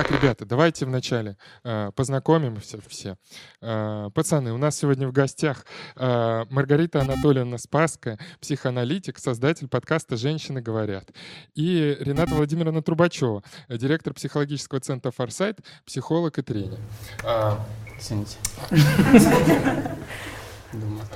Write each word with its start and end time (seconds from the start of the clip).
Так, 0.00 0.10
ребята, 0.12 0.46
давайте 0.46 0.86
вначале 0.86 1.36
э, 1.62 1.90
познакомимся 1.94 2.78
все. 2.88 3.18
Э, 3.60 4.08
пацаны, 4.14 4.50
у 4.50 4.56
нас 4.56 4.78
сегодня 4.78 5.06
в 5.06 5.12
гостях 5.12 5.66
э, 5.94 6.44
Маргарита 6.48 7.02
Анатольевна 7.02 7.58
Спаская, 7.58 8.18
психоаналитик, 8.40 9.18
создатель 9.18 9.68
подкаста 9.68 10.16
«Женщины 10.16 10.62
говорят». 10.62 11.10
И 11.54 11.98
Рената 12.00 12.34
Владимировна 12.34 12.80
Трубачева, 12.82 13.42
директор 13.68 14.14
психологического 14.14 14.80
центра 14.80 15.10
«Форсайт», 15.10 15.58
психолог 15.84 16.38
и 16.38 16.42
тренер. 16.42 16.78
Э, 17.22 17.56
Извините. 17.98 18.38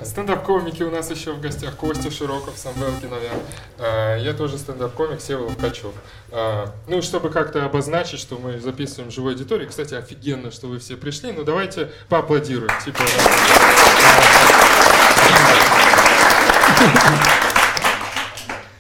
Стендап-комики 0.02 0.82
у 0.82 0.91
нас 0.91 1.11
еще 1.11 1.32
в 1.32 1.41
гостях. 1.41 1.77
Костя 1.77 2.11
Широков, 2.11 2.59
Самвел 2.59 2.92
Киновян. 3.01 3.37
А, 3.79 4.16
Я 4.16 4.33
тоже 4.33 4.59
стендап-комик, 4.59 5.20
Сева 5.20 5.45
Лукачев. 5.45 5.92
А, 6.33 6.73
Ну, 6.88 7.01
чтобы 7.02 7.30
как-то 7.30 7.65
обозначить, 7.65 8.19
что 8.19 8.37
мы 8.37 8.59
записываем 8.59 9.10
живой 9.12 9.32
аудитории. 9.34 9.66
Кстати, 9.66 9.95
офигенно, 9.95 10.51
что 10.51 10.66
вы 10.66 10.79
все 10.80 10.96
пришли. 10.96 11.30
Ну, 11.32 11.45
давайте 11.45 11.91
поаплодируем. 12.09 12.70
Типа, 12.84 13.02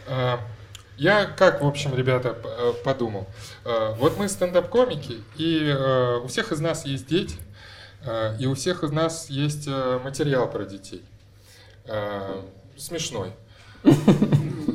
А, 0.06 0.40
Я 0.96 1.24
как, 1.24 1.60
в 1.60 1.66
общем, 1.66 1.94
ребята, 1.96 2.36
подумал. 2.84 3.26
Вот 3.64 4.16
мы 4.16 4.28
стендап-комики, 4.28 5.22
и 5.36 5.76
у 6.22 6.28
всех 6.28 6.52
из 6.52 6.60
нас 6.60 6.84
есть 6.86 7.06
дети, 7.08 7.36
и 8.38 8.46
у 8.46 8.54
всех 8.54 8.84
из 8.84 8.90
нас 8.90 9.30
есть 9.30 9.66
э, 9.66 9.98
материал 10.02 10.50
про 10.50 10.64
детей. 10.64 11.02
Э, 11.86 12.42
Смешной. 12.76 13.32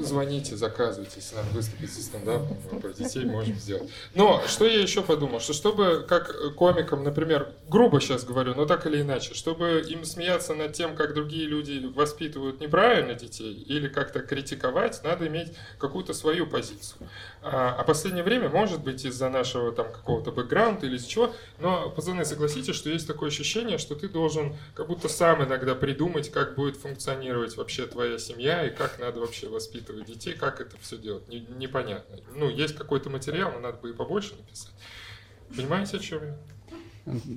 Звоните, 0.03 0.55
заказывайте, 0.55 1.13
если 1.17 1.35
надо 1.35 1.49
выступить 1.49 1.91
со 1.91 2.01
стендапом, 2.01 2.57
про 2.81 2.93
детей 2.93 3.25
можем 3.25 3.55
сделать. 3.55 3.89
Но 4.15 4.41
что 4.47 4.65
я 4.65 4.81
еще 4.81 5.01
подумал, 5.01 5.39
что 5.39 5.53
чтобы, 5.53 6.05
как 6.07 6.55
комикам, 6.55 7.03
например, 7.03 7.51
грубо 7.67 7.99
сейчас 7.99 8.23
говорю, 8.23 8.55
но 8.55 8.65
так 8.65 8.85
или 8.85 9.01
иначе, 9.01 9.33
чтобы 9.33 9.83
им 9.87 10.05
смеяться 10.05 10.53
над 10.53 10.73
тем, 10.73 10.95
как 10.95 11.13
другие 11.13 11.47
люди 11.47 11.85
воспитывают 11.93 12.61
неправильно 12.61 13.13
детей, 13.13 13.53
или 13.53 13.87
как-то 13.87 14.21
критиковать, 14.21 15.01
надо 15.03 15.27
иметь 15.27 15.53
какую-то 15.77 16.13
свою 16.13 16.47
позицию. 16.47 17.07
А, 17.41 17.73
а 17.77 17.83
последнее 17.83 18.23
время, 18.23 18.49
может 18.49 18.83
быть, 18.83 19.05
из-за 19.05 19.29
нашего 19.29 19.71
там 19.71 19.91
какого-то 19.91 20.31
бэкграунда 20.31 20.85
или 20.85 20.97
из 20.97 21.05
чего, 21.05 21.33
но, 21.59 21.89
пацаны, 21.89 22.25
согласитесь, 22.25 22.75
что 22.75 22.89
есть 22.89 23.07
такое 23.07 23.29
ощущение, 23.29 23.77
что 23.77 23.95
ты 23.95 24.09
должен 24.09 24.57
как 24.73 24.87
будто 24.87 25.07
сам 25.07 25.43
иногда 25.43 25.73
придумать, 25.73 26.29
как 26.31 26.55
будет 26.55 26.75
функционировать 26.75 27.55
вообще 27.55 27.85
твоя 27.85 28.19
семья 28.19 28.65
и 28.65 28.69
как 28.69 28.99
надо 28.99 29.21
вообще 29.21 29.47
воспитывать 29.47 30.05
детей, 30.05 30.33
как 30.33 30.59
это 30.59 30.75
все 30.81 30.97
делать. 30.97 31.29
Не- 31.29 31.47
непонятно. 31.57 32.17
Ну, 32.35 32.49
есть 32.49 32.75
какой-то 32.75 33.09
материал, 33.09 33.53
но 33.53 33.59
надо 33.59 33.77
бы 33.77 33.91
и 33.91 33.93
побольше 33.93 34.35
написать. 34.35 34.73
Понимаете, 35.55 35.97
о 35.97 35.99
чем 35.99 36.21
я? 36.25 36.37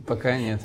Пока 0.07 0.37
нет. 0.37 0.61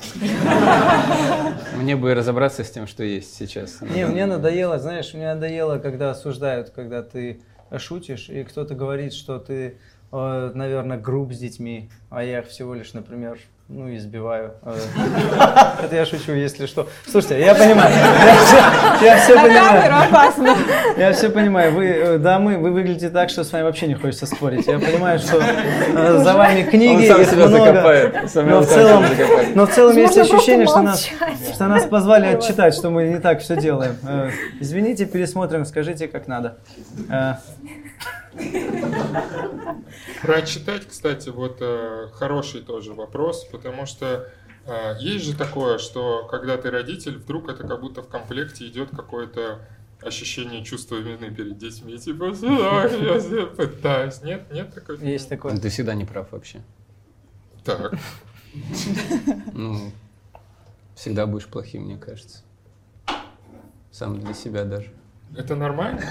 Мне 1.75 1.95
бы 1.95 2.13
разобраться 2.13 2.63
с 2.63 2.71
тем, 2.71 2.87
что 2.87 3.03
есть 3.03 3.35
сейчас. 3.35 3.81
Не, 3.81 4.05
мне 4.05 4.25
надоело, 4.25 4.79
знаешь, 4.79 5.13
мне 5.13 5.33
надоело, 5.33 5.77
когда 5.77 6.11
осуждают, 6.11 6.71
когда 6.71 7.03
ты 7.03 7.39
шутишь, 7.77 8.29
и 8.29 8.43
кто-то 8.43 8.75
говорит, 8.75 9.13
что 9.13 9.39
ты, 9.39 9.77
э, 10.11 10.51
наверное, 10.53 10.97
груб 10.97 11.33
с 11.33 11.39
детьми, 11.39 11.89
а 12.09 12.23
я 12.23 12.41
всего 12.41 12.73
лишь, 12.73 12.93
например, 12.93 13.39
ну, 13.69 13.93
избиваю. 13.95 14.53
Э, 14.63 14.75
Это 15.83 15.95
я 15.95 16.05
шучу, 16.05 16.31
если 16.31 16.65
что. 16.67 16.87
Слушайте, 17.09 17.41
я 17.45 17.53
понимаю. 17.53 17.93
Я 17.93 18.35
все- 18.37 19.05
Я 19.05 19.17
все 19.17 19.35
понимаю. 19.35 20.03
опасно. 20.07 20.55
Я 20.97 21.11
все 21.11 21.29
понимаю. 21.29 21.73
Вы, 21.73 21.85
э, 21.85 22.17
дамы, 22.17 22.57
вы 22.57 22.71
выглядите 22.71 23.09
так, 23.09 23.29
что 23.29 23.43
с 23.43 23.51
вами 23.51 23.63
вообще 23.63 23.87
не 23.87 23.95
хочется 23.95 24.25
спорить. 24.25 24.65
Я 24.67 24.79
понимаю, 24.79 25.19
что 25.19 25.37
э, 25.41 26.17
за 26.23 26.33
вами 26.33 26.63
книги, 26.63 27.09
Он 27.09 27.17
сам 27.17 27.25
себя 27.25 27.47
много. 27.47 27.65
закопает. 27.65 28.31
Сам 28.31 28.49
Но 28.49 28.61
в 28.61 28.65
целом, 28.67 29.05
закопает. 29.05 29.55
но 29.55 29.65
в 29.65 29.69
целом 29.73 29.97
есть 29.97 30.17
ощущение, 30.17 30.65
что 30.67 30.81
нас, 30.81 31.09
что 31.53 31.67
нас 31.67 31.85
позвали 31.85 32.27
отчитать, 32.27 32.73
что 32.73 32.89
мы 32.89 33.07
не 33.09 33.19
так 33.19 33.41
все 33.41 33.57
делаем. 33.57 33.97
Э, 34.07 34.29
Извините, 34.61 35.05
пересмотрим, 35.05 35.65
скажите, 35.65 36.07
как 36.07 36.27
надо. 36.27 36.57
Про 40.21 40.41
читать, 40.43 40.87
кстати, 40.87 41.29
вот 41.29 41.57
э, 41.61 42.09
хороший 42.13 42.61
тоже 42.61 42.93
вопрос, 42.93 43.45
потому 43.45 43.85
что 43.85 44.29
э, 44.65 44.95
есть 44.99 45.25
же 45.25 45.35
такое, 45.35 45.77
что 45.77 46.27
когда 46.29 46.57
ты 46.57 46.69
родитель, 46.69 47.17
вдруг 47.17 47.49
это 47.49 47.67
как 47.67 47.79
будто 47.79 48.01
в 48.01 48.07
комплекте 48.07 48.67
идет 48.67 48.89
какое-то 48.91 49.61
ощущение 50.01 50.63
чувства 50.63 50.97
вины 50.97 51.33
перед 51.33 51.57
детьми, 51.57 51.97
типа, 51.97 52.33
«Ах, 52.43 52.91
я 52.91 53.45
пытаюсь. 53.47 54.21
Нет, 54.21 54.51
нет 54.51 54.73
такой. 54.73 54.97
Есть 54.99 55.29
такое. 55.29 55.57
Ты 55.57 55.69
всегда 55.69 55.93
не 55.95 56.05
прав 56.05 56.31
вообще. 56.31 56.61
Так, 57.63 57.93
Ну, 59.53 59.91
всегда 60.95 61.25
будешь 61.25 61.47
плохим, 61.47 61.83
мне 61.83 61.97
кажется. 61.97 62.43
Сам 63.91 64.19
для 64.19 64.33
себя 64.33 64.63
даже. 64.63 64.91
Это 65.35 65.55
нормально? 65.55 66.01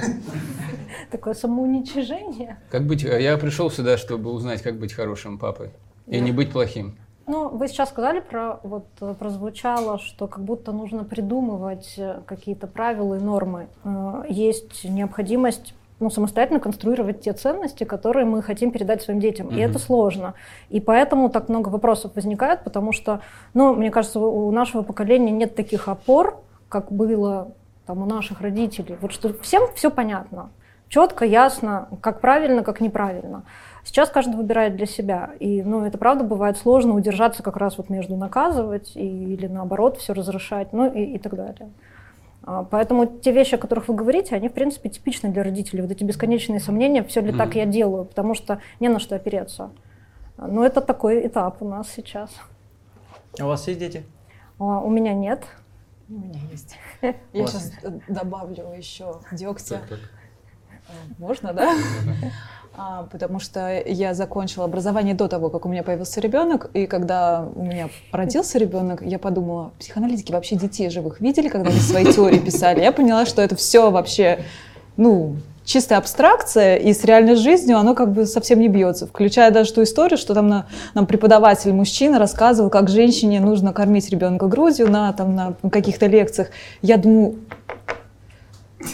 Такое 1.11 1.35
самоуничижение. 1.35 2.59
Как 2.71 2.87
быть? 2.87 3.03
Я 3.03 3.37
пришел 3.37 3.71
сюда, 3.71 3.97
чтобы 3.97 4.31
узнать, 4.33 4.63
как 4.63 4.79
быть 4.79 4.93
хорошим 4.93 5.39
папой. 5.39 5.71
И 6.07 6.21
не 6.21 6.33
быть 6.33 6.53
плохим. 6.53 6.97
Ну, 7.27 7.49
вы 7.49 7.67
сейчас 7.67 7.89
сказали 7.89 8.21
про, 8.21 8.61
вот 8.63 8.87
э, 9.01 9.15
прозвучало, 9.19 9.99
что 9.99 10.29
как 10.29 10.45
будто 10.45 10.71
нужно 10.71 11.03
придумывать 11.03 11.95
э, 11.97 12.21
какие-то 12.25 12.69
правила 12.69 13.17
и 13.17 13.21
нормы. 13.21 13.67
Э, 13.83 14.23
Есть 14.29 14.85
необходимость 14.85 15.75
ну, 15.99 16.09
самостоятельно 16.11 16.61
конструировать 16.61 17.23
те 17.23 17.33
ценности, 17.33 17.83
которые 17.83 18.27
мы 18.27 18.43
хотим 18.43 18.71
передать 18.71 19.03
своим 19.03 19.19
детям. 19.19 19.49
И 19.49 19.55
Мгм. 19.55 19.61
это 19.63 19.79
сложно. 19.81 20.35
И 20.69 20.79
поэтому 20.81 21.29
так 21.29 21.49
много 21.49 21.69
вопросов 21.69 22.13
возникает, 22.15 22.63
потому 22.63 22.93
что, 22.93 23.23
ну, 23.55 23.75
мне 23.75 23.91
кажется, 23.91 24.21
у 24.21 24.51
нашего 24.53 24.83
поколения 24.83 25.33
нет 25.33 25.57
таких 25.57 25.89
опор, 25.89 26.41
как 26.69 26.93
было 26.93 27.53
там, 27.87 28.03
у 28.03 28.07
наших 28.07 28.41
родителей. 28.41 28.99
Вот 29.01 29.13
что 29.13 29.33
всем 29.43 29.63
все 29.75 29.91
понятно. 29.91 30.51
Четко, 30.89 31.25
ясно, 31.25 31.89
как 32.01 32.21
правильно, 32.21 32.63
как 32.63 32.81
неправильно. 32.81 33.43
Сейчас 33.85 34.09
каждый 34.09 34.37
выбирает 34.37 34.77
для 34.77 34.87
себя. 34.87 35.31
И, 35.41 35.63
ну, 35.63 35.85
это 35.85 35.99
правда 35.99 36.25
бывает 36.25 36.57
сложно 36.57 36.95
удержаться 36.95 37.43
как 37.43 37.57
раз 37.57 37.79
вот 37.79 37.89
между 37.89 38.17
наказывать 38.17 38.93
и, 38.97 39.35
или 39.35 39.47
наоборот 39.47 39.99
все 39.99 40.13
разрешать, 40.13 40.73
ну 40.73 40.93
и, 40.93 41.03
и 41.15 41.19
так 41.19 41.35
далее. 41.35 41.71
А, 42.43 42.65
Поэтому 42.65 43.07
те 43.07 43.33
вещи, 43.33 43.57
о 43.57 43.59
которых 43.59 43.89
вы 43.89 43.95
говорите, 43.95 44.35
они, 44.35 44.49
в 44.49 44.53
принципе, 44.53 44.89
типичны 44.89 45.31
для 45.31 45.43
родителей. 45.43 45.83
Вот 45.83 45.91
эти 45.91 46.05
бесконечные 46.05 46.61
сомнения, 46.61 47.03
все 47.03 47.21
ли 47.21 47.33
так 47.33 47.55
я 47.55 47.67
делаю, 47.67 48.05
потому 48.05 48.35
что 48.35 48.61
не 48.79 48.89
на 48.89 49.01
что 49.01 49.17
опереться. 49.17 49.71
Но 50.37 50.65
это 50.65 50.81
такой 50.81 51.27
этап 51.27 51.63
у 51.63 51.69
нас 51.69 51.89
сейчас. 51.95 52.31
А 53.39 53.45
У 53.45 53.49
вас 53.49 53.67
есть 53.67 53.81
дети? 53.81 54.05
А, 54.59 54.81
У 54.81 54.91
меня 54.91 55.15
нет. 55.15 55.45
У 56.09 56.13
меня 56.13 56.41
есть. 56.53 56.77
Я 57.33 57.47
сейчас 57.47 57.73
добавлю 58.09 58.73
еще 58.77 59.21
дегтя. 59.33 59.77
Так, 59.77 59.89
так. 59.89 59.99
Э, 60.89 60.93
Можно, 61.19 61.53
да? 61.53 61.75
А, 62.79 63.05
потому 63.05 63.41
что 63.41 63.83
я 63.87 64.13
закончила 64.13 64.67
образование 64.67 65.15
до 65.15 65.29
того, 65.29 65.49
как 65.49 65.65
у 65.65 65.69
меня 65.69 65.83
появился 65.83 66.21
ребенок, 66.21 66.69
и 66.75 66.87
когда 66.87 67.49
у 67.55 67.63
меня 67.63 67.89
родился 68.13 68.59
ребенок, 68.59 69.01
я 69.01 69.19
подумала, 69.19 69.73
психоаналитики 69.79 70.31
вообще 70.31 70.57
детей 70.57 70.91
живых 70.91 71.21
видели, 71.23 71.49
когда 71.49 71.71
они 71.71 71.81
свои 71.81 72.05
теории 72.13 72.39
писали. 72.39 72.81
Я 72.81 72.93
поняла, 72.93 73.25
что 73.25 73.41
это 73.41 73.57
все 73.57 73.91
вообще, 73.91 74.45
ну, 74.99 75.37
чистая 75.67 75.99
абстракция, 75.99 76.77
и 76.77 76.95
с 76.95 77.05
реальной 77.05 77.35
жизнью 77.35 77.77
оно 77.77 77.95
как 77.95 78.13
бы 78.13 78.25
совсем 78.25 78.61
не 78.61 78.69
бьется. 78.69 79.07
Включая 79.07 79.51
даже 79.51 79.73
ту 79.75 79.83
историю, 79.83 80.17
что 80.17 80.33
там 80.33 80.49
на- 80.49 80.67
нам 80.95 81.07
преподаватель 81.07 81.73
мужчина 81.73 82.19
рассказывал, 82.19 82.71
как 82.71 82.89
женщине 82.89 83.41
нужно 83.41 83.73
кормить 83.75 84.09
ребенка 84.09 84.47
грудью 84.47 84.91
на, 84.91 85.13
там, 85.13 85.35
на 85.35 85.55
каких-то 85.71 86.07
лекциях. 86.07 86.49
Я 86.83 86.97
думаю, 86.97 87.41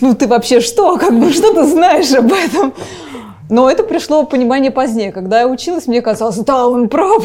ну 0.01 0.15
ты 0.15 0.27
вообще 0.27 0.61
что, 0.61 0.97
как 0.99 1.17
бы, 1.19 1.31
что 1.33 1.53
ты 1.55 1.65
знаешь 1.67 2.13
об 2.15 2.33
этом? 2.33 2.73
Но 3.51 3.71
это 3.71 3.83
пришло 3.83 4.25
понимание 4.25 4.71
позднее. 4.71 5.13
Когда 5.13 5.41
я 5.41 5.47
училась, 5.49 5.87
мне 5.87 6.01
казалось, 6.01 6.37
да, 6.39 6.67
он 6.67 6.89
прав. 6.89 7.23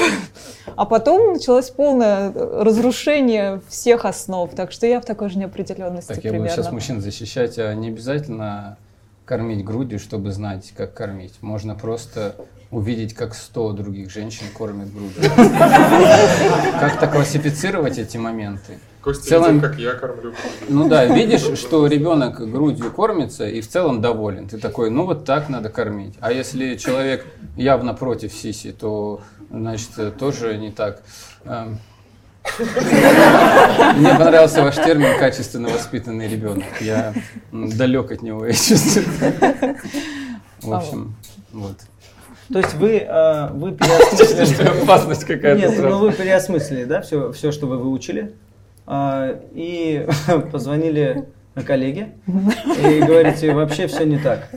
А 0.76 0.84
потом 0.84 1.34
началось 1.34 1.70
полное 1.70 2.34
разрушение 2.34 3.62
всех 3.70 4.04
основ. 4.04 4.50
Так 4.54 4.74
что 4.74 4.86
я 4.86 5.00
в 5.00 5.06
такой 5.06 5.30
же 5.30 5.38
неопределенности 5.40 6.10
Так, 6.10 6.18
я 6.18 6.32
буду 6.32 6.42
примерно. 6.44 6.50
сейчас 6.64 6.72
мужчин 6.74 7.00
защищать, 7.02 7.58
а 7.58 7.74
не 7.76 7.88
обязательно 7.88 8.76
кормить 9.28 9.64
грудью, 9.64 10.00
чтобы 10.00 10.32
знать, 10.32 10.74
как 10.76 10.94
кормить. 10.94 11.34
Можно 11.42 11.76
просто 11.76 12.36
увидеть, 12.72 13.14
как 13.14 13.36
100 13.36 13.74
других 13.74 14.10
женщин 14.10 14.46
кормят 14.54 14.88
грудью. 14.94 15.22
Как-то 16.80 17.08
классифицировать 17.08 17.98
эти 17.98 18.18
моменты. 18.18 18.80
Костя 19.02 19.24
В 19.24 19.28
целом- 19.28 19.56
видел, 19.56 19.68
как 19.70 19.80
я 19.80 19.94
кормлю. 19.94 20.34
Ну 20.70 20.88
да, 20.88 21.06
видишь, 21.06 21.60
что 21.60 21.88
ребенок 21.88 22.40
грудью 22.50 22.92
кормится 22.92 23.46
и 23.48 23.60
в 23.60 23.68
целом 23.68 24.02
доволен. 24.02 24.48
Ты 24.48 24.58
такой, 24.60 24.90
ну 24.90 25.06
вот 25.06 25.26
так 25.26 25.50
надо 25.50 25.70
кормить. 25.70 26.16
А 26.22 26.32
если 26.32 26.76
человек 26.76 27.26
явно 27.58 27.94
против 27.94 28.32
сиси, 28.34 28.72
то 28.72 29.22
значит 29.52 29.90
тоже 30.18 30.58
не 30.58 30.72
так. 30.72 31.02
Мне 33.98 34.16
понравился 34.16 34.64
ваш 34.64 34.76
термин 34.76 35.18
качественно 35.20 35.70
воспитанный 35.70 36.28
ребенок. 36.28 36.66
Я 36.82 37.14
далек 37.52 38.12
от 38.12 38.22
него, 38.22 38.46
я 38.46 38.54
чувствую. 38.54 39.06
В 40.62 40.74
общем, 40.74 41.16
вот. 41.52 41.78
То 42.52 42.60
есть 42.60 42.74
вы, 42.76 42.98
э, 43.00 43.50
вы 43.54 43.72
переосмыслили... 43.74 44.84
Опасность 44.84 45.26
какая-то 45.26 45.60
Нет, 45.60 45.78
ну 45.80 46.00
вы 46.00 46.14
переосмыслили, 46.14 46.86
да, 46.86 47.02
все, 47.02 47.32
все, 47.34 47.52
что 47.52 47.68
вы 47.68 47.78
выучили, 47.78 48.36
а, 48.86 49.38
и 49.54 50.08
позвонили 50.52 51.26
коллеге 51.66 52.14
и 52.28 53.02
говорите, 53.02 53.54
вообще 53.54 53.88
все 53.88 54.06
не 54.06 54.18
так. 54.18 54.50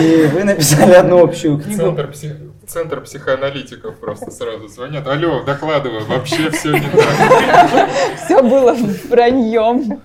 И 0.00 0.26
вы 0.32 0.44
написали 0.44 0.92
одну 0.92 1.22
общую 1.22 1.58
книгу. 1.58 1.80
Центр, 1.80 2.10
псих- 2.10 2.36
центр 2.66 3.00
психоаналитиков 3.00 3.96
просто 3.98 4.30
сразу 4.30 4.68
звонят. 4.68 5.06
Алло, 5.06 5.42
докладываю, 5.42 6.04
вообще 6.06 6.50
все 6.50 6.72
не 6.72 6.80
так. 6.80 7.88
Все 8.24 8.42
было 8.42 8.74
враньем. 9.08 10.00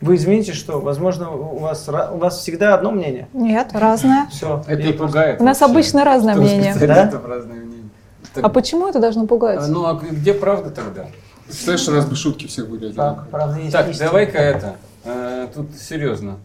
Вы 0.00 0.16
извините, 0.16 0.52
что, 0.52 0.80
возможно, 0.80 1.30
у 1.30 1.58
вас, 1.58 1.88
у 1.88 2.16
вас 2.18 2.38
всегда 2.40 2.74
одно 2.74 2.90
мнение? 2.90 3.28
Нет, 3.32 3.68
разное. 3.72 4.26
Все. 4.30 4.62
Это 4.66 4.82
и 4.82 4.92
пугает. 4.92 5.40
У 5.40 5.44
нас 5.44 5.60
вообще. 5.60 5.72
обычно 5.72 6.04
разное 6.04 6.34
мнение. 6.34 6.74
специалистов 6.74 7.24
разное 7.26 7.56
мнение. 7.60 7.88
Так, 8.34 8.44
А 8.44 8.48
почему 8.48 8.88
это 8.88 8.98
должно 8.98 9.26
пугать? 9.26 9.60
а, 9.62 9.66
Ну, 9.68 9.86
а 9.86 9.94
где 9.94 10.34
правда 10.34 10.70
тогда? 10.70 11.06
Представляешь, 11.46 11.86
раз 11.88 12.06
бы 12.06 12.16
шутки 12.16 12.46
всех 12.46 12.68
были 12.68 12.86
одинаковые. 12.86 13.28
Правда, 13.30 13.58
есть 13.60 13.72
Так, 13.72 13.96
давай-ка 13.98 14.38
это. 14.38 14.76
э, 15.04 15.48
Тут 15.54 15.66
серьезно. 15.76 16.38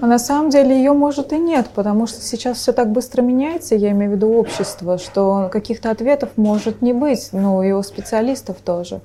А 0.00 0.06
на 0.06 0.18
самом 0.18 0.50
деле 0.50 0.76
ее 0.76 0.92
может 0.92 1.32
и 1.32 1.38
нет, 1.38 1.68
потому 1.74 2.06
что 2.06 2.20
сейчас 2.20 2.58
все 2.58 2.72
так 2.72 2.90
быстро 2.90 3.22
меняется, 3.22 3.74
я 3.74 3.90
имею 3.92 4.12
в 4.12 4.14
виду 4.14 4.32
общество, 4.34 4.98
что 4.98 5.48
каких-то 5.52 5.90
ответов 5.90 6.30
может 6.36 6.82
не 6.82 6.92
быть, 6.92 7.30
ну 7.32 7.62
и 7.62 7.72
у 7.72 7.82
специалистов 7.82 8.58
тоже. 8.64 9.00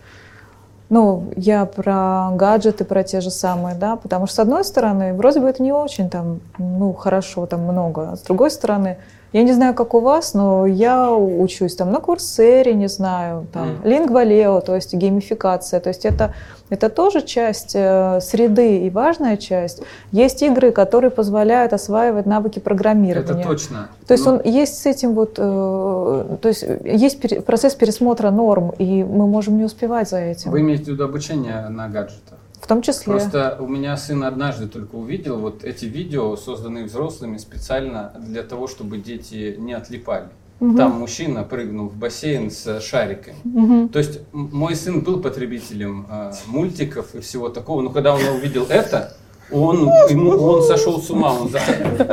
Ну, 0.89 1.31
я 1.37 1.65
про 1.65 2.31
гаджеты, 2.33 2.83
про 2.83 3.03
те 3.03 3.21
же 3.21 3.31
самые, 3.31 3.75
да, 3.75 3.95
потому 3.95 4.27
что 4.27 4.35
с 4.35 4.39
одной 4.39 4.65
стороны, 4.65 5.13
вроде 5.13 5.39
бы 5.39 5.47
это 5.47 5.63
не 5.63 5.71
очень 5.71 6.09
там, 6.09 6.41
ну, 6.57 6.91
хорошо, 6.91 7.45
там 7.45 7.61
много, 7.61 8.11
а 8.11 8.15
с 8.17 8.21
другой 8.21 8.51
стороны, 8.51 8.97
я 9.33 9.43
не 9.43 9.53
знаю, 9.53 9.73
как 9.73 9.93
у 9.93 9.99
вас, 9.99 10.33
но 10.33 10.65
я 10.65 11.11
учусь 11.11 11.75
там 11.75 11.91
на 11.91 11.99
Курсере, 11.99 12.73
не 12.73 12.87
знаю, 12.87 13.47
там, 13.53 13.77
Лингвалео, 13.83 14.59
то 14.61 14.75
есть 14.75 14.93
геймификация, 14.93 15.79
то 15.79 15.89
есть 15.89 16.05
это, 16.05 16.33
это 16.69 16.89
тоже 16.89 17.21
часть 17.21 17.71
э, 17.73 18.19
среды 18.21 18.79
и 18.79 18.89
важная 18.89 19.37
часть. 19.37 19.83
Есть 20.11 20.41
игры, 20.41 20.71
которые 20.71 21.11
позволяют 21.11 21.71
осваивать 21.73 22.25
навыки 22.25 22.59
программирования. 22.59 23.39
Это 23.41 23.47
точно. 23.49 23.89
То 24.05 24.13
есть 24.13 24.25
Ну, 24.25 24.33
он 24.33 24.41
есть 24.43 24.77
с 24.81 24.85
этим 24.85 25.13
вот, 25.13 25.35
э, 25.37 26.37
то 26.41 26.47
есть 26.49 26.65
есть 26.83 27.21
пере- 27.21 27.41
процесс 27.41 27.73
пересмотра 27.75 28.31
норм, 28.31 28.73
и 28.77 29.03
мы 29.03 29.27
можем 29.27 29.57
не 29.57 29.63
успевать 29.63 30.09
за 30.09 30.17
этим. 30.19 30.51
Вы 30.51 30.59
имеете 30.59 30.83
в 30.85 30.87
виду 30.89 31.05
обучение 31.05 31.69
на 31.69 31.87
гаджетах? 31.87 32.37
В 32.61 32.67
том 32.67 32.81
числе. 32.81 33.05
Просто 33.05 33.57
у 33.59 33.67
меня 33.67 33.97
сын 33.97 34.23
однажды 34.23 34.67
только 34.67 34.95
увидел 34.95 35.37
вот 35.39 35.63
эти 35.63 35.85
видео, 35.85 36.35
созданные 36.35 36.85
взрослыми 36.85 37.37
специально 37.37 38.13
для 38.19 38.43
того, 38.43 38.67
чтобы 38.67 38.99
дети 38.99 39.55
не 39.57 39.73
отлипали. 39.73 40.27
Мгм. 40.59 40.77
Там 40.77 40.91
мужчина 40.91 41.43
прыгнул 41.43 41.87
в 41.87 41.95
бассейн 41.95 42.51
с 42.51 42.79
шариками. 42.81 43.37
Мгм. 43.43 43.89
То 43.89 43.97
есть 43.97 44.19
мой 44.31 44.75
сын 44.75 45.01
был 45.01 45.19
потребителем 45.19 46.05
э, 46.07 46.33
мультиков 46.45 47.15
и 47.15 47.19
всего 47.19 47.49
такого, 47.49 47.81
но 47.81 47.89
когда 47.89 48.13
он 48.13 48.21
увидел 48.35 48.67
это, 48.69 49.17
он, 49.51 49.89
ему, 50.09 50.29
он 50.29 50.63
сошел 50.63 51.01
с 51.01 51.09
ума, 51.09 51.33
он, 51.33 51.51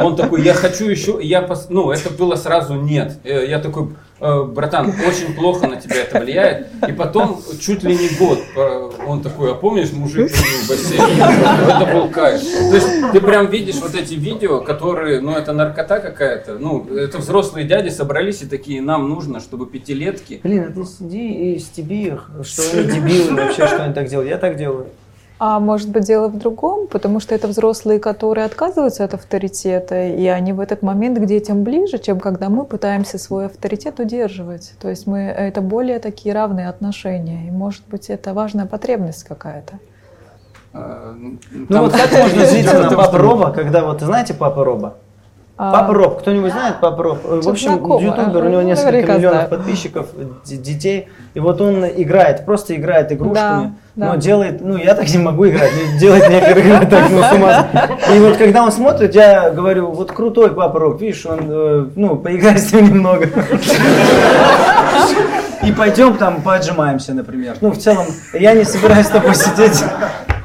он 0.03 0.17
такой, 0.17 0.43
я 0.43 0.55
хочу 0.55 0.89
еще, 0.89 1.19
я 1.23 1.43
пос-» 1.43 1.67
ну 1.69 1.91
это 1.91 2.11
было 2.11 2.37
сразу 2.37 2.75
нет, 2.75 3.19
Э, 3.23 3.47
я 3.47 3.59
такой, 3.59 3.85
«Э, 3.85 3.89
братан, 4.21 4.93
очень 5.07 5.35
плохо 5.35 5.67
на 5.67 5.77
тебя 5.77 6.03
это 6.03 6.21
влияет, 6.21 6.69
и 6.87 6.93
потом 6.93 7.41
чуть 7.61 7.83
ли 7.83 7.97
не 7.97 8.09
год, 8.19 8.39
э, 8.57 8.91
он 9.07 9.23
такой, 9.23 9.53
а 9.53 9.55
помнишь, 9.55 9.93
мужик 9.93 10.31
в 10.31 10.69
бассейн, 10.69 11.01
это 11.01 11.93
был 11.93 12.09
кайф. 12.09 12.43
То 12.43 12.75
есть 12.75 13.13
ты 13.13 13.21
прям 13.21 13.47
видишь 13.47 13.77
вот 13.77 13.95
эти 13.95 14.15
видео, 14.15 14.61
которые, 14.61 15.21
ну 15.21 15.33
это 15.33 15.53
наркота 15.53 16.01
какая-то, 16.01 16.59
ну 16.59 16.87
это 16.97 17.19
взрослые 17.19 17.67
дяди 17.67 17.91
собрались 17.91 18.43
и 18.43 18.47
такие, 18.47 18.83
нам 18.83 19.09
нужно, 19.09 19.41
чтобы 19.41 19.67
пятилетки 19.67 20.41
Блин, 20.43 20.67
а 20.69 20.73
ты 20.73 20.85
сиди 20.85 21.55
и 21.55 21.59
стеби 21.59 22.07
их, 22.07 22.31
что 22.43 22.63
они 22.73 22.91
дебилы 22.91 23.35
вообще, 23.35 23.67
что 23.67 23.85
они 23.85 23.95
так 23.95 24.09
делают. 24.09 24.31
Я 24.31 24.39
так 24.39 24.57
делаю. 24.57 24.89
А 25.41 25.61
может 25.61 25.89
быть 25.91 26.05
дело 26.05 26.27
в 26.29 26.37
другом, 26.37 26.89
потому 26.89 27.21
что 27.21 27.33
это 27.33 27.47
взрослые, 27.47 28.01
которые 28.01 28.45
отказываются 28.45 29.05
от 29.05 29.15
авторитета, 29.15 30.07
и 30.09 30.27
они 30.27 30.53
в 30.53 30.59
этот 30.59 30.83
момент 30.83 31.17
к 31.19 31.27
детям 31.27 31.63
ближе, 31.63 31.99
чем 31.99 32.19
когда 32.19 32.49
мы 32.49 32.65
пытаемся 32.65 33.19
свой 33.19 33.47
авторитет 33.47 34.01
удерживать. 34.01 34.73
То 34.81 34.89
есть 34.89 35.07
мы 35.07 35.21
это 35.21 35.61
более 35.61 36.01
такие 36.01 36.35
равные 36.35 36.69
отношения, 36.69 37.47
и 37.47 37.51
может 37.53 37.83
быть 37.89 38.11
это 38.11 38.35
важная 38.35 38.67
потребность 38.67 39.23
какая-то. 39.25 39.79
э, 40.75 41.15
Ну 41.53 41.67
там- 41.69 41.85
вот 41.85 41.93
как 41.93 42.11
можно 42.13 42.45
зрителям 42.45 42.97
Папа 42.97 43.19
Роба, 43.19 43.53
когда 43.53 43.85
вот, 43.85 44.01
знаете 44.01 44.35
Папа 44.35 44.65
Роба? 44.65 44.97
А, 45.61 45.73
Папа 45.73 45.93
Роб, 45.93 46.21
кто-нибудь 46.21 46.53
знает 46.53 46.77
Папа 46.81 47.03
Роб? 47.03 47.19
Э, 47.25 47.41
В 47.43 47.49
общем, 47.49 47.73
знакомое. 47.73 48.05
ютубер, 48.13 48.45
у 48.45 48.49
него 48.49 48.61
Ну, 48.61 48.69
несколько 48.69 48.93
наверняка 48.93 49.15
миллионов 49.17 49.37
знаю. 49.37 49.49
подписчиков, 49.49 50.07
детей. 50.45 51.09
И 51.35 51.41
вот 51.41 51.61
он 51.61 51.85
играет, 51.85 52.45
просто 52.47 52.77
играет 52.77 53.11
игрушками, 53.11 53.75
Да, 53.97 54.07
но 54.07 54.13
да. 54.13 54.17
делает, 54.19 54.61
ну 54.61 54.77
я 54.77 54.95
так 54.95 55.09
не 55.11 55.19
могу 55.19 55.49
играть, 55.49 55.73
но 55.75 55.99
делает 55.99 56.31
некоторые 56.31 56.65
игры 56.77 56.87
так, 56.87 57.11
ну 57.11 57.23
с 57.25 57.33
ума. 57.33 57.67
И 58.15 58.19
вот 58.21 58.37
когда 58.37 58.63
он 58.63 58.71
смотрит, 58.71 59.17
я 59.17 59.51
говорю, 59.51 59.91
вот 59.91 60.13
крутой 60.13 60.51
Папа 60.53 60.79
Роб, 60.79 61.01
видишь, 61.01 61.27
он, 61.27 61.41
э, 61.49 61.87
ну 61.97 62.15
поиграй 62.15 62.57
с 62.57 62.73
ним 62.73 62.91
немного. 62.95 63.29
И 65.65 65.73
пойдем 65.73 66.17
там 66.17 66.41
поотжимаемся, 66.41 67.15
например. 67.15 67.57
Ну 67.61 67.73
в 67.73 67.79
целом, 67.79 68.07
я 68.33 68.55
не 68.55 68.63
собираюсь 68.63 69.07
с 69.07 69.11
тобой 69.11 69.35
сидеть. 69.35 69.83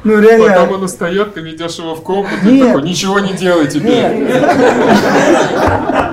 Ну 0.03 0.19
реально. 0.19 0.49
Потом 0.49 0.71
он 0.75 0.83
устает, 0.83 1.33
ты 1.33 1.41
ведешь 1.41 1.77
его 1.77 1.95
в 1.95 2.01
комнату, 2.01 2.49
и 2.49 2.59
такой, 2.59 2.83
ничего 2.83 3.19
не 3.19 3.33
делай 3.33 3.67
теперь. 3.67 3.91
Нет, 3.91 4.23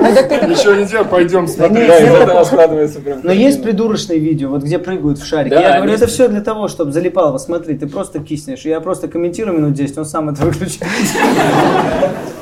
Ничего 0.00 0.74
не 0.74 0.86
делай, 0.86 1.04
пойдем 1.04 1.46
смотреть. 1.48 1.88
Да, 1.88 1.98
из 1.98 2.14
этого 2.14 2.44
складывается 2.44 3.00
прям. 3.00 3.20
Но 3.22 3.32
есть 3.32 3.62
придурочные 3.62 4.18
видео, 4.18 4.50
вот 4.50 4.62
где 4.62 4.78
прыгают 4.78 5.18
в 5.18 5.26
шарик. 5.26 5.52
Я 5.52 5.76
говорю, 5.76 5.92
это 5.92 6.06
все 6.06 6.28
для 6.28 6.40
того, 6.40 6.68
чтобы 6.68 6.92
залипал. 6.92 7.32
Вот 7.32 7.42
смотри, 7.42 7.76
ты 7.76 7.86
просто 7.86 8.20
киснешь. 8.20 8.60
Я 8.60 8.80
просто 8.80 9.08
комментирую 9.08 9.58
минут 9.58 9.74
10, 9.74 9.98
он 9.98 10.04
сам 10.04 10.28
это 10.28 10.44
выключает. 10.44 10.90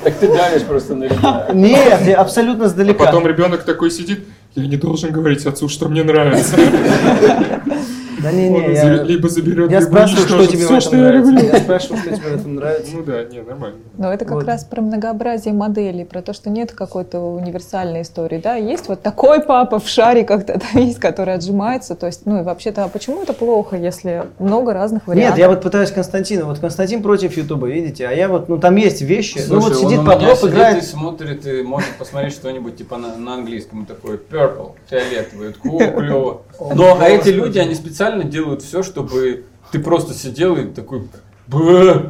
Так 0.05 0.15
ты 0.15 0.29
давишь 0.29 0.63
просто 0.63 0.95
на 0.95 1.05
ребят. 1.05 1.53
Нет, 1.55 2.01
я 2.07 2.21
абсолютно 2.21 2.69
сдалека. 2.69 3.05
Потом 3.05 3.27
ребенок 3.27 3.65
такой 3.65 3.91
сидит, 3.91 4.25
я 4.55 4.67
не 4.67 4.77
должен 4.77 5.11
говорить 5.11 5.45
отцу, 5.47 5.69
что 5.69 5.89
мне 5.89 6.05
нравится. 6.05 6.57
Да 8.23 8.33
не, 8.33 8.49
не, 8.49 8.75
я, 8.75 9.03
либо 9.03 9.29
заберет, 9.29 9.71
я 9.71 9.81
спрашиваю, 9.81 10.27
что 10.27 10.47
тебе 10.47 10.67
в 10.67 10.71
этом 10.71 10.99
нравится. 10.99 11.47
Я 11.47 11.61
спрашиваю, 11.61 11.99
что 11.99 12.17
тебе 12.17 12.29
в 12.29 12.41
этом 12.41 12.55
нравится. 12.57 12.93
Ну 12.95 13.03
да, 13.05 13.25
не, 13.25 13.41
нормально. 13.41 13.77
Но 13.97 14.13
это 14.13 14.25
как 14.25 14.45
раз 14.45 14.65
про 14.65 14.81
многообразие 14.81 15.55
моделей, 15.55 16.05
про 16.05 16.23
то, 16.23 16.33
что 16.33 16.51
нет 16.51 16.73
какой-то 16.73 17.21
универсальной 17.21 18.03
истории. 18.03 18.39
Да, 18.39 18.57
есть 18.57 18.89
вот 18.89 19.03
такой 19.03 19.41
папа 19.41 19.79
в 19.79 19.89
шариках, 19.89 20.45
да, 20.47 20.61
есть, 20.75 20.99
который 20.99 21.35
отжимается. 21.35 21.95
То 21.95 22.07
есть, 22.07 22.27
ну 22.27 22.41
и 22.41 22.43
вообще-то, 22.43 22.85
а 22.85 22.89
почему 22.89 23.23
это 23.23 23.33
плохо, 23.33 23.77
если 23.77 24.25
много 24.39 24.73
разных 24.73 25.07
вариантов? 25.07 25.37
Нет, 25.37 25.39
я 25.39 25.49
вот 25.49 25.63
пытаюсь 25.63 25.91
Константина. 25.91 26.45
Вот 26.45 26.59
Константин 26.59 27.03
против 27.03 27.37
Ютуба, 27.37 27.69
видите? 27.69 28.07
А 28.07 28.13
я 28.13 28.29
вот, 28.29 28.49
ну 28.49 28.59
там 28.59 28.77
есть 28.77 29.03
вещи. 29.03 29.41
ну 29.49 29.61
вот 29.61 29.77
сидит 29.77 30.01
и 30.01 30.49
играет. 30.49 30.85
смотрит, 30.85 31.47
и 31.47 31.63
может 31.63 31.91
посмотреть 31.99 32.35
что-нибудь 32.35 32.77
типа 32.77 32.97
на, 32.97 33.17
на 33.17 33.35
английском. 33.35 33.87
Такой 33.87 34.17
purple, 34.17 34.73
фиолетовый. 34.89 35.55
О, 35.65 36.01
клево. 36.01 36.43
Но 36.61 36.99
а 37.01 37.09
эти 37.09 37.29
люди, 37.29 37.59
они 37.59 37.75
специально 37.75 38.25
делают 38.25 38.63
все, 38.63 38.83
чтобы 38.83 39.45
ты 39.71 39.79
просто 39.79 40.15
сидел 40.15 40.57
и 40.57 40.65
такой... 40.67 41.09
«Бэ, 41.47 41.57
бэ». 41.57 42.03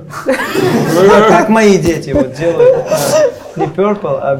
Как 1.28 1.49
мои 1.49 1.78
дети 1.78 2.11
вот 2.11 2.35
делают. 2.35 2.87
а, 2.90 3.59
Не 3.61 3.67
purple, 3.67 4.19
а. 4.21 4.37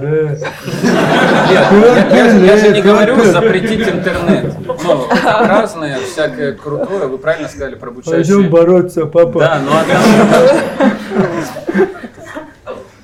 Нет, 2.10 2.42
я, 2.44 2.56
же- 2.56 2.72
не 2.72 2.82
говорю 2.82 3.22
запретить 3.24 3.86
интернет. 3.86 4.54
Ну, 4.66 5.06
разное, 5.46 6.00
всякое 6.00 6.52
крутое. 6.52 7.06
Вы 7.06 7.18
правильно 7.18 7.48
сказали 7.48 7.76
про 7.76 7.90
обучающие. 7.90 8.48
бороться, 8.48 9.06
папа. 9.06 9.38
Да, 9.38 9.60
но 9.64 9.78
одна- 9.78 10.92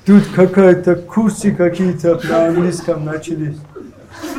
Тут 0.05 0.23
какая-то 0.35 0.95
курсы 0.97 1.51
какие-то 1.51 2.19
на 2.29 2.47
английском 2.47 3.05
начались. 3.05 3.55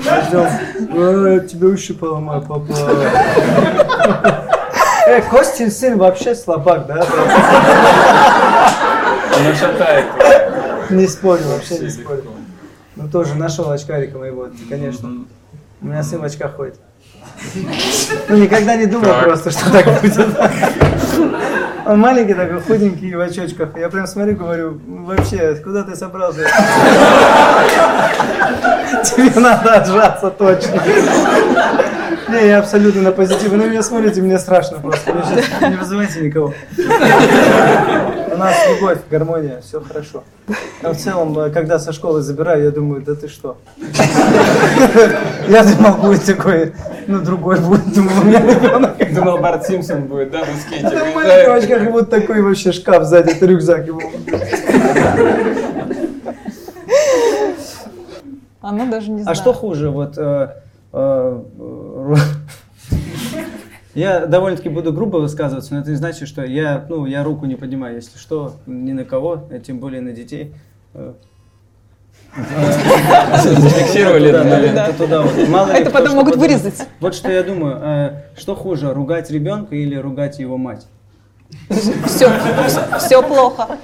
А, 0.08 1.28
я 1.28 1.40
тебе 1.40 1.68
уши 1.68 1.94
поломаю, 1.94 2.42
папа. 2.42 2.66
Э, 5.06 5.22
Костин 5.22 5.70
сын 5.70 5.96
вообще 5.98 6.34
слабак, 6.34 6.88
да? 6.88 6.94
она 9.36 9.54
шатает. 9.54 10.06
Не 10.90 11.06
спорю, 11.06 11.42
вообще 11.44 11.78
не 11.78 11.90
спорю. 11.90 12.24
Ну 12.96 13.08
тоже 13.08 13.36
нашел 13.36 13.70
очкарика 13.70 14.18
моего, 14.18 14.48
конечно. 14.68 15.26
У 15.80 15.86
меня 15.86 16.02
сын 16.02 16.20
в 16.20 16.24
очках 16.24 16.56
ходит. 16.56 16.80
Ну 18.28 18.36
никогда 18.36 18.76
не 18.76 18.86
думал 18.86 19.12
просто, 19.22 19.50
что 19.50 19.70
так 19.70 19.86
будет. 20.00 20.28
Он 21.86 22.00
маленький 22.00 22.34
такой, 22.34 22.60
худенький 22.60 23.14
в 23.14 23.20
очочках. 23.20 23.68
Я 23.76 23.88
прям 23.88 24.08
смотрю, 24.08 24.36
говорю, 24.36 24.80
вообще, 24.86 25.54
куда 25.54 25.84
ты 25.84 25.94
собрался? 25.94 26.40
Тебе 29.04 29.40
надо 29.40 29.74
отжаться 29.74 30.30
точно. 30.30 30.82
Не, 32.28 32.46
я 32.48 32.58
абсолютно 32.58 33.02
на 33.02 33.12
позитиве. 33.12 33.56
На 33.56 33.64
меня 33.66 33.82
смотрите, 33.82 34.20
мне 34.20 34.38
страшно 34.38 34.78
просто. 34.80 35.12
Вы 35.12 35.22
сейчас 35.22 35.70
не 35.70 35.76
вызывайте 35.76 36.20
никого. 36.20 36.52
У 36.76 38.38
нас 38.38 38.54
любовь, 38.68 38.98
гармония, 39.10 39.60
все 39.62 39.80
хорошо. 39.80 40.22
А 40.82 40.92
в 40.92 40.96
целом, 40.96 41.38
э, 41.38 41.50
когда 41.50 41.78
со 41.78 41.92
школы 41.92 42.20
забираю, 42.20 42.64
я 42.64 42.70
думаю, 42.70 43.00
да 43.02 43.14
ты 43.14 43.28
что? 43.28 43.56
Я 45.48 45.64
думал, 45.64 45.94
будет 46.02 46.24
такой, 46.24 46.74
ну 47.06 47.20
другой 47.20 47.58
будет, 47.60 47.94
думал, 47.94 48.12
у 48.20 48.24
меня 48.24 48.40
ребенок. 48.40 49.14
Думал, 49.14 49.38
Барт 49.38 49.64
Симпсон 49.66 50.02
будет, 50.02 50.30
да, 50.32 50.40
на 50.40 50.46
скейте. 50.60 50.90
Да, 50.90 51.04
в 51.04 51.14
маленьких 51.14 51.82
и 51.82 51.88
вот 51.90 52.10
такой 52.10 52.42
вообще 52.42 52.72
шкаф 52.72 53.04
сзади, 53.04 53.30
это 53.30 53.46
рюкзак 53.46 53.86
его. 53.86 54.02
Она 58.60 58.86
даже 58.86 59.10
не 59.10 59.20
А 59.20 59.24
знает. 59.24 59.38
что 59.38 59.52
хуже, 59.52 59.90
вот 59.90 60.18
э, 60.18 60.48
э, 60.92 61.40
я 63.94 64.26
довольно-таки 64.26 64.68
буду 64.68 64.92
грубо 64.92 65.18
высказываться, 65.18 65.74
но 65.74 65.80
это 65.80 65.90
не 65.90 65.96
значит, 65.96 66.28
что 66.28 66.44
я, 66.44 66.84
ну, 66.88 67.06
я 67.06 67.24
руку 67.24 67.46
не 67.46 67.56
поднимаю, 67.56 67.96
если 67.96 68.18
что, 68.18 68.56
ни 68.66 68.92
на 68.92 69.04
кого, 69.04 69.48
а 69.50 69.58
тем 69.58 69.78
более 69.78 70.00
на 70.00 70.12
детей. 70.12 70.54
Зафиксировали 72.34 74.30
это 74.30 74.92
туда 74.92 75.22
вот. 75.22 75.48
Мало 75.48 75.72
ли 75.72 75.78
Это 75.78 75.90
потом 75.90 76.16
могут 76.16 76.36
вырезать. 76.36 76.86
Вот 77.00 77.14
что 77.14 77.30
я 77.30 77.42
думаю, 77.42 77.78
э, 77.80 78.22
что 78.36 78.54
хуже, 78.54 78.92
ругать 78.92 79.30
ребенка 79.30 79.74
или 79.74 79.96
ругать 79.96 80.38
его 80.38 80.58
мать? 80.58 80.86
Все, 81.70 82.30
все 82.98 83.22
плохо. 83.22 83.78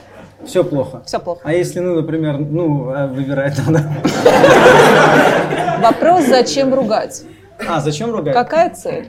Все 0.45 0.65
плохо. 0.65 1.03
Все 1.07 1.19
плохо. 1.21 1.41
А 1.45 1.53
если, 1.53 1.81
ну, 1.81 1.95
например, 1.95 2.39
ну, 2.39 2.93
а 2.95 3.07
выбирать 3.07 3.57
надо. 3.67 3.91
Вопрос, 5.81 6.27
зачем 6.27 6.75
ругать? 6.75 7.23
А, 7.69 7.81
зачем 7.81 8.13
ругать? 8.13 8.35
Какая 8.35 8.71
цель? 8.71 9.09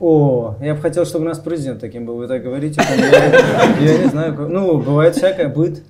О, 0.00 0.56
я 0.60 0.74
бы 0.74 0.80
хотел, 0.80 1.06
чтобы 1.06 1.24
у 1.26 1.28
нас 1.28 1.38
президент 1.38 1.80
таким 1.80 2.04
был. 2.06 2.16
Вы 2.16 2.26
так 2.26 2.42
говорите. 2.42 2.80
там, 2.82 2.98
Я, 2.98 3.92
я 3.92 3.98
не 3.98 4.08
знаю. 4.08 4.34
как- 4.34 4.48
Ну, 4.48 4.78
бывает 4.78 5.14
всякое, 5.16 5.48
быт. 5.48 5.82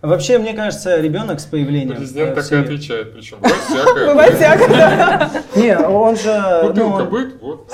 Вообще, 0.00 0.38
мне 0.38 0.52
кажется, 0.52 0.98
ребенок 1.00 1.38
с 1.38 1.44
появлением... 1.44 1.96
Президент 1.96 2.34
так 2.34 2.50
и 2.50 2.56
отвечает, 2.56 3.12
причем 3.14 3.36
бывает 3.38 3.62
всякое. 3.68 4.06
Бывает 4.08 4.34
всякое. 4.34 5.30
Не, 5.54 5.78
он 5.78 6.16
же... 6.16 6.60
ну, 6.62 6.68
Бутылка 6.70 7.04
быт, 7.04 7.34
вот. 7.40 7.70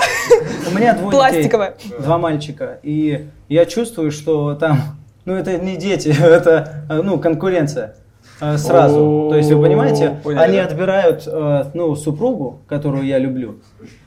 У 0.70 0.76
меня 0.76 0.92
двое 0.92 1.11
Пластиковая. 1.11 1.75
детей, 1.82 1.97
два 1.99 2.18
мальчика, 2.18 2.80
и 2.82 3.28
я 3.49 3.64
чувствую, 3.64 4.11
что 4.11 4.52
там, 4.56 4.78
ну 5.25 5.32
это 5.37 5.56
не 5.56 5.78
дети, 5.78 6.08
это, 6.23 6.85
э, 6.90 7.00
ну, 7.02 7.18
конкуренция 7.18 7.97
э, 8.40 8.57
сразу. 8.59 9.28
То 9.30 9.37
есть 9.37 9.50
вы 9.50 9.62
понимаете, 9.62 10.18
Поняли, 10.23 10.40
они 10.42 10.57
да. 10.59 10.64
отбирают, 10.64 11.23
э, 11.26 11.64
ну, 11.75 11.95
супругу, 11.97 12.61
которую 12.68 13.04
я 13.04 13.18
люблю, 13.18 13.57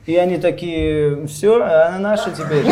и 0.06 0.16
они 0.16 0.38
такие, 0.38 1.26
все, 1.26 1.62
она 1.62 1.98
наша 1.98 2.30
теперь. 2.30 2.64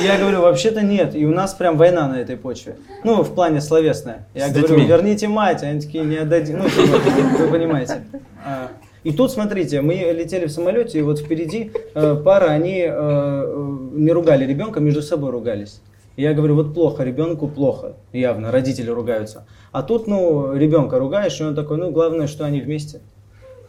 И 0.00 0.04
я 0.04 0.18
говорю, 0.18 0.40
вообще-то 0.42 0.82
нет, 0.82 1.14
и 1.14 1.24
у 1.26 1.32
нас 1.32 1.54
прям 1.54 1.76
война 1.76 2.08
на 2.08 2.16
этой 2.20 2.36
почве. 2.36 2.76
Ну, 3.04 3.22
в 3.22 3.34
плане 3.34 3.60
словесная. 3.60 4.26
Я 4.34 4.48
С 4.48 4.52
говорю, 4.52 4.68
детьми. 4.76 4.86
верните 4.86 5.28
мать, 5.28 5.62
они 5.62 5.80
такие, 5.80 6.04
не 6.04 6.16
отдадим. 6.16 6.58
Ну, 6.58 6.68
типа, 6.68 6.98
вы 7.38 7.48
понимаете. 7.48 8.02
А, 8.44 8.68
И 9.04 9.12
тут, 9.12 9.30
смотрите, 9.30 9.80
мы 9.82 9.94
летели 9.94 10.46
в 10.46 10.50
самолете, 10.50 10.98
и 10.98 11.02
вот 11.02 11.20
впереди 11.20 11.70
э, 11.94 12.16
пара, 12.24 12.46
они 12.46 12.80
э, 12.80 12.90
э, 12.90 13.76
не 13.92 14.10
ругали 14.12 14.44
ребенка, 14.44 14.80
между 14.80 15.02
собой 15.02 15.30
ругались. 15.30 15.80
И 16.16 16.22
Я 16.22 16.32
говорю, 16.34 16.54
вот 16.54 16.72
плохо, 16.74 17.04
ребенку 17.04 17.46
плохо, 17.46 17.96
явно, 18.12 18.50
родители 18.50 18.90
ругаются. 18.90 19.46
А 19.72 19.82
тут, 19.82 20.06
ну, 20.06 20.54
ребенка 20.54 20.98
ругаешь, 20.98 21.38
и 21.40 21.44
он 21.44 21.54
такой, 21.54 21.76
ну, 21.76 21.90
главное, 21.90 22.26
что 22.26 22.44
они 22.46 22.60
вместе. 22.62 23.00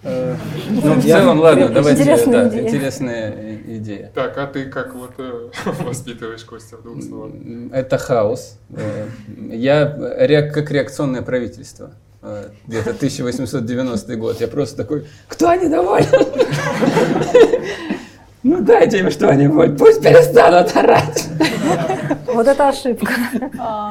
Э, 0.03 0.35
ну, 0.69 0.93
В 0.93 1.03
я 1.03 1.19
целом, 1.19 1.39
ладно, 1.39 1.69
давайте, 1.69 2.01
Интересная 2.03 2.43
да, 2.43 2.49
идея. 2.49 2.67
интересная 2.67 3.57
идея. 3.67 4.11
Так, 4.15 4.37
а 4.37 4.47
ты 4.47 4.65
как 4.65 4.95
вот 4.95 5.11
э, 5.17 5.49
воспитываешь 5.83 6.43
Костя 6.45 6.77
в 6.77 6.83
двух 6.83 7.03
словах? 7.03 7.31
Это 7.73 7.97
хаос. 7.97 8.57
Э, 8.69 9.07
Я 9.51 10.41
как 10.49 10.71
реакционное 10.71 11.23
правительство. 11.23 11.91
Где-то 12.67 12.89
1890 12.91 14.15
год. 14.15 14.41
Я 14.41 14.47
просто 14.47 14.77
такой, 14.77 15.05
кто 15.27 15.53
недоволен? 15.55 16.07
Ну 18.47 18.61
дайте 18.61 18.99
им 18.99 19.11
что-нибудь, 19.11 19.77
пусть 19.77 20.01
перестанут 20.01 20.73
орать. 20.75 21.27
Вот 22.33 22.47
это 22.47 22.69
ошибка. 22.69 23.11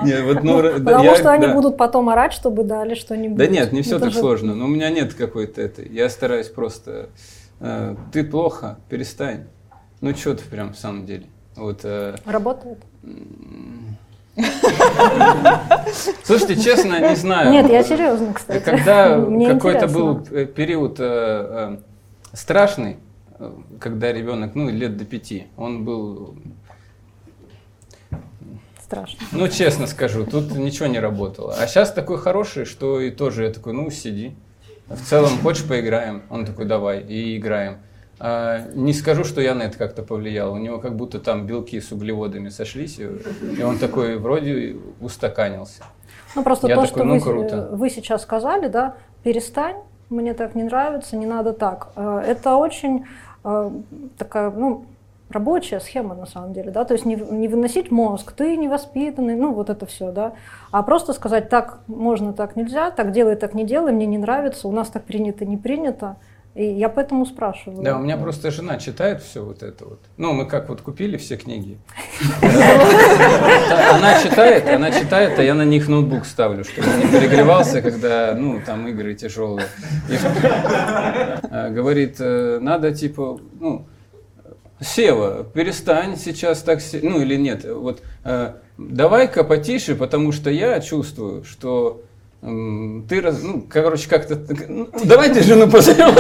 Нет, 0.03 0.25
вот, 0.25 0.43
ну, 0.43 0.59
р- 0.61 0.79
да, 0.79 0.85
Потому 0.93 1.05
я- 1.05 1.17
что 1.17 1.31
они 1.33 1.47
да. 1.47 1.53
будут 1.55 1.77
потом 1.77 2.09
орать, 2.09 2.33
чтобы 2.33 2.63
дали 2.65 2.95
что-нибудь. 2.95 3.37
Да 3.37 3.47
нет, 3.49 3.73
не 3.73 3.83
все 3.83 3.97
Это 3.97 4.07
так 4.07 4.13
же- 4.15 4.19
сложно. 4.21 4.55
Но 4.55 4.65
у 4.65 4.69
меня 4.69 4.89
нет 4.89 5.13
какой-то 5.15 5.61
этой. 5.61 5.87
Я 5.89 6.09
стараюсь 6.09 6.49
просто. 6.49 7.11
э, 7.61 7.97
Ты 8.13 8.25
плохо, 8.25 8.79
перестань. 8.89 9.45
Ну 10.01 10.15
что 10.15 10.35
ты 10.35 10.45
прям 10.45 10.73
в 10.73 10.79
самом 10.79 11.05
деле. 11.05 11.27
Вот. 11.57 11.81
э, 11.85 12.15
Работает? 12.25 12.79
Слушайте, 16.25 16.57
честно, 16.63 17.09
не 17.11 17.17
знаю. 17.17 17.51
Нет, 17.53 17.71
я 17.71 17.83
серьезно, 17.83 18.33
кстати. 18.35 18.63
Когда 18.63 19.19
какой-то 19.49 19.87
был 19.89 20.17
период 20.47 20.97
э, 20.99 21.77
страшный, 22.33 22.97
когда 23.81 24.13
ребенок, 24.13 24.55
ну, 24.55 24.69
лет 24.71 24.97
до 24.97 25.05
пяти, 25.05 25.47
он 25.57 25.85
был, 25.85 26.37
Страшно. 28.81 29.19
ну, 29.33 29.49
честно 29.49 29.87
скажу, 29.87 30.25
тут 30.25 30.53
ничего 30.57 30.87
не 30.87 31.01
работало. 31.01 31.55
А 31.59 31.67
сейчас 31.67 31.93
такой 31.93 32.19
хороший, 32.19 32.65
что 32.65 33.01
и 33.01 33.11
тоже 33.11 33.45
я 33.45 33.51
такой, 33.53 33.73
ну, 33.73 33.91
сиди. 33.91 34.35
В 34.87 35.03
целом, 35.03 35.31
хочешь 35.43 35.67
поиграем? 35.67 36.23
Он 36.31 36.47
такой, 36.47 36.65
давай, 36.67 37.01
и 37.03 37.37
играем. 37.37 37.79
А, 38.19 38.61
не 38.75 38.93
скажу, 38.93 39.25
что 39.25 39.41
я 39.41 39.55
на 39.55 39.65
это 39.65 39.77
как-то 39.77 40.03
повлиял. 40.03 40.53
У 40.53 40.59
него 40.59 40.79
как 40.79 40.95
будто 40.97 41.19
там 41.19 41.47
белки 41.47 41.81
с 41.81 41.91
углеводами 41.91 42.49
сошлись, 42.49 42.99
и 42.99 43.63
он 43.63 43.79
такой 43.79 44.17
вроде 44.19 44.77
устаканился. 45.01 45.83
Ну, 46.37 46.43
просто 46.43 46.69
Я 46.69 46.77
то, 46.77 46.83
такой, 46.83 46.95
что 46.95 47.05
ну, 47.05 47.15
вы, 47.15 47.21
круто. 47.21 47.69
э, 47.73 47.77
вы 47.77 47.91
сейчас 47.91 48.23
сказали, 48.23 48.69
да, 48.69 48.97
перестань, 49.25 49.77
мне 50.11 50.35
так 50.35 50.55
не 50.55 50.63
нравится, 50.63 51.17
не 51.17 51.27
надо 51.27 51.53
так. 51.53 51.89
Э, 51.97 52.23
Это 52.25 52.57
очень 52.57 52.99
э, 52.99 53.05
такая, 54.19 54.51
ну, 54.51 54.87
рабочая 55.31 55.81
схема 55.81 56.15
на 56.15 56.27
самом 56.27 56.53
деле, 56.53 56.71
да, 56.71 56.85
то 56.85 56.95
есть 56.95 57.05
не, 57.05 57.17
не 57.17 57.49
выносить 57.49 57.91
мозг, 57.91 58.33
ты 58.33 58.57
невоспитанный, 58.57 59.35
ну, 59.35 59.53
вот 59.53 59.71
это 59.71 59.87
все, 59.87 60.13
да, 60.13 60.33
а 60.71 60.83
просто 60.83 61.13
сказать, 61.13 61.49
так 61.49 61.81
можно, 61.87 62.33
так 62.33 62.57
нельзя, 62.57 62.91
так 62.91 63.13
делай, 63.13 63.37
так 63.37 63.55
не 63.55 63.65
делай, 63.65 63.93
мне 63.93 64.07
не 64.07 64.19
нравится, 64.19 64.69
у 64.69 64.73
нас 64.73 64.89
так 64.89 65.05
принято, 65.05 65.45
не 65.45 65.57
принято, 65.57 66.17
и 66.57 66.65
я 66.65 66.89
поэтому 66.89 67.27
спрашиваю. 67.27 67.83
Да, 67.83 67.99
у 67.99 68.01
меня 68.01 68.17
просто 68.17 68.51
жена 68.51 68.79
читает 68.79 69.23
все 69.23 69.45
вот 69.45 69.63
это 69.63 69.85
вот. 69.85 70.01
Ну, 70.17 70.33
мы 70.33 70.47
как 70.47 70.71
вот 70.71 70.81
купили 70.81 71.19
все 71.19 71.37
книги. 71.37 71.79
Она 72.41 74.23
читает, 74.23 74.67
она 74.67 74.91
читает, 74.91 75.39
а 75.39 75.43
я 75.43 75.55
на 75.55 75.65
них 75.65 75.87
ноутбук 75.89 76.25
ставлю, 76.25 76.65
чтобы 76.65 76.89
он 76.89 77.01
не 77.01 77.07
перегревался, 77.07 77.83
когда, 77.83 78.35
ну, 78.35 78.61
там 78.65 78.89
игры 78.89 79.15
тяжелые. 79.15 79.67
Э, 81.51 81.71
говорит, 81.71 82.17
э, 82.19 82.59
надо 82.61 82.93
типа, 82.93 83.39
ну, 83.61 83.87
Сева, 84.81 85.45
перестань 85.45 86.17
сейчас 86.17 86.63
так, 86.63 86.81
ну 87.03 87.21
или 87.21 87.37
нет, 87.37 87.65
вот 87.65 88.03
э, 88.25 88.55
давай-ка 88.79 89.45
потише, 89.45 89.95
потому 89.95 90.33
что 90.33 90.51
я 90.51 90.81
чувствую, 90.81 91.45
что 91.45 92.03
ты, 92.41 93.21
раз, 93.21 93.43
ну, 93.43 93.65
короче, 93.69 94.09
как-то, 94.09 94.39
ну, 94.69 94.89
давайте 95.05 95.43
жену 95.43 95.69
позовем. 95.69 96.15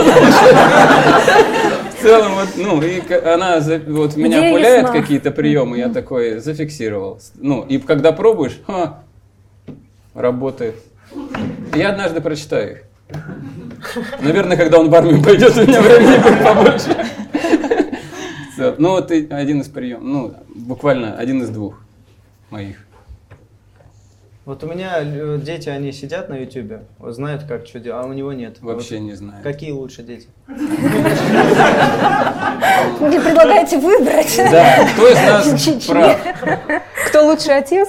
В 1.90 2.02
целом, 2.02 2.34
вот, 2.34 2.48
ну, 2.56 2.82
и 2.82 3.00
она 3.12 3.60
вот 3.86 4.16
меня 4.16 4.50
пуляет 4.52 4.90
какие-то 4.90 5.30
приемы, 5.30 5.78
я 5.78 5.88
такой 5.88 6.38
зафиксировал. 6.38 7.20
Ну, 7.34 7.62
и 7.62 7.78
когда 7.78 8.12
пробуешь, 8.12 8.60
ха, 8.66 9.02
работает. 10.14 10.76
Я 11.74 11.90
однажды 11.90 12.20
прочитаю 12.20 12.72
их. 12.72 12.82
Наверное, 14.20 14.56
когда 14.56 14.78
он 14.78 14.90
в 14.90 14.94
армию 14.94 15.22
пойдет, 15.22 15.56
у 15.56 15.62
меня 15.62 15.80
времени 15.80 16.16
будет 16.22 16.42
побольше. 16.42 16.96
Ну, 18.78 18.90
вот 18.90 19.10
один 19.10 19.60
из 19.60 19.68
приемов, 19.68 20.02
ну, 20.02 20.34
буквально 20.54 21.16
один 21.16 21.42
из 21.42 21.50
двух 21.50 21.78
моих. 22.50 22.85
Вот 24.46 24.62
у 24.62 24.68
меня 24.68 24.98
э, 25.02 25.38
дети, 25.42 25.68
они 25.68 25.90
сидят 25.90 26.28
на 26.28 26.34
ютубе, 26.34 26.84
знают, 27.00 27.42
как 27.48 27.66
что 27.66 27.80
делать, 27.80 28.04
а 28.04 28.08
у 28.08 28.12
него 28.12 28.32
нет. 28.32 28.58
Вообще 28.60 28.98
Вот 28.98 29.02
не 29.06 29.14
знаю. 29.14 29.42
Какие 29.42 29.72
лучше 29.72 30.04
дети? 30.04 30.28
Вы 30.46 30.54
предлагаете 33.20 33.78
выбрать. 33.78 34.36
Да, 34.36 34.86
кто 34.92 35.08
из 35.08 35.16
нас 35.16 35.86
прав? 35.88 36.20
Кто 37.08 37.26
лучший 37.26 37.58
отец? 37.58 37.88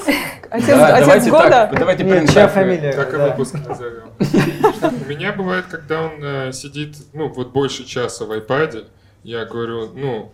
Отец, 0.50 0.68
Да, 0.70 0.96
отец 0.96 1.06
давайте 1.06 1.30
года? 1.30 1.50
так, 1.50 1.78
давайте 1.78 2.04
Нет, 2.04 2.12
примем 2.14 2.28
чья 2.28 2.48
фамилия? 2.48 2.92
Так 2.92 3.14
и 3.14 3.18
выпуск 3.18 3.56
назовем. 3.64 4.10
У 5.06 5.10
меня 5.10 5.34
бывает, 5.34 5.66
когда 5.70 6.02
он 6.02 6.24
э, 6.24 6.52
сидит, 6.54 6.96
ну, 7.14 7.28
вот 7.28 7.52
больше 7.52 7.86
часа 7.86 8.26
в 8.26 8.32
айпаде, 8.32 8.86
я 9.22 9.46
говорю, 9.46 9.92
ну, 9.94 10.32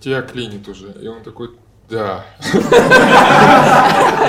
тебя 0.00 0.22
клинит 0.22 0.66
уже. 0.68 0.92
И 1.02 1.06
он 1.06 1.22
такой, 1.22 1.50
да. 1.88 2.24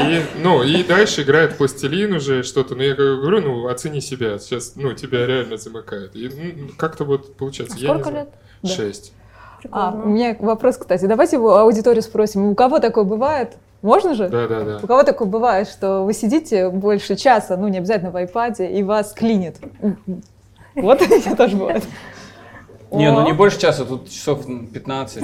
И, 0.01 0.21
ну, 0.41 0.63
и 0.63 0.83
дальше 0.83 1.23
играет 1.23 1.53
в 1.53 1.57
пластилин 1.57 2.13
уже 2.13 2.43
что-то. 2.43 2.75
Но 2.75 2.83
я 2.83 2.93
говорю, 2.93 3.41
ну, 3.41 3.67
оцени 3.67 3.99
себя. 3.99 4.37
Сейчас, 4.39 4.73
ну, 4.75 4.93
тебя 4.93 5.25
реально 5.25 5.57
замыкает. 5.57 6.15
И 6.15 6.29
ну, 6.29 6.69
как-то 6.77 7.03
вот 7.03 7.35
получается. 7.35 7.77
не 7.77 7.83
Сколько 7.83 8.11
лет? 8.11 8.29
Да. 8.61 8.69
Шесть. 8.69 9.13
А, 9.71 9.91
у 9.91 10.09
меня 10.09 10.35
вопрос, 10.39 10.77
кстати. 10.77 11.05
Давайте 11.05 11.37
его 11.37 11.57
аудиторию 11.57 12.03
спросим. 12.03 12.45
У 12.45 12.55
кого 12.55 12.79
такое 12.79 13.03
бывает? 13.03 13.57
Можно 13.81 14.13
же? 14.15 14.27
Да, 14.29 14.47
да, 14.47 14.63
да. 14.63 14.79
У 14.81 14.87
кого 14.87 15.03
такое 15.03 15.27
бывает, 15.27 15.67
что 15.67 16.03
вы 16.03 16.13
сидите 16.13 16.69
больше 16.69 17.15
часа, 17.15 17.57
ну 17.57 17.67
не 17.67 17.77
обязательно 17.77 18.11
в 18.11 18.15
айпаде, 18.15 18.67
и 18.67 18.81
вас 18.83 19.13
клинит? 19.13 19.57
Вот 20.75 21.01
я 21.25 21.35
тоже 21.35 21.55
бывает. 21.55 21.83
Не, 22.91 23.11
ну 23.11 23.25
не 23.25 23.33
больше 23.33 23.59
часа, 23.59 23.85
тут 23.85 24.09
часов 24.09 24.45
15. 24.45 25.23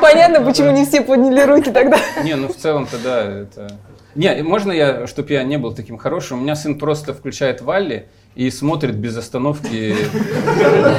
Понятно, 0.00 0.40
почему 0.44 0.70
не 0.70 0.84
все 0.84 1.00
подняли 1.00 1.42
руки 1.42 1.70
тогда. 1.70 1.98
Не, 2.22 2.36
ну 2.36 2.48
в 2.48 2.56
целом-то 2.56 2.98
да, 2.98 3.22
это... 3.22 3.78
Не, 4.14 4.42
можно 4.42 4.72
я, 4.72 5.06
чтобы 5.06 5.32
я 5.32 5.42
не 5.42 5.56
был 5.56 5.74
таким 5.74 5.96
хорошим, 5.96 6.38
у 6.38 6.42
меня 6.42 6.54
сын 6.54 6.78
просто 6.78 7.14
включает 7.14 7.60
Валли 7.62 8.08
и 8.34 8.50
смотрит 8.50 8.96
без 8.96 9.16
остановки 9.16 9.68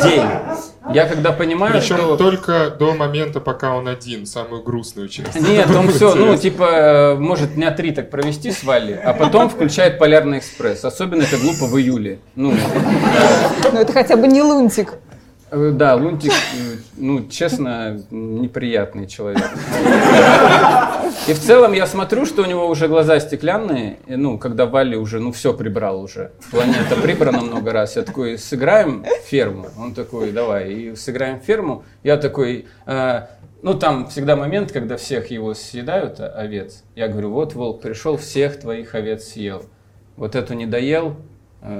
день. 0.03 0.25
Я 0.93 1.07
когда 1.07 1.31
понимаю, 1.31 1.73
Причем 1.79 1.97
что... 1.97 2.17
только 2.17 2.69
до 2.69 2.93
момента, 2.93 3.39
пока 3.39 3.73
он 3.75 3.87
один, 3.87 4.25
самую 4.25 4.63
грустную 4.63 5.07
часть. 5.07 5.35
Нет, 5.35 5.69
он 5.75 5.87
все, 5.89 6.13
ну, 6.13 6.35
типа, 6.35 6.63
э, 6.63 7.15
может 7.15 7.55
дня 7.55 7.71
три 7.71 7.91
так 7.91 8.09
провести 8.09 8.51
с 8.51 8.63
Валли, 8.63 8.93
а 8.93 9.13
потом 9.13 9.49
включает 9.49 9.97
Полярный 9.97 10.39
экспресс. 10.39 10.83
Особенно 10.83 11.23
это 11.23 11.37
глупо 11.37 11.65
в 11.65 11.77
июле. 11.79 12.19
Ну, 12.35 12.53
Ну 13.71 13.79
это 13.79 13.93
хотя 13.93 14.17
бы 14.17 14.27
не 14.27 14.41
лунтик. 14.41 14.95
Э, 15.53 15.71
да, 15.71 15.95
Лунтик, 15.95 16.31
э, 16.31 16.77
ну, 16.97 17.27
честно, 17.27 18.03
неприятный 18.11 19.07
человек. 19.07 19.49
И 21.27 21.33
в 21.33 21.39
целом 21.39 21.73
я 21.73 21.87
смотрю, 21.87 22.25
что 22.25 22.41
у 22.41 22.45
него 22.45 22.67
уже 22.67 22.87
глаза 22.87 23.19
стеклянные, 23.19 23.97
и, 24.07 24.15
ну, 24.15 24.37
когда 24.37 24.65
Валли 24.65 24.95
уже, 24.95 25.19
ну, 25.19 25.31
все 25.31 25.53
прибрал 25.53 26.01
уже. 26.01 26.31
Планета 26.51 26.95
прибрана 27.01 27.41
много 27.41 27.71
раз. 27.71 27.95
Я 27.95 28.01
такой, 28.03 28.37
сыграем 28.37 29.05
ферму? 29.25 29.67
Он 29.77 29.93
такой, 29.93 30.31
давай, 30.31 30.71
и 30.73 30.95
сыграем 30.95 31.39
ферму. 31.39 31.83
Я 32.03 32.17
такой, 32.17 32.65
э, 32.85 33.21
ну, 33.61 33.73
там 33.73 34.07
всегда 34.07 34.35
момент, 34.35 34.71
когда 34.71 34.97
всех 34.97 35.31
его 35.31 35.53
съедают, 35.53 36.19
а- 36.19 36.27
овец. 36.27 36.83
Я 36.95 37.07
говорю, 37.07 37.31
вот 37.31 37.53
волк 37.53 37.81
пришел, 37.81 38.17
всех 38.17 38.59
твоих 38.59 38.93
овец 38.95 39.29
съел. 39.29 39.63
Вот 40.17 40.35
эту 40.35 40.53
не 40.53 40.65
доел, 40.65 41.15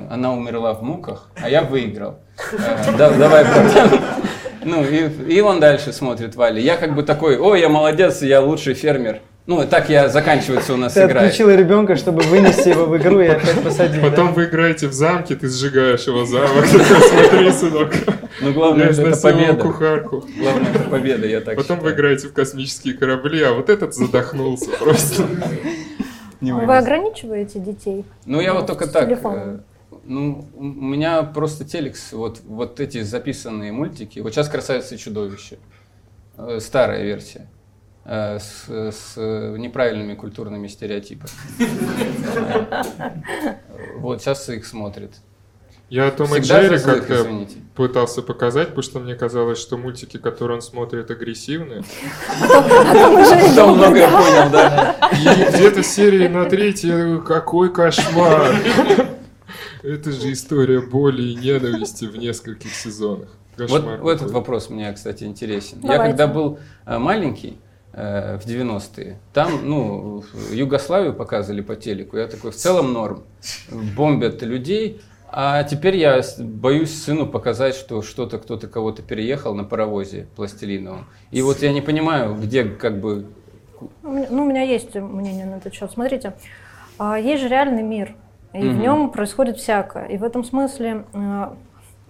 она 0.09 0.33
умерла 0.33 0.73
в 0.73 0.81
муках, 0.81 1.29
а 1.41 1.49
я 1.49 1.61
выиграл. 1.63 2.15
Э, 2.51 2.95
да- 2.97 3.11
Давай, 3.11 3.43
братан. 3.43 3.99
Ну, 4.65 4.83
и, 4.83 5.09
и 5.27 5.41
он 5.41 5.59
дальше 5.59 5.91
смотрит 5.91 6.35
Валли. 6.35 6.61
Я 6.61 6.77
как 6.77 6.95
бы 6.95 7.03
такой, 7.03 7.37
ой, 7.37 7.59
я 7.59 7.67
молодец, 7.69 8.21
я 8.21 8.39
лучший 8.41 8.73
фермер. 8.75 9.19
Ну, 9.45 9.61
так 9.67 9.89
я 9.89 10.07
заканчивается 10.07 10.73
у 10.73 10.77
нас 10.77 10.93
Ты 10.93 11.01
игра. 11.03 11.19
отключил 11.19 11.49
ребенка, 11.49 11.97
чтобы 11.97 12.21
вынести 12.21 12.69
его 12.69 12.85
в 12.85 12.95
игру 12.95 13.19
и 13.19 13.27
опять 13.27 13.61
посадить. 13.61 14.01
Потом 14.01 14.27
да? 14.27 14.33
вы 14.33 14.45
играете 14.45 14.87
в 14.87 14.93
замке, 14.93 15.35
ты 15.35 15.49
сжигаешь 15.49 16.07
его 16.07 16.25
замок. 16.25 16.65
Смотри, 16.65 17.51
сынок, 17.51 17.91
Ну, 18.39 18.53
главное, 18.53 18.85
я 18.85 18.91
это, 18.91 19.21
победа. 19.21 19.55
кухарку. 19.55 20.23
Главное, 20.39 20.71
это 20.71 20.89
победа, 20.89 21.27
я 21.27 21.41
так 21.41 21.57
Потом 21.57 21.81
вы 21.81 21.91
играете 21.91 22.29
в 22.29 22.33
космические 22.33 22.93
корабли, 22.93 23.43
а 23.43 23.51
вот 23.51 23.69
этот 23.69 23.93
задохнулся 23.93 24.69
просто. 24.79 25.23
Вы 26.39 26.77
ограничиваете 26.77 27.59
детей? 27.59 28.05
Ну, 28.25 28.39
я 28.39 28.53
вот 28.53 28.61
Ну, 28.61 28.67
только 28.67 28.87
так. 28.87 29.09
Ну, 30.05 30.47
у 30.55 30.63
меня 30.63 31.23
просто 31.23 31.63
телекс, 31.65 32.11
вот, 32.11 32.41
вот 32.45 32.79
эти 32.79 33.01
записанные 33.03 33.71
мультики. 33.71 34.19
Вот 34.19 34.33
сейчас 34.33 34.49
«Красавица 34.49 34.95
и 34.95 34.97
чудовище». 34.97 35.59
Э, 36.37 36.59
Старая 36.59 37.03
версия. 37.03 37.47
э, 38.05 38.37
С, 38.39 38.65
с 38.67 39.15
неправильными 39.15 40.15
культурными 40.15 40.67
стереотипами. 40.67 41.29
Вот 43.97 44.21
сейчас 44.21 44.49
их 44.49 44.65
смотрят. 44.65 45.11
Я 45.89 46.09
Том 46.11 46.35
и 46.35 46.39
Джерри 46.39 46.79
как-то 46.79 47.47
пытался 47.75 48.23
показать, 48.23 48.69
потому 48.69 48.83
что 48.83 48.99
мне 48.99 49.15
казалось, 49.15 49.59
что 49.59 49.77
мультики, 49.77 50.17
которые 50.17 50.55
он 50.55 50.61
смотрит, 50.61 51.11
агрессивные. 51.11 51.83
Потом 52.39 53.77
многое 53.77 54.07
понял, 54.09 54.49
да. 54.51 54.95
И 55.11 55.51
где-то 55.53 55.83
серии 55.83 56.27
на 56.27 56.45
третьей, 56.45 57.21
какой 57.21 57.71
кошмар. 57.71 58.55
Это 59.83 60.11
же 60.11 60.31
история 60.31 60.81
боли 60.81 61.21
и 61.21 61.35
ненависти 61.35 62.05
в 62.05 62.17
нескольких 62.17 62.73
сезонах. 62.73 63.27
Вот, 63.57 63.69
Кошмар 63.69 64.01
вот 64.01 64.11
этот 64.11 64.31
вопрос 64.31 64.69
мне, 64.69 64.91
кстати, 64.93 65.25
интересен. 65.25 65.79
Я 65.81 65.89
Давайте. 65.89 66.05
когда 66.05 66.27
был 66.27 66.59
э, 66.85 66.97
маленький, 66.97 67.59
э, 67.91 68.37
в 68.37 68.47
90-е, 68.47 69.19
там, 69.33 69.67
ну, 69.69 70.23
Югославию 70.51 71.13
показывали 71.13 71.61
по 71.61 71.75
телеку, 71.75 72.17
я 72.17 72.27
такой, 72.27 72.51
в 72.51 72.55
целом 72.55 72.93
норм, 72.93 73.23
бомбят 73.95 74.41
людей, 74.41 75.01
а 75.35 75.63
теперь 75.63 75.97
я 75.97 76.21
боюсь 76.39 76.93
сыну 76.93 77.27
показать, 77.27 77.75
что 77.75 78.01
что-то, 78.01 78.37
кто-то 78.37 78.67
кого-то 78.67 79.01
переехал 79.01 79.53
на 79.53 79.63
паровозе 79.63 80.27
пластилиновом. 80.35 81.07
И 81.31 81.41
вот 81.41 81.61
я 81.61 81.73
не 81.73 81.81
понимаю, 81.81 82.35
где 82.35 82.63
как 82.63 83.01
бы... 83.01 83.25
Ну, 84.03 84.43
у 84.43 84.45
меня 84.45 84.61
есть 84.61 84.95
мнение 84.95 85.45
на 85.45 85.55
этот 85.55 85.73
счет. 85.73 85.91
Смотрите, 85.91 86.35
а, 86.99 87.19
есть 87.19 87.41
же 87.41 87.49
реальный 87.49 87.81
мир, 87.81 88.15
и 88.53 88.59
в 88.59 88.73
Мгм. 88.73 88.81
нем 88.81 89.09
происходит 89.09 89.57
всякое. 89.57 90.05
И 90.05 90.17
в 90.17 90.23
этом 90.23 90.43
смысле 90.43 91.05
э, 91.13 91.49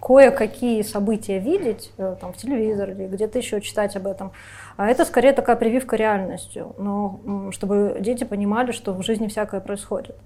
кое-какие 0.00 0.82
события 0.82 1.38
видеть 1.38 1.92
э, 1.96 2.16
там, 2.20 2.32
в 2.32 2.36
телевизоре 2.36 2.92
или 2.92 3.06
где-то 3.06 3.38
еще 3.38 3.60
читать 3.60 3.96
об 3.96 4.06
этом, 4.06 4.32
а 4.76 4.88
это 4.88 5.04
скорее 5.04 5.32
такая 5.32 5.56
прививка 5.56 5.96
реальностью, 5.96 6.74
но 6.78 7.50
чтобы 7.52 7.96
дети 8.00 8.24
понимали, 8.24 8.72
что 8.72 8.92
в 8.92 9.02
жизни 9.02 9.28
всякое 9.28 9.60
происходит. 9.60 10.16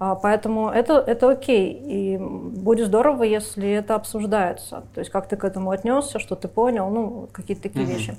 А, 0.00 0.14
Поэтому 0.14 0.68
это, 0.70 0.94
это 1.06 1.28
окей. 1.30 1.72
И 1.72 2.16
будет 2.18 2.86
здорово, 2.86 3.24
если 3.24 3.68
это 3.70 3.96
обсуждается. 3.96 4.84
То 4.94 5.00
есть 5.00 5.10
как 5.10 5.26
ты 5.28 5.36
к 5.36 5.44
этому 5.44 5.70
отнесся, 5.72 6.20
что 6.20 6.36
ты 6.36 6.46
понял, 6.48 6.88
ну, 6.88 7.28
какие-то 7.32 7.64
такие 7.64 7.84
Мгм. 7.84 7.94
вещи. 7.94 8.16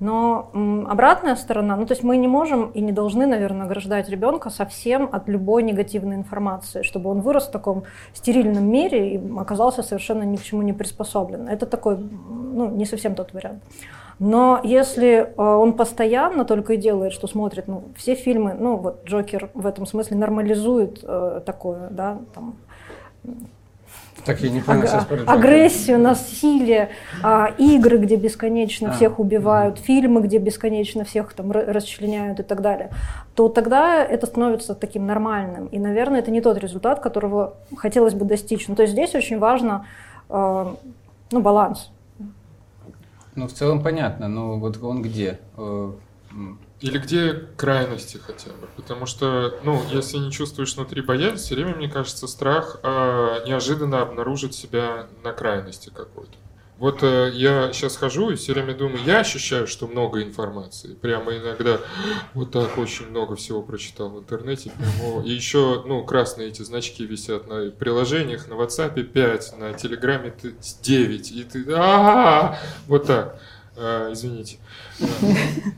Но 0.00 0.50
обратная 0.88 1.36
сторона, 1.36 1.76
ну 1.76 1.86
то 1.86 1.92
есть 1.92 2.02
мы 2.02 2.16
не 2.16 2.28
можем 2.28 2.70
и 2.70 2.80
не 2.80 2.92
должны, 2.92 3.26
наверное, 3.26 3.66
ограждать 3.66 4.08
ребенка 4.08 4.50
совсем 4.50 5.08
от 5.12 5.28
любой 5.28 5.62
негативной 5.62 6.16
информации, 6.16 6.82
чтобы 6.82 7.10
он 7.10 7.20
вырос 7.20 7.48
в 7.48 7.50
таком 7.50 7.84
стерильном 8.12 8.64
мире 8.64 9.14
и 9.14 9.38
оказался 9.38 9.82
совершенно 9.82 10.24
ни 10.24 10.36
к 10.36 10.42
чему 10.42 10.62
не 10.62 10.72
приспособлен. 10.72 11.48
Это 11.48 11.66
такой, 11.66 11.96
ну, 11.98 12.68
не 12.70 12.84
совсем 12.84 13.14
тот 13.14 13.32
вариант. 13.32 13.62
Но 14.18 14.60
если 14.62 15.08
э, 15.08 15.32
он 15.36 15.72
постоянно 15.72 16.44
только 16.44 16.74
и 16.74 16.76
делает, 16.76 17.12
что 17.12 17.26
смотрит, 17.26 17.66
ну, 17.68 17.84
все 17.96 18.14
фильмы, 18.14 18.54
ну, 18.54 18.76
вот 18.76 19.04
Джокер 19.04 19.50
в 19.54 19.66
этом 19.66 19.86
смысле 19.86 20.16
нормализует 20.16 21.00
э, 21.02 21.40
такое, 21.44 21.88
да, 21.90 22.18
там, 22.34 22.54
Так, 24.24 24.40
я 24.40 24.50
не 24.50 24.60
понял 24.60 24.82
аг- 24.82 24.88
сейчас 24.88 25.06
агрессию, 25.26 25.98
насилие, 25.98 26.90
а, 27.22 27.46
игры, 27.58 27.98
где 27.98 28.16
бесконечно 28.16 28.90
А, 28.90 28.92
всех 28.92 29.18
убивают, 29.18 29.78
фильмы, 29.78 30.20
где 30.22 30.38
бесконечно 30.38 31.04
всех 31.04 31.32
там 31.34 31.50
ра- 31.50 31.64
расчленяют 31.72 32.38
и 32.40 32.42
так 32.42 32.60
далее, 32.62 32.90
то 33.34 33.48
тогда 33.48 34.04
это 34.04 34.26
становится 34.26 34.74
таким 34.74 35.06
нормальным. 35.06 35.66
И, 35.66 35.78
наверное, 35.78 36.20
это 36.20 36.30
не 36.30 36.40
тот 36.40 36.56
результат, 36.58 37.00
которого 37.00 37.54
хотелось 37.76 38.14
бы 38.14 38.24
достичь. 38.24 38.68
Ну, 38.68 38.76
то 38.76 38.82
есть 38.82 38.92
здесь 38.92 39.14
очень 39.14 39.38
важно 39.38 39.86
э, 40.28 40.74
ну, 41.32 41.40
баланс. 41.40 41.90
Ну, 43.34 43.48
в 43.48 43.52
целом 43.52 43.82
понятно, 43.82 44.28
но 44.28 44.58
вот 44.58 44.80
он 44.82 45.02
где? 45.02 45.38
Э, 46.82 46.86
Или 46.86 46.98
где 46.98 47.32
крайности 47.56 48.18
хотя 48.18 48.50
бы. 48.50 48.68
Потому 48.76 49.06
что, 49.06 49.58
ну, 49.62 49.82
если 49.90 50.18
не 50.18 50.30
чувствуешь 50.30 50.74
внутри 50.74 51.02
боязнь, 51.02 51.36
все 51.36 51.54
время, 51.54 51.74
мне 51.76 51.88
кажется, 51.88 52.26
страх 52.26 52.78
а, 52.82 53.44
неожиданно 53.46 54.02
обнаружить 54.02 54.54
себя 54.54 55.06
на 55.22 55.32
крайности 55.32 55.90
какой-то. 55.94 56.36
Вот 56.78 57.04
э, 57.04 57.30
я 57.34 57.72
сейчас 57.72 57.96
хожу 57.96 58.30
и 58.30 58.34
все 58.34 58.54
время 58.54 58.74
думаю, 58.74 58.98
я 59.04 59.20
ощущаю, 59.20 59.68
что 59.68 59.86
много 59.86 60.20
информации. 60.20 60.94
Прямо 60.94 61.36
иногда 61.36 61.78
вот 62.34 62.50
так 62.50 62.76
очень 62.76 63.06
много 63.06 63.36
всего 63.36 63.62
прочитал 63.62 64.08
в 64.08 64.18
интернете. 64.18 64.72
Прямо, 64.76 65.22
и 65.24 65.30
еще, 65.30 65.84
ну, 65.86 66.04
красные 66.04 66.48
эти 66.48 66.62
значки 66.62 67.06
висят 67.06 67.46
на 67.46 67.70
приложениях, 67.70 68.48
на 68.48 68.54
WhatsApp 68.54 69.00
5, 69.00 69.58
на 69.58 69.74
Телеграме 69.74 70.34
9. 70.82 71.30
И 71.30 71.44
ты, 71.44 71.64
а 71.72 72.58
вот 72.88 73.06
так. 73.06 73.38
А, 73.76 74.12
Извините. 74.12 74.58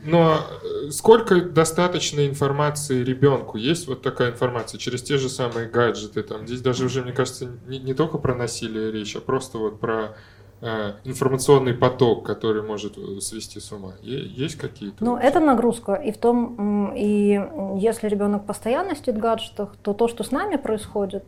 Но 0.05 0.37
э, 0.63 0.91
сколько 0.91 1.41
достаточно 1.41 2.25
информации 2.27 3.03
ребенку? 3.03 3.57
Есть 3.57 3.87
вот 3.87 4.01
такая 4.01 4.31
информация 4.31 4.77
через 4.77 5.01
те 5.01 5.17
же 5.17 5.29
самые 5.29 5.67
гаджеты. 5.67 6.23
Там, 6.23 6.47
здесь 6.47 6.61
даже 6.61 6.85
уже, 6.85 7.01
мне 7.01 7.11
кажется, 7.11 7.47
не, 7.67 7.79
не 7.79 7.93
только 7.93 8.17
про 8.17 8.35
насилие 8.35 8.91
речь, 8.91 9.15
а 9.15 9.19
просто 9.21 9.57
вот 9.57 9.79
про 9.79 10.15
э, 10.61 10.93
информационный 11.03 11.73
поток, 11.73 12.25
который 12.25 12.61
может 12.61 12.97
э, 12.97 13.19
свести 13.19 13.59
с 13.59 13.71
ума. 13.71 13.93
Есть 14.01 14.55
какие-то? 14.55 15.03
Ну, 15.03 15.17
это 15.17 15.39
нагрузка. 15.39 15.93
И 15.95 16.11
в 16.11 16.17
том, 16.17 16.93
и 16.95 17.39
если 17.77 18.07
ребенок 18.07 18.45
постоянно 18.45 18.95
сидит 18.95 19.15
в 19.15 19.19
гаджетах, 19.19 19.75
то 19.81 19.93
то, 19.93 20.07
что 20.07 20.23
с 20.23 20.31
нами 20.31 20.57
происходит, 20.57 21.25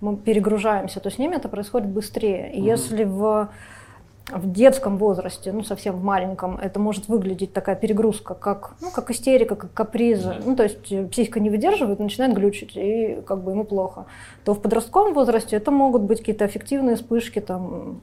мы 0.00 0.16
перегружаемся, 0.16 1.00
то 1.00 1.10
с 1.10 1.18
ними 1.18 1.34
это 1.36 1.48
происходит 1.48 1.88
быстрее. 1.88 2.52
И 2.54 2.58
Мгм. 2.58 2.66
если 2.68 3.04
в 3.04 3.48
в 4.30 4.50
детском 4.52 4.98
возрасте, 4.98 5.52
ну 5.52 5.62
совсем 5.62 5.96
в 5.96 6.04
маленьком, 6.04 6.58
это 6.58 6.78
может 6.78 7.08
выглядеть 7.08 7.52
такая 7.52 7.76
перегрузка, 7.76 8.34
как, 8.34 8.74
ну, 8.80 8.90
как 8.90 9.10
истерика, 9.10 9.56
как 9.56 9.72
капризы. 9.72 10.36
Ну, 10.44 10.54
то 10.54 10.64
есть 10.64 10.92
э, 10.92 11.06
психика 11.06 11.40
не 11.40 11.50
выдерживает, 11.50 11.98
начинает 11.98 12.34
глючить, 12.34 12.76
и 12.76 13.22
как 13.26 13.42
бы 13.42 13.52
ему 13.52 13.64
плохо. 13.64 14.06
То 14.44 14.54
в 14.54 14.60
подростковом 14.60 15.14
возрасте 15.14 15.56
это 15.56 15.70
могут 15.70 16.02
быть 16.02 16.18
какие-то 16.18 16.44
аффективные 16.44 16.96
вспышки, 16.96 17.40
там, 17.40 18.02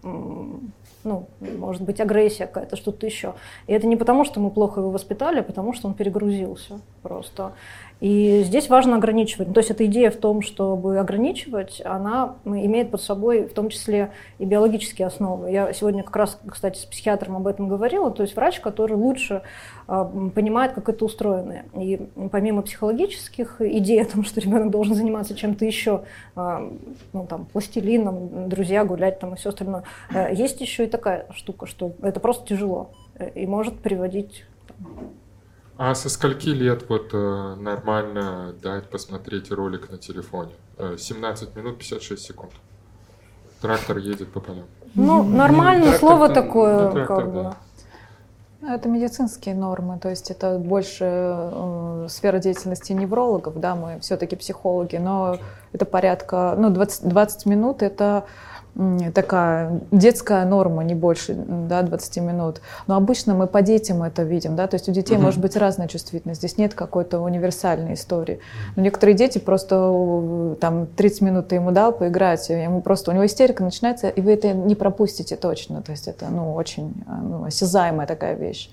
ну, 1.03 1.27
может 1.39 1.83
быть, 1.83 2.01
агрессия 2.01 2.47
какая-то, 2.47 2.75
что-то 2.75 3.05
еще. 3.05 3.35
И 3.67 3.73
это 3.73 3.85
не 3.85 3.95
потому, 3.95 4.25
что 4.25 4.39
мы 4.39 4.49
плохо 4.49 4.81
его 4.81 4.89
воспитали, 4.89 5.39
а 5.39 5.43
потому 5.43 5.73
что 5.73 5.87
он 5.87 5.93
перегрузился 5.93 6.79
просто. 7.03 7.53
И 8.01 8.43
здесь 8.43 8.69
важно 8.69 8.97
ограничивать. 8.97 9.53
То 9.53 9.59
есть 9.59 9.71
эта 9.71 9.85
идея 9.85 10.11
в 10.11 10.17
том, 10.17 10.41
чтобы 10.41 10.99
ограничивать, 10.99 11.81
она 11.85 12.35
имеет 12.43 12.91
под 12.91 13.01
собой 13.01 13.45
в 13.45 13.53
том 13.53 13.69
числе 13.69 14.11
и 14.37 14.45
биологические 14.45 15.07
основы. 15.07 15.49
Я 15.51 15.71
сегодня 15.71 16.03
как 16.03 16.15
раз, 16.15 16.37
кстати, 16.45 16.77
с 16.77 16.85
психиатром 16.85 17.37
об 17.37 17.47
этом 17.47 17.69
говорила. 17.69 18.11
То 18.11 18.23
есть 18.23 18.35
врач, 18.35 18.59
который 18.59 18.97
лучше 18.97 19.43
э, 19.87 20.29
понимает, 20.35 20.73
как 20.73 20.89
это 20.89 21.05
устроено. 21.05 21.63
И 21.73 22.09
помимо 22.31 22.63
психологических 22.63 23.61
идей 23.61 24.01
о 24.01 24.05
том, 24.05 24.25
что 24.25 24.41
ребенок 24.41 24.71
должен 24.71 24.93
заниматься 24.93 25.33
чем-то 25.33 25.63
еще, 25.63 26.03
э, 26.35 26.71
ну 27.13 27.27
там, 27.27 27.45
пластилином, 27.45 28.49
друзья, 28.49 28.83
гулять 28.83 29.19
там 29.19 29.35
и 29.35 29.37
все 29.37 29.49
остальное, 29.49 29.83
э, 30.13 30.33
есть 30.35 30.59
еще 30.59 30.83
и 30.83 30.87
такая 30.87 31.27
штука, 31.31 31.65
что 31.65 31.93
это 32.01 32.19
просто 32.19 32.45
тяжело 32.45 32.89
и 33.33 33.47
может 33.47 33.79
приводить 33.79 34.43
а 35.77 35.93
со 35.95 36.09
скольки 36.09 36.49
лет 36.49 36.87
вот 36.89 37.09
э, 37.13 37.55
нормально 37.59 38.53
дать 38.61 38.89
посмотреть 38.89 39.51
ролик 39.51 39.89
на 39.89 39.97
телефоне? 39.97 40.53
Э, 40.77 40.95
17 40.97 41.55
минут 41.55 41.77
56 41.77 42.21
секунд. 42.21 42.51
Трактор 43.61 43.97
едет 43.97 44.31
по 44.31 44.39
полям. 44.39 44.65
Ну, 44.93 45.23
нормально 45.23 45.87
трактор, 45.87 45.99
слово 45.99 46.29
такое, 46.29 46.91
трактор, 46.91 47.17
как 47.17 47.33
бы. 47.33 47.55
Это 48.67 48.89
медицинские 48.89 49.53
нормы, 49.53 49.99
то 49.99 50.09
есть 50.09 50.31
это 50.31 50.57
больше 50.57 51.05
э, 51.05 52.07
сфера 52.09 52.39
деятельности 52.39 52.93
неврологов, 52.93 53.59
да, 53.59 53.75
мы 53.75 53.99
все-таки 53.99 54.35
психологи, 54.35 54.95
но 54.95 55.37
это 55.71 55.85
порядка, 55.85 56.55
ну, 56.57 56.69
20, 56.69 57.07
20 57.07 57.45
минут 57.45 57.83
это 57.83 58.25
такая 59.13 59.81
детская 59.91 60.45
норма, 60.45 60.83
не 60.83 60.95
больше 60.95 61.33
да, 61.33 61.81
20 61.81 62.17
минут. 62.17 62.61
Но 62.87 62.95
обычно 62.95 63.33
мы 63.33 63.47
по 63.47 63.61
детям 63.61 64.03
это 64.03 64.23
видим, 64.23 64.55
да, 64.55 64.67
то 64.67 64.75
есть 64.75 64.89
у 64.89 64.91
детей 64.91 65.15
угу. 65.15 65.23
может 65.23 65.39
быть 65.39 65.55
разная 65.55 65.87
чувствительность, 65.87 66.39
здесь 66.39 66.57
нет 66.57 66.73
какой-то 66.73 67.19
универсальной 67.19 67.93
истории. 67.93 68.39
Но 68.75 68.83
некоторые 68.83 69.15
дети 69.15 69.37
просто 69.37 70.55
там 70.59 70.87
30 70.87 71.21
минут 71.21 71.47
ты 71.47 71.55
ему 71.55 71.71
дал 71.71 71.93
поиграть, 71.93 72.49
ему 72.49 72.81
просто, 72.81 73.11
у 73.11 73.13
него 73.13 73.25
истерика 73.25 73.63
начинается, 73.63 74.09
и 74.09 74.21
вы 74.21 74.33
это 74.33 74.51
не 74.51 74.75
пропустите 74.75 75.35
точно, 75.35 75.81
то 75.81 75.91
есть 75.91 76.07
это, 76.07 76.27
ну, 76.29 76.53
очень 76.53 76.93
ну, 77.07 77.45
осязаемая 77.45 78.07
такая 78.07 78.35
вещь. 78.35 78.69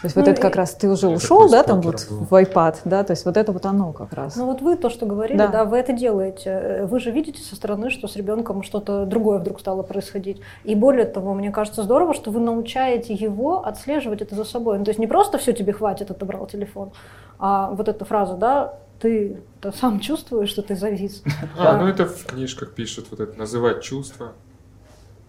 То 0.00 0.06
есть 0.06 0.16
ну, 0.16 0.22
вот 0.22 0.28
это 0.28 0.40
как 0.40 0.56
раз 0.56 0.74
ты 0.74 0.88
уже 0.88 1.08
ушел, 1.08 1.50
да, 1.50 1.62
там 1.62 1.82
вот 1.82 2.06
был. 2.08 2.24
в 2.24 2.32
iPad, 2.32 2.76
да, 2.86 3.04
то 3.04 3.10
есть 3.10 3.26
вот 3.26 3.36
это 3.36 3.52
вот 3.52 3.66
оно 3.66 3.92
как 3.92 4.14
раз. 4.14 4.34
Ну 4.34 4.46
вот 4.46 4.62
вы 4.62 4.76
то, 4.76 4.88
что 4.88 5.04
говорили, 5.04 5.36
да. 5.36 5.48
да, 5.48 5.64
вы 5.66 5.76
это 5.76 5.92
делаете. 5.92 6.86
Вы 6.90 7.00
же 7.00 7.10
видите 7.10 7.42
со 7.42 7.54
стороны, 7.54 7.90
что 7.90 8.08
с 8.08 8.16
ребенком 8.16 8.62
что-то 8.62 9.04
другое 9.04 9.40
вдруг 9.40 9.60
стало 9.60 9.82
происходить. 9.82 10.40
И 10.64 10.74
более 10.74 11.04
того, 11.04 11.34
мне 11.34 11.50
кажется 11.50 11.82
здорово, 11.82 12.14
что 12.14 12.30
вы 12.30 12.40
научаете 12.40 13.12
его 13.12 13.66
отслеживать 13.66 14.22
это 14.22 14.34
за 14.34 14.44
собой. 14.44 14.78
Ну, 14.78 14.84
то 14.84 14.90
есть 14.90 14.98
не 14.98 15.06
просто 15.06 15.36
все 15.36 15.52
тебе 15.52 15.74
хватит, 15.74 16.10
отобрал 16.10 16.46
телефон, 16.46 16.92
а 17.38 17.70
вот 17.70 17.88
эта 17.88 18.06
фраза, 18.06 18.36
да, 18.36 18.78
ты 19.00 19.42
-то 19.60 19.74
сам 19.76 20.00
чувствуешь, 20.00 20.48
что 20.48 20.62
ты 20.62 20.76
завис. 20.76 21.22
А, 21.58 21.76
ну 21.76 21.86
это 21.86 22.06
в 22.06 22.24
книжках 22.24 22.72
пишут, 22.72 23.08
вот 23.10 23.20
это 23.20 23.38
называть 23.38 23.82
чувства. 23.82 24.32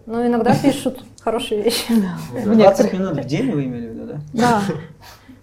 Ну, 0.06 0.26
иногда 0.26 0.54
пишут 0.54 1.04
хорошие 1.20 1.62
вещи. 1.62 1.84
20 2.44 2.92
минут 2.92 3.18
в 3.18 3.24
день 3.24 3.50
вы 3.52 3.64
имели 3.64 3.91
в 4.12 4.34
виду, 4.34 4.42
да? 4.42 4.62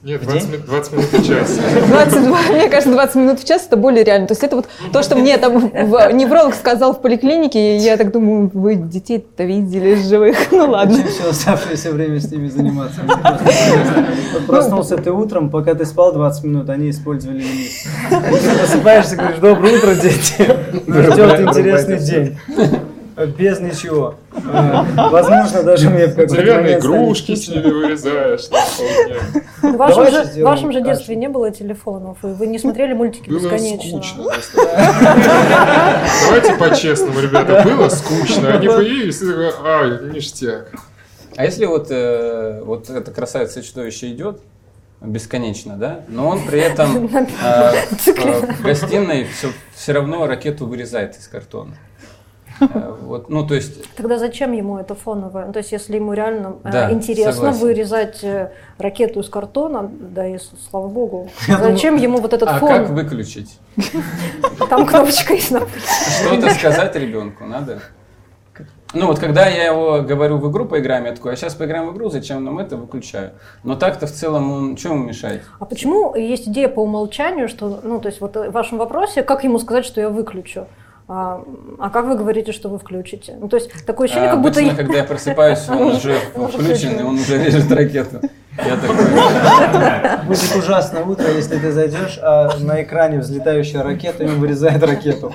Нет, 0.02 0.22
20, 0.24 0.50
минут, 0.50 0.66
20 0.66 0.92
минут 0.94 1.06
в 1.12 1.28
час. 1.28 1.60
22, 1.90 2.42
мне 2.54 2.70
кажется, 2.70 2.92
20 2.92 3.16
минут 3.16 3.40
в 3.42 3.46
час 3.46 3.66
это 3.68 3.76
более 3.76 4.06
реально. 4.06 4.28
То 4.28 4.32
есть 4.32 4.44
это 4.44 4.56
вот 4.56 4.70
то, 4.94 5.04
что 5.04 5.18
мне 5.18 5.38
там 5.38 5.58
невролог 6.16 6.56
сказал 6.56 6.94
в 6.94 7.02
поликлинике, 7.02 7.76
и 7.76 7.80
я 7.82 7.98
так 7.98 8.14
думаю, 8.14 8.50
вы 8.54 8.76
детей-то 8.76 9.44
видели 9.44 9.96
живых. 9.96 10.38
Ну 10.52 10.72
ладно. 10.72 10.96
Чем 10.96 11.08
все 11.08 11.30
оставшееся 11.30 11.92
время 11.92 12.20
с 12.20 12.32
ними 12.32 12.48
заниматься? 12.48 13.02
Проснулся 14.48 14.98
ты 14.98 15.12
утром, 15.12 15.50
пока 15.50 15.74
ты 15.74 15.86
спал 15.86 16.14
20 16.14 16.44
минут, 16.46 16.70
они 16.70 16.90
использовали 16.90 17.40
лимит. 17.40 17.72
Ты 18.10 18.58
просыпаешься, 18.58 19.16
говоришь, 19.16 19.40
доброе 19.40 19.78
утро, 19.78 19.96
дети. 19.96 20.48
Ждет 20.88 21.42
интересный 21.42 22.00
день 22.00 22.38
без 23.26 23.60
ничего. 23.60 24.16
Э, 24.34 24.84
возможно, 24.96 25.64
даже 25.64 25.90
мне 25.90 26.08
в 26.08 26.10
какой-то 26.12 26.36
Деревянные 26.36 26.80
игрушки 26.80 27.36
с 27.36 27.48
ними 27.48 27.70
вырезаешь. 27.70 28.48
В 29.62 29.76
вашем, 29.76 30.12
же, 30.12 30.24
в 30.24 30.42
вашем 30.44 30.72
же 30.72 30.82
детстве 30.82 31.16
не 31.16 31.28
было 31.28 31.52
телефонов, 31.52 32.18
и 32.24 32.28
вы 32.28 32.48
не 32.48 32.60
смотрели 32.60 32.94
мультики 32.94 33.30
было 33.30 33.40
бесконечно. 33.40 34.02
Скучно. 34.02 34.24
Давайте 36.26 36.56
по-честному, 36.56 37.20
ребята, 37.20 37.64
было 37.64 37.90
скучно. 37.90 38.54
Они 38.54 38.68
появились, 38.68 39.22
а, 39.22 40.00
ништяк. 40.14 40.72
А 41.36 41.46
если 41.46 41.66
вот, 41.66 41.88
э, 41.90 42.62
вот 42.64 42.90
эта 42.90 43.12
красавица 43.12 43.62
и 43.62 43.64
чудовище 43.64 44.12
идет, 44.12 44.42
бесконечно, 45.02 45.78
да, 45.78 46.04
но 46.10 46.28
он 46.28 46.46
при 46.46 46.60
этом 46.60 47.06
э, 47.44 47.72
в 48.06 48.62
гостиной 48.62 49.26
все, 49.26 49.50
все 49.74 49.94
равно 49.94 50.28
ракету 50.28 50.66
вырезает 50.66 51.18
из 51.18 51.28
картона. 51.28 51.76
Э, 52.60 52.96
вот, 53.02 53.30
ну, 53.30 53.46
то 53.46 53.56
есть... 53.56 53.94
Тогда 53.96 54.18
зачем 54.18 54.52
ему 54.52 54.78
это 54.78 54.96
фоновое? 54.96 55.46
Ну, 55.46 55.54
то 55.54 55.60
есть, 55.60 55.72
если 55.72 55.96
ему 55.96 56.14
реально 56.14 56.56
э, 56.64 56.72
да, 56.72 56.92
интересно 56.92 57.34
согласен. 57.34 57.60
вырезать 57.60 58.24
э, 58.24 58.52
ракету 58.78 59.22
из 59.22 59.30
картона, 59.30 59.90
да 60.00 60.28
и 60.28 60.38
слава 60.70 60.88
богу, 60.88 61.30
зачем 61.48 61.96
ему 61.98 62.20
вот 62.20 62.34
этот 62.34 62.50
а 62.50 62.60
фон? 62.60 62.72
А 62.72 62.80
как 62.80 62.90
выключить? 62.90 63.60
Там 64.70 64.86
кнопочка 64.86 65.34
есть 65.34 65.52
на 65.52 65.62
Что-то 65.62 66.50
сказать 66.52 66.96
ребенку 66.96 67.46
надо. 67.46 67.80
Ну 68.94 69.06
вот 69.06 69.20
когда 69.20 69.48
я 69.48 69.68
его 69.68 70.02
говорю 70.02 70.38
в 70.38 70.50
игру 70.50 70.66
поиграем, 70.66 71.06
я 71.06 71.12
такой, 71.12 71.34
а 71.34 71.36
сейчас 71.36 71.54
поиграем 71.54 71.90
в 71.90 71.94
игру, 71.94 72.10
зачем 72.10 72.44
нам 72.44 72.58
это, 72.58 72.76
выключаю. 72.76 73.34
Но 73.64 73.76
так-то 73.76 74.08
в 74.08 74.12
целом 74.12 74.52
он, 74.52 74.78
что 74.78 74.90
ему 74.90 75.06
мешает? 75.06 75.44
А 75.60 75.66
почему 75.66 76.16
есть 76.16 76.48
идея 76.48 76.70
по 76.70 76.80
умолчанию, 76.80 77.48
что, 77.48 77.82
ну 77.84 78.00
то 78.00 78.08
есть 78.08 78.20
вот 78.20 78.36
в 78.36 78.50
вашем 78.50 78.80
вопросе, 78.80 79.22
как 79.22 79.44
ему 79.44 79.60
сказать, 79.60 79.86
что 79.86 80.02
я 80.02 80.10
выключу? 80.10 80.66
А, 81.12 81.44
а 81.80 81.90
как 81.90 82.06
вы 82.06 82.16
говорите, 82.16 82.52
что 82.52 82.70
вы 82.70 82.78
включите? 82.78 83.36
Ну, 83.40 83.50
то 83.50 83.58
есть 83.58 83.72
такое 83.84 84.06
ощущение, 84.06 84.30
а, 84.30 84.34
как 84.34 84.44
будто... 84.44 84.76
когда 84.76 84.98
я 84.98 85.04
просыпаюсь, 85.04 85.68
он 85.68 85.82
уже 85.96 86.14
включен, 86.14 87.00
и 87.00 87.02
он 87.02 87.16
уже 87.16 87.44
режет 87.44 87.72
ракету. 87.72 88.22
Я 88.66 88.78
такой... 88.78 90.26
Будет 90.28 90.56
ужасно 90.58 91.02
утро, 91.04 91.32
если 91.32 91.58
ты 91.58 91.72
зайдешь, 91.72 92.20
а 92.22 92.58
на 92.60 92.84
экране 92.84 93.20
взлетающая 93.20 93.84
ракета, 93.84 94.24
и 94.24 94.28
он 94.28 94.40
вырезает 94.40 94.84
ракету. 94.84 95.34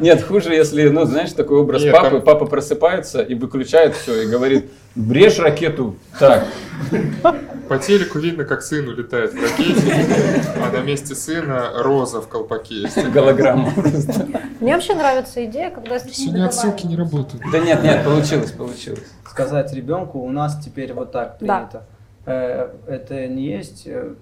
Нет, 0.00 0.22
хуже, 0.22 0.54
если, 0.54 0.88
ну, 0.88 1.04
знаешь, 1.04 1.32
такой 1.32 1.58
образ 1.58 1.82
Нет, 1.82 1.92
папы. 1.92 2.16
Там... 2.16 2.22
Папа 2.22 2.46
просыпается 2.46 3.20
и 3.20 3.34
выключает 3.34 3.94
все, 3.94 4.22
и 4.22 4.26
говорит, 4.26 4.70
брешь 4.94 5.38
ракету 5.38 5.96
так. 6.18 6.44
По 7.68 7.78
телеку 7.78 8.18
видно, 8.18 8.44
как 8.44 8.62
сын 8.62 8.88
улетает 8.88 9.32
в 9.32 9.40
ракете, 9.40 10.06
а 10.56 10.72
на 10.72 10.82
месте 10.82 11.14
сына 11.14 11.70
роза 11.76 12.20
в 12.20 12.28
колпаке. 12.28 12.88
Голограмма 13.12 13.72
Мне 14.60 14.74
вообще 14.74 14.94
нравится 14.94 15.44
идея, 15.44 15.70
когда... 15.70 15.98
Сегодня 15.98 16.46
отсылки 16.46 16.86
не 16.86 16.96
работают. 16.96 17.44
Да 17.52 17.58
нет, 17.58 17.82
нет, 17.82 18.04
получилось, 18.04 18.50
получилось. 18.52 19.04
Сказать 19.28 19.72
ребенку, 19.72 20.18
у 20.18 20.30
нас 20.30 20.58
теперь 20.64 20.92
вот 20.92 21.12
так 21.12 21.38
принято. 21.38 21.68
Да. 21.72 21.82
Это 22.86 23.26
не 23.28 23.44
есть 23.44 23.86
э, 23.86 24.14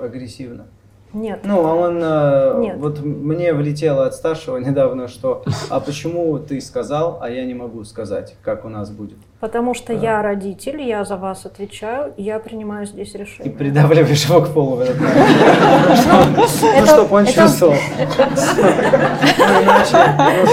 агрессивно? 0.00 0.66
Нет. 1.12 1.40
Ну, 1.44 1.66
а 1.66 1.74
он... 1.74 2.00
Э, 2.02 2.58
Нет. 2.60 2.76
Вот 2.78 3.00
мне 3.00 3.52
влетело 3.52 4.06
от 4.06 4.14
старшего 4.14 4.56
недавно, 4.58 5.08
что 5.08 5.44
«А 5.68 5.80
почему 5.80 6.38
ты 6.38 6.60
сказал, 6.60 7.18
а 7.20 7.28
я 7.28 7.44
не 7.44 7.54
могу 7.54 7.84
сказать, 7.84 8.34
как 8.42 8.64
у 8.64 8.68
нас 8.68 8.90
будет?» 8.90 9.18
Потому 9.40 9.74
что 9.74 9.92
а. 9.92 9.96
я 9.96 10.22
родитель, 10.22 10.80
я 10.80 11.04
за 11.04 11.16
вас 11.16 11.44
отвечаю, 11.44 12.14
я 12.16 12.38
принимаю 12.38 12.86
здесь 12.86 13.14
решение. 13.14 13.52
И 13.52 13.56
придавливаешь 13.56 14.24
его 14.24 14.40
к 14.40 14.54
полу 14.54 14.76
в 14.76 14.80
этот 14.80 15.00
момент. 15.00 15.18
Ну, 16.82 16.86
чтобы 16.86 17.16
он 17.16 17.26
чувствовал. 17.26 17.74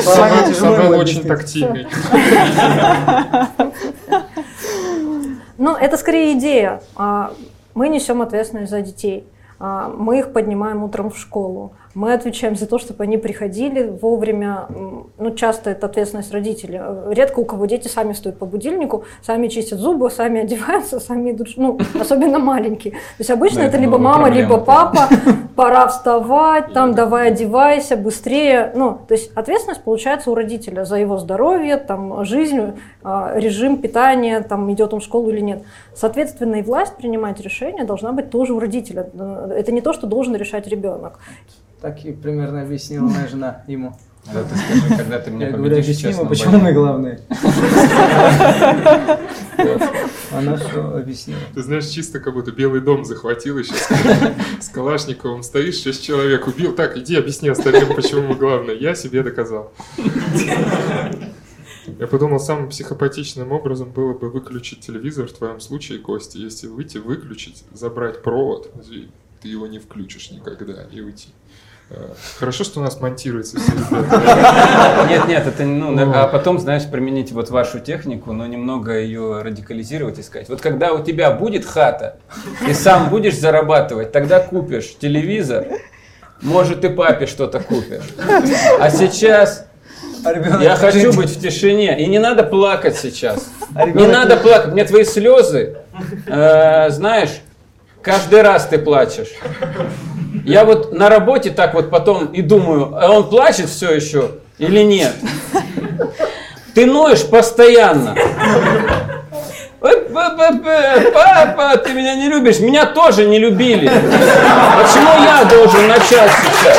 Самый 0.02 0.98
очень 0.98 1.24
тактильный. 1.24 1.88
Ну, 5.60 5.76
это 5.76 5.98
скорее 5.98 6.38
идея. 6.38 6.82
А, 6.96 7.34
мы 7.76 7.90
несем 7.90 8.22
ответственность 8.22 8.72
за 8.72 8.82
детей. 8.82 9.28
А, 9.60 9.90
мы 9.90 10.20
их 10.20 10.32
поднимаем 10.32 10.84
утром 10.84 11.12
в 11.12 11.18
школу. 11.18 11.74
Мы 12.00 12.14
отвечаем 12.14 12.56
за 12.56 12.66
то, 12.66 12.80
чтобы 12.80 13.04
они 13.04 13.18
приходили 13.18 13.84
вовремя. 13.84 14.68
Ну, 15.18 15.32
часто 15.36 15.72
это 15.72 15.88
ответственность 15.88 16.32
родителей. 16.32 16.80
Редко 17.10 17.40
у 17.40 17.44
кого 17.44 17.66
дети 17.66 17.90
сами 17.90 18.14
встают 18.14 18.40
по 18.40 18.46
будильнику, 18.46 19.04
сами 19.22 19.50
чистят 19.50 19.80
зубы, 19.80 20.10
сами 20.10 20.40
одеваются, 20.40 21.00
сами 21.02 21.32
идут, 21.32 21.50
ну, 21.58 21.78
особенно 22.00 22.40
маленькие. 22.40 22.94
То 22.94 23.20
есть 23.20 23.30
обычно 23.30 23.64
это 23.64 23.78
либо 23.78 23.98
мама, 23.98 24.30
либо 24.30 24.60
папа, 24.60 25.10
пора 25.58 25.90
вставать, 25.90 26.72
там 26.72 26.96
давай 26.96 27.32
одевайся, 27.32 27.98
быстрее. 27.98 28.72
Ну, 28.76 29.00
то 29.06 29.14
есть 29.14 29.34
ответственность 29.36 29.84
получается 29.84 30.32
у 30.32 30.36
родителя 30.36 30.86
за 30.86 30.96
его 30.96 31.18
здоровье, 31.18 31.76
там, 31.76 32.24
жизнь, 32.24 32.80
а, 33.04 33.34
режим 33.36 33.76
питания, 33.76 34.40
там, 34.40 34.72
идет 34.72 34.94
он 34.94 35.02
в 35.02 35.04
школу 35.04 35.32
или 35.32 35.42
нет. 35.42 35.64
Соответственно, 35.94 36.56
и 36.56 36.62
власть 36.62 36.96
принимать 36.96 37.42
решения 37.42 37.84
должна 37.84 38.14
быть 38.14 38.30
тоже 38.30 38.54
у 38.54 38.60
родителя. 38.62 39.10
Это 39.54 39.74
не 39.74 39.82
то, 39.82 39.92
что 39.92 40.08
должен 40.08 40.34
решать 40.38 40.66
ребенок. 40.66 41.20
Так 41.82 42.04
и 42.04 42.12
примерно 42.12 42.62
объяснила 42.62 43.08
моя 43.08 43.28
жена 43.28 43.64
ему. 43.68 43.96
Да 44.34 44.44
ты 44.44 44.56
скажи, 44.56 44.98
когда 44.98 45.20
ты 45.20 45.32
меня 45.32 45.48
Я 45.48 45.54
говорю, 45.54 45.78
объясни 45.78 46.12
ему, 46.12 46.28
почему 46.28 46.60
мы 46.60 46.74
главные. 46.74 47.22
Она 50.32 50.58
все 50.58 50.98
объяснила. 50.98 51.40
Ты 51.54 51.64
знаешь, 51.64 51.88
чисто 51.88 52.20
как 52.20 52.34
будто 52.34 52.52
Белый 52.52 52.82
дом 52.82 53.06
захватил 53.06 53.64
сейчас 53.64 53.90
с 54.60 54.68
Калашниковым 54.70 55.42
стоишь, 55.42 55.82
шесть 55.82 56.04
человек 56.04 56.48
убил. 56.48 56.76
Так, 56.76 56.98
иди 56.98 57.16
объясни 57.16 57.48
остальным, 57.50 57.96
почему 57.96 58.28
мы 58.28 58.36
главное. 58.36 58.76
Я 58.76 58.94
себе 58.94 59.24
доказал. 59.24 59.72
Я 61.98 62.08
подумал, 62.08 62.40
самым 62.40 62.70
психопатичным 62.70 63.52
образом 63.52 63.90
было 63.90 64.14
бы 64.14 64.30
выключить 64.30 64.82
телевизор 64.82 65.28
в 65.28 65.34
твоем 65.34 65.60
случае, 65.60 65.98
Костя. 66.00 66.38
Если 66.38 66.68
выйти, 66.68 67.00
выключить, 67.00 67.64
забрать 67.72 68.22
провод, 68.22 68.72
ты 69.42 69.48
его 69.48 69.66
не 69.66 69.80
включишь 69.80 70.30
никогда, 70.30 70.84
и 70.92 71.02
уйти. 71.02 71.30
Хорошо, 72.38 72.64
что 72.64 72.80
у 72.80 72.84
нас 72.84 73.00
монтируется 73.00 73.58
все. 73.60 73.72
Нет, 75.10 75.28
нет, 75.28 75.48
это 75.48 75.64
ну, 75.64 76.12
а 76.14 76.28
потом, 76.28 76.60
знаешь, 76.60 76.84
применить 76.86 77.32
вот 77.32 77.50
вашу 77.50 77.80
технику, 77.80 78.32
но 78.32 78.46
немного 78.46 79.00
ее 79.00 79.42
радикализировать 79.42 80.20
и 80.20 80.24
сказать. 80.24 80.50
Вот 80.50 80.62
когда 80.62 80.94
у 80.94 81.04
тебя 81.04 81.32
будет 81.32 81.66
хата, 81.66 82.18
и 82.68 82.74
сам 82.74 83.10
будешь 83.10 83.38
зарабатывать, 83.38 84.12
тогда 84.12 84.40
купишь 84.40 84.98
телевизор, 85.00 85.66
может 86.42 86.86
и 86.86 86.90
папе 86.90 87.26
что-то 87.26 87.60
купишь. 87.60 88.04
А 88.80 88.90
сейчас 88.92 89.66
А 90.24 90.32
ребенок 90.32 90.62
я 90.62 90.76
хочу 90.76 90.98
лежит, 90.98 91.16
быть 91.16 91.30
в 91.30 91.42
тишине, 91.42 92.00
и 92.00 92.06
не 92.06 92.20
надо 92.20 92.44
плакать 92.44 92.98
сейчас. 92.98 93.50
а 93.74 93.88
Не 93.88 94.06
надо 94.06 94.38
плакать, 94.38 94.74
мне 94.74 94.86
твои 94.86 95.04
слезы, 95.04 95.78
э, 96.28 96.90
знаешь, 96.92 97.42
каждый 98.02 98.42
раз 98.42 98.68
ты 98.68 98.78
плачешь. 98.78 99.30
Я 100.46 100.64
вот 100.66 100.94
на 100.94 101.10
работе 101.10 101.52
так 101.52 101.74
вот 101.74 101.90
потом 101.90 102.28
и 102.28 102.42
думаю, 102.42 102.96
а 102.96 103.12
он 103.12 103.30
плачет 103.30 103.70
все 103.70 103.92
еще 103.92 104.32
или 104.58 104.82
нет? 104.82 105.14
Ты 106.74 106.86
ноешь 106.86 107.26
постоянно. 107.26 108.16
Па-па-па, 109.80 110.52
Папа, 111.14 111.78
ты 111.78 111.94
меня 111.94 112.16
не 112.16 112.28
любишь. 112.28 112.60
Меня 112.60 112.86
тоже 112.86 113.26
не 113.28 113.40
любили. 113.40 113.88
Почему 113.88 115.24
я 115.24 115.46
должен 115.46 115.88
начать 115.88 116.32
сейчас? 116.32 116.78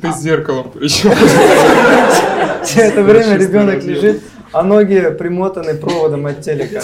Ты, 0.00 0.12
с 0.12 0.16
зеркалом 0.18 0.70
причем. 0.72 1.12
Все 2.64 2.82
это 2.82 3.02
время 3.02 3.36
ребенок 3.36 3.82
лежит, 3.82 4.22
а 4.52 4.62
ноги 4.62 5.10
примотаны 5.10 5.74
проводом 5.74 6.26
от 6.26 6.40
телека. 6.40 6.82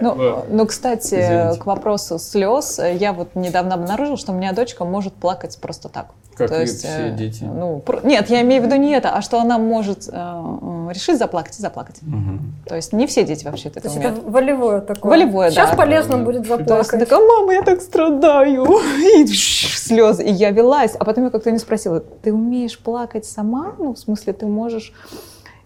Ну, 0.00 0.08
Ладно. 0.08 0.44
ну, 0.50 0.66
кстати, 0.66 1.14
Извините. 1.14 1.60
к 1.60 1.66
вопросу 1.66 2.18
слез, 2.18 2.80
я 2.98 3.12
вот 3.12 3.36
недавно 3.36 3.74
обнаружила, 3.76 4.16
что 4.16 4.32
у 4.32 4.34
меня 4.34 4.52
дочка 4.52 4.84
может 4.84 5.12
плакать 5.14 5.56
просто 5.60 5.88
так. 5.88 6.06
Как 6.36 6.48
То 6.50 6.60
есть, 6.60 6.80
все 6.80 7.10
э, 7.10 7.10
дети. 7.16 7.44
Ну, 7.44 7.78
про- 7.78 8.00
нет, 8.02 8.28
я 8.28 8.42
имею 8.42 8.60
в 8.60 8.66
виду 8.66 8.74
не 8.74 8.90
это, 8.90 9.10
а 9.10 9.22
что 9.22 9.40
она 9.40 9.56
может 9.56 10.08
э, 10.08 10.12
э, 10.12 10.92
решить 10.92 11.16
заплакать 11.16 11.56
и 11.60 11.62
заплакать. 11.62 12.02
Мгм. 12.02 12.54
То 12.66 12.74
есть 12.74 12.92
не 12.92 13.06
все 13.06 13.22
дети 13.22 13.44
вообще 13.44 13.68
это 13.68 13.82
То 13.82 13.86
есть 13.86 13.96
умеют. 13.98 14.18
это 14.18 14.28
волевое 14.30 14.80
такое. 14.80 15.10
Волевое, 15.10 15.50
Сейчас 15.52 15.70
да. 15.70 15.76
полезно 15.76 16.18
будет 16.18 16.48
То 16.48 16.54
есть 16.56 16.66
заплакать. 16.66 16.98
такая, 17.08 17.24
мама, 17.24 17.52
я 17.54 17.62
так 17.62 17.80
страдаю. 17.80 18.64
И 19.20 19.26
слезы. 19.28 20.24
И 20.24 20.32
я 20.32 20.50
велась. 20.50 20.96
А 20.98 21.04
потом 21.04 21.24
я 21.24 21.30
как-то 21.30 21.52
не 21.52 21.58
спросила, 21.58 22.00
ты 22.00 22.32
умеешь 22.34 22.80
плакать 22.80 23.26
сама? 23.26 23.74
Ну, 23.78 23.94
в 23.94 23.98
смысле, 23.98 24.32
ты 24.32 24.46
можешь... 24.46 24.92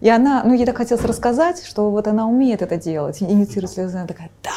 И 0.01 0.09
она, 0.09 0.43
ну, 0.45 0.53
ей 0.53 0.65
так 0.65 0.77
хотелось 0.77 1.03
рассказать, 1.03 1.61
что 1.65 1.89
вот 1.91 2.07
она 2.07 2.25
умеет 2.27 2.61
это 2.61 2.77
делать, 2.77 3.21
инициировать 3.21 3.73
слезы. 3.73 3.97
Она 3.97 4.07
такая, 4.07 4.29
да. 4.43 4.51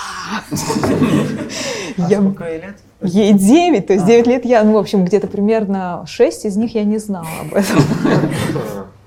А 1.98 2.08
Я- 2.08 2.20
сколько 2.20 2.44
ей 2.48 2.60
лет? 2.60 2.76
Ей 3.02 3.32
9, 3.32 3.86
то 3.88 3.92
есть 3.92 4.04
А. 4.04 4.06
9 4.06 4.26
лет 4.28 4.44
я, 4.44 4.62
ну, 4.62 4.74
в 4.74 4.76
общем, 4.78 5.04
где-то 5.04 5.26
примерно 5.26 6.04
6 6.06 6.44
из 6.44 6.56
них 6.56 6.74
я 6.76 6.84
не 6.84 6.98
знала 6.98 7.26
об 7.40 7.54
этом. 7.54 7.82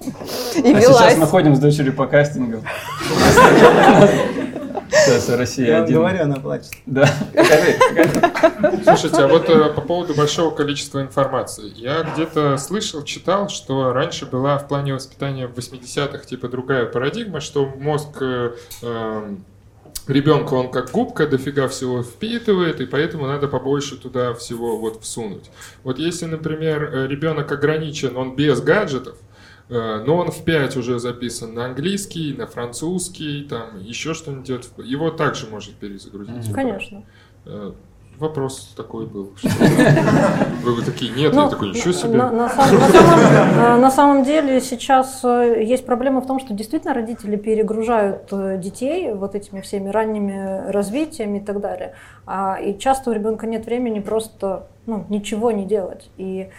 И 0.02 0.74
А 0.74 0.82
сейчас 0.82 0.82
велась. 0.82 1.18
мы 1.18 1.26
ходим 1.26 1.56
с 1.56 1.60
дочерью 1.60 1.94
по 1.94 2.06
кастингам. 2.06 2.62
Сейчас 4.90 5.30
Россия 5.30 5.84
один. 5.84 5.98
говорю, 5.98 6.24
она 6.24 6.36
плачет. 6.36 6.72
Да, 6.86 7.10
покажи, 7.34 7.78
покажи. 7.90 8.84
Слушайте, 8.84 9.22
а 9.22 9.28
вот 9.28 9.50
э, 9.50 9.74
по 9.74 9.82
поводу 9.82 10.14
большого 10.14 10.54
количества 10.54 11.02
информации. 11.02 11.72
Я 11.76 12.04
где-то 12.04 12.58
слышал, 12.58 13.04
читал, 13.04 13.50
что 13.50 13.94
раньше 13.94 14.26
была 14.26 14.58
в 14.58 14.68
плане 14.68 14.94
воспитания 14.94 15.48
в 15.48 15.54
80-х 15.58 16.26
типа 16.26 16.48
другая 16.48 16.86
парадигма, 16.86 17.40
что 17.40 17.66
мозг 17.66 18.18
э, 18.22 18.52
эм, 18.82 19.44
ребенка, 20.08 20.54
он 20.54 20.72
как 20.72 20.92
губка, 20.92 21.28
дофига 21.28 21.68
всего 21.68 22.04
впитывает, 22.04 22.82
и 22.82 22.86
поэтому 22.86 23.28
надо 23.28 23.48
побольше 23.48 23.98
туда 23.98 24.34
всего 24.34 24.78
вот 24.78 25.04
всунуть. 25.04 25.50
Вот 25.84 26.00
если, 26.00 26.26
например, 26.26 26.84
э, 26.84 27.08
ребенок 27.08 27.52
ограничен, 27.52 28.16
он 28.18 28.36
без 28.36 28.62
гаджетов, 28.62 29.18
но 29.70 30.18
он 30.18 30.32
в 30.32 30.44
5 30.44 30.78
уже 30.78 31.00
записан 31.00 31.54
на 31.54 31.66
английский, 31.66 32.34
на 32.34 32.46
французский, 32.46 33.44
там 33.44 33.80
еще 33.80 34.14
что-нибудь 34.14 34.46
делать, 34.46 34.70
его 34.78 35.10
также 35.10 35.48
может 35.48 35.74
перезагрузить. 35.76 36.54
Конечно. 36.54 37.04
Э, 37.46 37.72
Вопрос 38.18 38.74
такой 38.78 39.08
был. 39.08 39.34
Вы 40.64 40.82
такие, 40.86 41.12
нет, 41.12 41.34
Ну, 41.34 41.44
я 41.44 41.50
такой, 41.50 41.70
ничего 41.70 41.92
себе. 41.92 42.14
На, 42.18 42.50
самом, 42.50 42.82
э, 42.82 43.78
на 43.78 43.92
самом 43.92 44.24
деле 44.24 44.62
сейчас 44.62 45.20
э, 45.24 45.64
есть 45.64 45.86
проблема 45.86 46.22
в 46.22 46.28
том, 46.28 46.40
что 46.40 46.54
действительно 46.54 46.94
родители 46.94 47.36
перегружают 47.36 48.32
э, 48.32 48.58
детей 48.58 49.14
вот 49.14 49.36
этими 49.36 49.60
всеми 49.60 49.90
ранними 49.90 50.72
развитиями 50.72 51.40
и 51.40 51.42
так 51.42 51.60
далее. 51.60 51.96
А, 52.26 52.56
и 52.56 52.78
часто 52.78 53.10
у 53.10 53.14
ребенка 53.14 53.48
нет 53.48 53.66
времени 53.66 54.00
просто 54.00 54.68
ну, 54.86 55.06
ничего 55.10 55.52
не 55.52 55.66
делать. 55.66 56.10
И 56.18 56.50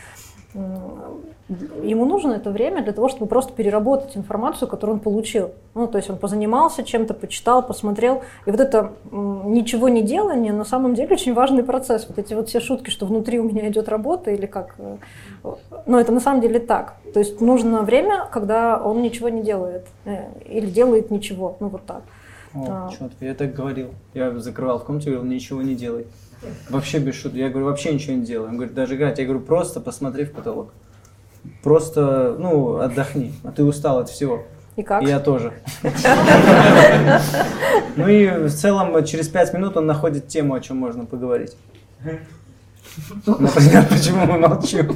ему 1.83 2.05
нужно 2.07 2.33
это 2.35 2.51
время 2.51 2.83
для 2.83 2.93
того, 2.93 3.09
чтобы 3.09 3.27
просто 3.27 3.53
переработать 3.53 4.17
информацию, 4.17 4.69
которую 4.69 4.95
он 4.97 5.01
получил. 5.01 5.53
Ну, 5.75 5.87
то 5.87 5.99
есть 5.99 6.11
он 6.11 6.17
позанимался 6.19 6.83
чем-то, 6.83 7.15
почитал, 7.15 7.63
посмотрел. 7.63 8.23
И 8.47 8.51
вот 8.51 8.59
это 8.59 8.93
ничего 9.13 9.89
не 9.89 10.03
делание 10.03 10.53
на 10.53 10.65
самом 10.65 10.95
деле 10.95 11.13
очень 11.15 11.35
важный 11.35 11.63
процесс. 11.63 12.07
Вот 12.09 12.19
эти 12.19 12.35
вот 12.35 12.49
все 12.49 12.59
шутки, 12.61 12.91
что 12.91 13.07
внутри 13.07 13.39
у 13.39 13.45
меня 13.45 13.69
идет 13.69 13.89
работа 13.89 14.31
или 14.33 14.47
как. 14.47 14.75
э, 14.79 14.97
Но 15.87 16.01
это 16.01 16.11
на 16.13 16.21
самом 16.21 16.41
деле 16.41 16.59
так. 16.59 16.95
То 17.15 17.21
есть 17.21 17.41
нужно 17.41 17.83
время, 17.83 18.27
когда 18.33 18.83
он 18.83 19.03
ничего 19.03 19.29
не 19.29 19.43
делает. 19.43 19.87
э, 20.05 20.25
Или 20.49 20.67
делает 20.67 21.11
ничего. 21.13 21.57
Ну 21.61 21.69
вот 21.69 21.87
так. 21.87 22.03
О, 22.55 22.89
А. 22.91 22.91
я 23.21 23.35
так 23.35 23.55
говорил. 23.55 23.91
Я 24.15 24.33
закрывал 24.41 24.79
в 24.81 24.85
комнате, 24.85 25.11
говорил, 25.11 25.31
ничего 25.31 25.63
не 25.63 25.75
делай. 25.77 26.07
Вообще 26.71 26.99
без 26.99 27.15
шуток. 27.15 27.35
Я 27.35 27.51
говорю, 27.51 27.67
вообще 27.67 27.93
ничего 27.95 28.17
не 28.17 28.25
делай. 28.25 28.49
Он 28.49 28.57
говорит, 28.57 28.75
даже 28.75 28.97
играть. 28.97 29.19
Я 29.19 29.25
говорю, 29.25 29.41
просто 29.43 29.81
посмотри 29.81 30.25
в 30.25 30.33
потолок. 30.33 30.73
Просто, 31.63 32.37
ну, 32.39 32.79
отдохни. 32.79 33.33
А 33.45 33.53
ты 33.53 33.65
устал 33.65 33.99
от 33.99 34.09
всего. 34.09 34.45
И 34.77 34.83
как? 34.83 35.03
И 35.03 35.07
я 35.07 35.21
тоже. 35.21 35.53
Ну 37.97 38.09
и 38.09 38.29
в 38.29 38.51
целом 38.51 39.03
через 39.07 39.27
пять 39.29 39.55
минут 39.55 39.75
он 39.79 39.87
находит 39.87 40.29
тему, 40.29 40.53
о 40.53 40.61
чем 40.61 40.77
можно 40.77 41.07
поговорить. 41.07 41.57
Например, 43.27 43.87
почему 43.89 44.27
мы 44.27 44.39
молчим. 44.39 44.95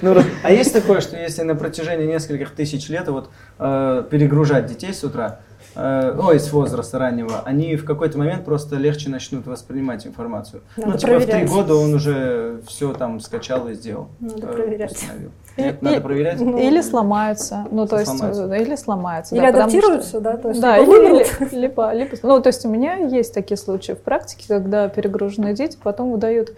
Ну, 0.00 0.22
а 0.42 0.52
есть 0.52 0.72
такое, 0.72 1.00
что 1.00 1.16
если 1.16 1.42
на 1.42 1.56
протяжении 1.56 2.06
нескольких 2.06 2.50
тысяч 2.50 2.88
лет 2.88 3.08
вот 3.08 3.30
э, 3.58 4.04
перегружать 4.08 4.66
детей 4.66 4.94
с 4.94 5.02
утра, 5.02 5.40
э, 5.78 6.16
ой, 6.18 6.38
с 6.40 6.52
возраста 6.52 6.98
раннего, 6.98 7.40
они 7.44 7.76
в 7.76 7.84
какой-то 7.84 8.18
момент 8.18 8.44
просто 8.44 8.76
легче 8.76 9.08
начнут 9.10 9.46
воспринимать 9.46 10.06
информацию. 10.06 10.62
Надо 10.76 10.90
ну, 10.92 10.98
типа 10.98 11.12
в 11.12 11.16
три 11.16 11.26
проверять. 11.26 11.50
года 11.50 11.74
он 11.76 11.94
уже 11.94 12.60
все 12.66 12.92
там 12.92 13.20
скачал 13.20 13.68
и 13.68 13.74
сделал. 13.74 14.08
Надо 14.20 14.46
э, 14.48 14.52
проверять. 14.52 14.92
установил. 14.92 15.30
И- 15.56 15.62
Нет, 15.62 15.82
надо 15.82 15.96
и- 15.96 16.00
проверять. 16.00 16.40
Ну, 16.40 16.58
Или 16.58 16.80
сломаются. 16.82 17.66
Ну, 17.70 17.86
то 17.86 17.98
есть, 17.98 18.10
Сломаются. 18.10 18.44
э, 18.54 18.62
или 18.62 18.76
сломаются. 18.76 19.34
Или 19.34 19.42
да, 19.42 19.46
потому 19.52 19.68
что- 19.70 19.78
адаптируются, 19.78 20.20
да? 20.20 20.36
То 20.36 20.48
есть 20.50 20.60
Да, 20.60 20.78
либо 20.78 20.96
или, 20.96 21.54
либо, 21.56 21.92
либо- 21.92 22.16
ну, 22.22 22.40
то 22.42 22.48
есть 22.48 22.64
у 22.64 22.68
меня 22.68 22.94
есть 22.96 23.32
такие 23.34 23.56
случаи 23.56 23.92
в 23.92 23.98
практике, 24.00 24.44
когда 24.48 24.88
перегруженные 24.88 25.54
дети 25.54 25.78
потом 25.82 26.12
выдают, 26.12 26.52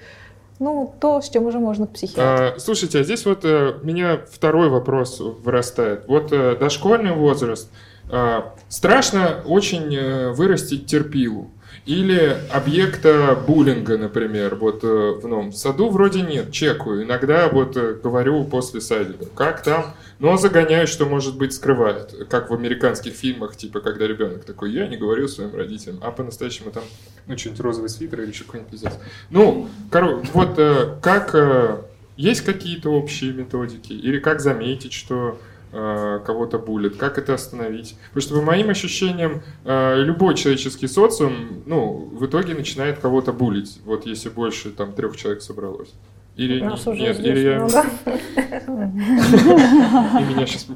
ну, 0.58 0.92
то, 1.00 1.22
с 1.22 1.30
чем 1.30 1.46
уже 1.46 1.58
можно 1.58 1.86
к 1.86 1.90
психиатру. 1.92 2.54
А, 2.56 2.58
Слушайте, 2.58 3.00
а 3.00 3.02
здесь 3.02 3.24
вот 3.24 3.46
э, 3.46 3.72
у 3.82 3.86
меня 3.86 4.18
второй 4.30 4.68
вопрос 4.68 5.18
вырастает. 5.20 6.04
Вот 6.06 6.32
э, 6.32 6.56
дошкольный 6.56 7.12
возраст. 7.12 7.70
А, 8.12 8.54
Страшно 8.70 9.42
очень 9.46 9.94
э, 9.96 10.30
вырастить 10.30 10.86
терпилу. 10.86 11.50
Или 11.86 12.36
объекта 12.52 13.36
буллинга, 13.46 13.98
например. 13.98 14.54
Вот 14.54 14.84
э, 14.84 14.86
в 15.20 15.26
новом 15.26 15.52
саду 15.52 15.88
вроде 15.88 16.22
нет, 16.22 16.52
чекаю. 16.52 17.02
Иногда 17.02 17.48
вот 17.48 17.76
э, 17.76 17.94
говорю 17.94 18.44
после 18.44 18.80
садика, 18.80 19.26
как 19.34 19.64
там, 19.64 19.86
но 20.20 20.36
загоняю, 20.36 20.86
что, 20.86 21.04
может 21.04 21.36
быть, 21.36 21.52
скрывает. 21.52 22.14
Как 22.30 22.50
в 22.50 22.54
американских 22.54 23.14
фильмах, 23.14 23.56
типа, 23.56 23.80
когда 23.80 24.06
ребенок 24.06 24.44
такой, 24.44 24.70
я 24.70 24.86
не 24.86 24.96
говорю 24.96 25.26
своим 25.26 25.52
родителям, 25.56 25.98
а 26.00 26.12
по-настоящему 26.12 26.70
там, 26.70 26.84
ну, 27.26 27.36
что-нибудь 27.36 27.60
розовый 27.60 27.88
свитер 27.88 28.20
или 28.20 28.30
еще 28.30 28.44
какой-нибудь 28.44 28.70
пиздец. 28.70 28.92
Ну, 29.30 29.68
коро- 29.90 30.24
вот 30.32 31.00
как... 31.02 31.84
есть 32.16 32.42
какие-то 32.42 32.90
общие 32.90 33.32
методики? 33.32 33.94
Или 33.94 34.20
как 34.20 34.40
заметить, 34.40 34.92
что 34.92 35.40
кого-то 36.24 36.58
булит, 36.58 36.96
как 36.96 37.18
это 37.18 37.34
остановить. 37.34 37.96
Потому 38.08 38.22
что 38.22 38.34
по 38.34 38.42
моим 38.42 38.70
ощущениям, 38.70 39.42
э, 39.64 40.02
любой 40.02 40.34
человеческий 40.34 40.88
социум, 40.88 41.62
ну, 41.66 42.10
в 42.12 42.26
итоге 42.26 42.54
начинает 42.54 42.98
кого-то 42.98 43.32
булить, 43.32 43.80
вот 43.84 44.06
если 44.06 44.28
больше 44.28 44.70
там 44.70 44.92
трех 44.92 45.16
человек 45.16 45.42
собралось. 45.42 45.92
Или 46.40 46.64
Нас 46.64 46.86
уже 46.86 47.02
нет, 47.02 47.16
здесь 47.16 47.38
или 47.38 47.50
я... 47.50 47.58
много. 47.58 47.84
И 50.18 50.24
меня 50.24 50.46
сейчас... 50.46 50.68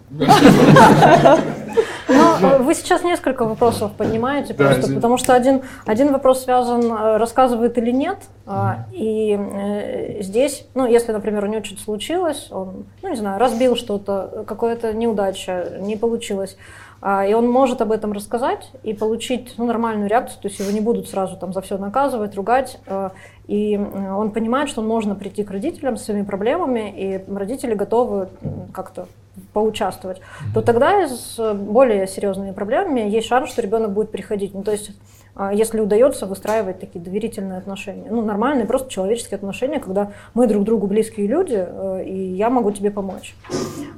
Но 2.06 2.38
э, 2.42 2.58
вы 2.58 2.74
сейчас 2.74 3.02
несколько 3.02 3.46
вопросов 3.46 3.92
поднимаете, 3.96 4.52
Да, 4.52 4.66
просто, 4.66 4.92
потому 4.92 5.16
что 5.16 5.34
один, 5.34 5.62
один 5.86 6.12
вопрос 6.12 6.44
связан, 6.44 6.82
э, 6.84 7.16
рассказывает 7.16 7.78
или 7.78 7.90
нет, 7.92 8.18
а, 8.44 8.84
и 8.92 9.38
э, 9.40 10.22
здесь, 10.22 10.66
ну, 10.74 10.86
если, 10.86 11.12
например, 11.12 11.44
у 11.44 11.46
него 11.46 11.64
что-то 11.64 11.80
случилось, 11.80 12.48
он, 12.50 12.84
ну, 13.00 13.08
не 13.08 13.16
знаю, 13.16 13.40
разбил 13.40 13.74
что-то, 13.74 14.44
какая-то 14.46 14.92
неудача, 14.92 15.78
не 15.80 15.96
получилось, 15.96 16.58
и 17.04 17.34
он 17.34 17.50
может 17.50 17.82
об 17.82 17.92
этом 17.92 18.12
рассказать 18.12 18.70
и 18.82 18.94
получить 18.94 19.54
ну, 19.58 19.66
нормальную 19.66 20.08
реакцию, 20.08 20.40
то 20.40 20.48
есть 20.48 20.58
его 20.58 20.70
не 20.70 20.80
будут 20.80 21.06
сразу 21.08 21.36
там 21.36 21.52
за 21.52 21.60
все 21.60 21.76
наказывать, 21.76 22.34
ругать, 22.34 22.78
э, 22.86 23.10
и 23.46 23.74
э, 23.74 24.12
он 24.12 24.30
понимает, 24.30 24.70
что 24.70 24.80
можно 24.80 25.14
прийти 25.14 25.44
к 25.44 25.50
родителям 25.50 25.98
с 25.98 26.04
своими 26.04 26.24
проблемами, 26.24 26.94
и 26.96 27.24
родители 27.30 27.74
готовы 27.74 28.28
как-то 28.72 29.06
поучаствовать, 29.52 30.22
то 30.54 30.62
тогда 30.62 31.06
с 31.06 31.54
более 31.54 32.06
серьезными 32.06 32.52
проблемами 32.52 33.00
есть 33.00 33.26
шанс, 33.26 33.50
что 33.50 33.60
ребенок 33.60 33.92
будет 33.92 34.10
приходить. 34.10 34.54
Ну, 34.54 34.62
то 34.62 34.72
есть, 34.72 34.92
а, 34.92 35.23
если 35.52 35.80
удается 35.80 36.26
выстраивать 36.26 36.78
такие 36.78 37.04
доверительные 37.04 37.58
отношения, 37.58 38.08
ну, 38.08 38.22
нормальные, 38.22 38.66
просто 38.66 38.88
человеческие 38.88 39.36
отношения, 39.36 39.80
когда 39.80 40.12
мы 40.32 40.46
друг 40.46 40.64
другу 40.64 40.86
близкие 40.86 41.26
люди, 41.26 41.56
э, 41.58 42.04
и 42.04 42.34
я 42.34 42.50
могу 42.50 42.70
тебе 42.70 42.90
помочь. 42.92 43.34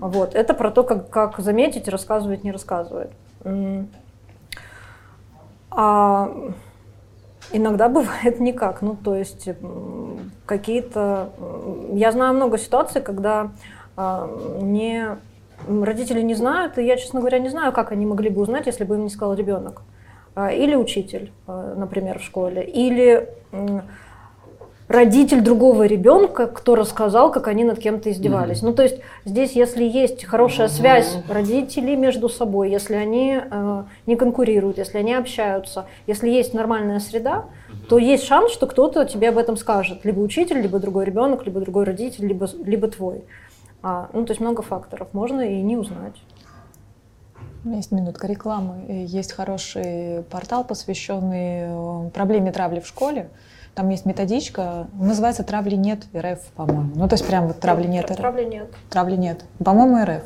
Вот. 0.01 0.35
Это 0.35 0.55
про 0.55 0.70
то, 0.70 0.83
как, 0.83 1.11
как 1.11 1.38
заметить, 1.38 1.88
рассказывает, 1.88 2.42
не 2.42 2.53
рассказывает. 2.53 3.11
А 5.70 6.31
иногда 7.53 7.88
бывает 7.90 8.40
никак. 8.40 8.81
Ну, 8.81 8.96
то 8.96 9.14
есть 9.14 9.49
какие-то... 10.46 11.31
Я 11.92 12.12
знаю 12.12 12.35
много 12.35 12.57
ситуаций, 12.57 13.03
когда 13.03 13.51
а, 13.96 14.31
не, 14.61 15.18
родители 15.68 16.22
не 16.22 16.35
знают, 16.35 16.79
и 16.79 16.85
я, 16.85 16.96
честно 16.96 17.20
говоря, 17.20 17.38
не 17.38 17.51
знаю, 17.51 17.72
как 17.72 17.92
они 17.92 18.07
могли 18.07 18.31
бы 18.31 18.40
узнать, 18.40 18.66
если 18.66 18.85
бы 18.85 18.94
им 18.94 19.05
не 19.05 19.11
сказал 19.11 19.35
ребенок. 19.35 19.83
А, 20.37 20.53
Или 20.53 20.75
учитель, 20.75 21.33
а, 21.46 21.75
например, 21.75 22.18
в 22.18 22.22
школе, 22.22 22.62
или 22.62 23.27
родитель 24.87 25.40
другого 25.40 25.87
ребенка, 25.87 26.46
кто 26.46 26.75
рассказал, 26.75 27.33
как 27.33 27.49
они 27.49 27.64
над 27.64 27.79
кем-то 27.79 28.11
издевались. 28.11 28.61
Ну, 28.62 28.75
то 28.75 28.83
есть 28.83 29.01
здесь, 29.25 29.53
если 29.53 29.83
есть 29.83 30.25
хорошая 30.25 30.68
связь 30.68 31.16
родителей 31.29 31.96
между 31.96 32.29
собой, 32.29 32.70
если 32.70 32.94
они 32.94 33.40
э, 33.51 33.85
не 34.07 34.14
конкурируют, 34.16 34.79
если 34.79 34.99
они 34.99 35.14
общаются, 35.14 35.87
если 36.07 36.29
есть 36.29 36.55
нормальная 36.55 37.01
среда, 37.01 37.46
то 37.88 37.99
есть 37.99 38.25
шанс, 38.25 38.53
что 38.53 38.66
кто-то 38.66 39.07
тебе 39.07 39.31
об 39.31 39.38
этом 39.38 39.57
скажет. 39.57 40.05
Либо 40.05 40.20
учитель, 40.20 40.61
либо 40.61 40.79
другой 40.79 41.07
ребенок, 41.07 41.46
либо 41.46 41.61
другой 41.61 41.85
родитель, 41.85 42.27
либо, 42.27 42.46
либо 42.62 42.88
твой. 42.88 43.25
А, 43.83 44.11
ну, 44.12 44.25
то 44.25 44.33
есть 44.33 44.40
много 44.40 44.62
факторов. 44.62 45.09
Можно 45.12 45.40
и 45.40 45.62
не 45.62 45.77
узнать. 45.77 46.14
У 47.66 47.68
меня 47.68 47.79
есть 47.79 47.90
минутка 47.90 48.29
рекламы. 48.29 48.85
Есть 49.09 49.33
хороший 49.33 50.22
портал, 50.31 50.62
посвященный 50.62 52.07
э, 52.07 52.11
проблеме 52.11 52.52
травли 52.52 52.79
в 52.79 52.87
школе. 52.87 53.29
Там 53.74 53.88
есть 53.88 54.07
методичка, 54.07 54.87
называется 54.94 55.42
«Травли 55.42 55.74
нет 55.74 56.05
РФ», 56.16 56.38
по-моему. 56.55 56.92
Ну, 56.94 57.09
то 57.09 57.14
есть 57.14 57.26
прям 57.26 57.48
вот 57.48 57.59
«Травли 57.59 57.88
нет 57.88 58.09
РФ». 58.09 58.18
Травли 58.18 58.44
нет. 58.44 58.68
Травли 58.88 59.16
нет. 59.16 59.44
По-моему, 59.59 59.96
РФ. 60.00 60.22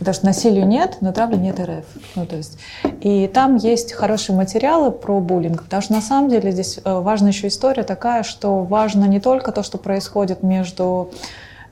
Потому 0.00 0.14
что 0.16 0.26
насилию 0.26 0.66
нет, 0.66 0.96
но 1.00 1.12
травли 1.12 1.36
нет 1.36 1.60
РФ. 1.60 1.86
Ну, 2.16 2.26
то 2.26 2.34
есть. 2.34 2.58
И 3.00 3.28
там 3.28 3.54
есть 3.54 3.92
хорошие 3.92 4.34
материалы 4.34 4.90
про 4.90 5.20
буллинг. 5.20 5.62
Потому 5.62 5.80
что 5.80 5.92
на 5.92 6.00
самом 6.00 6.28
деле 6.28 6.50
здесь 6.50 6.80
э, 6.84 6.92
важна 6.92 7.28
еще 7.28 7.46
история 7.46 7.84
такая, 7.84 8.24
что 8.24 8.64
важно 8.64 9.04
не 9.04 9.20
только 9.20 9.52
то, 9.52 9.62
что 9.62 9.78
происходит 9.78 10.42
между 10.42 11.12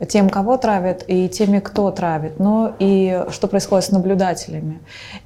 тем, 0.08 0.28
кого 0.30 0.56
травят, 0.56 1.04
и 1.06 1.28
теми, 1.28 1.60
кто 1.60 1.90
травит, 1.90 2.38
но 2.38 2.74
и 2.78 3.24
что 3.30 3.48
происходит 3.48 3.84
с 3.84 3.90
наблюдателями. 3.90 4.80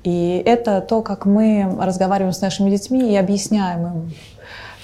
И 0.04 0.42
это 0.44 0.80
то, 0.80 1.02
как 1.02 1.26
мы 1.26 1.76
разговариваем 1.80 2.32
с 2.32 2.40
нашими 2.40 2.70
детьми 2.70 3.12
и 3.12 3.16
объясняем 3.16 3.86
им. 3.86 4.12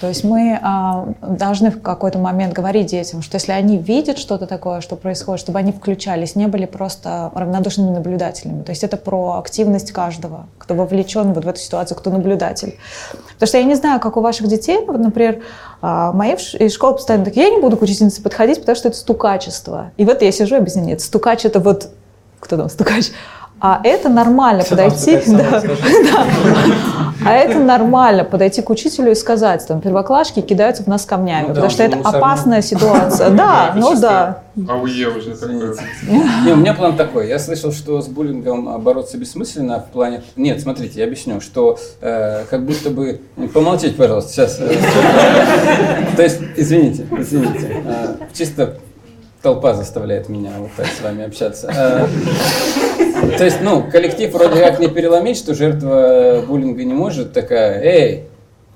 То 0.03 0.09
есть 0.09 0.25
мы 0.25 0.59
а, 0.61 1.13
должны 1.21 1.71
в 1.71 1.81
какой-то 1.81 2.19
момент 2.19 2.51
говорить 2.51 2.87
детям, 2.87 3.21
что 3.21 3.35
если 3.35 3.53
они 3.53 3.77
видят 3.77 4.17
что-то 4.17 4.47
такое, 4.47 4.81
что 4.81 4.97
происходит, 4.97 5.39
чтобы 5.39 5.59
они 5.59 5.71
включались, 5.71 6.35
не 6.35 6.47
были 6.47 6.65
просто 6.65 7.31
равнодушными 7.33 7.89
наблюдателями. 7.89 8.63
То 8.63 8.71
есть 8.71 8.83
это 8.83 8.97
про 8.97 9.37
активность 9.39 9.93
каждого, 9.93 10.47
кто 10.57 10.75
вовлечен 10.75 11.31
вот 11.31 11.45
в 11.45 11.47
эту 11.47 11.57
ситуацию, 11.57 11.97
кто 11.97 12.09
наблюдатель. 12.09 12.77
Потому 13.35 13.47
что 13.47 13.57
я 13.57 13.63
не 13.63 13.75
знаю, 13.75 14.01
как 14.01 14.17
у 14.17 14.19
ваших 14.19 14.47
детей, 14.47 14.83
вот, 14.85 14.99
например, 14.99 15.41
а, 15.81 16.11
мои 16.11 16.33
из 16.33 16.73
школы 16.73 16.95
постоянно 16.95 17.23
такие, 17.23 17.45
я 17.45 17.55
не 17.55 17.61
буду 17.61 17.77
к 17.77 17.81
учительнице 17.81 18.21
подходить, 18.21 18.59
потому 18.59 18.75
что 18.75 18.89
это 18.89 18.97
стукачество. 18.97 19.91
И 19.95 20.03
вот 20.03 20.21
я 20.21 20.33
сижу 20.33 20.55
и 20.55 20.57
объясняю, 20.57 20.85
нет, 20.85 20.99
стукач 20.99 21.45
это 21.45 21.61
вот, 21.61 21.87
кто 22.41 22.57
там 22.57 22.67
стукач? 22.67 23.11
А 23.59 23.79
это 23.83 24.09
нормально 24.09 24.63
там 24.63 24.77
подойти, 24.77 25.21
да, 25.27 25.61
да. 25.61 25.73
а 27.25 27.33
это 27.33 27.59
нормально 27.59 28.25
подойти 28.25 28.61
к 28.61 28.69
учителю 28.69 29.11
и 29.11 29.15
сказать, 29.15 29.65
там, 29.65 29.79
первоклашки 29.79 30.41
кидаются 30.41 30.83
в 30.83 30.87
нас 30.87 31.05
камнями, 31.05 31.43
Ну 31.43 31.47
да, 31.49 31.53
потому 31.53 31.69
что 31.69 31.83
он 31.85 31.89
это 31.89 32.09
опасная 32.09 32.61
ситуация. 32.61 33.29
Да, 33.29 33.71
ну 33.75 33.97
да. 33.97 34.39
АУЕ 34.67 35.07
уже 35.07 35.35
такое. 35.35 35.75
Не, 36.45 36.51
у 36.51 36.57
меня 36.57 36.73
план 36.73 36.97
такой. 36.97 37.29
Я 37.29 37.39
слышал, 37.39 37.71
что 37.71 38.01
с 38.01 38.07
буллингом 38.07 38.67
а, 38.67 38.77
бороться 38.77 39.17
бессмысленно 39.17 39.79
в 39.79 39.85
плане... 39.85 40.21
Нет, 40.35 40.61
смотрите, 40.61 40.99
я 40.99 41.05
объясню, 41.05 41.41
что 41.41 41.79
э, 42.01 42.43
как 42.49 42.65
будто 42.65 42.89
бы... 42.89 43.21
Помолчите, 43.53 43.95
пожалуйста, 43.95 44.31
сейчас. 44.31 44.57
То 44.57 46.21
есть, 46.21 46.39
извините, 46.55 47.07
извините. 47.17 47.81
Э, 47.85 48.15
Чисто 48.33 48.77
толпа 49.41 49.73
заставляет 49.73 50.29
меня 50.29 50.51
вот 50.59 50.71
так 50.77 50.87
с 50.87 51.01
вами 51.01 51.25
общаться. 51.25 52.07
Э, 53.33 53.37
То 53.37 53.45
есть, 53.45 53.61
ну, 53.61 53.83
коллектив 53.91 54.31
вроде 54.33 54.59
как 54.61 54.79
не 54.79 54.87
переломить, 54.87 55.37
что 55.37 55.53
жертва 55.53 56.43
буллинга 56.47 56.83
не 56.83 56.93
может 56.93 57.33
такая, 57.33 57.81
эй, 57.81 58.23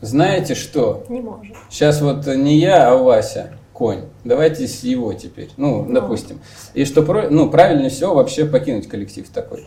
знаете 0.02 0.56
что? 0.56 1.04
Не 1.10 1.22
может. 1.22 1.56
Сейчас 1.70 2.02
вот 2.02 2.26
не 2.28 2.58
я, 2.58 2.90
а 2.92 2.96
Вася 2.98 3.52
конь. 3.74 4.02
Давайте 4.24 4.68
с 4.68 4.84
его 4.84 5.14
теперь. 5.14 5.50
Ну, 5.58 5.86
допустим. 5.88 6.40
И 6.74 6.84
что 6.86 7.04
про- 7.04 7.30
ну, 7.30 7.50
правильнее 7.50 7.90
всего 7.90 8.16
вообще 8.16 8.46
покинуть 8.46 8.88
коллектив 8.88 9.28
такой. 9.30 9.66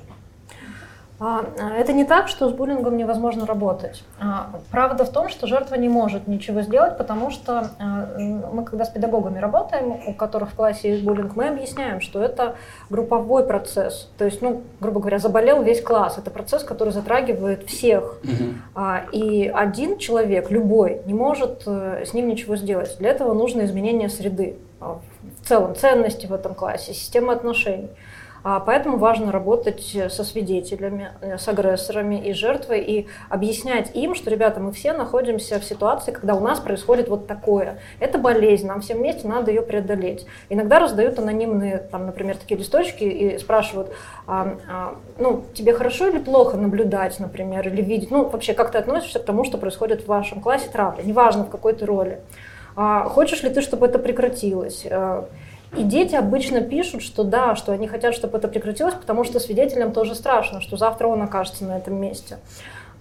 А, 1.20 1.44
Это 1.76 1.92
не 1.92 2.04
так, 2.04 2.28
что 2.28 2.48
с 2.48 2.52
буллингом 2.52 2.96
невозможно 2.96 3.44
работать. 3.44 4.02
А, 4.18 4.50
Правда 4.70 5.04
в 5.04 5.11
том, 5.11 5.28
что 5.28 5.46
жертва 5.46 5.74
не 5.74 5.88
может 5.88 6.26
ничего 6.26 6.62
сделать, 6.62 6.96
потому 6.96 7.30
что 7.30 7.70
а, 7.78 8.09
мы, 8.18 8.64
когда 8.64 8.87
с 8.87 8.88
педагогами 8.88 9.38
работаем, 9.38 10.00
у 10.06 10.14
которых 10.14 10.52
в 10.52 10.54
классе 10.54 10.92
есть 10.92 11.04
буллинг, 11.04 11.37
мы 11.37 11.48
объясняем, 11.48 12.00
что 12.00 12.22
это 12.22 12.56
групповой 12.88 13.44
процесс. 13.44 14.11
То 14.16 14.24
есть, 14.24 14.40
ну, 14.40 14.62
грубо 14.80 15.00
говоря, 15.00 15.18
заболел 15.18 15.62
весь 15.62 15.83
класс. 15.83 16.16
Это 16.16 16.30
процесс, 16.30 16.64
который 16.64 16.92
затрагивает 16.92 17.64
всех. 17.66 18.18
И 19.12 19.52
один 19.54 19.98
человек, 19.98 20.50
любой, 20.50 21.02
не 21.04 21.12
может 21.12 21.64
э, 21.66 22.04
с 22.06 22.14
ним 22.14 22.28
ничего 22.28 22.56
сделать. 22.56 22.96
Для 22.98 23.11
этого 23.11 23.35
нужно 23.35 23.64
изменение 23.64 24.09
среды. 24.09 24.56
В 24.80 25.46
целом, 25.46 25.74
ценности 25.74 26.26
в 26.26 26.33
этом 26.33 26.54
классе, 26.54 26.94
система 26.94 27.35
отношений. 27.35 27.90
А, 28.42 28.61
Поэтому 28.61 28.96
важно 28.96 29.33
работать 29.33 29.94
э, 29.94 30.09
со 30.09 30.24
свидетелями, 30.24 31.11
э, 31.20 31.37
с 31.37 31.46
агрессорами 31.48 32.16
и 32.16 32.33
жертвой 32.33 32.81
и 32.81 33.07
объяснять 33.29 33.94
им, 33.94 34.14
что, 34.14 34.31
ребята, 34.31 34.61
мы 34.61 34.72
все 34.72 34.92
находимся 34.92 35.61
в 35.61 35.64
ситуации, 35.64 36.12
когда 36.12 36.35
у 36.35 36.40
нас 36.40 36.59
происходит 36.59 37.09
вот 37.09 37.26
такое. 37.26 37.79
Это 37.98 38.18
болезнь, 38.18 38.66
нам 38.66 38.81
всем 38.81 38.98
вместе 38.98 39.29
надо 39.29 39.50
ее 39.50 39.62
преодолеть. 39.62 40.26
Иногда 40.48 40.79
раздают 40.79 41.18
анонимные, 41.18 41.79
там, 41.79 42.07
например, 42.07 42.37
такие 42.37 42.59
листочки 42.59 43.05
и 43.05 43.38
спрашивают, 43.38 43.92
а, 44.26 44.57
а, 44.68 44.94
ну, 45.18 45.44
тебе 45.53 45.74
хорошо 45.74 46.09
или 46.09 46.18
плохо 46.18 46.57
наблюдать, 46.57 47.20
например, 47.20 47.68
или 47.68 47.83
видеть, 47.83 48.11
ну, 48.11 48.26
вообще, 48.26 48.55
как 48.55 48.72
ты 48.72 48.79
относишься 48.79 49.18
к 49.18 49.24
тому, 49.24 49.44
что 49.44 49.59
происходит 49.59 50.05
в 50.05 50.07
вашем 50.07 50.40
классе 50.40 50.68
травля, 50.72 51.03
неважно 51.03 51.44
в 51.44 51.50
какой 51.50 51.74
ты 51.74 51.85
роли. 51.85 52.20
А, 52.74 53.05
Хочешь 53.05 53.42
ли 53.42 53.50
ты, 53.50 53.61
чтобы 53.61 53.87
это 53.87 53.98
прекратилось? 53.98 54.87
И 55.76 55.85
дети 55.85 56.16
обычно 56.16 56.62
пишут, 56.62 57.03
что 57.03 57.22
да, 57.22 57.55
что 57.55 57.72
они 57.72 57.86
хотят, 57.86 58.14
чтобы 58.14 58.38
это 58.38 58.49
прекратилось, 58.49 58.94
потому 58.94 59.24
что 59.24 59.38
свидетелям 59.38 59.92
тоже 59.92 60.14
страшно, 60.14 60.61
что 60.61 60.76
завтра 60.76 61.07
он 61.07 61.22
окажется 61.22 61.64
на 61.64 61.78
этом 61.78 61.94
месте. 61.94 62.38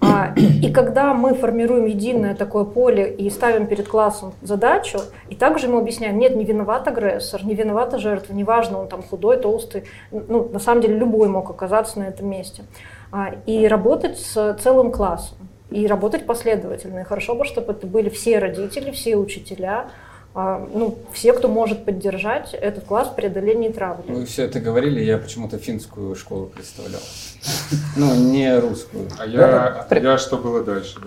А, 0.02 0.34
И 0.36 0.72
когда 0.72 1.14
мы 1.14 1.34
формируем 1.34 1.86
единое 1.86 2.36
такое 2.36 2.64
поле 2.64 3.12
и 3.12 3.30
ставим 3.30 3.68
перед 3.68 3.88
классом 3.88 4.34
задачу, 4.42 5.00
и 5.30 5.36
также 5.36 5.68
мы 5.68 5.80
объясняем, 5.80 6.18
нет, 6.18 6.36
не 6.36 6.46
виноват 6.46 6.88
агрессор, 6.88 7.44
не 7.44 7.54
виновата 7.54 7.98
жертва, 7.98 8.34
неважно, 8.34 8.80
он 8.80 8.88
там 8.88 9.04
худой, 9.04 9.38
толстый, 9.38 9.84
ну, 10.12 10.48
на 10.50 10.60
самом 10.60 10.82
деле 10.82 10.98
любой 10.98 11.28
мог 11.28 11.50
оказаться 11.50 12.00
на 12.00 12.04
этом 12.04 12.30
месте. 12.30 12.64
А, 13.12 13.34
И 13.46 13.68
работать 13.68 14.20
с 14.20 14.58
целым 14.62 14.92
классом, 14.92 15.38
и 15.70 15.86
работать 15.86 16.26
последовательно. 16.26 17.00
И 17.00 17.04
хорошо 17.04 17.36
бы, 17.36 17.46
чтобы 17.46 17.74
это 17.74 17.86
были 17.86 18.10
все 18.10 18.40
родители, 18.40 18.92
все 18.92 19.18
учителя, 19.18 19.88
ну, 20.36 20.98
все, 21.12 21.34
кто 21.34 21.48
может 21.48 21.86
поддержать 21.86 22.54
этот 22.54 22.86
класс 22.86 23.10
в 23.10 23.16
преодолении 23.16 23.70
травли. 23.70 24.12
Вы 24.12 24.26
все 24.26 24.44
это 24.44 24.60
говорили, 24.60 25.02
я 25.02 25.18
почему-то 25.18 25.58
финскую 25.58 26.16
школу 26.16 26.46
представлял. 26.48 27.02
Ну, 27.96 28.16
не 28.16 28.60
русскую. 28.60 29.08
А 29.18 29.26
я, 29.26 29.88
я 29.90 30.18
что 30.18 30.38
было 30.38 30.64
дальше? 30.64 31.00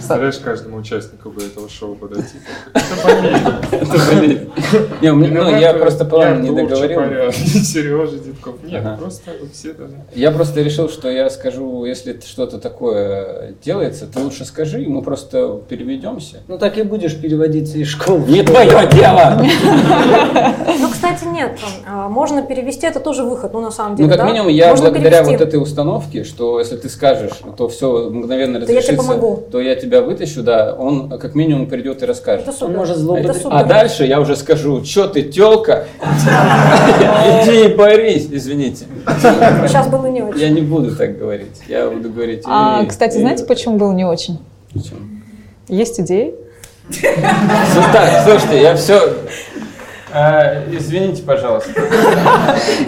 Стараешь 0.00 0.38
каждому 0.38 0.78
участнику 0.78 1.30
бы 1.30 1.42
этого 1.42 1.68
шоу 1.68 1.94
подойти. 1.94 2.38
Это 2.72 4.06
болезнь. 4.06 4.50
Ну, 5.00 5.58
я 5.58 5.74
просто, 5.74 6.04
по-моему, 6.04 6.40
не 6.40 6.50
договорил. 6.50 7.32
Сережа 7.32 8.18
Дедков. 8.42 8.62
Нет, 8.64 8.82
Ага. 8.84 8.96
просто 8.98 9.30
все 9.52 9.72
должны. 9.72 9.96
Я 10.14 10.30
просто 10.30 10.60
решил, 10.62 10.88
что 10.88 11.10
я 11.10 11.30
скажу, 11.30 11.84
если 11.84 12.18
что-то 12.24 12.58
такое 12.58 13.54
делается, 13.64 14.06
ты 14.06 14.18
лучше 14.20 14.44
скажи, 14.44 14.82
и 14.82 14.86
мы 14.88 15.02
просто 15.02 15.60
переведемся. 15.68 16.38
Ну 16.48 16.58
так 16.58 16.76
и 16.78 16.82
будешь 16.82 17.16
переводиться 17.16 17.78
из 17.78 17.88
школы. 17.88 18.22
Не 18.28 18.42
твое 18.42 18.88
дело! 18.92 19.42
Ну, 20.80 20.88
кстати, 20.90 21.24
нет, 21.24 21.58
а, 21.86 22.08
можно 22.08 22.42
перевести, 22.42 22.86
это 22.86 23.00
тоже 23.00 23.22
выход, 23.22 23.52
ну, 23.52 23.60
на 23.60 23.70
самом 23.70 23.92
Ну, 23.92 23.96
деле, 23.98 24.08
как 24.10 24.18
да? 24.18 24.26
минимум, 24.26 24.48
я 24.48 24.74
благодаря 24.74 25.22
вот 25.22 25.40
этой 25.40 25.60
установке, 25.60 26.24
что 26.24 26.58
если 26.58 26.76
ты 26.76 26.88
скажешь, 26.88 27.32
то 27.56 27.68
все 27.68 28.10
мгновенно 28.10 28.60
разрешится, 28.60 29.12
то 29.50 29.60
я 29.60 29.74
тебя 29.76 30.02
вытащу, 30.02 30.42
да, 30.42 30.74
он 30.74 31.08
как 31.18 31.34
минимум 31.34 31.66
придет 31.68 32.02
и 32.02 32.06
расскажет. 32.06 32.48
Это 32.48 32.56
супер. 32.56 32.76
может 32.76 32.98
супер. 32.98 33.32
А 33.50 33.64
дальше 33.64 34.04
я 34.04 34.20
уже 34.20 34.36
скажу, 34.36 34.84
что 34.84 35.06
ты 35.08 35.22
телка, 35.22 35.86
иди 37.42 37.64
и 37.66 37.74
борись, 37.74 38.28
извините. 38.32 38.86
Сейчас 39.06 39.88
было 39.88 40.06
не 40.06 40.22
очень. 40.22 40.40
Я 40.40 40.50
не 40.50 40.62
буду 40.62 40.94
так 40.96 41.18
говорить, 41.18 41.62
я 41.68 41.88
буду 41.88 42.10
говорить... 42.10 42.42
А, 42.46 42.80
«Эй, 42.82 42.86
кстати, 42.86 43.16
эй». 43.16 43.20
знаете, 43.20 43.44
почему 43.44 43.76
был 43.76 43.92
не 43.92 44.04
очень? 44.04 44.38
Почему? 44.72 45.00
Есть 45.68 46.00
идеи? 46.00 46.34
Ну 46.88 47.82
так, 47.92 48.24
слушайте, 48.24 48.60
я 48.60 48.74
все... 48.76 49.14
извините, 50.70 51.22
пожалуйста. 51.22 51.70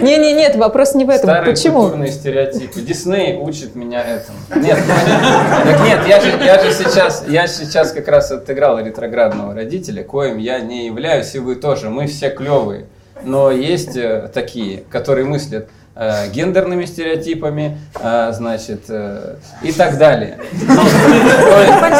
Не, 0.01 0.17
не, 0.17 0.33
нет, 0.33 0.55
вопрос 0.55 0.93
не 0.93 1.05
в 1.05 1.09
этом. 1.09 1.29
Старые 1.29 1.55
Почему? 1.55 1.81
культурные 1.81 2.11
стереотипы. 2.11 2.81
Дисней 2.81 3.37
учит 3.37 3.75
меня 3.75 4.03
этому. 4.03 4.37
Нет, 4.55 4.77
так 4.87 5.81
нет, 5.81 6.07
я 6.07 6.21
же, 6.21 6.29
я 6.43 6.63
же 6.63 6.71
сейчас, 6.71 7.25
я 7.27 7.47
сейчас 7.47 7.91
как 7.91 8.07
раз 8.07 8.31
отыграл 8.31 8.79
ретроградного 8.79 9.55
родителя, 9.55 10.03
коим 10.03 10.37
я 10.37 10.59
не 10.59 10.85
являюсь, 10.85 11.33
и 11.35 11.39
вы 11.39 11.55
тоже. 11.55 11.89
Мы 11.89 12.07
все 12.07 12.29
клевые. 12.29 12.85
Но 13.25 13.51
есть 13.51 13.97
э, 13.97 14.29
такие, 14.33 14.83
которые 14.89 15.25
мыслят 15.25 15.67
э, 15.95 16.29
гендерными 16.29 16.85
стереотипами, 16.85 17.77
э, 17.99 18.31
значит, 18.33 18.83
э, 18.89 19.35
и 19.63 19.71
так 19.71 19.97
далее. 19.97 20.37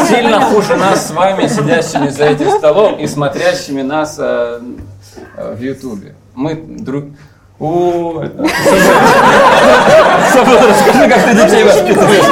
Сильно 0.08 0.42
хуже 0.42 0.76
нас 0.76 1.08
с 1.08 1.12
вами, 1.12 1.48
сидящими 1.48 2.10
за 2.10 2.26
этим 2.26 2.52
столом 2.52 3.00
и 3.00 3.08
смотрящими 3.08 3.82
нас 3.82 4.18
э, 4.20 4.62
э, 5.38 5.56
в 5.56 5.62
Ютубе. 5.62 6.14
Мы 6.36 6.56
друг... 6.56 7.06
Это- 7.60 8.46
Свобода, 10.32 10.68
расскажи, 10.68 11.10
как 11.10 11.24
ты 11.24 11.36
детей 11.46 11.64
воспитываешь. 11.64 12.28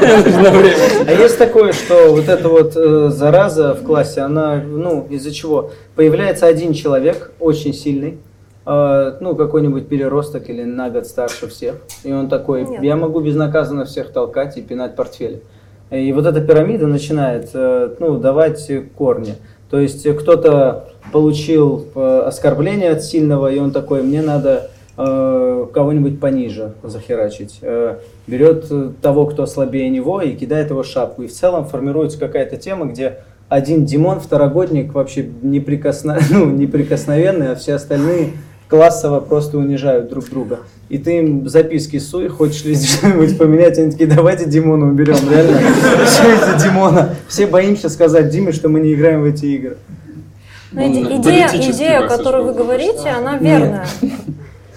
Мне 0.00 0.16
нужно 0.16 0.50
время. 0.50 0.76
А 1.06 1.12
есть 1.12 1.38
такое, 1.38 1.72
что 1.72 2.10
вот 2.12 2.28
эта 2.28 2.48
вот 2.48 2.76
э, 2.76 3.10
зараза 3.10 3.74
в 3.74 3.84
классе, 3.84 4.22
она, 4.22 4.56
ну, 4.56 5.06
из-за 5.08 5.30
чего? 5.32 5.70
Появляется 5.94 6.46
один 6.46 6.72
человек, 6.72 7.30
очень 7.38 7.72
сильный, 7.72 8.18
э, 8.66 9.12
ну, 9.20 9.36
какой-нибудь 9.36 9.88
переросток 9.88 10.48
или 10.50 10.64
на 10.64 10.90
год 10.90 11.06
старше 11.06 11.46
всех, 11.46 11.76
и 12.02 12.12
он 12.12 12.28
такой, 12.28 12.64
Нет. 12.64 12.82
я 12.82 12.96
могу 12.96 13.20
безнаказанно 13.20 13.84
всех 13.84 14.12
толкать 14.12 14.56
и 14.56 14.62
пинать 14.62 14.96
портфели. 14.96 15.42
И 15.90 16.12
вот 16.12 16.26
эта 16.26 16.40
пирамида 16.40 16.86
начинает, 16.88 17.50
э, 17.54 17.90
ну, 18.00 18.18
давать 18.18 18.68
корни. 18.96 19.36
То 19.70 19.78
есть 19.78 20.06
э, 20.06 20.14
кто-то 20.14 20.88
получил 21.12 21.86
э, 21.94 22.22
оскорбление 22.26 22.90
от 22.90 23.02
сильного, 23.02 23.52
и 23.52 23.58
он 23.58 23.70
такой, 23.70 24.02
мне 24.02 24.22
надо 24.22 24.70
э, 24.96 25.66
кого-нибудь 25.72 26.20
пониже 26.20 26.74
захерачить. 26.82 27.60
Берет 28.26 29.00
того, 29.00 29.26
кто 29.26 29.46
слабее 29.46 29.88
него, 29.90 30.20
и 30.22 30.34
кидает 30.34 30.70
его 30.70 30.82
шапку. 30.82 31.22
И 31.22 31.26
в 31.26 31.32
целом 31.32 31.66
формируется 31.66 32.18
какая-то 32.18 32.56
тема, 32.56 32.86
где 32.86 33.18
один 33.48 33.84
Димон, 33.86 34.20
второгодник, 34.20 34.92
вообще 34.92 35.28
неприкосно... 35.42 36.18
ну, 36.30 36.50
неприкосновенный, 36.50 37.52
а 37.52 37.54
все 37.54 37.74
остальные 37.74 38.32
классово 38.68 39.20
просто 39.20 39.58
унижают 39.58 40.08
друг 40.08 40.28
друга. 40.28 40.60
И 40.88 40.98
ты 40.98 41.18
им 41.18 41.48
записки 41.48 41.98
суй, 41.98 42.28
хочешь 42.28 42.64
ли 42.64 42.74
что-нибудь 42.76 43.36
поменять, 43.38 43.78
они 43.78 43.90
такие, 43.90 44.08
давайте 44.08 44.46
Димона 44.46 44.86
уберем, 44.86 45.16
реально. 45.30 45.58
Что 46.06 46.32
из-за 46.32 46.68
Димона? 46.68 47.14
Все 47.28 47.46
боимся 47.46 47.88
сказать 47.88 48.30
Диме, 48.30 48.52
что 48.52 48.68
мы 48.68 48.80
не 48.80 48.94
играем 48.94 49.22
в 49.22 49.24
эти 49.24 49.46
игры. 49.46 49.76
Ну, 50.72 50.82
иде- 50.82 51.00
Ну, 51.08 51.20
идея, 51.20 51.48
идея, 51.48 52.04
о 52.04 52.08
которой 52.08 52.42
вы 52.44 52.52
говорите, 52.54 53.08
она 53.08 53.36
верная. 53.38 53.86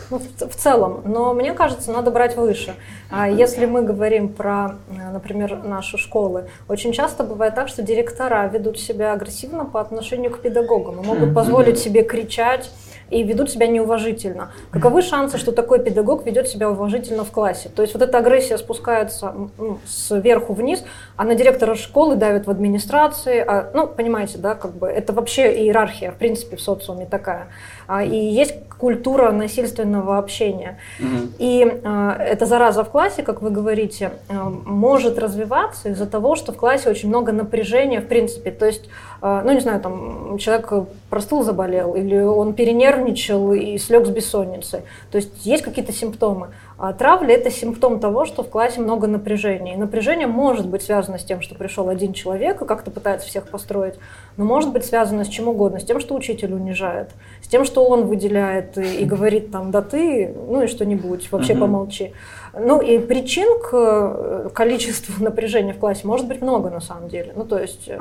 Ну, 0.09 0.19
в, 0.19 0.49
в 0.49 0.55
целом, 0.57 1.01
но 1.05 1.33
мне 1.33 1.53
кажется, 1.53 1.89
надо 1.93 2.11
брать 2.11 2.35
выше. 2.35 2.73
А 3.09 3.29
если 3.29 3.65
мы 3.65 3.81
говорим 3.81 4.27
про, 4.27 4.75
э, 4.89 5.13
например, 5.13 5.59
наши 5.63 5.97
школы, 5.97 6.43
очень 6.67 6.91
часто 6.91 7.23
бывает 7.23 7.55
так, 7.55 7.69
что 7.69 7.81
директора 7.81 8.45
ведут 8.53 8.77
себя 8.77 9.13
агрессивно 9.13 9.63
по 9.63 9.79
отношению 9.79 10.31
к 10.31 10.39
педагогам 10.39 10.99
и 11.01 11.05
могут 11.05 11.33
позволить 11.33 11.79
себе 11.79 12.03
кричать 12.03 12.69
и 13.12 13.24
ведут 13.24 13.51
себя 13.51 13.68
неуважительно. 13.68 14.51
Каковы 14.72 15.01
шансы, 15.01 15.38
что 15.38 15.51
такой 15.51 15.84
педагог 15.84 16.26
ведет 16.26 16.47
себя 16.47 16.70
уважительно 16.70 17.24
в 17.24 17.32
классе? 17.32 17.70
То 17.70 17.82
есть 17.82 17.93
вот 17.93 18.01
эта 18.01 18.18
агрессия 18.18 18.57
спускается 18.57 19.36
ну, 19.57 19.80
сверху 19.86 20.53
вниз, 20.53 20.84
а 21.18 21.26
на 21.26 21.36
директора 21.36 21.76
школы 21.76 22.16
давят 22.16 22.47
в 22.47 22.49
администрации. 22.49 23.43
а, 23.45 23.70
ну, 23.74 23.88
понимаете, 23.88 24.38
да, 24.38 24.55
как 24.55 24.72
бы 24.74 24.88
это 24.88 25.14
вообще 25.14 25.64
иерархия, 25.64 26.12
в 26.12 26.16
принципе, 26.16 26.55
в 26.55 26.62
социуме 26.62 27.05
такая. 27.05 27.47
А, 27.91 28.05
и 28.05 28.15
есть 28.15 28.53
культура 28.77 29.31
насильственного 29.31 30.17
общения. 30.17 30.77
Мгм. 30.97 31.33
И 31.39 31.79
э, 31.83 32.15
эта 32.19 32.45
зараза 32.45 32.85
в 32.85 32.89
классе, 32.89 33.21
как 33.21 33.41
вы 33.41 33.49
говорите, 33.49 34.13
э, 34.29 34.33
может 34.65 35.19
развиваться 35.19 35.89
из-за 35.89 36.05
того, 36.05 36.37
что 36.37 36.53
в 36.53 36.55
классе 36.55 36.89
очень 36.89 37.09
много 37.09 37.33
напряжения, 37.33 37.99
в 37.99 38.07
принципе. 38.07 38.51
То 38.51 38.65
есть, 38.65 38.85
э, 39.21 39.41
ну 39.43 39.51
не 39.51 39.59
знаю, 39.59 39.81
там 39.81 40.37
человек 40.37 40.71
простыл, 41.09 41.43
заболел, 41.43 41.95
или 41.95 42.17
он 42.17 42.53
перенервничал 42.53 43.51
и 43.51 43.77
слег 43.77 44.07
с 44.07 44.09
бессонницей. 44.09 44.79
То 45.11 45.17
есть 45.17 45.45
есть 45.45 45.63
какие-то 45.63 45.91
симптомы. 45.91 46.47
А 46.84 46.93
травля 46.93 47.36
это 47.36 47.51
симптом 47.51 47.99
того, 47.99 48.25
что 48.25 48.41
в 48.41 48.49
классе 48.49 48.82
много 48.82 49.05
напряжения. 49.05 49.75
И 49.75 49.77
напряжение 49.77 50.25
может 50.25 50.67
быть 50.67 50.82
связано 50.82 51.19
с 51.19 51.23
тем, 51.23 51.39
что 51.39 51.53
пришел 51.53 51.89
один 51.89 52.11
человек 52.11 52.59
и 52.59 52.65
как-то 52.65 52.89
пытается 52.89 53.27
всех 53.27 53.49
построить, 53.49 53.93
но 54.36 54.45
может 54.45 54.71
быть 54.73 54.84
связано 54.84 55.23
с 55.23 55.27
чем 55.27 55.47
угодно, 55.47 55.79
с 55.79 55.84
тем, 55.84 55.99
что 55.99 56.15
учитель 56.15 56.53
унижает, 56.53 57.11
с 57.43 57.47
тем, 57.47 57.65
что 57.65 57.86
он 57.86 58.07
выделяет 58.07 58.79
и, 58.79 58.95
и 58.95 59.05
говорит 59.05 59.51
там, 59.51 59.69
да 59.69 59.84
ты, 59.84 60.34
ну 60.36 60.63
и 60.63 60.67
что-нибудь, 60.67 61.32
вообще 61.32 61.53
Мгм. 61.53 61.61
помолчи. 61.61 62.13
Ну 62.55 62.82
и 62.82 62.97
причин 62.97 63.59
к 63.59 63.69
э, 63.73 64.49
количеству 64.51 65.23
напряжения 65.23 65.73
в 65.73 65.77
классе 65.77 66.07
может 66.07 66.27
быть 66.27 66.41
много 66.41 66.71
на 66.71 66.82
самом 66.82 67.09
деле. 67.09 67.32
Ну 67.36 67.45
то 67.45 67.59
есть... 67.59 67.91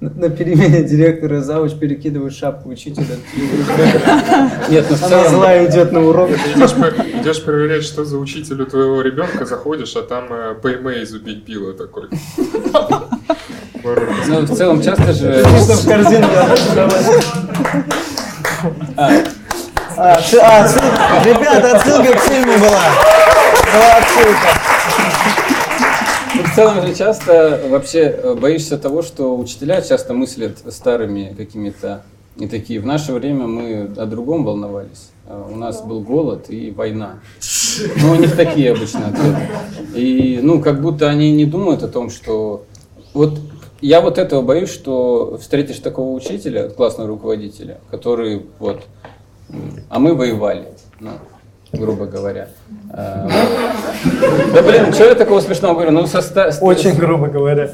На, 0.00 0.30
перемене 0.30 0.82
директора 0.82 1.42
завуч 1.42 1.72
перекидывают 1.72 2.34
шапку 2.34 2.70
учителя. 2.70 3.16
Нет, 4.70 4.86
ну 4.88 4.96
в 4.96 5.02
Она 5.04 5.28
злая 5.28 5.66
идет 5.66 5.92
на 5.92 6.00
урок. 6.00 6.30
Идешь, 6.30 7.42
проверять, 7.42 7.84
что 7.84 8.06
за 8.06 8.16
учитель 8.16 8.62
у 8.62 8.66
твоего 8.66 9.02
ребенка, 9.02 9.44
заходишь, 9.44 9.94
а 9.96 10.02
там 10.02 10.24
э, 10.30 10.54
по 10.54 10.72
имейзу 10.72 11.20
бить 11.20 11.44
пила 11.44 11.74
такой. 11.74 12.08
Ну, 13.82 14.40
в 14.40 14.56
целом 14.56 14.82
часто 14.82 15.12
же... 15.12 15.44
Что 15.44 15.74
в 15.74 15.86
корзину 15.86 16.26
А, 18.96 19.10
а, 19.96 20.16
отсыл- 20.16 21.24
Ребята, 21.24 21.76
отсылка 21.76 22.12
к 22.12 22.20
фильму 22.20 22.52
была. 22.58 22.84
Была 23.72 23.96
отсылка. 23.98 24.48
В 26.44 26.54
целом 26.54 26.86
же 26.86 26.94
часто 26.94 27.60
вообще 27.68 28.00
э, 28.00 28.34
боишься 28.34 28.78
того, 28.78 29.02
что 29.02 29.36
учителя 29.36 29.82
часто 29.82 30.14
мыслят 30.14 30.58
старыми 30.72 31.34
какими-то 31.36 32.02
и 32.36 32.46
такие. 32.46 32.80
В 32.80 32.86
наше 32.86 33.12
время 33.12 33.46
мы 33.46 33.90
о 33.96 34.06
другом 34.06 34.44
волновались. 34.44 35.10
Э, 35.26 35.42
У 35.52 35.56
нас 35.56 35.82
был 35.82 36.00
голод 36.00 36.46
и 36.48 36.70
война. 36.70 37.20
Ну, 38.02 38.12
у 38.12 38.14
них 38.14 38.36
такие 38.36 38.72
обычно 38.72 39.08
ответы. 39.08 39.48
И, 39.94 40.40
ну, 40.42 40.60
как 40.62 40.80
будто 40.80 41.08
они 41.08 41.32
не 41.32 41.44
думают 41.44 41.82
о 41.82 41.88
том, 41.88 42.10
что... 42.10 42.64
Вот 43.12 43.38
я 43.80 44.00
вот 44.00 44.18
этого 44.18 44.42
боюсь, 44.42 44.70
что 44.70 45.38
встретишь 45.40 45.78
такого 45.78 46.14
учителя, 46.14 46.68
классного 46.68 47.08
руководителя, 47.08 47.80
который 47.90 48.46
вот... 48.58 48.82
А 49.88 49.98
мы 49.98 50.14
воевали. 50.14 50.68
Ну, 51.00 51.10
грубо 51.72 52.06
говоря. 52.06 52.48
Э, 52.92 53.28
Да 54.54 54.62
блин, 54.62 54.92
что 54.92 55.04
я 55.04 55.14
такого 55.14 55.40
смешного 55.40 55.74
говорю? 55.74 55.90
Ну, 55.92 56.06
со 56.06 56.20
Очень 56.60 56.94
грубо 56.96 57.26
говоря. 57.28 57.70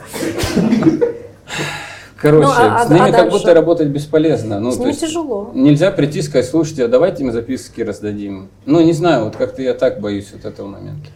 Короче, 2.18 2.46
Ну, 2.46 2.52
а- 2.52 2.80
а- 2.82 2.86
с 2.86 2.90
ними 2.90 3.10
а 3.10 3.12
как 3.12 3.30
будто 3.30 3.52
работать 3.54 3.88
бесполезно. 3.88 4.58
Ну, 4.58 4.70
С 4.70 4.76
то 4.76 4.80
ними 4.80 4.90
есть 4.90 5.00
тяжело. 5.02 5.50
Нельзя 5.54 5.90
прийти 5.90 6.20
и 6.20 6.22
сказать, 6.22 6.46
слушайте, 6.48 6.84
а 6.84 6.88
давайте 6.88 7.22
им 7.22 7.30
записки 7.30 7.82
раздадим. 7.82 8.48
Ну, 8.64 8.80
не 8.80 8.92
знаю, 8.94 9.24
вот 9.26 9.36
как-то 9.36 9.60
я 9.62 9.74
так 9.74 10.00
боюсь 10.00 10.28
вот 10.32 10.44
этого 10.50 10.66
момента. 10.66 11.08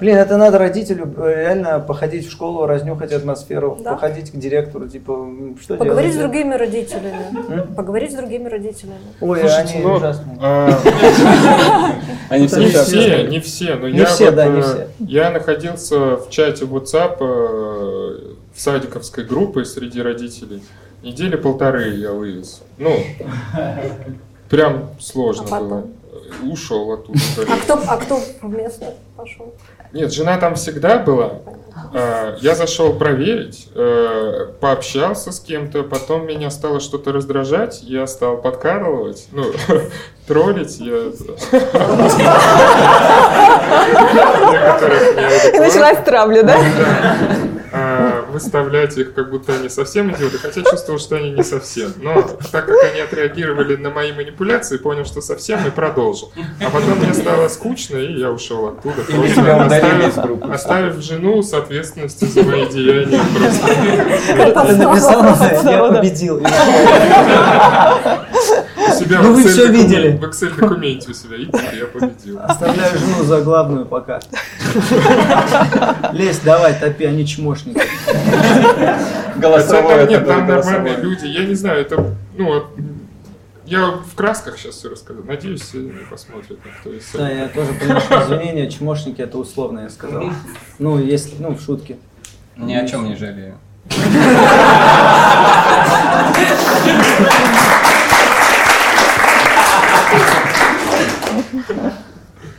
Блин, 0.00 0.16
это 0.16 0.38
надо 0.38 0.56
родителю 0.58 1.12
э, 1.18 1.34
реально 1.42 1.78
походить 1.78 2.26
в 2.26 2.32
школу, 2.32 2.64
разнюхать 2.66 3.12
атмосферу, 3.12 3.78
Да. 3.82 3.92
походить 3.92 4.30
к 4.30 4.36
директору, 4.36 4.88
типа, 4.88 5.28
что 5.60 5.76
Поговорить 5.76 6.12
с 6.14 6.16
делать? 6.16 6.32
другими 6.32 6.54
родителями. 6.54 7.26
М? 7.50 7.74
Поговорить 7.74 8.12
с 8.12 8.14
другими 8.14 8.48
родителями. 8.48 8.98
Ой, 9.20 9.40
Слушайте, 9.40 9.74
они 9.74 9.82
ну, 9.84 9.92
ужасные. 9.94 10.38
а, 10.40 10.70
Они 12.30 12.46
все 12.46 12.60
Не 12.60 12.68
все, 12.70 13.22
не 13.28 13.40
все, 13.40 13.74
но 13.74 13.88
Не 13.88 13.98
я 13.98 14.06
все, 14.06 14.30
да, 14.30 14.46
не 14.46 14.60
э, 14.60 14.62
все. 14.62 14.88
я 15.00 15.30
находился 15.30 16.16
в 16.16 16.30
чате 16.30 16.64
WhatsApp 16.64 17.16
э, 17.20 18.34
в 18.54 18.60
садиковской 18.60 19.24
группе 19.24 19.64
среди 19.66 20.00
родителей. 20.00 20.62
Недели 21.02 21.36
полторы 21.36 21.90
я 21.94 22.12
вывез. 22.12 22.62
Ну, 22.78 22.96
прям 24.48 24.90
сложно 24.98 25.44
А 25.50 25.60
было. 25.60 25.84
Ушел 26.42 26.90
оттуда. 26.92 27.18
А 27.48 27.56
кто, 27.58 27.80
а 27.86 27.96
кто 27.96 28.20
вместо 28.42 28.94
пошел? 29.16 29.52
Нет, 29.92 30.12
жена 30.12 30.38
там 30.38 30.54
всегда 30.54 30.98
была. 30.98 31.40
А, 31.92 32.36
Я 32.40 32.54
зашел 32.54 32.92
проверить, 32.92 33.68
э, 33.74 34.46
пообщался 34.60 35.32
с 35.32 35.40
кем-то, 35.40 35.82
потом 35.82 36.26
меня 36.26 36.50
стало 36.50 36.78
что-то 36.78 37.10
раздражать, 37.12 37.80
я 37.82 38.06
стал 38.06 38.36
подкармливать, 38.36 39.26
ну, 39.32 39.46
троллить. 40.28 40.78
Я... 40.78 41.10
И 45.54 45.58
началась 45.58 45.98
травля, 46.04 46.42
да? 46.44 46.56
Выставлять 48.42 48.96
их, 48.98 49.14
как 49.14 49.30
будто 49.30 49.52
они 49.54 49.68
совсем 49.68 50.10
идиоты, 50.12 50.38
хотя 50.38 50.62
чувствовал, 50.62 50.98
что 50.98 51.16
они 51.16 51.30
не 51.30 51.42
совсем. 51.44 51.92
Но 51.98 52.22
так 52.50 52.66
как 52.66 52.76
они 52.92 53.00
отреагировали 53.00 53.76
на 53.76 53.90
мои 53.90 54.12
манипуляции, 54.12 54.76
понял, 54.78 55.04
что 55.04 55.20
совсем, 55.20 55.66
и 55.66 55.70
продолжил. 55.70 56.32
А 56.60 56.70
потом 56.70 56.98
мне 56.98 57.12
стало 57.14 57.48
скучно, 57.48 57.96
и 57.96 58.18
я 58.18 58.30
ушел 58.30 58.66
оттуда. 58.68 59.02
Просто 59.02 59.64
оставив- 59.66 60.08
из 60.08 60.14
группы. 60.16 60.52
Оставив 60.52 61.02
жену 61.02 61.42
с 61.42 61.52
ответственностью 61.52 62.28
за 62.28 62.42
мои 62.42 62.66
деяния. 62.68 63.20
Просто. 63.36 63.68
Я 65.70 65.84
победил. 65.84 66.40
Себя 69.00 69.20
Ну 69.22 69.32
в 69.32 69.36
вы 69.36 69.42
докумен- 69.50 69.72
видели. 69.72 70.16
В 70.16 70.24
Excel 70.24 70.54
документе 70.60 71.10
у 71.10 71.14
себя. 71.14 71.36
Видите, 71.36 71.58
я 71.78 71.86
победил. 71.86 72.38
Оставляю 72.42 72.98
жену 72.98 73.24
за 73.24 73.40
главную 73.42 73.86
пока. 73.86 74.20
Лезь, 76.12 76.38
давай, 76.44 76.74
топи, 76.74 77.04
они 77.04 77.26
чмошники. 77.26 77.80
Голосовое. 79.36 80.06
нет, 80.06 80.26
там 80.26 80.46
нормальные 80.46 80.96
люди. 80.98 81.26
Я 81.26 81.44
не 81.46 81.54
знаю, 81.54 81.80
это, 81.80 82.14
ну, 82.36 82.44
вот, 82.46 82.66
я 83.64 83.92
в 83.92 84.14
красках 84.14 84.58
сейчас 84.58 84.74
все 84.74 84.90
расскажу. 84.90 85.22
Надеюсь, 85.24 85.62
сегодня 85.62 85.92
посмотрят, 86.10 86.58
кто 86.80 86.92
из 86.92 87.04
Да, 87.14 87.30
я 87.30 87.48
тоже 87.48 87.72
приношу 87.72 88.14
извинения, 88.22 88.70
чмошники 88.70 89.22
это 89.22 89.38
условно 89.38 89.80
я 89.80 89.88
сказал. 89.88 90.24
Ну, 90.78 90.98
если, 90.98 91.36
ну, 91.38 91.54
в 91.54 91.60
шутке. 91.62 91.96
Ни 92.56 92.74
о 92.74 92.86
чем 92.86 93.04
не 93.06 93.16
жалею. 93.16 93.54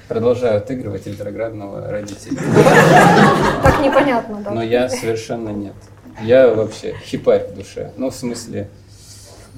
Продолжаю 0.08 0.58
отыгрывать 0.58 1.08
ретроградного 1.08 1.90
родителя. 1.90 2.38
Так 3.64 3.80
непонятно, 3.82 4.42
да. 4.44 4.52
Но 4.52 4.62
я 4.62 4.90
совершенно 4.90 5.50
нет. 5.50 5.74
Я 6.22 6.50
вообще 6.50 6.96
хипарь 7.06 7.48
в 7.48 7.56
душе. 7.56 7.92
Ну, 7.98 8.10
в 8.10 8.16
смысле... 8.16 8.68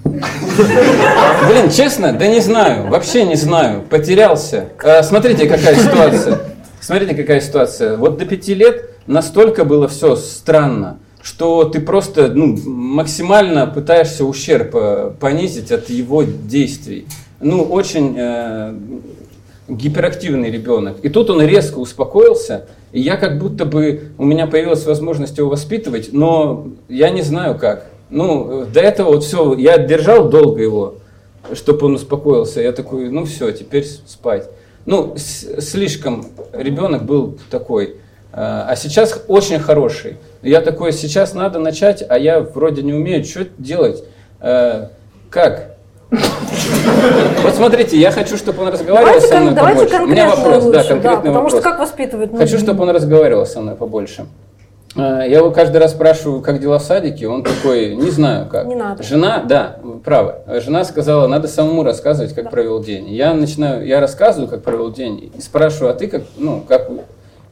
Блин, 0.03 1.69
честно, 1.71 2.13
да 2.13 2.27
не 2.27 2.39
знаю, 2.39 2.89
вообще 2.89 3.25
не 3.25 3.36
знаю, 3.36 3.81
потерялся. 3.81 4.69
А, 4.84 5.01
смотрите, 5.01 5.47
какая 5.47 5.75
ситуация. 5.75 6.39
Смотрите, 6.81 7.15
какая 7.15 7.41
ситуация. 7.41 7.97
Вот 7.97 8.17
до 8.17 8.25
пяти 8.25 8.53
лет 8.53 8.89
настолько 9.07 9.63
было 9.63 9.88
все 9.88 10.15
странно, 10.15 10.99
что 11.21 11.63
ты 11.63 11.79
просто 11.79 12.27
ну, 12.27 12.57
максимально 12.65 13.65
пытаешься 13.67 14.25
ущерб 14.25 14.75
э, 14.75 15.11
понизить 15.19 15.71
от 15.71 15.89
его 15.89 16.23
действий. 16.23 17.07
Ну, 17.39 17.63
очень 17.63 18.15
э, 18.17 18.75
гиперактивный 19.68 20.51
ребенок. 20.51 20.97
И 21.03 21.09
тут 21.09 21.30
он 21.30 21.41
резко 21.41 21.78
успокоился, 21.78 22.66
и 22.91 22.99
я 22.99 23.18
как 23.18 23.39
будто 23.39 23.66
бы, 23.66 24.09
у 24.18 24.26
меня 24.26 24.47
появилась 24.47 24.86
возможность 24.86 25.38
его 25.38 25.49
воспитывать, 25.49 26.09
но 26.11 26.68
я 26.89 27.09
не 27.09 27.22
знаю 27.22 27.57
как. 27.57 27.88
Ну, 28.09 28.66
до 28.66 28.80
этого 28.82 29.14
вот 29.14 29.24
все, 29.24 29.55
я 29.55 29.78
держал 29.78 30.30
долго 30.30 30.61
его, 30.61 30.95
чтобы 31.53 31.88
он 31.88 31.95
успокоился. 31.95 32.61
Я 32.61 32.72
такой, 32.72 33.09
ну 33.09 33.26
все, 33.26 33.51
теперь 33.51 33.86
спать. 33.86 34.49
Ну, 34.86 35.16
слишком 35.18 36.28
ребенок 36.51 37.05
был 37.05 37.38
такой. 37.49 37.95
А 38.34 38.68
а 38.68 38.76
сейчас 38.76 39.24
очень 39.28 39.59
хороший. 39.59 40.18
Я 40.41 40.61
такой, 40.61 40.91
сейчас 40.91 41.34
надо 41.34 41.59
начать, 41.59 42.03
а 42.07 42.18
я 42.18 42.41
вроде 42.41 42.82
не 42.82 42.93
умею, 42.93 43.24
что 43.24 43.45
делать? 43.57 44.03
Э, 44.41 44.89
Как? 45.30 45.72
Вот 47.43 47.55
смотрите, 47.55 47.97
я 47.97 48.11
хочу, 48.11 48.38
чтобы 48.38 48.61
он 48.64 48.70
разговаривал 48.70 49.05
Давайте, 49.05 49.28
со 49.28 49.39
мной 49.39 49.53
давайте 49.53 49.86
побольше. 49.86 50.03
У 50.03 50.07
меня 50.07 50.30
вопрос, 50.30 50.64
лучше, 50.64 50.72
да, 50.72 50.84
конкретный 50.84 51.18
потому 51.18 51.34
вопрос. 51.34 51.51
что 51.53 51.61
как 51.61 51.80
воспитывать? 51.80 52.32
ну, 52.32 52.38
Хочу, 52.38 52.57
чтобы 52.59 52.84
он 52.84 52.89
разговаривал 52.91 53.45
со 53.45 53.61
мной 53.61 53.76
побольше. 53.76 54.26
Э, 54.95 55.24
Я 55.28 55.38
его 55.39 55.51
каждый 55.51 55.78
раз 55.78 55.91
спрашиваю, 55.91 56.41
как 56.41 56.59
дела 56.59 56.80
в 56.80 56.84
садике, 56.84 57.28
он 57.28 57.43
такой, 57.43 57.95
не 57.95 58.11
знаю 58.11 58.47
как. 58.47 58.66
Не 58.68 58.76
надо. 58.76 59.01
Жена, 59.03 59.43
да, 59.47 59.78
право. 60.03 60.39
Жена 60.61 60.84
сказала, 60.86 61.28
надо 61.28 61.47
самому 61.47 61.84
рассказывать, 61.84 62.34
как 62.34 62.49
провел 62.51 62.82
день. 62.82 63.09
Я 63.09 63.34
начинаю, 63.34 63.86
я 63.86 63.99
рассказываю, 63.99 64.47
как 64.47 64.61
провел 64.61 64.91
день, 64.91 65.32
и 65.36 65.41
спрашиваю, 65.41 65.91
а 65.91 65.93
ты 65.95 66.07
как, 66.07 66.24
ну, 66.38 66.64
как... 66.68 66.89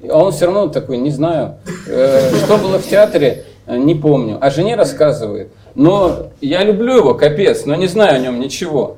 А 0.10 0.18
он 0.18 0.32
все 0.32 0.46
равно 0.46 0.68
такой, 0.68 0.98
не 0.98 1.12
знаю, 1.12 1.56
Э, 1.88 2.30
что 2.46 2.58
было 2.58 2.78
в 2.80 2.88
театре, 2.88 3.44
э, 3.68 3.78
не 3.78 3.96
помню. 3.96 4.38
А 4.42 4.50
жене 4.50 4.76
рассказывает. 4.76 5.50
Но 5.76 6.28
я 6.42 6.64
люблю 6.64 6.98
его, 6.98 7.14
капец, 7.14 7.66
но 7.66 7.76
не 7.76 7.88
знаю 7.88 8.16
о 8.16 8.20
нем 8.20 8.40
ничего. 8.40 8.98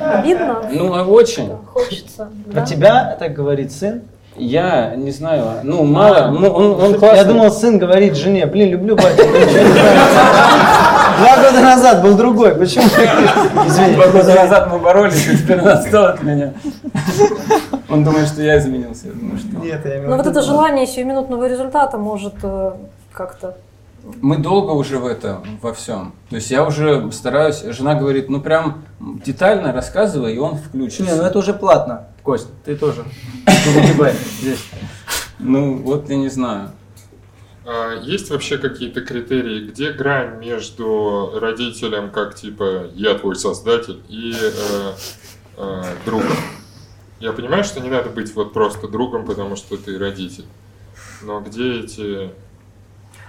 Обидно? 0.00 0.62
Ну, 0.70 0.94
а 0.94 1.04
очень. 1.04 1.52
Хочется. 1.72 2.28
Про 2.50 2.60
да. 2.60 2.66
тебя 2.66 3.16
так 3.18 3.32
говорит 3.32 3.72
сын? 3.72 4.02
Я 4.36 4.94
не 4.94 5.10
знаю, 5.10 5.44
ну, 5.64 5.82
мало, 5.82 6.28
ну, 6.28 6.48
он, 6.48 6.80
он 6.80 6.92
Я 6.92 6.98
классный. 6.98 7.24
думал, 7.24 7.50
сын 7.50 7.76
говорит 7.78 8.14
жене, 8.14 8.46
блин, 8.46 8.70
люблю 8.70 8.94
батю, 8.94 9.26
но 9.26 9.36
ничего 9.36 9.62
не 9.62 9.72
знаю. 9.72 9.98
Два 11.18 11.36
года 11.36 11.60
назад 11.60 12.02
был 12.02 12.14
другой, 12.16 12.54
почему? 12.54 12.84
Извини. 13.66 13.94
Два 13.96 14.06
года 14.06 14.34
назад 14.34 14.72
мы 14.72 14.78
боролись, 14.78 15.26
и 15.26 15.36
теперь 15.36 15.60
он 15.60 15.68
отстал 15.68 16.04
от 16.06 16.22
меня. 16.22 16.52
Он 17.88 18.04
думает, 18.04 18.28
что 18.28 18.42
я 18.42 18.58
изменился. 18.58 19.08
Я 19.08 19.12
думаю, 19.14 19.38
что... 19.38 19.56
Нет, 19.56 19.80
я 19.84 19.90
имею 19.92 20.06
в 20.06 20.10
Но 20.10 20.16
Ну, 20.16 20.22
вот 20.22 20.26
это 20.26 20.42
желание 20.42 20.86
сиюминутного 20.86 21.48
результата 21.48 21.98
может 21.98 22.34
э, 22.42 22.72
как-то... 23.12 23.56
Мы 24.20 24.38
долго 24.38 24.72
уже 24.72 24.98
в 24.98 25.06
этом, 25.06 25.44
во 25.60 25.72
всем. 25.74 26.14
То 26.30 26.36
есть 26.36 26.50
я 26.50 26.64
уже 26.64 27.10
стараюсь, 27.12 27.62
жена 27.62 27.94
говорит, 27.94 28.28
ну 28.28 28.40
прям 28.40 28.84
детально 29.00 29.72
рассказывай, 29.72 30.34
и 30.34 30.38
он 30.38 30.56
включится. 30.56 31.02
Не, 31.02 31.14
ну 31.14 31.22
это 31.24 31.38
уже 31.38 31.52
платно, 31.52 32.08
Кость, 32.22 32.48
ты 32.64 32.76
тоже. 32.76 33.04
Здесь. 34.40 34.64
Ну, 35.38 35.76
вот 35.76 36.10
я 36.10 36.16
не 36.16 36.28
знаю. 36.28 36.72
А 37.64 37.94
Есть 38.00 38.30
вообще 38.30 38.56
какие-то 38.56 39.02
критерии, 39.02 39.68
где 39.68 39.92
грань 39.92 40.38
между 40.38 41.32
родителем, 41.38 42.10
как 42.10 42.34
типа 42.34 42.86
я 42.94 43.14
твой 43.14 43.36
создатель, 43.36 44.02
и 44.08 44.34
э, 44.34 44.92
э, 45.58 45.82
другом? 46.06 46.32
Я 47.20 47.32
понимаю, 47.32 47.64
что 47.64 47.80
не 47.80 47.90
надо 47.90 48.10
быть 48.10 48.34
вот 48.34 48.52
просто 48.52 48.88
другом, 48.88 49.26
потому 49.26 49.56
что 49.56 49.76
ты 49.76 49.98
родитель. 49.98 50.46
Но 51.22 51.40
где 51.40 51.80
эти... 51.80 52.30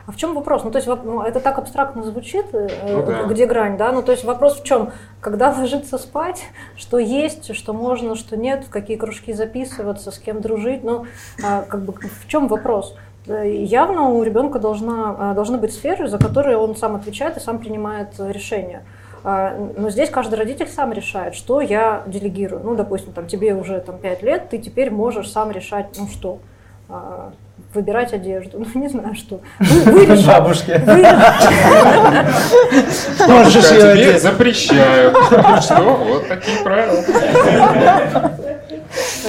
А 0.09 0.11
в 0.11 0.15
чем 0.15 0.33
вопрос? 0.33 0.63
Ну, 0.63 0.71
то 0.71 0.79
есть 0.79 0.87
ну, 0.87 1.21
это 1.21 1.39
так 1.39 1.59
абстрактно 1.59 2.01
звучит, 2.01 2.47
э, 2.53 2.67
Ну 2.87 3.05
да. 3.05 3.23
где 3.25 3.45
грань, 3.45 3.77
да? 3.77 3.91
Ну, 3.91 4.01
то 4.01 4.11
есть 4.11 4.23
вопрос 4.23 4.59
в 4.59 4.63
чем? 4.63 4.89
Когда 5.21 5.51
ложиться 5.51 5.99
спать, 5.99 6.45
что 6.75 6.97
есть, 6.97 7.53
что 7.55 7.73
можно, 7.73 8.15
что 8.15 8.35
нет, 8.35 8.63
в 8.63 8.71
какие 8.71 8.97
кружки 8.97 9.33
записываться, 9.33 10.09
с 10.09 10.17
кем 10.17 10.41
дружить, 10.41 10.83
ну, 10.83 11.05
а, 11.45 11.61
как 11.61 11.81
бы 11.81 11.93
в 11.93 12.27
чем 12.27 12.47
вопрос? 12.47 12.95
Э, 13.27 13.47
Явно 13.47 14.09
у 14.09 14.23
ребенка 14.23 14.57
должна, 14.57 15.15
а, 15.19 15.33
должны 15.35 15.59
быть 15.59 15.75
сферы, 15.75 16.07
за 16.07 16.17
которые 16.17 16.57
он 16.57 16.75
сам 16.75 16.95
отвечает 16.95 17.37
и 17.37 17.39
сам 17.39 17.59
принимает 17.59 18.19
э, 18.19 18.31
решения. 18.31 18.85
А, 19.23 19.55
Но 19.77 19.91
здесь 19.91 20.09
каждый 20.09 20.39
родитель 20.39 20.69
сам 20.69 20.91
решает, 20.91 21.35
что 21.35 21.61
я 21.61 22.01
делегирую. 22.07 22.63
Ну, 22.63 22.73
допустим, 22.73 23.13
там, 23.13 23.27
тебе 23.27 23.53
уже 23.53 23.79
там, 23.79 23.99
5 23.99 24.23
лет, 24.23 24.49
ты 24.49 24.57
теперь 24.57 24.89
можешь 24.89 25.29
сам 25.31 25.51
решать, 25.51 25.95
ну 25.99 26.07
что, 26.07 26.39
А, 26.91 27.31
выбирать 27.73 28.13
одежду, 28.13 28.59
ну 28.59 28.65
не 28.81 28.87
знаю 28.89 29.13
что. 29.15 29.41
Вы, 29.59 29.91
вы 29.91 30.05
решаете. 30.05 30.27
Бабушке. 30.27 30.81
Можешь 33.27 33.65
А 33.71 33.73
ее 33.73 33.79
тебе 33.81 33.91
одеть. 34.09 34.21
запрещаю. 34.21 35.11
Что? 35.61 35.75
Вот 35.81 36.27
такие 36.27 36.57
правила. 36.63 37.03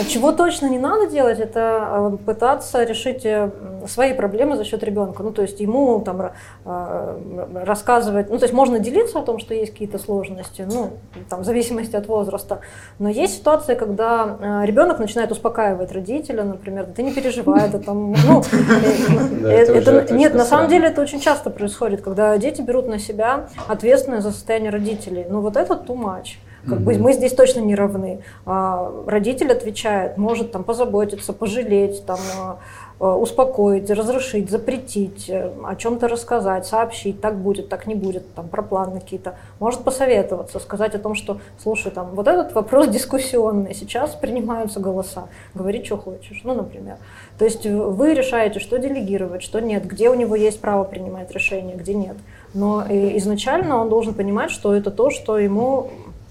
Чего 0.09 0.33
точно 0.33 0.67
не 0.67 0.79
надо 0.79 1.07
делать, 1.07 1.39
это 1.39 2.11
э, 2.13 2.17
пытаться 2.25 2.83
решить 2.85 3.25
э, 3.25 3.51
свои 3.87 4.15
проблемы 4.15 4.57
за 4.57 4.65
счет 4.65 4.83
ребенка. 4.83 5.23
Ну, 5.23 5.33
то 5.33 5.43
есть 5.43 5.61
ему 5.61 6.01
там 6.01 6.31
э, 6.65 7.63
рассказывать, 7.65 8.31
ну, 8.31 8.39
то 8.39 8.45
есть 8.45 8.55
можно 8.55 8.79
делиться 8.79 9.19
о 9.19 9.23
том, 9.23 9.39
что 9.39 9.55
есть 9.55 9.73
какие-то 9.73 9.99
сложности, 9.99 10.67
ну, 10.71 10.93
там, 11.29 11.43
в 11.43 11.45
зависимости 11.45 11.97
от 11.97 12.07
возраста. 12.07 12.61
Но 12.99 13.09
есть 13.09 13.35
ситуации, 13.35 13.75
когда 13.75 14.65
ребенок 14.65 14.99
начинает 14.99 15.31
успокаивать 15.33 15.93
родителя, 15.93 16.45
например, 16.45 16.87
ты 16.87 17.03
не 17.03 17.13
переживай, 17.13 17.69
это 17.69 17.79
там, 17.79 18.13
ну, 18.13 18.43
нет, 20.17 20.35
на 20.35 20.45
самом 20.45 20.69
деле 20.69 20.89
это 20.89 21.03
очень 21.03 21.21
часто 21.21 21.51
происходит, 21.51 22.01
когда 22.01 22.37
дети 22.39 22.63
берут 22.63 22.87
на 22.89 22.99
себя 22.99 23.49
ответственность 23.69 24.25
за 24.25 24.31
состояние 24.31 24.71
родителей. 24.71 25.27
Ну, 25.29 25.41
вот 25.41 25.57
это 25.57 25.75
too 25.75 25.97
much. 25.97 26.39
Как 26.67 26.79
mm-hmm. 26.79 26.83
бы 26.83 26.99
мы 26.99 27.13
здесь 27.13 27.33
точно 27.33 27.61
не 27.61 27.75
равны. 27.75 28.21
А, 28.45 28.93
родитель 29.07 29.51
отвечает, 29.53 30.19
может 30.19 30.53
там 30.53 30.65
позаботиться, 30.65 31.33
пожалеть, 31.33 32.05
там, 32.05 32.19
а, 32.39 32.59
а, 33.01 33.17
успокоить, 33.17 33.89
разрешить, 33.91 34.51
запретить, 34.51 35.31
э, 35.31 35.51
о 35.65 35.75
чем-то 35.75 36.07
рассказать, 36.07 36.67
сообщить, 36.67 37.19
так 37.23 37.39
будет, 37.39 37.71
так 37.71 37.87
не 37.87 37.95
будет, 37.95 38.35
там, 38.35 38.49
про 38.49 38.63
планы 38.63 39.01
какие-то. 39.01 39.37
Может 39.59 39.85
посоветоваться, 39.85 40.59
сказать 40.59 40.95
о 40.95 40.99
том, 40.99 41.15
что, 41.15 41.39
слушай, 41.63 41.91
там, 41.91 42.11
вот 42.13 42.29
этот 42.29 42.53
вопрос 42.55 42.89
дискуссионный, 42.89 43.75
сейчас 43.75 44.15
принимаются 44.15 44.81
голоса, 44.81 45.29
говори, 45.55 45.83
что 45.83 45.97
хочешь, 45.97 46.43
ну, 46.45 46.53
например. 46.53 46.99
То 47.39 47.47
есть 47.47 47.65
вы 47.65 48.13
решаете, 48.13 48.61
что 48.61 48.79
делегировать, 48.79 49.43
что 49.43 49.61
нет, 49.61 49.87
где 49.87 50.11
у 50.11 50.15
него 50.15 50.37
есть 50.37 50.61
право 50.61 50.85
принимать 50.85 51.31
решения, 51.31 51.77
где 51.77 51.95
нет. 51.95 52.17
Но 52.53 52.85
э, 52.87 53.17
изначально 53.17 53.81
он 53.81 53.89
должен 53.89 54.13
понимать, 54.13 54.51
что 54.51 54.75
это 54.75 54.91
то, 54.91 55.09
что 55.09 55.39
ему 55.39 55.91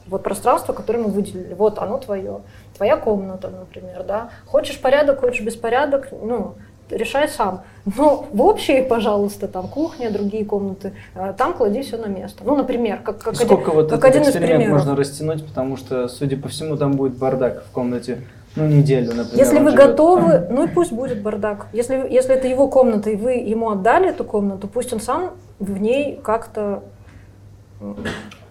вот 0.09 0.23
пространство, 0.23 0.73
которое 0.73 0.99
мы 0.99 1.09
выделили, 1.09 1.53
вот 1.53 1.79
оно 1.79 1.97
твое, 1.97 2.41
твоя 2.75 2.97
комната, 2.97 3.49
например, 3.49 4.03
да. 4.03 4.29
Хочешь 4.45 4.79
порядок, 4.79 5.19
хочешь 5.19 5.41
беспорядок, 5.41 6.09
ну, 6.11 6.55
решай 6.89 7.27
сам. 7.29 7.63
Но 7.85 8.25
в 8.31 8.41
общей, 8.41 8.81
пожалуйста, 8.81 9.47
там 9.47 9.67
кухня, 9.67 10.09
другие 10.09 10.45
комнаты, 10.45 10.93
э, 11.15 11.33
там 11.37 11.53
клади 11.53 11.81
все 11.81 11.97
на 11.97 12.07
место. 12.07 12.43
Ну, 12.43 12.55
например, 12.55 12.99
как, 13.03 13.19
как 13.19 13.35
Сколько 13.35 13.71
один, 13.71 13.73
вот 13.73 13.89
как 13.89 13.99
этот 13.99 14.05
один 14.05 14.21
эксперимент 14.23 14.51
из 14.51 14.57
примеров. 14.57 14.77
можно 14.77 14.95
растянуть, 14.95 15.45
потому 15.45 15.77
что, 15.77 16.07
судя 16.07 16.37
по 16.37 16.49
всему, 16.49 16.77
там 16.77 16.93
будет 16.93 17.17
бардак 17.17 17.63
в 17.65 17.71
комнате. 17.71 18.23
Ну, 18.55 18.65
неделю, 18.65 19.13
например. 19.13 19.37
Если 19.37 19.59
вы 19.59 19.71
живет. 19.71 19.89
готовы, 19.89 20.47
ну 20.49 20.65
и 20.65 20.67
пусть 20.67 20.91
будет 20.91 21.21
бардак. 21.21 21.67
Если, 21.71 22.07
если 22.09 22.33
это 22.33 22.47
его 22.47 22.67
комната, 22.67 23.11
и 23.11 23.15
вы 23.15 23.33
ему 23.33 23.69
отдали 23.69 24.09
эту 24.09 24.23
комнату, 24.23 24.67
пусть 24.67 24.91
он 24.91 24.99
сам 24.99 25.33
в 25.59 25.79
ней 25.79 26.19
как-то 26.23 26.81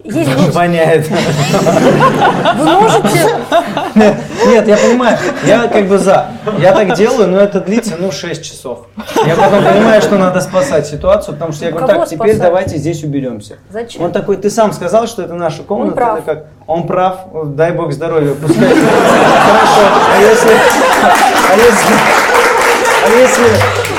есть 0.05 0.55
Воняет. 0.55 1.09
Вы 1.09 2.65
можете... 2.65 3.37
Нет, 4.47 4.67
я 4.67 4.77
понимаю, 4.77 5.19
я 5.45 5.69
как 5.69 5.87
бы 5.87 5.99
за. 5.99 6.29
Я 6.59 6.73
так 6.73 6.95
делаю, 6.95 7.29
но 7.29 7.39
это 7.39 7.61
длится, 7.61 7.97
ну, 7.99 8.11
6 8.11 8.43
часов. 8.43 8.87
Я 9.27 9.35
потом 9.35 9.65
понимаю, 9.65 10.01
что 10.01 10.17
надо 10.17 10.41
спасать 10.41 10.87
ситуацию, 10.87 11.35
потому 11.35 11.53
что 11.53 11.67
я 11.67 11.73
говорю, 11.73 11.87
Кого 11.87 12.01
так, 12.01 12.09
теперь 12.09 12.39
давайте 12.39 12.79
здесь 12.79 13.03
уберемся. 13.05 13.59
Зачем? 13.71 14.03
Он 14.03 14.13
такой, 14.13 14.37
ты 14.37 14.51
сам 14.51 14.73
сказал, 14.73 15.07
что 15.07 15.23
это 15.23 15.35
наша 15.35 15.63
комната. 15.63 15.91
Он 15.91 15.95
прав. 15.95 16.19
Это 16.19 16.25
как, 16.25 16.47
он 16.67 16.87
прав, 16.87 17.17
дай 17.55 17.73
бог 17.73 17.93
здоровья, 17.93 18.35
пускай. 18.35 18.69
Хорошо, 18.69 19.83
а 20.15 20.21
если... 20.21 20.51
А 21.51 21.57
если... 21.57 21.95
А 23.01 23.11
если 23.11 23.47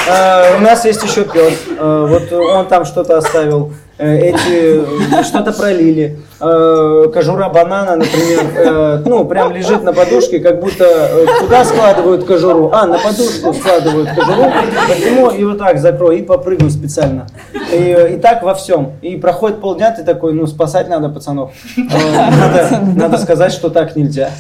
э, 0.08 0.58
у 0.58 0.62
нас 0.62 0.86
есть 0.86 1.04
еще 1.04 1.24
пес, 1.24 1.54
э, 1.80 2.06
вот 2.08 2.32
он 2.32 2.68
там 2.68 2.86
что-то 2.86 3.18
оставил, 3.18 3.74
эти 4.00 5.24
что-то 5.24 5.52
пролили, 5.52 6.20
э, 6.40 7.12
кожура 7.14 7.50
банана, 7.50 7.98
например, 7.98 8.46
э, 8.56 9.04
ну 9.06 9.26
прям 9.26 9.52
лежит 9.54 9.84
на 9.84 9.92
подушке, 9.92 10.40
как 10.40 10.62
будто 10.62 10.86
э, 10.86 11.26
куда 11.42 11.66
складывают 11.66 12.24
кожуру? 12.24 12.72
А, 12.74 12.88
на 12.88 12.98
подушку 12.98 13.54
складывают 13.54 14.10
кожуру, 14.10 14.46
почему 14.88 15.32
и 15.32 15.44
вот 15.44 15.58
так 15.58 15.80
закрой 15.80 16.20
и 16.20 16.22
попрыгну 16.22 16.70
специально. 16.70 17.28
И, 17.74 18.14
и 18.14 18.18
так 18.18 18.42
во 18.42 18.56
всем. 18.56 18.94
И 19.02 19.18
проходит 19.18 19.60
полдня, 19.60 19.92
ты 19.92 20.04
такой, 20.04 20.34
ну 20.34 20.48
спасать 20.48 20.88
надо 20.88 21.10
пацанов. 21.10 21.52
Э, 21.78 21.82
Надо, 22.30 22.80
надо 22.96 23.18
сказать, 23.18 23.52
что 23.52 23.70
так 23.70 23.96
нельзя. 23.96 24.32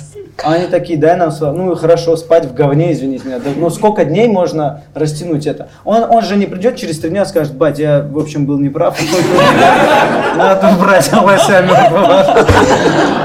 А 0.44 0.54
они 0.54 0.68
такие, 0.68 0.98
дай 0.98 1.16
нам, 1.16 1.32
ну 1.40 1.72
и 1.72 1.76
хорошо, 1.76 2.16
спать 2.18 2.46
в 2.46 2.54
говне, 2.54 2.94
извините 2.94 3.28
меня. 3.28 3.40
Да, 3.40 3.50
Ну 3.56 3.70
сколько 3.70 4.06
дней 4.06 4.28
можно 4.28 4.82
растянуть 4.94 5.46
это? 5.46 5.70
Он, 5.84 6.04
он 6.10 6.22
же 6.22 6.36
не 6.36 6.46
придет 6.46 6.76
через 6.76 7.00
три 7.00 7.10
дня 7.10 7.24
и 7.24 7.26
скажет, 7.26 7.56
бать, 7.56 7.80
я, 7.80 8.02
в 8.02 8.18
общем, 8.18 8.46
был 8.46 8.60
неправ. 8.60 8.98
Надо 10.36 10.70
убрать 10.76 11.12
овощами. 11.12 11.70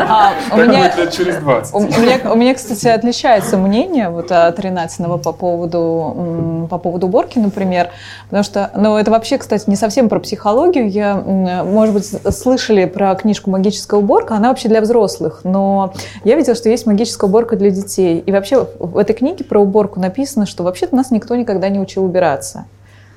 А, 0.06 0.32
у 0.52 0.56
меня, 0.56 0.84
будет 0.84 0.96
лет 0.96 1.12
через 1.12 1.36
20. 1.36 1.74
у 1.74 1.80
меня, 1.80 2.20
у 2.32 2.36
меня, 2.36 2.54
кстати, 2.54 2.88
отличается 2.88 3.56
мнение 3.56 4.10
вот 4.10 4.30
от 4.30 4.58
Ренатиного 4.60 5.16
по 5.16 5.32
поводу, 5.32 6.66
по 6.70 6.78
поводу 6.78 7.06
уборки, 7.06 7.38
например. 7.38 7.88
Потому 8.24 8.44
что, 8.44 8.70
ну, 8.74 8.96
это 8.96 9.10
вообще, 9.10 9.38
кстати, 9.38 9.68
не 9.68 9.76
совсем 9.76 10.08
про 10.08 10.20
психологию. 10.20 10.88
Я, 10.88 11.16
может 11.16 11.94
быть, 11.94 12.34
слышали 12.36 12.84
про 12.84 13.14
книжку 13.14 13.50
«Магическая 13.50 13.98
уборка». 13.98 14.34
Она 14.34 14.48
вообще 14.48 14.68
для 14.68 14.80
взрослых. 14.80 15.40
Но 15.44 15.92
я 16.24 16.36
видела, 16.36 16.54
что 16.54 16.68
есть 16.68 16.86
магическая 16.86 17.03
уборка 17.26 17.56
для 17.56 17.70
детей. 17.70 18.22
И 18.24 18.32
вообще 18.32 18.66
в 18.78 18.98
этой 18.98 19.14
книге 19.14 19.44
про 19.44 19.60
уборку 19.60 20.00
написано, 20.00 20.46
что 20.46 20.62
вообще-то 20.64 20.96
нас 20.96 21.10
никто 21.10 21.36
никогда 21.36 21.68
не 21.68 21.80
учил 21.80 22.04
убираться. 22.04 22.66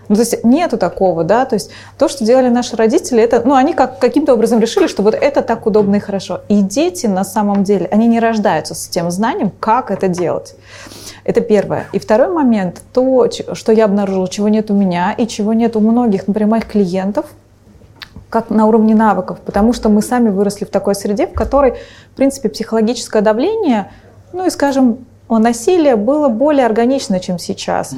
Ну, 0.10 0.16
то 0.16 0.22
есть 0.22 0.44
нету 0.44 0.78
такого, 0.78 1.24
да, 1.24 1.46
то 1.46 1.56
есть 1.56 1.70
то, 1.98 2.08
что 2.08 2.24
делали 2.24 2.50
наши 2.50 2.76
родители, 2.76 3.22
это, 3.22 3.42
ну, 3.44 3.56
они 3.56 3.74
как, 3.74 4.00
каким-то 4.00 4.34
образом 4.34 4.60
решили, 4.60 4.88
что 4.88 5.04
вот 5.04 5.14
это 5.14 5.42
так 5.42 5.66
удобно 5.66 5.98
и 5.98 6.00
хорошо. 6.00 6.42
И 6.48 6.62
дети 6.62 7.08
на 7.08 7.26
самом 7.26 7.64
деле, 7.64 7.88
они 7.92 8.08
не 8.08 8.20
рождаются 8.20 8.74
с 8.74 8.88
тем 8.88 9.12
знанием, 9.12 9.52
как 9.60 9.92
это 9.92 10.08
делать. 10.08 10.56
Это 11.26 11.42
первое. 11.42 11.88
И 11.92 12.00
второй 12.00 12.30
момент, 12.30 12.82
то, 12.94 13.30
что 13.52 13.72
я 13.74 13.86
обнаружила, 13.86 14.30
чего 14.30 14.48
нет 14.48 14.72
у 14.72 14.74
меня 14.74 15.12
и 15.12 15.28
чего 15.28 15.52
нет 15.52 15.76
у 15.76 15.82
многих, 15.82 16.28
например, 16.28 16.52
моих 16.52 16.68
клиентов, 16.68 17.26
как 18.30 18.50
на 18.50 18.66
уровне 18.66 18.96
навыков, 18.96 19.40
потому 19.46 19.74
что 19.74 19.90
мы 19.90 20.02
сами 20.02 20.30
выросли 20.30 20.66
в 20.66 20.70
такой 20.70 20.96
среде, 20.96 21.28
в 21.28 21.34
которой, 21.34 21.76
в 22.12 22.16
принципе, 22.16 22.50
психологическое 22.50 23.22
давление, 23.22 23.92
ну 24.34 24.46
и, 24.46 24.50
скажем, 24.50 25.00
насилие 25.30 25.96
было 25.96 26.30
более 26.30 26.66
органично, 26.66 27.20
чем 27.20 27.40
сейчас. 27.40 27.96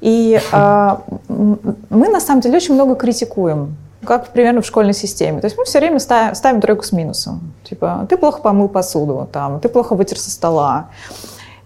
И 0.00 0.40
м, 0.52 1.58
мы 1.88 2.08
на 2.08 2.20
самом 2.20 2.40
деле 2.40 2.56
очень 2.56 2.74
много 2.74 2.94
критикуем, 2.94 3.76
как 4.04 4.28
примерно 4.28 4.60
в 4.60 4.66
школьной 4.66 4.92
системе. 4.92 5.40
То 5.40 5.46
есть 5.46 5.56
мы 5.56 5.64
все 5.64 5.78
время 5.78 5.98
ставим, 5.98 6.34
ставим 6.34 6.60
тройку 6.60 6.84
с 6.84 6.92
минусом. 6.92 7.54
Типа, 7.64 8.06
ты 8.08 8.16
плохо 8.16 8.40
помыл 8.42 8.68
посуду, 8.68 9.28
там, 9.32 9.60
ты 9.60 9.68
плохо 9.68 9.94
вытер 9.94 10.18
со 10.18 10.30
стола. 10.30 10.88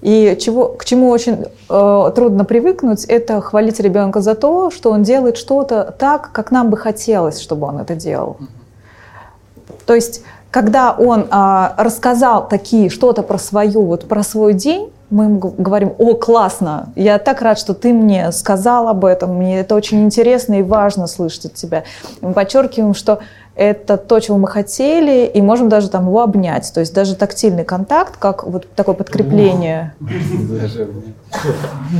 И 0.00 0.36
чего, 0.40 0.68
к 0.68 0.84
чему 0.84 1.08
очень 1.08 1.46
э, 1.68 2.12
трудно 2.14 2.44
привыкнуть, 2.44 3.04
это 3.04 3.40
хвалить 3.40 3.80
ребенка 3.80 4.20
за 4.20 4.34
то, 4.34 4.70
что 4.70 4.90
он 4.90 5.02
делает 5.02 5.36
что-то 5.36 5.94
так, 5.98 6.30
как 6.32 6.50
нам 6.52 6.70
бы 6.70 6.76
хотелось, 6.76 7.40
чтобы 7.40 7.66
он 7.66 7.78
это 7.78 7.96
делал. 7.96 8.36
То 9.86 9.94
есть, 9.94 10.22
когда 10.50 10.92
он 10.92 11.26
а, 11.30 11.74
рассказал 11.76 12.46
такие 12.46 12.90
что-то 12.90 13.22
про 13.22 13.38
свою, 13.38 13.86
вот 13.86 14.06
про 14.06 14.22
свой 14.22 14.54
день, 14.54 14.92
мы 15.10 15.24
ему 15.24 15.38
г- 15.38 15.54
говорим, 15.58 15.94
о, 15.98 16.14
классно, 16.14 16.90
я 16.94 17.18
так 17.18 17.42
рад, 17.42 17.58
что 17.58 17.74
ты 17.74 17.92
мне 17.92 18.30
сказал 18.32 18.88
об 18.88 19.04
этом, 19.04 19.36
мне 19.36 19.60
это 19.60 19.74
очень 19.74 20.04
интересно 20.04 20.60
и 20.60 20.62
важно 20.62 21.06
слышать 21.06 21.46
от 21.46 21.54
тебя. 21.54 21.84
И 22.20 22.26
мы 22.26 22.32
подчеркиваем, 22.32 22.94
что 22.94 23.20
это 23.58 23.96
то, 23.96 24.20
чего 24.20 24.38
мы 24.38 24.46
хотели, 24.46 25.26
и 25.26 25.42
можем 25.42 25.68
даже 25.68 25.90
там 25.90 26.06
его 26.06 26.22
обнять. 26.22 26.70
То 26.72 26.78
есть 26.80 26.94
даже 26.94 27.16
тактильный 27.16 27.64
контакт, 27.64 28.16
как 28.16 28.44
вот 28.44 28.66
такое 28.76 28.94
подкрепление. 28.94 29.94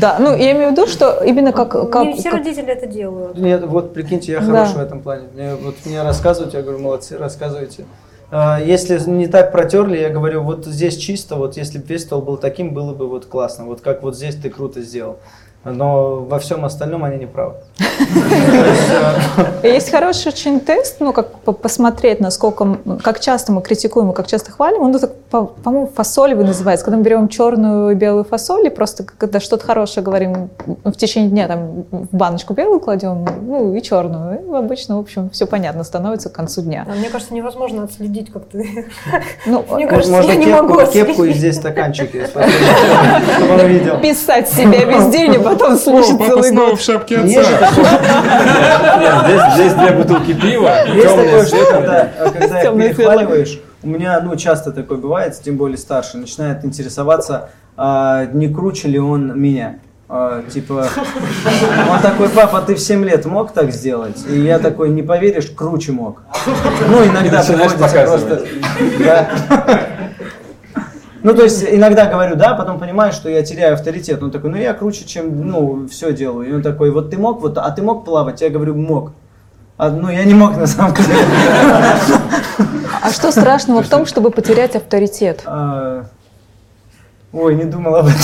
Да, 0.01 0.17
ну 0.21 0.35
я 0.37 0.53
имею 0.53 0.69
в 0.69 0.73
виду, 0.73 0.87
что 0.87 1.23
именно 1.25 1.53
как... 1.53 1.71
как- 1.91 2.05
Не 2.07 2.15
все 2.15 2.31
как- 2.31 2.39
родители 2.41 2.69
это 2.73 2.87
делают. 2.87 3.37
Нет, 3.39 3.65
вот 3.67 3.93
прикиньте, 3.93 4.33
я 4.33 4.41
Да. 4.41 4.47
хорош 4.47 4.69
в 4.75 4.79
этом 4.79 5.01
плане. 5.03 5.25
Мне, 5.35 5.55
вот 5.57 5.75
мне 5.85 6.03
рассказывают, 6.03 6.55
я 6.55 6.63
говорю, 6.63 6.79
молодцы, 6.79 7.19
рассказывайте. 7.19 7.85
А, 8.31 8.61
Если 8.61 8.99
не 9.11 9.27
так 9.27 9.51
протерли, 9.51 9.99
я 9.99 10.11
говорю, 10.11 10.43
вот 10.43 10.65
здесь 10.65 10.97
чисто, 10.97 11.35
вот 11.37 11.57
если 11.57 11.79
бы 11.79 11.87
весь 11.89 12.03
стол 12.03 12.23
был 12.23 12.37
таким, 12.37 12.73
было 12.73 12.95
бы 12.95 13.09
вот 13.09 13.27
классно. 13.27 13.65
Вот 13.65 13.81
как 13.81 14.03
вот 14.05 14.17
здесь 14.17 14.37
ты 14.37 14.49
круто 14.49 14.81
сделал. 14.81 15.17
Но 15.65 16.21
во 16.21 16.39
всем 16.39 16.65
остальном 16.65 17.03
они 17.05 17.17
не 17.19 17.27
правы. 17.27 17.55
Есть 19.63 19.91
хороший 19.91 20.29
очень 20.29 20.61
тест, 20.61 20.97
ну, 21.01 21.13
как 21.13 21.31
по- 21.41 21.53
посмотреть, 21.53 22.21
насколько, 22.21 22.79
как 23.03 23.21
часто 23.21 23.53
мы 23.53 23.61
критикуем 23.63 24.11
и 24.11 24.15
как 24.15 24.27
часто 24.27 24.51
хвалим. 24.53 24.83
Он 24.83 24.99
так, 24.99 25.13
по-моему, 25.31 25.91
фасолевый 25.95 26.45
называется. 26.45 26.85
Когда 26.85 26.97
мы 26.99 27.03
берем 27.05 27.29
черную 27.29 27.91
и 27.91 27.95
белую 27.95 28.25
фасоль, 28.25 28.67
и 28.67 28.71
просто 28.71 29.05
когда 29.05 29.41
что-то 29.41 29.65
хорошее 29.67 30.05
говорим 30.05 30.51
в 30.85 30.93
течение 30.93 31.31
дня, 31.31 31.49
там, 31.49 31.85
в 31.91 32.09
баночку 32.17 32.55
белую 32.55 32.81
кладем, 32.81 33.27
ну, 33.43 33.75
и 33.75 33.83
черную. 33.83 34.41
И 34.41 34.57
обычно, 34.57 34.97
в 34.97 35.01
общем, 35.01 35.31
все 35.31 35.47
понятно 35.47 35.85
становится 35.85 36.29
к 36.31 36.33
концу 36.33 36.63
дня. 36.63 36.87
А 36.89 36.95
Мне 36.95 37.09
кажется, 37.11 37.35
невозможно 37.35 37.85
отследить, 37.85 38.33
как 38.33 38.47
ты. 38.47 38.87
Ну, 39.47 39.65
Мне 39.71 39.87
Может, 39.87 39.91
кажется, 39.91 40.13
Можно 40.13 40.31
я 40.33 40.37
не 40.37 40.47
могу 40.47 40.81
кепку, 40.87 41.25
и 41.25 41.33
здесь 41.33 41.57
стаканчик 41.57 42.15
есть. 42.15 42.31
Чтобы 42.31 43.55
он 43.55 43.67
видел. 43.67 43.99
писать 44.01 44.49
себя 44.49 44.85
весь 44.85 45.07
день, 45.07 45.35
и 45.35 45.39
потом 45.39 45.77
слушать 45.77 46.19
целый 46.19 46.53
год. 46.53 46.79
в 46.79 46.83
шапке 46.83 47.19
отца. 47.19 47.43
здесь, 49.25 49.55
здесь 49.55 49.75
две 49.75 49.93
бутылки 49.93 50.35
пива, 50.35 50.87
есть 50.87 51.15
такое, 51.15 51.47
что 51.47 51.67
когда, 51.67 52.11
когда 52.33 52.63
их 52.63 52.77
перехваливаешь, 52.77 53.61
у 53.83 53.89
меня, 53.89 54.21
ну, 54.21 54.35
часто 54.37 54.73
такое 54.73 54.99
бывает, 54.99 55.39
тем 55.43 55.57
более 55.57 55.79
старший, 55.79 56.21
начинает 56.21 56.65
интересоваться, 56.65 57.51
а, 57.77 58.27
не 58.27 58.49
круче 58.49 58.89
ли 58.89 58.99
он 58.99 59.39
меня. 59.39 59.79
А, 60.11 60.43
типа, 60.43 60.89
он 61.91 62.01
такой, 62.01 62.31
папа, 62.31 62.63
ты 62.63 62.75
в 62.75 62.81
7 62.81 63.05
лет 63.05 63.27
мог 63.27 63.53
так 63.53 63.71
сделать? 63.71 64.25
И 64.29 64.41
я 64.41 64.59
такой, 64.59 64.89
не 64.89 65.03
поверишь, 65.03 65.51
круче 65.55 65.93
мог. 65.93 66.23
Ну, 66.89 67.05
иногда 67.05 67.43
приходится 67.43 68.05
просто... 68.07 68.43
Да. 68.99 69.29
Ну, 71.23 71.35
то 71.35 71.43
есть, 71.43 71.65
иногда 71.69 72.07
говорю, 72.07 72.37
да, 72.37 72.55
потом 72.55 72.79
понимаю, 72.79 73.13
что 73.13 73.29
я 73.29 73.43
теряю 73.43 73.75
авторитет. 73.75 74.23
Он 74.23 74.31
такой, 74.31 74.51
ну, 74.51 74.57
я 74.57 74.73
круче, 74.73 75.05
чем, 75.05 75.49
ну, 75.49 75.89
все 75.89 76.13
делаю. 76.13 76.49
И 76.49 76.53
он 76.53 76.63
такой, 76.63 76.91
вот 76.91 77.11
ты 77.11 77.19
мог, 77.19 77.41
вот, 77.41 77.59
а 77.59 77.71
ты 77.71 77.83
мог 77.83 78.05
плавать? 78.05 78.41
Я 78.41 78.51
говорю, 78.51 78.75
мог. 78.75 79.13
А, 79.77 79.91
ну, 79.91 80.11
я 80.11 80.25
не 80.25 80.35
мог, 80.35 80.57
на 80.57 80.67
самом 80.67 80.95
деле. 80.95 81.09
А 83.01 83.11
что 83.11 83.31
страшного 83.31 83.83
в 83.83 83.89
том, 83.89 84.07
чтобы 84.07 84.31
потерять 84.31 84.77
авторитет? 84.77 85.43
Ой, 87.33 87.55
не 87.57 87.65
думал 87.65 87.97
об 87.97 88.07
этом. 88.07 88.19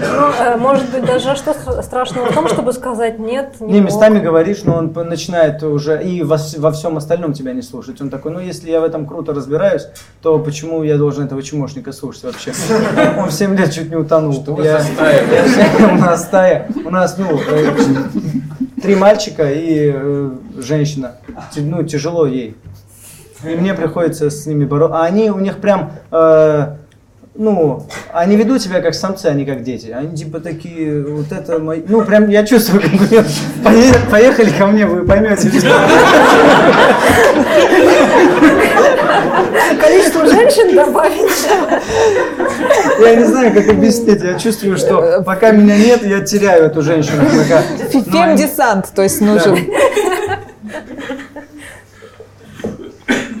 Ну, 0.00 0.30
э, 0.30 0.56
может 0.56 0.88
быть, 0.90 1.04
даже 1.04 1.36
что 1.36 1.82
страшного 1.82 2.26
в 2.30 2.34
том, 2.34 2.48
чтобы 2.48 2.72
сказать 2.72 3.18
нет, 3.18 3.56
не, 3.60 3.74
Не, 3.74 3.80
мог». 3.80 3.90
местами 3.90 4.20
говоришь, 4.20 4.62
но 4.64 4.76
он 4.76 4.92
начинает 4.94 5.62
уже 5.62 6.02
и 6.02 6.22
во, 6.22 6.38
во 6.56 6.72
всем 6.72 6.96
остальном 6.96 7.34
тебя 7.34 7.52
не 7.52 7.62
слушать. 7.62 8.00
Он 8.00 8.08
такой, 8.08 8.32
ну 8.32 8.38
если 8.38 8.70
я 8.70 8.80
в 8.80 8.84
этом 8.84 9.06
круто 9.06 9.34
разбираюсь, 9.34 9.86
то 10.22 10.38
почему 10.38 10.82
я 10.82 10.96
должен 10.96 11.24
этого 11.26 11.42
чмошника 11.42 11.92
слушать 11.92 12.24
вообще? 12.24 12.52
Он 13.18 13.28
в 13.28 13.32
7 13.32 13.54
лет 13.56 13.72
чуть 13.72 13.90
не 13.90 13.96
утонул. 13.96 14.32
Что 14.32 14.62
Я- 14.62 14.82
У 15.92 15.96
нас 15.96 16.22
стая, 16.22 16.68
у 16.84 16.90
нас, 16.90 17.18
ну, 17.18 17.38
э, 17.50 17.70
три 18.80 18.94
мальчика 18.94 19.50
и 19.50 19.92
э, 19.94 20.30
женщина. 20.58 21.16
Ну, 21.56 21.82
тяжело 21.82 22.24
ей. 22.26 22.56
И 23.44 23.48
мне 23.48 23.74
приходится 23.74 24.30
с 24.30 24.46
ними 24.46 24.64
бороться. 24.64 24.98
А 24.98 25.04
они 25.04 25.30
у 25.30 25.38
них 25.38 25.58
прям, 25.58 25.92
э, 26.10 26.76
ну, 27.38 27.86
они 28.12 28.36
ведут 28.36 28.60
себя 28.60 28.80
как 28.80 28.94
самцы, 28.94 29.26
а 29.26 29.32
не 29.32 29.44
как 29.46 29.62
дети. 29.62 29.90
Они 29.96 30.16
типа 30.16 30.40
такие, 30.40 31.04
вот 31.06 31.30
это 31.30 31.60
мои... 31.60 31.80
Ну, 31.86 32.02
прям 32.02 32.28
я 32.28 32.44
чувствую, 32.44 32.82
как 32.82 32.90
бы, 32.90 33.06
«Пое- 33.64 34.10
поехали 34.10 34.50
ко 34.50 34.66
мне, 34.66 34.84
вы 34.86 35.06
поймете. 35.06 35.48
Количество 39.80 40.26
женщин 40.26 40.74
добавить. 40.74 41.48
Я 43.00 43.14
не 43.14 43.24
знаю, 43.24 43.52
как 43.54 43.68
объяснить. 43.68 44.20
Я 44.22 44.38
чувствую, 44.38 44.76
что 44.76 45.22
пока 45.24 45.52
меня 45.52 45.76
нет, 45.76 46.04
я 46.04 46.20
теряю 46.20 46.64
эту 46.64 46.82
женщину. 46.82 47.22
Пока- 47.24 47.62
Фем-десант, 47.92 48.86
то 48.94 49.02
есть 49.02 49.20
нужен. 49.20 49.58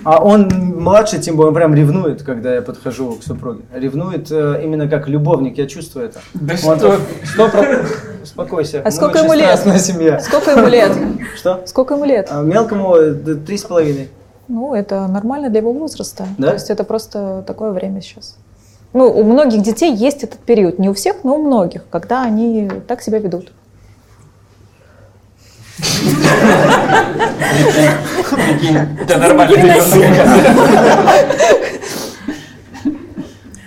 А 0.08 0.22
он 0.24 0.48
младший, 0.48 1.18
тем 1.18 1.36
более, 1.36 1.50
он 1.50 1.54
прям 1.54 1.74
ревнует, 1.74 2.22
когда 2.22 2.54
я 2.54 2.62
подхожу 2.62 3.16
к 3.16 3.22
супруге. 3.22 3.60
Ревнует 3.74 4.30
э, 4.30 4.62
именно 4.64 4.88
как 4.88 5.06
любовник, 5.06 5.58
я 5.58 5.66
чувствую 5.66 6.06
это. 6.06 6.20
Да 6.32 6.54
Он 6.64 6.78
что? 6.78 6.98
Сто 7.26 7.48
про- 7.50 7.84
Успокойся. 8.22 8.80
А 8.82 8.90
сколько 8.90 9.18
ему 9.18 9.34
лет? 9.34 9.58
семья. 9.78 10.18
Сколько 10.20 10.52
ему 10.52 10.66
лет? 10.66 10.92
Что? 11.36 11.60
Сколько 11.66 11.92
ему 11.92 12.06
лет? 12.06 12.28
А 12.30 12.40
мелкому 12.40 12.96
э, 12.96 13.34
три 13.34 13.58
с 13.58 13.64
половиной. 13.64 14.08
Ну, 14.48 14.74
это 14.74 15.06
нормально 15.08 15.50
для 15.50 15.58
его 15.58 15.74
возраста. 15.74 16.26
Да? 16.38 16.48
То 16.48 16.54
есть 16.54 16.70
это 16.70 16.84
просто 16.84 17.44
такое 17.46 17.72
время 17.72 18.00
сейчас. 18.00 18.38
Ну, 18.94 19.10
у 19.10 19.22
многих 19.24 19.60
детей 19.60 19.94
есть 19.94 20.24
этот 20.24 20.38
период. 20.38 20.78
Не 20.78 20.88
у 20.88 20.94
всех, 20.94 21.16
но 21.22 21.34
у 21.34 21.42
многих, 21.46 21.82
когда 21.90 22.22
они 22.22 22.70
так 22.88 23.02
себя 23.02 23.18
ведут. 23.18 23.52
Это 29.00 29.18
нормально. 29.18 29.56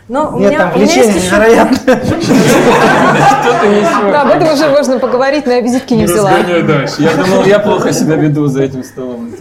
Но 0.07 0.35
у 0.35 0.39
Нет, 0.39 0.49
меня, 0.49 0.59
там 0.59 0.75
у 0.75 0.79
меня 0.79 0.93
есть 0.93 1.15
невероятное. 1.15 2.01
Да, 4.11 4.21
об 4.23 4.29
этом 4.29 4.53
уже 4.53 4.69
можно 4.69 4.99
поговорить, 4.99 5.45
но 5.45 5.53
я 5.53 5.61
визитки 5.61 5.93
не 5.93 6.03
взяла. 6.03 6.37
Я 6.37 7.15
думал, 7.15 7.45
я 7.45 7.59
плохо 7.59 7.93
себя 7.93 8.15
веду 8.15 8.47
за 8.47 8.63
этим 8.63 8.83
столом. 8.83 9.31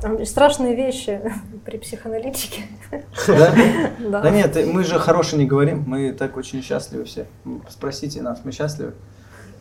Там 0.00 0.24
страшные 0.24 0.76
вещи 0.76 1.20
при 1.64 1.78
психоаналитике. 1.78 2.62
Да? 3.26 3.52
Да. 3.98 4.20
Да 4.20 4.30
нет, 4.30 4.56
мы 4.72 4.84
же 4.84 4.98
хорошие 5.00 5.38
не 5.40 5.46
говорим, 5.46 5.84
мы 5.86 6.12
так 6.12 6.36
очень 6.36 6.62
счастливы 6.62 7.04
все. 7.04 7.26
Спросите 7.68 8.22
нас, 8.22 8.40
мы 8.44 8.52
счастливы. 8.52 8.94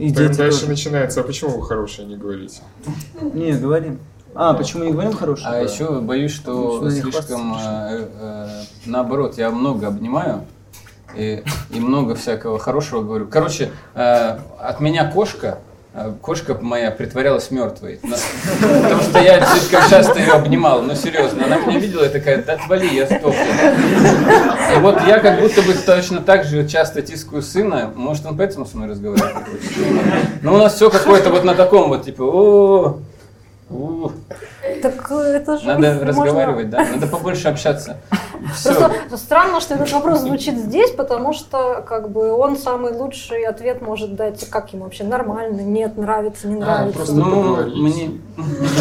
И 0.02 0.12
Прям 0.12 0.30
дети 0.30 0.38
дальше 0.40 0.60
тоже. 0.62 0.72
начинается. 0.72 1.22
А 1.22 1.24
почему 1.24 1.60
вы 1.60 1.68
хорошие 1.68 2.08
не 2.08 2.16
говорите? 2.16 2.62
Не, 3.22 3.54
говорим. 3.54 4.00
А, 4.34 4.56
почему 4.56 4.84
не 4.84 4.92
говорим 4.92 5.14
хорошие? 5.14 5.48
А 5.48 5.62
еще 5.62 6.02
боюсь, 6.02 6.32
что 6.32 6.90
слишком 6.90 7.54
э, 7.54 8.08
э, 8.12 8.48
наоборот, 8.88 9.38
я 9.38 9.52
много 9.52 9.86
обнимаю 9.86 10.46
и, 11.16 11.44
и 11.70 11.80
много 11.80 12.16
всякого 12.16 12.58
хорошего 12.58 13.04
говорю. 13.04 13.28
Короче, 13.28 13.70
э, 13.94 14.40
от 14.60 14.80
меня 14.80 15.12
кошка, 15.12 15.60
кошка 16.22 16.58
моя 16.62 16.90
притворялась 16.92 17.52
мертвой. 17.52 18.00
Потому 18.02 19.02
что 19.02 19.20
я 19.20 19.46
слишком 19.46 19.90
часто 19.90 20.20
ее 20.20 20.34
обнимал. 20.34 20.82
Ну 20.82 20.96
серьезно, 20.96 21.46
она 21.46 21.58
меня 21.58 21.80
видела 21.80 22.06
и 22.06 22.10
такая, 22.10 22.42
да 22.44 22.54
отвали, 22.54 22.88
я 22.88 23.06
сдохну. 23.06 23.32
И 23.34 24.80
вот 24.80 25.02
я 25.06 25.20
как 25.20 25.40
будто 25.42 25.62
бы 25.62 25.74
точно 25.74 26.22
так 26.22 26.46
же 26.46 26.68
часто 26.68 27.02
тискаю 27.02 27.42
сына. 27.42 27.92
Может, 27.96 28.26
он 28.26 28.38
поэтому 28.38 28.66
со 28.66 28.78
мной 28.78 28.90
разговаривает? 28.90 29.36
Ну, 30.42 30.54
у 30.54 30.58
нас 30.58 30.76
все 30.76 30.90
какое-то 30.90 31.30
вот 31.30 31.44
на 31.44 31.56
таком 31.56 31.90
вот, 31.90 32.06
типа, 32.06 32.24
о 32.24 33.00
Так 34.82 35.12
э, 35.12 35.16
это 35.16 35.58
же 35.58 35.68
надо 35.68 35.88
можно- 35.94 36.06
разговаривать, 36.06 36.70
да? 36.70 36.86
Надо 36.94 37.08
побольше 37.12 37.48
общаться. 37.48 37.98
Все. 38.56 38.74
Просто 38.74 39.18
странно, 39.18 39.60
что 39.62 39.76
этот 39.76 39.92
вопрос 39.92 40.20
звучит 40.22 40.58
здесь, 40.58 40.92
потому 40.92 41.34
что 41.34 41.84
как 41.88 42.10
бы 42.12 42.32
он 42.32 42.58
самый 42.58 42.94
лучший 42.94 43.44
ответ 43.46 43.82
может 43.82 44.16
дать, 44.16 44.50
как 44.50 44.74
ему 44.74 44.84
вообще 44.86 45.04
нормально, 45.04 45.62
нет, 45.62 45.98
нравится, 45.98 46.48
не 46.48 46.62
А, 46.62 46.66
нравится. 46.66 46.96
просто 46.98 47.16
Ну, 47.16 47.56
мне... 47.82 48.20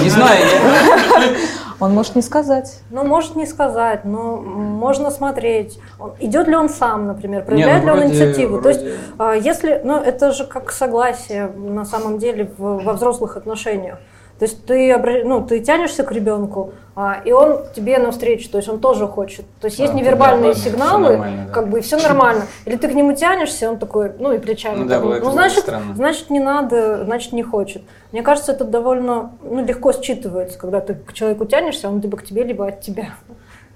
Не 0.02 0.08
знаю, 0.10 0.40
я... 0.40 1.30
Он 1.80 1.94
может 1.94 2.14
не 2.14 2.20
сказать. 2.20 2.80
Ну, 2.90 3.04
может 3.04 3.36
не 3.36 3.46
сказать, 3.46 4.04
но 4.04 4.36
можно 4.36 5.10
смотреть, 5.10 5.78
идет 6.18 6.46
ли 6.46 6.54
он 6.54 6.68
сам, 6.68 7.06
например, 7.06 7.40
Не, 7.40 7.46
проявляет 7.46 7.84
ну, 7.84 7.86
ли 7.86 7.92
он 7.92 7.98
вроде- 8.00 8.12
инициативу. 8.14 8.60
То 8.60 8.68
есть, 8.68 8.80
вроде- 8.82 8.96
а, 9.18 9.32
если, 9.34 9.80
ну, 9.82 9.96
это 9.96 10.32
же 10.32 10.44
как 10.44 10.72
согласие 10.72 11.46
на 11.46 11.86
самом 11.86 12.18
деле 12.18 12.50
в- 12.58 12.84
во 12.84 12.92
взрослых 12.92 13.38
отношениях. 13.38 13.98
То 14.40 14.46
есть 14.46 14.64
ты, 14.64 14.96
ну, 15.24 15.46
ты 15.46 15.60
тянешься 15.60 16.02
к 16.02 16.10
ребенку, 16.12 16.72
а, 16.96 17.20
и 17.26 17.30
он 17.30 17.62
тебе 17.76 17.98
навстречу, 17.98 18.48
то 18.48 18.56
есть 18.56 18.70
он 18.70 18.80
тоже 18.80 19.06
хочет. 19.06 19.44
То 19.60 19.66
есть 19.66 19.78
есть 19.78 19.92
А, 19.92 19.94
невербальные 19.94 20.54
да, 20.54 20.58
сигналы, 20.58 21.18
да. 21.18 21.52
как 21.52 21.68
бы 21.68 21.80
и 21.80 21.82
все 21.82 21.98
нормально. 21.98 22.46
Или 22.64 22.76
ты 22.76 22.88
к 22.88 22.94
нему 22.94 23.14
тянешься, 23.14 23.68
он 23.68 23.78
такой, 23.78 24.12
ну 24.18 24.32
и 24.32 24.38
плечами. 24.38 24.78
Ну 24.78 24.84
да, 24.86 24.98
ну 24.98 25.30
значит, 25.30 25.64
странно. 25.64 25.94
значит 25.94 26.30
не 26.30 26.40
надо, 26.40 27.04
значит 27.04 27.34
не 27.34 27.42
хочет. 27.42 27.82
Мне 28.12 28.22
кажется, 28.22 28.52
это 28.52 28.64
довольно 28.64 29.32
ну, 29.42 29.62
легко 29.62 29.92
считывается, 29.92 30.56
когда 30.56 30.80
ты 30.80 30.94
к 30.94 31.12
человеку 31.12 31.44
тянешься, 31.44 31.90
он 31.90 32.00
либо 32.00 32.16
к 32.16 32.24
тебе, 32.24 32.42
либо 32.42 32.66
от 32.66 32.80
тебя. 32.80 33.10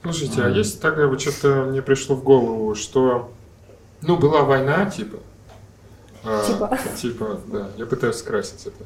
Слушайте, 0.03 0.41
а 0.45 0.49
есть 0.49 0.81
такая 0.81 1.09
вот 1.09 1.21
что-то 1.21 1.65
мне 1.65 1.83
пришло 1.83 2.17
в 2.17 2.25
голову, 2.25 2.75
что, 2.75 3.29
ну, 4.01 4.17
была 4.17 4.41
война, 4.45 4.87
типа. 4.87 5.19
а, 6.25 6.43
Типа. 6.47 6.79
Типа, 6.97 7.41
да, 7.53 7.67
я 7.77 7.85
пытаюсь 7.85 8.17
скрасить 8.17 8.67
это. 8.67 8.85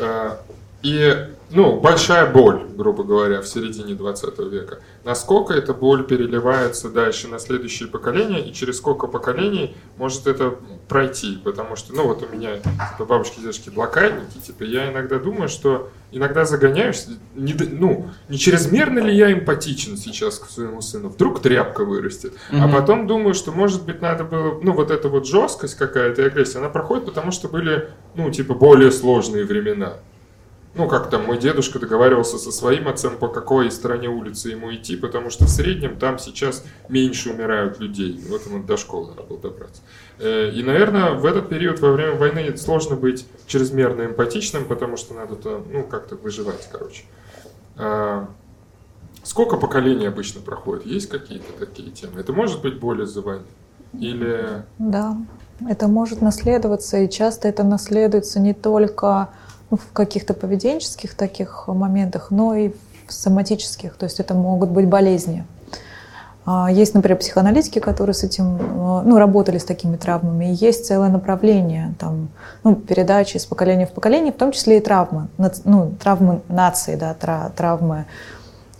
А, 0.00 0.40
И, 0.82 1.14
ну, 1.50 1.78
большая 1.78 2.30
боль, 2.32 2.62
грубо 2.74 3.04
говоря, 3.04 3.42
в 3.42 3.46
середине 3.46 3.94
20 3.94 4.38
века. 4.50 4.78
Насколько 5.04 5.52
эта 5.52 5.74
боль 5.74 6.04
переливается 6.04 6.88
дальше 6.88 7.28
на 7.28 7.38
следующие 7.38 7.88
поколения, 7.88 8.40
и 8.40 8.52
через 8.54 8.78
сколько 8.78 9.06
поколений 9.06 9.76
может 9.98 10.26
это 10.26 10.54
пройти? 10.88 11.38
Потому 11.44 11.76
что, 11.76 11.94
ну, 11.94 12.04
вот 12.06 12.22
у 12.22 12.34
меня, 12.34 12.56
типа, 12.56 13.04
бабушки, 13.04 13.40
дедушки 13.40 13.68
блокадники, 13.68 14.38
типа, 14.38 14.62
я 14.62 14.90
иногда 14.90 15.18
думаю, 15.18 15.48
что 15.50 15.90
иногда 16.12 16.46
загоняюсь, 16.46 17.08
не, 17.34 17.52
ну, 17.52 18.08
не 18.30 18.38
чрезмерно 18.38 19.00
ли 19.00 19.14
я 19.14 19.30
эмпатичен 19.32 19.98
сейчас 19.98 20.38
к 20.38 20.48
своему 20.48 20.80
сыну? 20.80 21.10
Вдруг 21.10 21.42
тряпка 21.42 21.84
вырастет. 21.84 22.32
А 22.52 22.66
Мгм. 22.68 22.72
потом 22.72 23.06
думаю, 23.06 23.34
что, 23.34 23.52
может 23.52 23.84
быть, 23.84 24.00
надо 24.00 24.24
было, 24.24 24.58
ну, 24.62 24.72
вот 24.72 24.90
эта 24.90 25.08
вот 25.10 25.26
жесткость 25.26 25.74
какая-то 25.76 26.22
и 26.22 26.26
агрессия, 26.26 26.58
она 26.58 26.70
проходит, 26.70 27.04
потому 27.04 27.32
что 27.32 27.48
были, 27.48 27.90
ну, 28.14 28.30
типа, 28.30 28.54
более 28.54 28.90
сложные 28.92 29.44
времена. 29.44 29.94
Ну, 30.74 30.86
как 30.86 31.10
там, 31.10 31.26
мой 31.26 31.36
дедушка 31.38 31.80
договаривался 31.80 32.38
со 32.38 32.52
своим 32.52 32.86
отцом, 32.86 33.16
по 33.16 33.26
какой 33.26 33.70
стороне 33.72 34.08
улицы 34.08 34.50
ему 34.50 34.72
идти, 34.72 34.96
потому 34.96 35.28
что 35.30 35.46
в 35.46 35.48
среднем 35.48 35.98
там 35.98 36.18
сейчас 36.20 36.64
меньше 36.88 37.30
умирают 37.30 37.80
людей. 37.80 38.22
Вот 38.28 38.46
ему 38.46 38.62
до 38.62 38.76
школы 38.76 39.08
надо 39.08 39.22
было 39.22 39.38
добраться. 39.40 39.82
Э, 40.20 40.50
И, 40.50 40.62
наверное, 40.62 41.12
в 41.14 41.26
этот 41.26 41.48
период 41.48 41.80
во 41.80 41.90
время 41.92 42.14
войны 42.14 42.56
сложно 42.56 42.94
быть 42.94 43.26
чрезмерно 43.46 44.02
эмпатичным, 44.06 44.64
потому 44.64 44.96
что 44.96 45.14
надо, 45.14 45.34
то, 45.34 45.64
ну, 45.72 45.82
как-то 45.82 46.14
выживать, 46.14 46.68
короче. 46.70 47.02
А, 47.76 48.28
Сколько 49.22 49.56
поколений 49.56 50.06
обычно 50.06 50.40
проходит? 50.40 50.86
Есть 50.86 51.08
какие-то 51.10 51.52
такие 51.58 51.90
темы? 51.90 52.20
Это 52.20 52.32
может 52.32 52.62
быть 52.62 52.78
боль 52.80 53.02
из-за 53.02 53.20
войны? 53.20 53.44
Или... 53.92 54.62
Да, 54.78 55.16
это 55.68 55.88
может 55.88 56.22
наследоваться, 56.22 56.98
и 56.98 57.10
часто 57.10 57.48
это 57.48 57.62
наследуется 57.62 58.40
не 58.40 58.54
только 58.54 59.28
ну, 59.70 59.76
в 59.76 59.92
каких-то 59.92 60.34
поведенческих 60.34 61.14
таких 61.14 61.68
моментах, 61.68 62.30
но 62.30 62.54
и 62.54 62.72
в 63.06 63.12
соматических, 63.12 63.94
то 63.96 64.04
есть 64.04 64.20
это 64.20 64.34
могут 64.34 64.70
быть 64.70 64.86
болезни. 64.86 65.44
А, 66.46 66.70
Есть, 66.70 66.94
например, 66.94 67.18
психоаналитики, 67.18 67.78
которые 67.78 68.14
с 68.14 68.24
этим, 68.24 68.56
э, 68.56 69.02
ну, 69.04 69.18
работали 69.18 69.58
с 69.58 69.64
такими 69.64 69.96
травмами. 69.96 70.50
И 70.52 70.54
есть 70.54 70.86
целое 70.86 71.08
направление, 71.08 71.94
там, 71.98 72.28
ну, 72.64 72.74
передачи 72.74 73.36
из 73.36 73.46
поколения 73.46 73.86
в 73.86 73.92
поколение, 73.92 74.32
в 74.32 74.36
том 74.36 74.52
числе 74.52 74.78
и 74.78 74.80
травмы, 74.80 75.28
ну, 75.64 75.92
травмы 76.02 76.40
нации, 76.48 76.96
да, 76.96 77.14
тра- 77.14 77.52
травмы 77.54 77.96
а, 77.96 78.06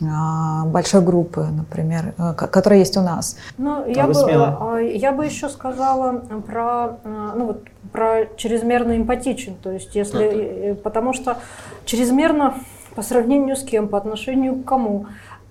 большой 0.01 1.03
группы, 1.03 1.43
например, 1.43 2.15
э, 2.19 2.35
ко- 2.35 2.47
которая 2.47 2.81
есть 2.81 2.97
у 2.97 3.03
нас. 3.03 3.37
Ну, 3.59 3.87
я 3.87 4.07
вы 4.07 4.13
бы, 4.13 4.31
а, 4.33 4.79
я 4.79 5.13
бы 5.13 5.25
еще 5.25 5.49
сказала 5.49 6.21
про, 6.47 6.99
а, 7.05 7.35
ну, 7.37 7.47
вот, 7.47 7.65
про 7.93 8.27
чрезмерно 8.37 8.97
эмпатичен. 8.97 9.55
То 9.63 9.71
есть, 9.73 9.95
если, 9.95 10.29
так. 10.31 10.37
э, 10.37 10.75
потому 10.75 11.13
что 11.13 11.37
чрезмерно 11.85 12.55
по 12.95 13.03
сравнению 13.03 13.57
с 13.57 13.63
кем, 13.63 13.89
по 13.89 13.99
отношению 13.99 14.57
к 14.57 14.65
кому. 14.65 15.07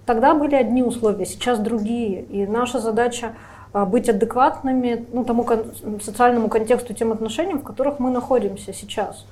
Тогда 0.06 0.34
были 0.34 0.56
одни 0.56 0.84
условия, 0.84 1.26
сейчас 1.26 1.60
другие. 1.60 2.22
И 2.24 2.47
наша 2.47 2.80
задача 2.80 3.34
а, 3.72 3.86
быть 3.86 4.10
адекватными 4.10 5.06
ну, 5.14 5.24
тому 5.24 5.43
кон- 5.43 5.72
социальному 6.02 6.50
контексту, 6.50 6.93
тем 6.93 7.12
отношениям, 7.12 7.60
в 7.60 7.64
которых 7.64 8.00
мы 8.00 8.10
находимся 8.10 8.74
сейчас. 8.74 9.26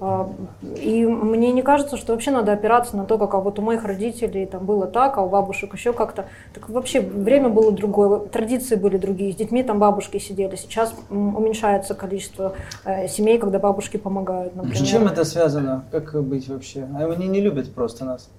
А, 0.00 0.32
И 0.80 1.04
мне 1.04 1.52
не 1.52 1.62
кажется, 1.62 1.96
что 1.98 2.12
вообще 2.12 2.30
надо 2.30 2.52
опираться 2.52 2.96
на 2.96 3.04
то, 3.04 3.18
как 3.18 3.34
а 3.34 3.40
вот 3.40 3.58
у 3.58 3.62
моих 3.62 3.84
родителей 3.84 4.46
там 4.46 4.64
было 4.64 4.86
так, 4.86 5.18
а 5.18 5.22
у 5.22 5.28
бабушек 5.28 5.74
еще 5.74 5.92
как-то. 5.92 6.26
Так 6.54 6.70
вообще 6.70 7.00
время 7.00 7.50
было 7.50 7.70
другое, 7.70 8.20
традиции 8.20 8.76
были 8.76 8.96
другие. 8.96 9.32
С 9.32 9.36
детьми 9.36 9.62
там 9.62 9.78
бабушки 9.78 10.18
сидели. 10.18 10.56
Сейчас 10.56 10.94
уменьшается 11.10 11.94
количество 11.94 12.54
э, 12.84 13.08
семей, 13.08 13.38
когда 13.38 13.58
бабушки 13.58 13.98
помогают, 13.98 14.56
например. 14.56 14.78
С 14.78 14.88
чем 14.88 15.06
это 15.06 15.24
связано? 15.24 15.84
Как 15.90 16.22
быть 16.24 16.48
вообще? 16.48 16.86
А 16.98 17.04
Они 17.04 17.28
не 17.28 17.40
любят 17.40 17.72
просто 17.74 18.04
нас. 18.04 18.30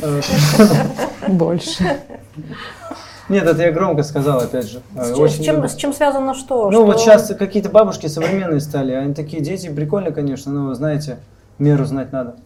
Больше. 1.28 1.84
Нет, 3.30 3.46
это 3.46 3.62
я 3.62 3.72
громко 3.72 4.02
сказал, 4.02 4.40
опять 4.40 4.68
же. 4.70 4.80
Э, 4.96 5.04
С 5.04 5.06
чем, 5.08 5.16
с 5.16 5.18
Очень 5.18 5.44
чем- 5.44 5.56
любят. 5.56 5.70
с 5.70 5.76
чем 5.76 5.92
связано 5.92 6.34
что? 6.34 6.64
Ну 6.66 6.72
Что- 6.72 6.84
вот 6.86 7.00
сейчас 7.00 7.32
какие-то 7.38 7.68
бабушки 7.70 8.06
современные 8.08 8.60
стали, 8.60 8.92
они 8.92 9.14
такие 9.14 9.42
дети, 9.42 9.68
прикольно, 9.68 10.10
конечно, 10.10 10.52
но 10.52 10.74
знаете, 10.74 11.18
меру 11.58 11.84
знать 11.84 12.10
надо. 12.10 12.36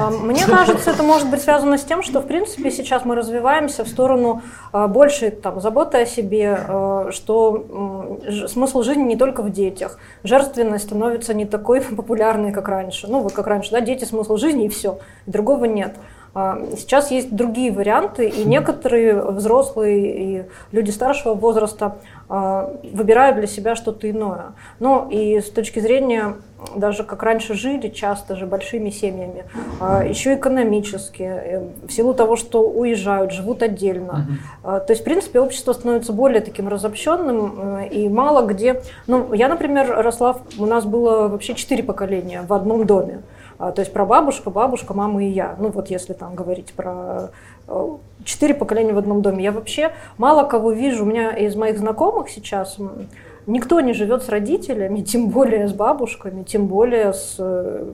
А, 0.00 0.10
Мне 0.10 0.42
кажется, 0.46 0.90
это 0.90 1.02
может 1.02 1.28
быть 1.30 1.42
связано 1.42 1.76
с 1.76 1.82
тем, 1.84 2.02
что, 2.02 2.20
в 2.20 2.26
принципе, 2.26 2.70
сейчас 2.70 3.04
мы 3.04 3.14
развиваемся 3.14 3.84
в 3.84 3.88
сторону 3.88 4.40
а, 4.72 4.88
большей 4.88 5.30
там, 5.30 5.60
заботы 5.60 5.98
о 5.98 6.06
себе, 6.06 6.58
а, 6.66 7.08
что 7.12 8.18
смысл 8.48 8.82
жизни 8.82 9.02
не 9.02 9.16
только 9.16 9.42
в 9.42 9.50
детях. 9.52 9.98
Жерственность 10.24 10.86
становится 10.86 11.34
не 11.34 11.44
такой 11.44 11.80
популярной, 11.96 12.50
как 12.52 12.68
раньше. 12.68 13.06
Ну, 13.08 13.20
вот 13.20 13.32
как 13.34 13.46
раньше, 13.46 13.70
да, 13.72 13.80
дети 13.80 14.04
смысл 14.04 14.38
жизни 14.38 14.64
и 14.64 14.68
все, 14.68 14.98
другого 15.26 15.66
нет. 15.66 15.94
А, 16.38 16.60
Сейчас 16.76 17.10
есть 17.10 17.34
другие 17.34 17.72
варианты, 17.72 18.28
и 18.28 18.44
некоторые 18.44 19.22
взрослые 19.22 20.40
и 20.40 20.44
люди 20.70 20.90
старшего 20.90 21.32
возраста 21.32 21.96
а, 22.28 22.76
выбирают 22.92 23.38
для 23.38 23.46
себя 23.46 23.74
что-то 23.74 24.10
иное. 24.10 24.52
Ну 24.78 25.08
и 25.08 25.40
с 25.40 25.48
точки 25.48 25.80
зрения 25.80 26.34
даже 26.74 27.04
как 27.04 27.22
раньше 27.22 27.54
жили, 27.54 27.88
часто 27.88 28.36
же 28.36 28.44
большими 28.44 28.90
семьями, 28.90 29.44
а, 29.80 30.04
еще 30.04 30.34
экономически, 30.34 31.22
э, 31.22 31.68
в 31.86 31.90
силу 31.90 32.12
того, 32.12 32.36
что 32.36 32.68
уезжают, 32.68 33.32
живут 33.32 33.62
отдельно. 33.62 34.26
То 34.62 34.86
есть, 34.88 35.02
в 35.02 35.04
принципе, 35.04 35.40
общество 35.40 35.72
становится 35.72 36.12
более 36.12 36.40
таким 36.40 36.68
разобщенным, 36.68 37.78
э, 37.78 37.88
и 37.88 38.08
мало 38.08 38.46
где... 38.46 38.82
Ну, 39.06 39.32
я, 39.32 39.48
например, 39.48 39.86
росла, 40.02 40.38
у 40.58 40.66
нас 40.66 40.84
было 40.84 41.28
вообще 41.28 41.54
четыре 41.54 41.82
поколения 41.82 42.42
в 42.46 42.52
одном 42.52 42.84
доме. 42.84 43.20
То 43.58 43.74
есть 43.78 43.92
прабабушка, 43.92 44.50
бабушка, 44.50 44.94
мама 44.94 45.24
и 45.24 45.28
я. 45.28 45.56
Ну 45.58 45.70
вот 45.70 45.88
если 45.88 46.12
там 46.12 46.34
говорить 46.34 46.72
про 46.74 47.30
э, 47.68 47.88
четыре 48.24 48.54
поколения 48.54 48.92
в 48.92 48.98
одном 48.98 49.22
доме. 49.22 49.44
Я 49.44 49.52
вообще 49.52 49.92
мало 50.18 50.44
кого 50.44 50.72
вижу. 50.72 51.04
У 51.04 51.06
меня 51.06 51.30
из 51.30 51.56
моих 51.56 51.78
знакомых 51.78 52.28
сейчас 52.28 52.76
никто 53.46 53.80
не 53.80 53.92
живет 53.94 54.22
с 54.22 54.28
родителями, 54.28 55.00
тем 55.02 55.28
более 55.28 55.68
с 55.68 55.72
бабушками, 55.72 56.42
тем 56.42 56.66
более 56.66 57.14
с... 57.14 57.36
э, 57.38 57.92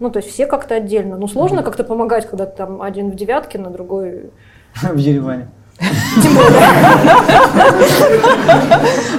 Ну, 0.00 0.10
то 0.10 0.18
есть 0.18 0.30
все 0.30 0.46
как-то 0.46 0.74
отдельно. 0.76 1.16
Ну, 1.16 1.28
сложно 1.28 1.62
как-то 1.62 1.84
помогать, 1.84 2.26
когда 2.26 2.46
ты 2.46 2.56
там 2.56 2.80
один 2.80 3.10
в 3.10 3.14
девятке, 3.14 3.58
на 3.58 3.70
другой... 3.70 4.30
В 4.82 4.96
Ереване. 4.96 5.48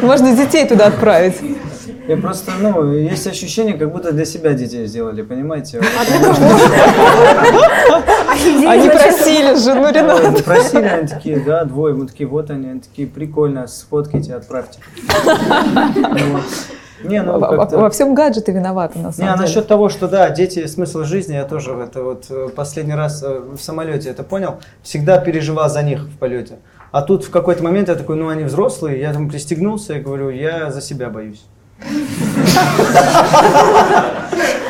Можно 0.01 0.35
детей 0.35 0.67
туда 0.67 0.87
отправить. 0.87 1.35
Я 2.07 2.17
просто, 2.17 2.51
ну, 2.59 2.91
есть 2.93 3.25
ощущение, 3.25 3.75
как 3.77 3.91
будто 3.91 4.11
для 4.11 4.25
себя 4.25 4.53
детей 4.53 4.85
сделали, 4.85 5.23
понимаете? 5.23 5.79
Они 8.67 8.89
просили 8.89 9.55
жену 9.55 9.89
Рената. 9.89 10.29
Вот, 10.31 10.43
Просили, 10.43 10.83
они 10.83 11.07
такие, 11.07 11.39
да, 11.39 11.63
двое, 11.65 11.95
мы 11.95 12.05
такие, 12.07 12.27
вот 12.27 12.49
они, 12.51 12.69
они 12.69 12.79
такие, 12.81 13.07
прикольно, 13.07 13.67
сфоткайте, 13.67 14.35
отправьте. 14.35 14.79
Не, 17.03 17.21
ну 17.21 17.39
Во-. 17.39 17.65
Во 17.65 17.89
всем 17.89 18.13
гаджеты 18.15 18.51
виноваты, 18.51 18.99
на 18.99 19.07
Не, 19.07 19.13
самом 19.13 19.29
а 19.29 19.33
деле. 19.33 19.47
насчет 19.47 19.67
того, 19.67 19.89
что 19.89 20.07
да, 20.07 20.29
дети 20.29 20.65
смысл 20.65 21.03
жизни, 21.03 21.33
я 21.33 21.43
тоже 21.45 21.71
это 21.73 22.03
вот 22.03 22.25
э, 22.29 22.49
последний 22.55 22.95
раз 22.95 23.21
э, 23.21 23.41
в 23.55 23.59
самолете 23.59 24.09
это 24.09 24.23
понял, 24.23 24.59
всегда 24.81 25.19
переживал 25.19 25.69
за 25.69 25.83
них 25.83 26.01
в 26.03 26.17
полете. 26.17 26.57
А 26.91 27.01
тут 27.01 27.25
в 27.25 27.29
какой-то 27.29 27.63
момент 27.63 27.89
я 27.89 27.95
такой, 27.95 28.15
ну 28.15 28.29
они 28.29 28.43
взрослые, 28.43 28.99
я 28.99 29.13
там 29.13 29.29
пристегнулся 29.29 29.93
и 29.93 29.99
говорю, 29.99 30.29
я 30.29 30.71
за 30.71 30.81
себя 30.81 31.09
боюсь. 31.09 31.45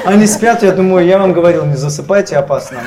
Они 0.06 0.28
спят, 0.28 0.64
я 0.64 0.72
думаю, 0.72 1.06
я 1.06 1.18
вам 1.18 1.34
говорил, 1.34 1.66
не 1.66 1.76
засыпайте, 1.76 2.38
опасно. 2.38 2.78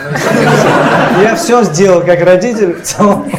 Я 1.20 1.34
все 1.36 1.64
сделал 1.64 2.02
как 2.02 2.20
родитель 2.20 2.74
в 2.74 2.82
целом. 2.82 3.30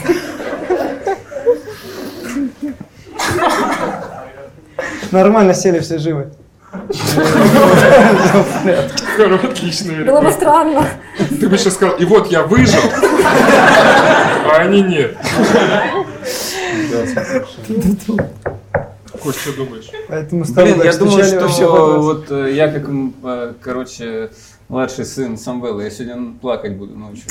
Нормально 5.11 5.53
сели, 5.53 5.79
все 5.79 5.97
живы. 5.97 6.31
Отлично. 9.43 10.03
Было 10.05 10.21
бы 10.21 10.31
странно. 10.31 10.85
Ты 11.39 11.49
бы 11.49 11.57
сейчас 11.57 11.75
сказал, 11.75 11.95
и 11.95 12.05
вот 12.05 12.27
я 12.31 12.43
выжил, 12.43 12.81
а 14.45 14.57
они 14.57 14.81
нет. 14.81 15.17
Кость, 19.21 19.41
что 19.41 19.53
думаешь? 19.53 19.89
Поэтому 20.07 20.45
с 20.45 20.53
тобой 20.53 20.73
Блин, 20.73 20.85
я 20.85 20.93
думаю, 20.97 21.23
что 21.23 21.99
вот 22.01 22.31
э, 22.31 22.53
я 22.53 22.71
как, 22.71 22.85
э, 23.23 23.53
короче, 23.61 24.29
младший 24.69 25.05
сын 25.05 25.37
Самвела, 25.37 25.81
я 25.81 25.89
сегодня 25.89 26.33
плакать 26.39 26.75
буду 26.75 26.95
ночью. 26.95 27.23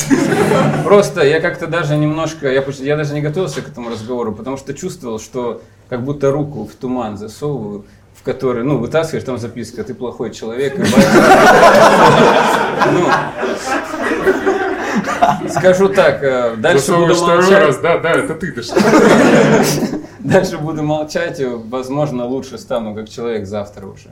Просто 0.85 1.23
я 1.25 1.41
как-то 1.41 1.67
даже 1.67 1.97
немножко, 1.97 2.51
я, 2.51 2.65
я 2.81 2.97
даже 2.97 3.15
не 3.15 3.23
готовился 3.23 3.63
к 3.63 3.69
этому 3.69 3.91
разговору, 3.91 4.33
потому 4.33 4.57
что 4.57 4.75
чувствовал, 4.75 5.19
что 5.19 5.63
как 5.89 6.03
будто 6.03 6.31
руку 6.31 6.67
в 6.67 6.75
туман 6.75 7.17
засовываю, 7.17 7.85
в 8.15 8.23
который, 8.23 8.65
ну, 8.65 8.79
вытаскиваешь, 8.79 9.25
там 9.25 9.39
записка, 9.39 9.85
ты 9.85 9.95
плохой 9.95 10.33
человек. 10.33 10.79
и 10.79 10.83
Ну, 12.93 13.09
скажу 15.49 15.89
так, 15.89 16.23
э, 16.23 16.55
дальше 16.57 16.93
буду 16.93 17.15
молчать. 17.15 17.51
раз, 17.51 17.79
да, 17.79 17.99
да, 17.99 18.11
это 18.13 18.35
ты 18.35 18.53
дошел. 18.53 18.77
Дальше 20.21 20.59
буду 20.59 20.83
молчать, 20.83 21.41
и, 21.41 21.45
возможно, 21.45 22.25
лучше 22.27 22.59
стану 22.59 22.95
как 22.95 23.09
человек 23.09 23.47
завтра 23.47 23.87
уже. 23.87 24.09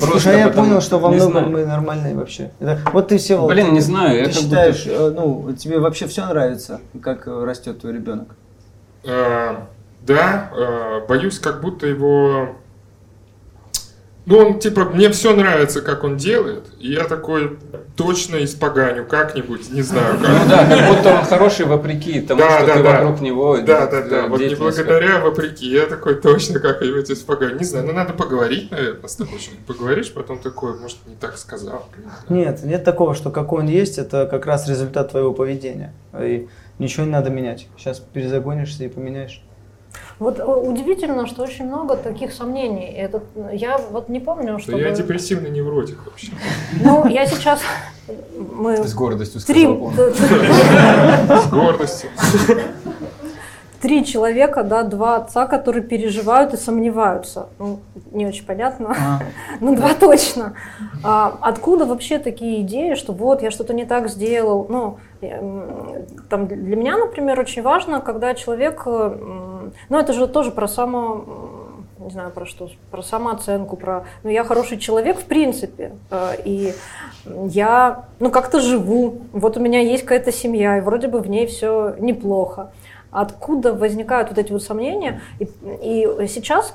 Слушай, 0.00 0.34
а 0.34 0.38
я 0.38 0.48
понял, 0.48 0.80
что 0.80 0.98
во 0.98 1.10
многом 1.10 1.52
мы 1.52 1.64
нормальные 1.64 2.14
вообще. 2.14 2.50
Это- 2.60 2.80
вот 2.92 3.08
ты 3.08 3.18
все, 3.18 3.46
Блин, 3.46 3.72
не 3.72 3.80
знаю, 3.80 4.18
я 4.18 4.24
ты 4.24 4.32
как 4.32 4.42
считаешь, 4.42 4.84
будто... 4.84 4.96
э, 4.96 5.10
ну, 5.10 5.52
тебе 5.54 5.78
вообще 5.78 6.06
все 6.06 6.26
нравится, 6.26 6.80
как 7.02 7.26
э, 7.26 7.44
растет 7.44 7.80
твой 7.80 7.92
ребенок? 7.94 8.28
Э, 9.04 9.56
Да, 10.06 10.50
э, 10.54 11.06
боюсь, 11.08 11.38
как 11.38 11.60
будто 11.60 11.86
его... 11.86 12.56
Ну, 14.24 14.38
он, 14.38 14.58
типа, 14.60 14.84
мне 14.84 15.10
все 15.10 15.34
нравится, 15.34 15.82
как 15.82 16.04
он 16.04 16.16
делает, 16.16 16.66
и 16.78 16.92
я 16.92 17.04
такой 17.04 17.58
точно 17.96 18.44
испоганю 18.44 19.04
как-нибудь, 19.04 19.70
не 19.72 19.82
знаю 19.82 20.14
Ну 20.20 20.26
как. 20.26 20.48
да, 20.48 20.66
как 20.66 20.96
будто 20.96 21.14
он 21.14 21.24
хороший 21.24 21.66
вопреки 21.66 22.20
тому, 22.20 22.40
Да, 22.40 22.58
что 22.58 22.66
да, 22.66 22.74
ты 22.74 22.82
да. 22.84 22.92
вокруг 23.00 23.20
него. 23.20 23.58
Да, 23.58 23.86
да, 23.88 24.02
да, 24.02 24.26
вот 24.28 24.40
не 24.40 24.54
благодаря, 24.54 25.18
вопреки, 25.18 25.68
я 25.68 25.86
такой 25.86 26.14
точно 26.14 26.60
как-нибудь 26.60 27.10
испоганю. 27.10 27.58
Не 27.58 27.64
знаю, 27.64 27.86
ну 27.86 27.92
надо 27.92 28.12
поговорить, 28.12 28.70
наверное, 28.70 29.08
с 29.08 29.16
тобой 29.16 29.40
поговоришь, 29.66 30.12
потом 30.12 30.38
такой, 30.38 30.78
может, 30.78 30.98
не 31.06 31.16
так 31.16 31.36
сказал. 31.36 31.88
Нет, 32.28 32.62
нет 32.62 32.84
такого, 32.84 33.16
что 33.16 33.30
какой 33.30 33.62
он 33.62 33.68
есть, 33.68 33.98
это 33.98 34.28
как 34.30 34.46
раз 34.46 34.68
результат 34.68 35.10
твоего 35.10 35.32
поведения. 35.34 35.92
И 36.16 36.48
ничего 36.78 37.06
не 37.06 37.12
надо 37.12 37.30
менять. 37.30 37.66
Сейчас 37.76 37.98
перезагонишься 37.98 38.84
и 38.84 38.88
поменяешь. 38.88 39.42
Вот 40.18 40.38
э, 40.38 40.44
удивительно, 40.44 41.26
что 41.26 41.42
очень 41.42 41.66
много 41.66 41.96
таких 41.96 42.32
сомнений. 42.32 42.92
Это, 42.92 43.22
я 43.52 43.78
вот 43.78 44.08
не 44.08 44.20
помню, 44.20 44.58
Что 44.58 44.76
я 44.76 44.90
депрессивный 44.90 45.50
невротик 45.50 45.98
вообще. 46.06 46.32
Ну, 46.82 47.06
я 47.06 47.26
сейчас... 47.26 47.60
Мы 48.52 48.76
С 48.76 48.94
гордостью 48.94 49.40
три, 49.40 49.62
сказал 49.62 49.84
он. 49.84 49.94
С 49.94 51.46
гордостью. 51.48 52.10
три 53.82 54.04
человека, 54.04 54.62
да, 54.62 54.84
два 54.84 55.16
отца, 55.16 55.46
которые 55.46 55.82
переживают 55.82 56.54
и 56.54 56.56
сомневаются. 56.56 57.48
Ну, 57.58 57.80
не 58.12 58.26
очень 58.26 58.46
понятно, 58.46 58.94
А, 58.96 59.18
ну 59.60 59.74
два 59.74 59.94
точно. 59.94 60.54
А 61.02 61.36
откуда 61.40 61.84
вообще 61.84 62.18
такие 62.18 62.62
идеи, 62.62 62.94
что 62.94 63.12
вот 63.12 63.42
я 63.42 63.50
что-то 63.50 63.74
не 63.74 63.84
так 63.84 64.08
сделал? 64.08 64.66
Ну, 64.68 64.98
там 66.30 66.46
для 66.46 66.76
меня, 66.76 66.96
например, 66.96 67.40
очень 67.40 67.62
важно, 67.62 68.00
когда 68.00 68.34
человек, 68.34 68.82
э, 68.86 69.70
ну 69.88 69.98
это 69.98 70.12
же 70.12 70.28
тоже 70.28 70.52
про 70.52 70.68
само, 70.68 71.24
не 71.98 72.10
знаю 72.10 72.30
про 72.30 72.46
что, 72.46 72.68
про 72.90 73.02
самооценку, 73.02 73.76
про, 73.76 74.04
ну 74.22 74.30
я 74.30 74.44
хороший 74.44 74.78
человек 74.78 75.18
в 75.18 75.24
принципе, 75.24 75.92
э, 76.10 76.34
и 76.44 76.74
я, 77.46 78.04
ну 78.20 78.30
как-то 78.30 78.60
живу, 78.60 79.22
вот 79.32 79.56
у 79.56 79.60
меня 79.60 79.80
есть 79.80 80.02
какая-то 80.02 80.32
семья, 80.32 80.78
и 80.78 80.80
вроде 80.80 81.08
бы 81.08 81.20
в 81.20 81.28
ней 81.28 81.46
все 81.46 81.94
неплохо. 81.98 82.70
Откуда 83.12 83.72
возникают 83.72 84.30
вот 84.30 84.38
эти 84.38 84.50
вот 84.50 84.62
сомнения? 84.62 85.20
И, 85.38 85.44
и 85.82 86.26
сейчас 86.26 86.74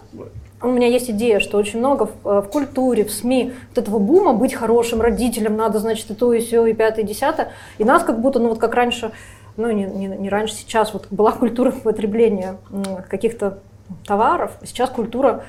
у 0.62 0.68
меня 0.68 0.88
есть 0.88 1.10
идея, 1.10 1.40
что 1.40 1.58
очень 1.58 1.80
много 1.80 2.06
в, 2.06 2.28
э, 2.28 2.42
в 2.42 2.50
культуре, 2.50 3.04
в 3.04 3.12
СМИ 3.12 3.54
вот 3.70 3.78
этого 3.78 4.00
бума 4.00 4.34
быть 4.34 4.54
хорошим 4.54 5.02
родителем, 5.02 5.58
надо, 5.58 5.80
значит, 5.80 6.10
и 6.10 6.16
то, 6.16 6.34
и 6.34 6.40
все, 6.40 6.66
и 6.66 6.74
пятое, 6.74 7.04
и 7.04 7.08
десятое. 7.08 7.52
И 7.78 7.84
нас 7.84 8.04
как 8.04 8.22
будто, 8.22 8.40
ну 8.40 8.50
вот 8.50 8.60
как 8.60 8.74
раньше, 8.74 9.12
ну 9.56 9.70
не, 9.72 9.86
не, 9.86 10.08
не 10.08 10.30
раньше, 10.30 10.56
сейчас 10.56 10.94
вот 10.94 11.08
была 11.12 11.32
культура 11.32 11.72
потребления 11.72 12.58
каких-то 13.10 13.60
товаров, 14.06 14.52
сейчас 14.64 14.90
культура 14.90 15.44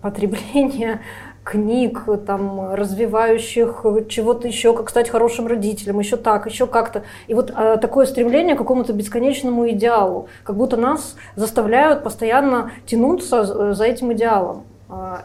потребления 0.00 1.00
книг, 1.44 2.04
там, 2.26 2.72
развивающих 2.74 3.84
чего-то 4.08 4.48
еще, 4.48 4.74
как 4.74 4.88
стать 4.90 5.10
хорошим 5.10 5.46
родителем, 5.46 5.98
еще 6.00 6.16
так, 6.16 6.46
еще 6.46 6.66
как-то. 6.66 7.02
И 7.28 7.34
вот 7.34 7.52
э, 7.56 7.76
такое 7.80 8.06
стремление 8.06 8.54
к 8.54 8.58
какому-то 8.58 8.92
бесконечному 8.94 9.68
идеалу, 9.70 10.28
как 10.42 10.56
будто 10.56 10.76
нас 10.78 11.16
заставляют 11.36 12.02
постоянно 12.02 12.70
тянуться 12.86 13.44
за- 13.44 13.74
за 13.74 13.84
этим 13.84 14.12
идеалом. 14.14 14.64
А, 14.88 15.24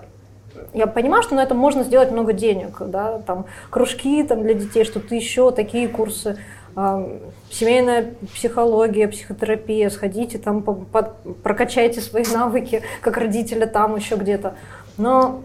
Я 0.74 0.88
понимаю, 0.88 1.24
что 1.24 1.36
на 1.36 1.42
этом 1.42 1.58
можно 1.58 1.84
сделать 1.84 2.12
много 2.12 2.34
денег, 2.34 2.78
да, 2.82 3.20
там 3.26 3.46
кружки 3.70 4.22
там, 4.24 4.44
для 4.44 4.54
детей, 4.54 4.84
что-то 4.84 5.16
еще, 5.16 5.52
такие 5.52 5.88
курсы, 5.88 6.38
а, 6.76 7.08
семейная 7.50 8.14
психология, 8.34 9.08
психотерапия, 9.08 9.90
сходите 9.90 10.38
там, 10.38 10.62
по- 10.62 10.74
по- 10.74 11.14
прокачайте 11.44 12.02
свои 12.02 12.24
навыки 12.34 12.84
как 13.02 13.18
родителя 13.18 13.66
там 13.68 13.96
еще 13.96 14.16
где-то. 14.16 14.54
Но 15.00 15.42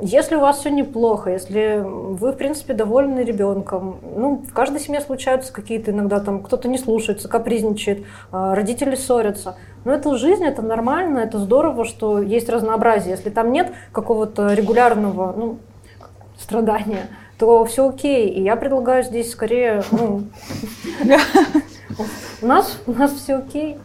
если 0.00 0.36
у 0.36 0.40
вас 0.40 0.60
все 0.60 0.70
неплохо, 0.70 1.30
если 1.30 1.82
вы, 1.84 2.30
в 2.30 2.36
принципе, 2.36 2.74
довольны 2.74 3.20
ребенком, 3.20 3.98
ну, 4.02 4.36
в 4.48 4.52
каждой 4.54 4.80
семье 4.80 5.00
случаются 5.00 5.52
какие-то 5.52 5.90
иногда 5.90 6.20
там, 6.20 6.44
кто-то 6.44 6.68
не 6.68 6.78
слушается, 6.78 7.28
капризничает, 7.28 8.06
а, 8.30 8.54
родители 8.54 8.94
ссорятся. 8.94 9.56
Но 9.84 9.92
это 9.92 10.16
жизнь, 10.16 10.44
это 10.44 10.62
нормально, 10.62 11.18
это 11.18 11.40
здорово, 11.40 11.84
что 11.84 12.22
есть 12.22 12.48
разнообразие. 12.48 13.10
Если 13.10 13.30
там 13.30 13.50
нет 13.50 13.72
какого-то 13.90 14.54
регулярного 14.54 15.34
ну, 15.36 15.58
страдания, 16.38 17.08
то 17.36 17.64
все 17.64 17.88
окей. 17.88 18.28
И 18.28 18.42
я 18.42 18.54
предлагаю 18.54 19.02
здесь 19.02 19.32
скорее, 19.32 19.82
ну, 19.90 20.22
у 22.42 22.46
нас, 22.46 22.80
у 22.86 22.92
нас 22.92 23.12
все 23.12 23.38
окей. 23.38 23.76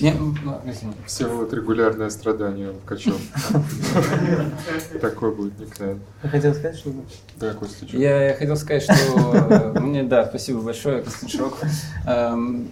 Не, 0.00 0.12
ну, 0.12 0.34
извини. 0.66 0.94
Все 1.06 1.26
вот 1.26 1.52
регулярное 1.52 2.10
страдание 2.10 2.72
в 2.72 2.84
качел. 2.84 3.14
Такой 5.00 5.34
будет 5.34 5.58
никнейм. 5.58 6.00
Я 6.22 6.28
хотел 6.28 6.52
сказать, 6.54 6.76
что 6.76 6.90
Да, 7.36 7.54
Костя? 7.54 7.86
Я, 7.96 8.34
хотел 8.34 8.56
сказать, 8.56 8.82
что 8.82 9.80
мне, 9.80 10.02
да, 10.02 10.26
спасибо 10.26 10.60
большое, 10.62 11.02
Константин 11.02 11.28
Широков. 11.38 11.68
Эм, 12.06 12.68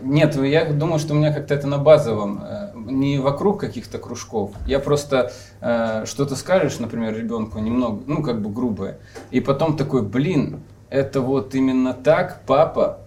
Нет, 0.00 0.34
я 0.36 0.72
думаю, 0.72 0.98
что 0.98 1.12
у 1.12 1.16
меня 1.16 1.32
как-то 1.32 1.54
это 1.54 1.66
на 1.66 1.78
базовом, 1.78 2.42
э, 2.42 2.72
не 2.74 3.18
вокруг 3.18 3.60
каких-то 3.60 3.98
кружков. 3.98 4.52
Я 4.66 4.80
просто 4.80 5.32
э, 5.60 6.04
что-то 6.06 6.34
скажешь, 6.34 6.78
например, 6.78 7.14
ребенку 7.14 7.58
немного, 7.58 8.02
ну 8.06 8.22
как 8.22 8.40
бы 8.40 8.50
грубое, 8.50 8.98
и 9.30 9.40
потом 9.40 9.76
такой, 9.76 10.02
блин, 10.02 10.60
это 10.88 11.20
вот 11.20 11.54
именно 11.54 11.94
так 11.94 12.42
папа 12.46 13.01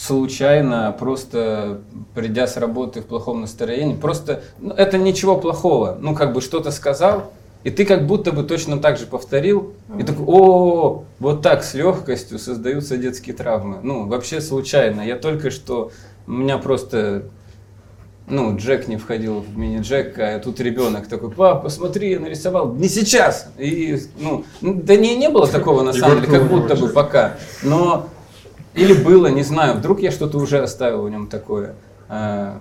случайно, 0.00 0.96
просто 0.98 1.82
придя 2.14 2.46
с 2.46 2.56
работы 2.56 3.02
в 3.02 3.06
плохом 3.06 3.42
настроении, 3.42 3.94
просто 3.94 4.42
ну, 4.58 4.72
это 4.72 4.96
ничего 4.96 5.36
плохого, 5.36 5.98
ну 6.00 6.14
как 6.14 6.32
бы 6.32 6.40
что-то 6.40 6.70
сказал, 6.70 7.32
и 7.64 7.70
ты 7.70 7.84
как 7.84 8.06
будто 8.06 8.32
бы 8.32 8.42
точно 8.42 8.78
так 8.78 8.96
же 8.96 9.04
повторил, 9.04 9.74
и 9.98 10.02
такой, 10.02 10.24
о, 10.26 11.04
вот 11.18 11.42
так 11.42 11.62
с 11.62 11.74
легкостью 11.74 12.38
создаются 12.38 12.96
детские 12.96 13.36
травмы. 13.36 13.80
Ну, 13.82 14.06
вообще 14.06 14.40
случайно. 14.40 15.02
Я 15.02 15.16
только 15.16 15.50
что, 15.50 15.92
у 16.26 16.30
меня 16.30 16.56
просто, 16.56 17.24
ну, 18.26 18.56
Джек 18.56 18.88
не 18.88 18.96
входил 18.96 19.40
в 19.40 19.58
мини-Джек, 19.58 20.18
а 20.18 20.38
тут 20.38 20.58
ребенок 20.60 21.06
такой, 21.08 21.30
пап, 21.30 21.62
посмотри, 21.62 22.12
я 22.12 22.20
нарисовал. 22.20 22.72
Не 22.72 22.88
сейчас. 22.88 23.50
И, 23.58 24.00
ну, 24.18 24.44
да 24.62 24.96
не, 24.96 25.14
не 25.16 25.28
было 25.28 25.46
такого 25.46 25.82
на 25.82 25.92
самом 25.92 26.22
деле, 26.22 26.38
как 26.38 26.48
будто 26.48 26.76
бы 26.76 26.88
пока. 26.88 27.34
Но, 27.62 28.08
или 28.74 28.92
было, 28.92 29.26
не 29.28 29.42
знаю, 29.42 29.74
вдруг 29.74 30.00
я 30.00 30.10
что-то 30.10 30.38
уже 30.38 30.62
оставил 30.62 31.02
в 31.02 31.10
нем 31.10 31.26
такое. 31.28 31.74
А, 32.08 32.58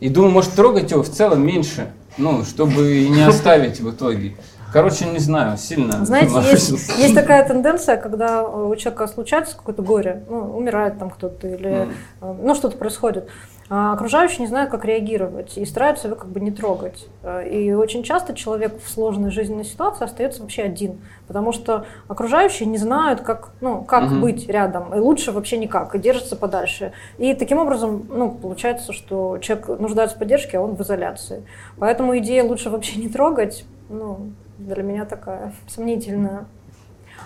И 0.00 0.08
думаю, 0.08 0.32
может, 0.32 0.52
трогать 0.52 0.90
его 0.90 1.02
в 1.02 1.10
целом 1.10 1.44
меньше, 1.46 1.92
ну, 2.18 2.44
чтобы 2.44 2.96
и 2.96 3.08
не 3.08 3.22
оставить 3.28 3.80
в 3.80 3.90
итоге. 3.90 4.36
Короче, 4.72 5.06
не 5.06 5.18
знаю, 5.18 5.58
сильно. 5.58 6.04
Знаете, 6.04 6.32
есть, 6.48 6.70
есть 6.70 7.14
такая 7.14 7.46
тенденция, 7.46 7.96
когда 7.96 8.44
у 8.44 8.74
человека 8.76 9.08
случается 9.08 9.56
какое-то 9.56 9.82
горе, 9.82 10.22
ну, 10.28 10.56
умирает 10.56 10.98
там 10.98 11.10
кто-то 11.10 11.48
или 11.48 11.88
э, 12.20 12.34
ну, 12.40 12.54
что-то 12.54 12.76
происходит. 12.76 13.28
А 13.72 13.92
окружающие 13.92 14.40
не 14.40 14.48
знают, 14.48 14.68
как 14.72 14.84
реагировать 14.84 15.56
и 15.56 15.64
стараются 15.64 16.08
его 16.08 16.16
как 16.16 16.28
бы 16.28 16.40
не 16.40 16.50
трогать. 16.50 17.06
Э, 17.22 17.48
И 17.48 17.72
очень 17.72 18.02
часто 18.02 18.34
человек 18.34 18.82
в 18.82 18.90
сложной 18.90 19.30
жизненной 19.30 19.64
ситуации 19.64 20.04
остается 20.04 20.42
вообще 20.42 20.62
один, 20.62 20.98
потому 21.28 21.52
что 21.52 21.86
окружающие 22.08 22.66
не 22.68 22.78
знают, 22.78 23.20
как, 23.20 23.52
ну, 23.60 23.84
как 23.84 24.10
Мгм. 24.10 24.22
быть 24.22 24.48
рядом, 24.48 24.92
и 24.92 24.98
лучше 24.98 25.30
вообще 25.30 25.56
никак, 25.56 25.94
и 25.94 26.00
держатся 26.00 26.34
подальше. 26.34 26.90
И 27.16 27.32
таким 27.34 27.58
образом, 27.58 28.08
ну, 28.10 28.32
получается, 28.32 28.92
что 28.92 29.38
человек 29.38 29.68
нуждается 29.68 30.16
в 30.16 30.18
поддержке, 30.18 30.58
а 30.58 30.62
он 30.62 30.74
в 30.74 30.80
изоляции. 30.82 31.44
Поэтому 31.78 32.18
идея 32.18 32.42
лучше 32.42 32.70
вообще 32.70 32.98
не 32.98 33.08
трогать, 33.08 33.64
ну, 33.88 34.30
для 34.58 34.82
меня 34.82 35.04
такая 35.04 35.52
сомнительная. 35.68 36.46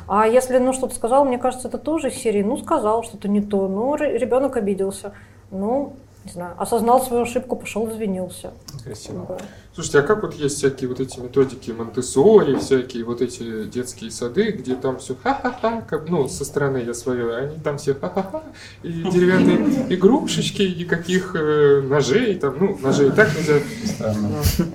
А 0.06 0.26
если, 0.26 0.58
ну, 0.58 0.74
что-то 0.74 0.94
сказал, 0.94 1.24
мне 1.24 1.38
кажется, 1.38 1.68
это 1.68 1.78
тоже 1.78 2.08
из 2.08 2.16
серии, 2.16 2.42
ну, 2.42 2.58
сказал 2.58 3.02
что-то 3.02 3.28
не 3.28 3.40
то, 3.40 3.66
ну, 3.66 3.96
ре- 3.96 4.18
ребенок 4.18 4.58
обиделся, 4.58 5.12
ну, 5.50 5.94
не 6.24 6.32
знаю, 6.32 6.54
осознал 6.58 7.04
свою 7.04 7.22
ошибку, 7.24 7.54
пошел, 7.56 7.88
извинился. 7.90 8.52
Красиво. 8.82 9.26
Да. 9.28 9.36
Слушайте, 9.74 9.98
а 9.98 10.02
как 10.02 10.22
вот 10.22 10.34
есть 10.34 10.56
всякие 10.58 10.88
вот 10.88 11.00
эти 11.00 11.18
методики 11.20 11.70
Монтессори, 11.72 12.56
всякие 12.58 13.04
вот 13.04 13.20
эти 13.20 13.64
детские 13.64 14.10
сады, 14.10 14.52
где 14.52 14.74
там 14.74 14.98
все 14.98 15.16
ха-ха-ха, 15.22 15.82
как, 15.88 16.08
ну, 16.08 16.28
со 16.28 16.44
стороны 16.44 16.78
я 16.78 16.94
свое, 16.94 17.34
они 17.36 17.58
там 17.58 17.76
все 17.76 17.94
ха-ха-ха, 17.94 18.42
и 18.82 18.88
деревянные 18.92 19.92
игрушечки, 19.94 20.62
никаких 20.62 21.34
э, 21.34 21.82
ножей, 21.82 22.36
там, 22.36 22.54
ну, 22.58 22.78
ножей 22.80 23.08
и 23.08 23.12
так 23.12 23.28
нельзя. 23.36 23.54
Странно. 23.84 24.28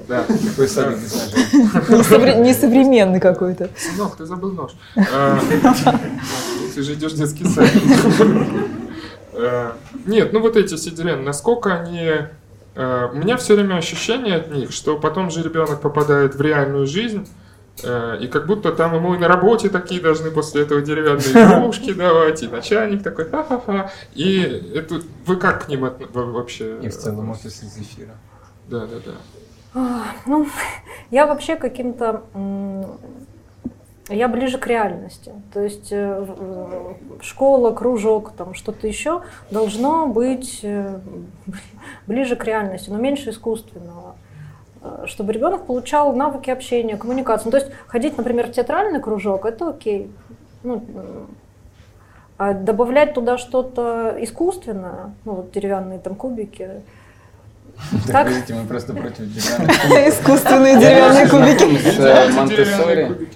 Да. 0.08 0.26
Какой 0.50 0.68
садик 0.68 1.00
без 1.00 1.14
ножей. 1.14 2.00
Несовре- 2.02 2.42
Несовременный 2.42 3.20
какой-то. 3.20 3.70
Сынок, 3.78 4.18
ты 4.18 4.26
забыл 4.26 4.52
нож. 4.52 4.72
А, 4.98 5.40
Ты 6.76 6.84
же 6.84 6.94
идешь 6.94 7.14
в 7.14 7.18
детский 7.18 7.46
сад. 7.46 7.68
Э, 9.40 9.72
Нет, 10.06 10.34
ну 10.34 10.42
вот 10.42 10.56
эти 10.58 10.76
деревья, 10.90 11.22
насколько 11.22 11.74
они... 11.74 12.12
э, 12.76 13.08
У 13.14 13.16
меня 13.16 13.38
все 13.38 13.56
время 13.56 13.76
ощущение 13.76 14.36
от 14.36 14.52
них, 14.52 14.72
что 14.72 14.98
потом 15.00 15.32
же 15.32 15.42
ребенок 15.44 15.82
попадает 15.82 16.36
в 16.36 16.42
реальную 16.42 16.86
жизнь, 16.86 17.28
э, 17.84 18.18
и 18.22 18.28
как 18.28 18.48
будто 18.48 18.72
там 18.74 18.96
ему 18.96 19.16
и 19.16 19.18
на 19.18 19.28
работе 19.28 19.70
такие 19.70 20.02
должны 20.02 20.32
после 20.32 20.64
этого 20.64 20.82
деревянные 20.82 21.22
игрушки 21.60 21.94
давать, 21.94 22.44
и 22.44 22.48
начальник 22.48 23.04
такой 23.04 23.30
ха-ха-ха. 23.30 23.92
И 24.14 24.40
это 24.76 25.02
вы 25.26 25.38
как 25.38 25.66
к 25.66 25.70
ним 25.70 25.90
вообще? 26.14 26.78
И 26.82 26.90
в 26.90 26.98
целом 26.98 27.30
офис 27.32 27.64
из 27.64 27.78
эфира. 27.78 28.16
Да, 28.68 28.82
да, 28.82 28.98
да. 29.06 29.12
Ну, 30.26 30.48
я 31.12 31.28
вообще 31.28 31.56
каким-то... 31.56 32.24
Я 34.10 34.28
ближе 34.28 34.58
к 34.58 34.66
реальности. 34.66 35.32
То 35.54 35.62
есть 35.62 35.90
э, 35.92 36.26
школа, 37.22 37.72
кружок, 37.72 38.32
там 38.36 38.56
что-то 38.56 38.88
еще 38.88 39.22
должно 39.52 40.08
быть 40.08 40.62
э, 40.64 41.00
ближе 42.08 42.36
к 42.36 42.44
реальности, 42.44 42.90
но 42.90 42.98
меньше 42.98 43.30
искусственного. 43.30 44.16
Э, 44.82 45.04
Чтобы 45.06 45.32
ребенок 45.32 45.68
получал 45.68 46.16
навыки 46.16 46.50
общения, 46.50 46.98
коммуникации. 46.98 47.46
Ну, 47.46 47.52
то 47.52 47.58
есть 47.58 47.72
ходить, 47.86 48.18
например, 48.18 48.48
в 48.48 48.52
театральный 48.52 49.00
кружок, 49.00 49.46
это 49.46 49.70
окей. 49.70 50.12
Ну, 50.64 50.84
а 52.40 52.54
добавлять 52.54 53.14
туда 53.14 53.38
что-то 53.38 54.16
искусственное, 54.22 55.14
ну 55.26 55.34
вот 55.34 55.52
деревянные 55.52 56.00
там 56.00 56.16
кубики, 56.16 56.82
Так, 58.08 58.12
Как? 58.12 58.30
видите, 58.30 58.54
мы 58.54 58.66
просто 58.68 58.94
против 58.94 59.34
деревянных. 59.34 60.08
Искусственные 60.14 60.80
деревянные 60.80 61.28
кубики. 61.28 62.00
э, 62.00 62.30
Монтессори. 62.32 63.30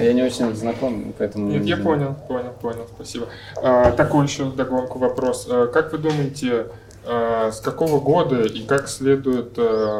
Я 0.00 0.12
не 0.12 0.22
очень 0.22 0.54
знаком, 0.56 1.14
поэтому... 1.16 1.50
Нет, 1.50 1.62
не 1.62 1.70
я 1.70 1.76
понял, 1.76 2.16
понял, 2.26 2.52
понял, 2.60 2.86
спасибо. 2.92 3.28
А, 3.62 3.92
такой 3.92 4.24
еще 4.26 4.50
догонку 4.50 4.98
вопрос. 4.98 5.46
А, 5.48 5.66
как 5.68 5.92
вы 5.92 5.98
думаете, 5.98 6.66
э, 7.04 7.50
с 7.52 7.60
какого 7.60 8.00
года 8.00 8.42
и 8.42 8.62
как 8.64 8.88
следует 8.88 9.54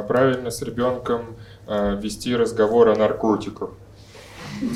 правильно 0.08 0.50
с 0.50 0.62
ребенком 0.62 1.36
вести 1.68 2.34
разговор 2.36 2.88
о 2.88 2.96
наркотиках? 2.96 3.70
Ой, 4.60 4.68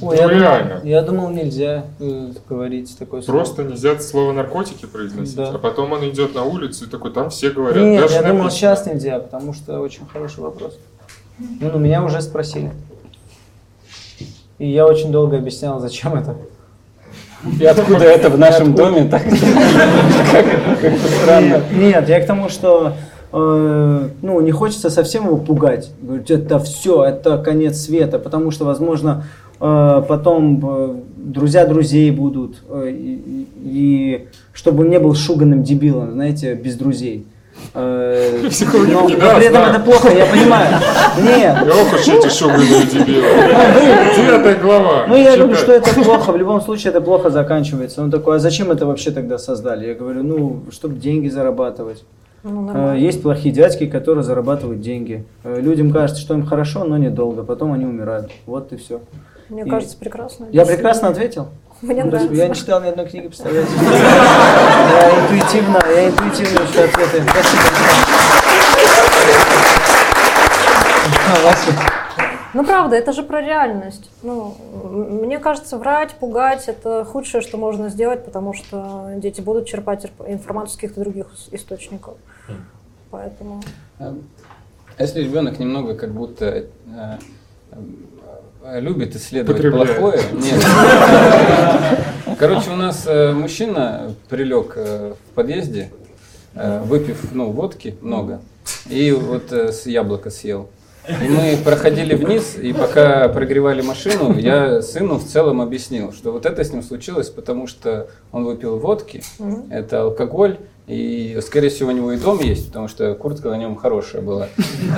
Ну, 0.00 0.12
я, 0.14 0.28
реально. 0.28 0.68
думал, 0.76 0.84
я 0.86 1.02
думал, 1.02 1.30
нельзя 1.30 1.84
э, 1.98 2.32
говорить 2.48 2.96
такое 2.98 3.22
слово. 3.22 3.38
Просто 3.38 3.64
нельзя 3.64 3.98
слово 4.00 4.32
наркотики 4.32 4.86
произносить, 4.86 5.36
Да. 5.36 5.50
а 5.50 5.58
потом 5.58 5.92
он 5.92 6.08
идет 6.08 6.34
на 6.34 6.44
улицу 6.44 6.86
и 6.86 6.88
такой, 6.88 7.12
там 7.12 7.30
все 7.30 7.50
говорят. 7.50 7.82
Нет, 7.84 8.00
даже 8.02 8.14
я 8.14 8.22
думал, 8.22 8.44
написано». 8.44 8.50
сейчас 8.58 8.86
нельзя, 8.86 9.18
потому 9.18 9.52
что 9.52 9.80
очень 9.80 10.06
хороший 10.10 10.40
вопрос. 10.40 10.78
Ну, 11.38 11.70
ну, 11.72 11.78
меня 11.78 12.02
уже 12.04 12.20
спросили. 12.22 12.72
И 14.58 14.68
я 14.68 14.86
очень 14.86 15.10
долго 15.10 15.36
объяснял, 15.38 15.80
зачем 15.80 16.14
это. 16.14 16.36
И 17.58 17.64
откуда 17.64 18.04
это 18.04 18.28
в 18.28 18.38
нашем 18.38 18.74
доме 18.74 19.04
так? 19.08 19.22
Как-то 20.32 21.08
странно. 21.22 21.62
Нет, 21.72 22.08
я 22.08 22.20
к 22.20 22.26
тому, 22.26 22.48
что 22.50 22.94
э, 23.32 24.08
ну, 24.22 24.40
не 24.40 24.50
хочется 24.52 24.90
совсем 24.90 25.26
его 25.26 25.36
пугать. 25.36 25.90
Говорить, 26.00 26.30
это 26.30 26.58
все, 26.58 27.04
это 27.04 27.38
конец 27.38 27.78
света, 27.80 28.18
потому 28.18 28.50
что, 28.50 28.64
возможно, 28.64 29.24
э, 29.60 30.02
потом 30.08 30.60
э, 30.62 30.94
друзья 31.16 31.66
друзей 31.66 32.10
будут, 32.10 32.56
э, 32.68 32.90
и, 32.90 33.46
и- 33.62 34.28
чтобы 34.52 34.84
он 34.84 34.90
не 34.90 34.98
был 34.98 35.14
шуганным 35.14 35.62
дебилом, 35.62 36.12
знаете, 36.12 36.54
без 36.54 36.76
друзей. 36.76 37.26
Э, 37.74 38.40
но, 38.42 39.02
но 39.02 39.06
при 39.08 39.46
этом 39.46 39.62
это 39.62 39.80
плохо, 39.80 40.08
я 40.10 40.24
понимаю. 40.26 40.76
Нет, 41.22 41.56
Ох 41.68 41.92
уж 41.94 42.08
эти 42.08 42.28
шуганые 42.28 42.84
дебилы. 42.90 43.22
Девятая 44.16 44.56
глава. 44.56 45.06
Ну, 45.06 45.16
я 45.16 45.36
говорю, 45.36 45.54
Читай. 45.54 45.62
что 45.80 45.90
это 45.90 46.02
плохо, 46.02 46.32
в 46.32 46.36
любом 46.36 46.60
случае 46.62 46.90
это 46.90 47.00
плохо 47.00 47.30
заканчивается. 47.30 48.02
Он 48.02 48.10
такой, 48.10 48.36
а 48.36 48.38
зачем 48.38 48.70
это 48.70 48.86
вообще 48.86 49.10
тогда 49.10 49.38
создали? 49.38 49.88
Я 49.88 49.94
говорю, 49.94 50.22
ну, 50.22 50.60
чтобы 50.70 50.96
деньги 50.96 51.28
зарабатывать. 51.28 52.02
Ну, 52.42 52.50
Э, 52.62 52.64
нормально. 52.72 52.98
Есть 52.98 53.22
плохие 53.22 53.54
дядьки, 53.54 53.86
которые 53.86 54.24
зарабатывают 54.24 54.80
деньги. 54.80 55.24
Э, 55.44 55.60
Людям 55.60 55.90
кажется, 55.92 56.20
что 56.22 56.34
им 56.34 56.46
хорошо, 56.46 56.84
но 56.84 56.96
недолго. 56.96 57.42
Потом 57.44 57.72
они 57.72 57.84
умирают. 57.84 58.30
Вот 58.46 58.72
и 58.72 58.76
все. 58.76 59.00
Мне 59.48 59.62
и- 59.62 59.68
кажется, 59.68 59.96
прекрасно. 59.98 60.46
Я 60.52 60.64
прекрасно 60.64 61.08
ответил. 61.08 61.48
Мне 61.82 62.04
Ну, 62.04 62.10
нравится. 62.10 62.34
Я 62.34 62.48
не 62.48 62.54
читал 62.54 62.80
ни 62.82 62.88
одной 62.88 63.06
книги, 63.06 63.26
представляете? 63.28 63.70
Я 63.80 65.20
интуитивно, 65.24 65.78
я 65.94 66.08
интуитивно 66.08 66.58
ищу 66.64 66.82
ответы. 66.82 67.22
Спасибо. 71.40 71.89
Ну, 72.52 72.64
правда, 72.64 72.96
это 72.96 73.12
же 73.12 73.22
про 73.22 73.40
реальность. 73.40 74.10
Ну, 74.22 74.56
мне 74.82 75.38
кажется, 75.38 75.78
врать, 75.78 76.12
пугать– 76.14 76.64
это 76.68 77.04
худшее, 77.04 77.42
что 77.42 77.56
можно 77.56 77.88
сделать, 77.90 78.24
потому 78.24 78.54
что 78.54 79.12
дети 79.16 79.40
будут 79.40 79.66
черпать 79.66 80.04
инф- 80.04 80.32
информацию 80.32 80.72
с 80.72 80.74
каких-то 80.76 81.00
других 81.00 81.26
источников. 81.52 82.14
Поэтому... 83.10 83.62
А 83.98 84.14
Если 84.98 85.22
ребенок 85.22 85.58
немного 85.58 85.94
как 85.94 86.12
будто 86.12 86.46
э, 86.46 86.64
э, 88.64 88.80
любит 88.80 89.14
исследовать 89.14 89.56
Потребляет. 89.56 89.96
плохое, 89.96 90.20
нет. 90.32 90.64
Короче, 92.38 92.70
у 92.70 92.76
нас 92.76 93.04
э, 93.06 93.32
мужчина 93.32 94.14
прилег 94.28 94.76
в 94.76 95.16
подъезде, 95.34 95.90
выпив 96.54 97.32
ну, 97.32 97.50
водки 97.52 97.96
много, 98.00 98.40
и 98.88 99.12
вот 99.12 99.52
с 99.52 99.86
яблоко 99.86 100.30
съел. 100.30 100.68
И 101.08 101.28
мы 101.28 101.56
проходили 101.64 102.14
вниз, 102.14 102.56
и 102.56 102.72
пока 102.72 103.28
прогревали 103.28 103.80
машину, 103.82 104.38
я 104.38 104.82
сыну 104.82 105.16
в 105.16 105.24
целом 105.24 105.60
объяснил, 105.60 106.12
что 106.12 106.32
вот 106.32 106.46
это 106.46 106.62
с 106.62 106.72
ним 106.72 106.82
случилось, 106.82 107.30
потому 107.30 107.66
что 107.66 108.08
он 108.32 108.44
выпил 108.44 108.78
водки, 108.78 109.22
это 109.70 110.02
алкоголь, 110.02 110.58
и, 110.86 111.38
скорее 111.40 111.68
всего, 111.68 111.90
у 111.90 111.92
него 111.92 112.12
и 112.12 112.18
дом 112.18 112.40
есть, 112.40 112.66
потому 112.66 112.88
что 112.88 113.14
куртка 113.14 113.48
на 113.50 113.56
нем 113.56 113.76
хорошая 113.76 114.22
была. 114.22 114.48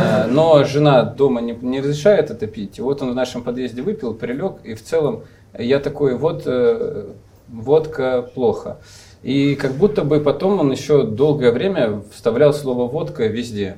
Э, 0.00 0.26
Но 0.26 0.64
жена 0.64 1.05
дома 1.05 1.42
не, 1.42 1.53
не 1.53 1.80
разрешает 1.80 2.30
это 2.30 2.46
пить. 2.46 2.78
И 2.78 2.80
вот 2.82 3.03
он 3.03 3.11
в 3.11 3.14
нашем 3.14 3.42
подъезде 3.42 3.82
выпил, 3.82 4.14
прилег, 4.14 4.55
и 4.64 4.72
в 4.72 4.82
целом 4.82 5.24
я 5.59 5.80
такой, 5.80 6.14
вот 6.14 6.44
э, 6.46 7.09
водка 7.48 8.22
плохо. 8.34 8.78
И 9.22 9.54
как 9.54 9.72
будто 9.72 10.02
бы 10.02 10.18
потом 10.18 10.58
он 10.58 10.72
еще 10.72 11.04
долгое 11.04 11.52
время 11.52 12.02
вставлял 12.12 12.52
слово 12.52 12.88
водка 12.88 13.26
везде. 13.26 13.76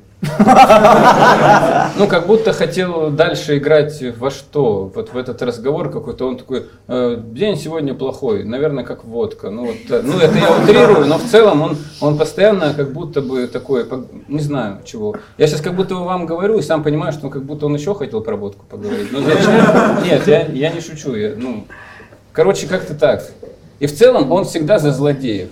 Ну, 1.96 2.08
как 2.08 2.26
будто 2.26 2.52
хотел 2.52 3.10
дальше 3.10 3.58
играть 3.58 4.02
во 4.16 4.30
что? 4.30 4.90
Вот 4.94 5.12
в 5.12 5.18
этот 5.18 5.42
разговор 5.42 5.90
какой-то. 5.90 6.26
Он 6.26 6.38
такой, 6.38 6.66
«Э, 6.88 7.18
день 7.22 7.56
сегодня 7.56 7.94
плохой, 7.94 8.42
наверное, 8.44 8.84
как 8.84 9.04
водка. 9.04 9.50
Ну, 9.50 9.66
вот, 9.66 9.76
э, 9.90 10.00
ну 10.02 10.18
это 10.18 10.36
я 10.38 10.56
утрирую, 10.56 11.06
но 11.06 11.18
в 11.18 11.24
целом 11.24 11.62
он, 11.62 11.76
он 12.00 12.16
постоянно 12.16 12.72
как 12.74 12.92
будто 12.92 13.20
бы 13.20 13.46
такой, 13.46 13.86
не 14.28 14.40
знаю 14.40 14.78
чего. 14.84 15.14
Я 15.36 15.46
сейчас 15.46 15.60
как 15.60 15.74
будто 15.74 15.96
вам 15.96 16.24
говорю 16.26 16.58
и 16.58 16.62
сам 16.62 16.82
понимаю, 16.82 17.12
что 17.12 17.28
как 17.28 17.44
будто 17.44 17.66
он 17.66 17.74
еще 17.74 17.94
хотел 17.94 18.22
про 18.22 18.36
водку 18.36 18.64
поговорить. 18.68 19.08
Ну, 19.12 19.20
зачем? 19.20 20.04
Нет, 20.04 20.26
я, 20.26 20.46
я 20.46 20.72
не 20.72 20.80
шучу. 20.80 21.14
Я, 21.14 21.34
ну, 21.36 21.66
короче, 22.32 22.66
как-то 22.66 22.94
так. 22.94 23.22
И 23.80 23.86
в 23.86 23.94
целом 23.94 24.30
он 24.32 24.44
всегда 24.44 24.78
за 24.78 24.92
злодеев. 24.92 25.48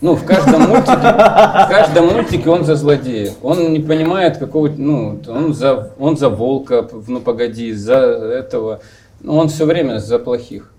Ну, 0.00 0.16
в 0.16 0.24
каждом 0.24 0.62
мультике, 0.62 0.96
в 0.96 1.68
каждом 1.70 2.06
мультике 2.12 2.50
он 2.50 2.64
за 2.64 2.74
злодеев. 2.74 3.34
Он 3.42 3.72
не 3.72 3.78
понимает 3.78 4.36
какого, 4.36 4.68
ну, 4.76 5.20
он 5.28 5.54
за, 5.54 5.90
он 5.98 6.16
за 6.16 6.28
волка, 6.28 6.88
ну 7.06 7.20
погоди, 7.20 7.72
за 7.72 7.94
этого. 7.96 8.80
Ну, 9.20 9.36
он 9.36 9.48
все 9.48 9.64
время 9.64 9.98
за 9.98 10.18
плохих. 10.18 10.72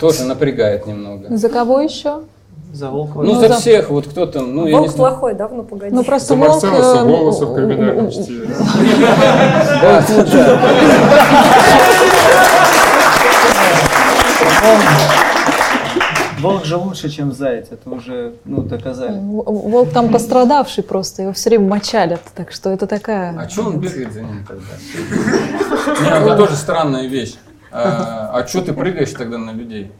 Тоже 0.00 0.24
напрягает 0.24 0.86
немного. 0.86 1.36
За 1.36 1.48
кого 1.50 1.80
еще? 1.80 2.20
За 2.72 2.88
Волкова. 2.88 3.24
Ну, 3.24 3.34
Ну, 3.34 3.40
за 3.40 3.48
за- 3.48 3.54
всех, 3.56 3.90
вот 3.90 4.06
кто 4.06 4.26
там, 4.26 4.54
ну, 4.54 4.64
я 4.66 4.72
не 4.74 4.78
Волк 4.78 4.90
знаю. 4.92 5.10
плохой, 5.10 5.34
да? 5.34 5.48
Ну, 5.52 5.64
погоди. 5.64 5.92
Ну 5.94 6.04
просто 6.04 6.28
За 6.28 6.36
волк, 6.36 6.62
Марселоса 6.62 6.98
э, 6.98 7.04
Волоса 7.04 7.46
в 7.46 7.54
криминальном. 7.54 8.08
Волк 16.40 16.64
же 16.64 16.76
лучше, 16.76 17.08
чем 17.10 17.32
заяц. 17.32 17.68
Это 17.70 17.90
уже, 17.90 18.34
ну, 18.44 18.62
доказали. 18.62 19.18
Волк 19.20 19.90
там 19.92 20.10
пострадавший 20.10 20.84
просто, 20.84 21.22
его 21.22 21.32
все 21.32 21.50
время 21.50 21.68
мочалят, 21.68 22.22
так 22.34 22.52
что 22.52 22.70
это 22.70 22.86
такая... 22.86 23.38
А 23.38 23.48
что 23.48 23.64
он 23.66 23.78
бегает 23.80 24.12
за 24.12 24.22
ним 24.22 24.44
тогда? 24.46 24.64
Не, 26.02 26.08
это 26.24 26.36
тоже 26.36 26.56
странная 26.56 27.06
вещь. 27.06 27.34
А 27.72 28.44
что 28.48 28.62
ты 28.62 28.72
прыгаешь 28.72 29.10
тогда 29.10 29.38
на 29.38 29.50
людей? 29.52 29.90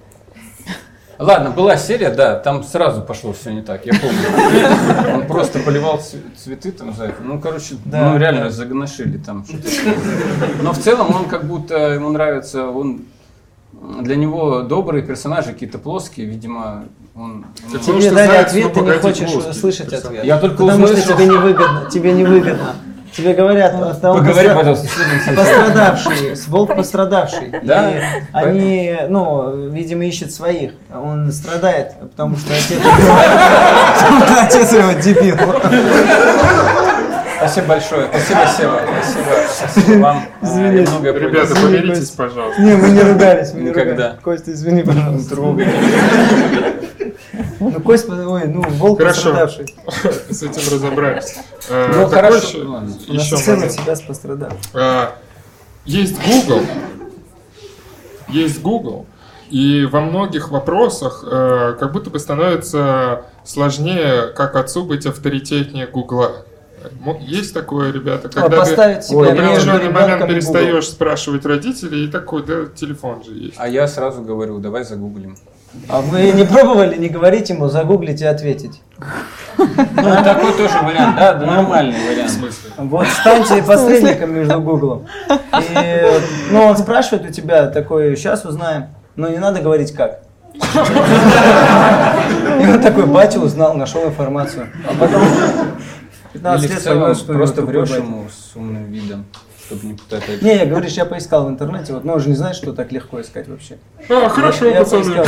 Ладно, 1.18 1.50
была 1.50 1.76
серия, 1.76 2.08
да, 2.08 2.36
там 2.36 2.64
сразу 2.64 3.02
пошло 3.02 3.34
все 3.34 3.52
не 3.52 3.60
так, 3.60 3.84
я 3.84 3.92
помню. 3.92 5.16
Он 5.16 5.26
просто 5.26 5.58
поливал 5.58 5.98
цве- 5.98 6.22
цветы 6.34 6.72
там 6.72 6.94
за 6.94 7.04
это. 7.08 7.22
Ну, 7.22 7.38
короче, 7.38 7.74
Да, 7.84 8.12
ну 8.12 8.18
реально 8.18 8.44
да. 8.44 8.50
загоношили 8.50 9.18
там 9.18 9.44
что-то. 9.44 9.68
Но 10.62 10.72
в 10.72 10.78
целом 10.78 11.14
он 11.14 11.26
как 11.26 11.44
будто 11.44 11.74
ему 11.92 12.08
нравится, 12.08 12.70
он 12.70 13.02
для 14.00 14.16
него 14.16 14.60
добрые 14.62 15.02
персонажи 15.02 15.52
какие-то 15.52 15.78
плоские, 15.78 16.26
видимо, 16.26 16.84
он. 17.16 17.46
ну, 17.68 17.78
Потому 17.78 17.98
Тебе 17.98 18.08
что 18.08 18.14
дали 18.14 18.36
ответ, 18.36 18.72
ну, 18.76 18.84
ты 18.84 18.90
не 18.90 18.98
хочешь 18.98 19.30
слышать 19.56 19.90
персонаж. 19.90 20.04
ответ. 20.04 20.24
Я 20.24 20.38
только 20.38 20.56
Потому 20.64 20.86
что 20.86 20.94
услышал. 20.96 21.16
тебе 21.16 21.26
невыгодно. 21.26 21.86
Тебе 21.90 22.12
невыгодно. 22.12 22.74
Тебе 23.16 23.34
говорят, 23.34 23.74
а 23.74 24.10
он 24.12 24.18
Поговори, 24.18 24.48
постра- 24.48 24.54
пожалуйста, 24.54 24.86
пострадавший, 25.36 26.34
волк 26.46 26.76
пострадавший. 26.76 27.52
Да? 27.64 27.90
И 27.90 28.02
они, 28.32 28.96
ну, 29.08 29.66
видимо, 29.68 30.04
ищут 30.04 30.30
своих. 30.32 30.72
Он 30.94 31.32
страдает, 31.32 31.94
потому 32.00 32.36
что 32.36 32.52
отец, 32.52 32.78
отец 34.40 34.72
его 34.72 34.92
дебил. 34.92 35.36
Спасибо 37.40 37.66
большое. 37.68 38.08
Спасибо, 38.08 38.40
Сева. 38.56 38.80
Спасибо. 39.00 39.24
Спасибо 39.72 39.98
вам. 40.02 40.24
Извини. 40.42 40.76
я 40.82 40.90
многое 40.90 41.12
Ребята, 41.14 41.52
Извини, 41.54 41.64
помиритесь, 41.78 41.98
Кость. 42.00 42.16
пожалуйста. 42.16 42.62
Не, 42.62 42.74
мы 42.76 42.88
не 42.90 43.00
ругались, 43.00 43.52
мы 43.54 43.60
не 43.60 43.68
Никогда. 43.70 43.90
ругались. 44.08 44.22
Костя, 44.22 44.52
извини, 44.52 44.82
пожалуйста. 44.82 45.34
Трогай. 45.34 45.66
Ну, 47.60 47.80
Кость, 47.80 48.08
ой, 48.10 48.44
ну, 48.46 48.62
волк 48.70 48.98
Хорошо. 48.98 49.30
пострадавший. 49.32 49.74
С 50.30 50.42
этим 50.42 50.74
разобрались. 50.74 51.36
Э, 51.70 51.92
Ну, 51.94 52.06
хорошо. 52.08 52.82
еще- 53.06 53.36
сцена 53.36 53.68
всегда 53.68 53.96
с 53.96 54.02
пострадавшим. 54.02 54.58
А, 54.74 55.14
Есть 55.86 56.16
Google, 56.26 56.60
есть 58.28 58.60
Google, 58.62 59.06
и 59.50 59.86
во 59.90 60.00
многих 60.00 60.50
вопросах 60.50 61.24
э, 61.26 61.74
как 61.80 61.92
будто 61.92 62.10
бы 62.10 62.18
становится 62.18 63.22
сложнее, 63.44 64.28
как 64.36 64.56
отцу 64.56 64.84
быть 64.84 65.06
авторитетнее 65.06 65.86
Гугла. 65.86 66.44
Есть 67.20 67.54
такое, 67.54 67.92
ребята, 67.92 68.28
когда 68.28 68.48
ты 68.48 68.56
поставить 68.56 69.04
себя 69.04 69.18
в 69.18 69.22
определенный 69.22 69.90
момент 69.90 70.26
перестаешь 70.26 70.88
спрашивать 70.88 71.44
родителей, 71.44 72.06
и 72.06 72.08
такой, 72.08 72.42
да, 72.44 72.66
телефон 72.74 73.22
же 73.24 73.32
есть. 73.32 73.54
А 73.58 73.68
я 73.68 73.86
сразу 73.86 74.22
говорю, 74.22 74.58
давай 74.58 74.84
загуглим. 74.84 75.36
А 75.88 76.00
вы 76.00 76.32
не 76.32 76.44
пробовали 76.44 76.96
не 76.96 77.08
говорить 77.08 77.48
ему, 77.50 77.68
загуглить 77.68 78.20
и 78.22 78.24
ответить? 78.24 78.82
Ну, 79.56 79.66
такой 80.24 80.52
тоже 80.54 80.78
вариант, 80.82 81.16
да, 81.16 81.34
нормальный 81.34 81.96
В 81.96 82.08
вариант. 82.08 82.30
смысле? 82.30 82.70
Вот 82.76 83.06
станьте 83.06 83.62
посредником 83.62 84.34
между 84.34 84.60
Гуглом. 84.60 85.06
И, 85.52 86.10
ну, 86.50 86.64
он 86.64 86.76
спрашивает 86.76 87.28
у 87.28 87.32
тебя 87.32 87.66
такой, 87.68 88.16
сейчас 88.16 88.44
узнаем, 88.44 88.88
но 89.16 89.28
не 89.28 89.38
надо 89.38 89.60
говорить 89.60 89.92
как. 89.92 90.22
И 92.60 92.66
он 92.66 92.80
такой, 92.80 93.06
батя 93.06 93.38
узнал, 93.38 93.74
нашел 93.74 94.04
информацию. 94.06 94.68
А 94.88 94.94
потом 94.98 95.22
15 96.32 96.64
Или 96.64 96.70
в 96.70 96.74
лет 96.74 96.82
целом 96.82 97.00
понял, 97.02 97.14
что 97.14 97.32
просто 97.32 97.62
врешь 97.62 97.90
ему 97.90 98.26
с 98.28 98.56
умным 98.56 98.84
видом, 98.86 99.24
чтобы 99.66 99.86
не 99.86 99.94
путать 99.94 100.22
опять. 100.24 100.42
Не, 100.42 100.64
говоришь, 100.64 100.92
я 100.92 101.04
поискал 101.04 101.46
в 101.46 101.48
интернете, 101.48 101.92
вот, 101.92 102.04
но 102.04 102.14
он 102.14 102.20
же 102.20 102.28
не 102.28 102.34
знает, 102.34 102.56
что 102.56 102.72
так 102.72 102.92
легко 102.92 103.20
искать 103.20 103.48
вообще. 103.48 103.78
А, 104.08 104.28
хорошо, 104.28 104.66
я 104.66 104.80
пацаны. 104.80 105.04
поискал. 105.04 105.24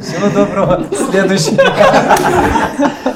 Всего 0.00 0.30
доброго. 0.30 0.84
Следующий. 1.10 1.56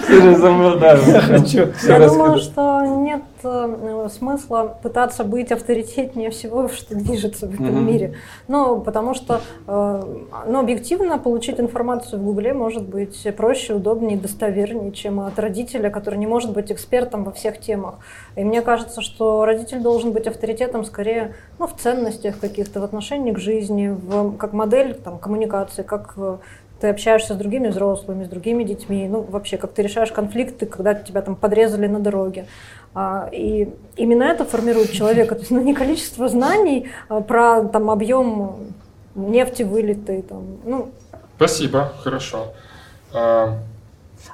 Ты 0.07 0.23
же 0.23 0.37
забыл, 0.37 0.79
да. 0.79 0.95
Я 0.95 1.21
хочу. 1.21 1.69
Я 1.83 2.09
думаю, 2.09 2.39
что 2.39 2.85
нет 2.85 3.23
смысла 3.41 4.79
пытаться 4.83 5.25
быть 5.25 5.53
авторитетнее 5.53 6.31
всего, 6.31 6.69
что 6.69 6.95
движется 6.95 7.47
в 7.47 7.55
этом 7.55 7.87
мире. 7.87 8.15
Ну, 8.49 8.81
потому 8.81 9.15
что, 9.15 9.41
э, 9.67 10.03
ну, 10.47 10.59
объективно 10.59 11.19
получить 11.19 11.61
информацию 11.61 12.21
в 12.21 12.25
Гугле 12.25 12.53
может 12.53 12.87
быть 12.89 13.27
проще, 13.37 13.75
удобнее, 13.75 14.17
достовернее, 14.17 14.93
чем 14.93 15.21
от 15.21 15.39
родителя, 15.39 15.91
который 15.91 16.19
не 16.19 16.27
может 16.27 16.53
быть 16.53 16.73
экспертом 16.73 17.25
во 17.25 17.33
всех 17.33 17.59
темах. 17.59 17.97
И 18.37 18.45
мне 18.45 18.63
кажется, 18.63 19.01
что 19.01 19.45
родитель 19.45 19.81
должен 19.81 20.13
быть 20.13 20.27
авторитетом 20.27 20.85
скорее 20.85 21.35
ну, 21.59 21.67
в 21.67 21.75
ценностях 21.77 22.39
каких-то, 22.39 22.81
в 22.81 22.85
отношении 22.85 23.33
к 23.33 23.39
жизни, 23.39 23.89
в, 23.89 24.37
как 24.37 24.53
модель 24.53 24.95
там, 24.95 25.19
коммуникации, 25.19 25.83
как 25.83 26.15
э, 26.17 26.39
ты 26.81 26.89
общаешься 26.89 27.35
с 27.35 27.37
другими 27.37 27.69
взрослыми, 27.69 28.25
с 28.25 28.29
другими 28.29 28.65
детьми, 28.65 29.09
ну 29.09 29.23
вообще, 29.23 29.57
как 29.57 29.73
ты 29.73 29.83
решаешь 29.83 30.13
конфликты, 30.13 30.67
когда 30.67 30.95
тебя 30.95 31.23
там 31.23 31.37
подрезали 31.37 31.87
на 31.87 32.01
дороге. 32.01 32.47
А, 32.95 33.29
и 33.33 33.69
именно 33.97 34.25
это 34.25 34.45
формирует 34.45 34.93
человека, 34.93 35.35
то 35.35 35.41
есть 35.41 35.51
ну, 35.51 35.61
не 35.63 35.75
количество 35.75 36.29
знаний 36.29 36.89
а, 37.09 37.21
про 37.21 37.65
там 37.65 37.91
объем 37.91 38.75
нефти 39.15 39.63
вылитой, 39.63 40.23
там, 40.23 40.45
ну, 40.65 40.89
Спасибо, 41.37 41.93
хорошо. 42.03 42.53
А, 43.15 43.59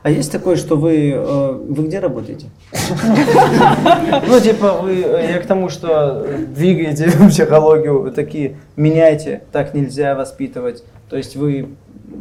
А 0.03 0.11
есть 0.11 0.33
такое, 0.33 0.57
что 0.57 0.77
вы... 0.77 1.11
э, 1.13 1.53
Вы 1.53 1.87
где 1.87 1.99
работаете? 2.01 2.47
Ну, 4.27 4.41
типа, 4.41 4.81
вы... 4.83 5.03
э, 5.03 5.33
Я 5.33 5.39
к 5.41 5.47
тому, 5.47 5.69
что 5.69 6.27
двигаете 6.49 7.11
психологию, 7.29 8.01
вы 8.03 8.11
такие, 8.11 8.57
меняйте, 8.77 9.43
так 9.53 9.75
нельзя 9.75 10.15
воспитывать. 10.15 10.83
То 11.11 11.17
есть 11.17 11.37
вы... 11.37 11.69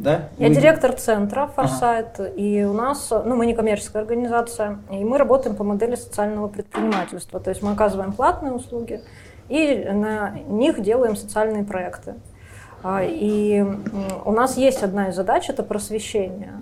Да? 0.03 0.27
Я 0.37 0.49
Вы- 0.49 0.55
директор 0.55 0.91
центра 0.91 1.47
Форсайт, 1.47 2.19
и 2.35 2.65
у 2.65 2.73
нас, 2.73 3.09
ну, 3.09 3.37
мы 3.37 3.45
не 3.45 3.53
коммерческая 3.53 4.01
организация, 4.01 4.79
и 4.91 5.01
мы 5.03 5.17
работаем 5.17 5.55
по 5.55 5.63
модели 5.63 5.95
социального 5.95 6.49
предпринимательства. 6.49 7.39
То 7.39 7.51
есть 7.51 7.63
мы 7.63 7.71
оказываем 7.71 8.11
платные 8.11 8.51
услуги 8.51 9.01
и 9.47 9.85
на 9.93 10.31
них 10.47 10.81
делаем 10.81 11.15
социальные 11.15 11.63
проекты. 11.63 12.15
А, 12.83 13.01
И 13.01 13.63
у 14.25 14.31
нас 14.33 14.57
есть 14.57 14.83
одна 14.83 15.07
из 15.07 15.15
задач– 15.15 15.49
это 15.49 15.63
просвещение. 15.63 16.59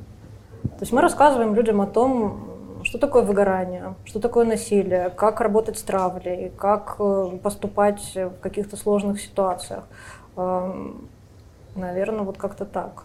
То 0.64 0.82
есть 0.82 0.92
мы 0.92 1.02
рассказываем 1.02 1.56
людям 1.56 1.82
о 1.82 1.88
том, 1.88 2.48
что 2.84 3.00
такое 3.00 3.24
выгорание, 3.24 3.96
что 4.06 4.20
такое 4.20 4.46
насилие, 4.46 5.10
как 5.10 5.42
работать 5.42 5.80
с 5.80 5.82
травлей, 5.82 6.52
как 6.58 6.96
э, 7.00 7.40
поступать 7.42 8.02
в 8.16 8.40
каких-то 8.40 8.78
сложных 8.78 9.20
ситуациях. 9.20 9.84
Наверное, 11.76 12.24
вот 12.24 12.38
как-то 12.38 12.66
так. 12.66 13.04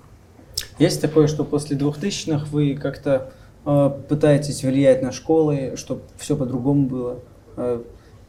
Есть 0.78 1.00
такое, 1.00 1.26
что 1.26 1.44
после 1.44 1.76
2000-х 1.76 2.46
вы 2.50 2.74
как-то 2.74 3.30
э, 3.64 3.90
пытаетесь 4.08 4.62
влиять 4.62 5.02
на 5.02 5.12
школы, 5.12 5.74
чтобы 5.76 6.02
все 6.18 6.36
по-другому 6.36 6.86
было, 6.86 7.18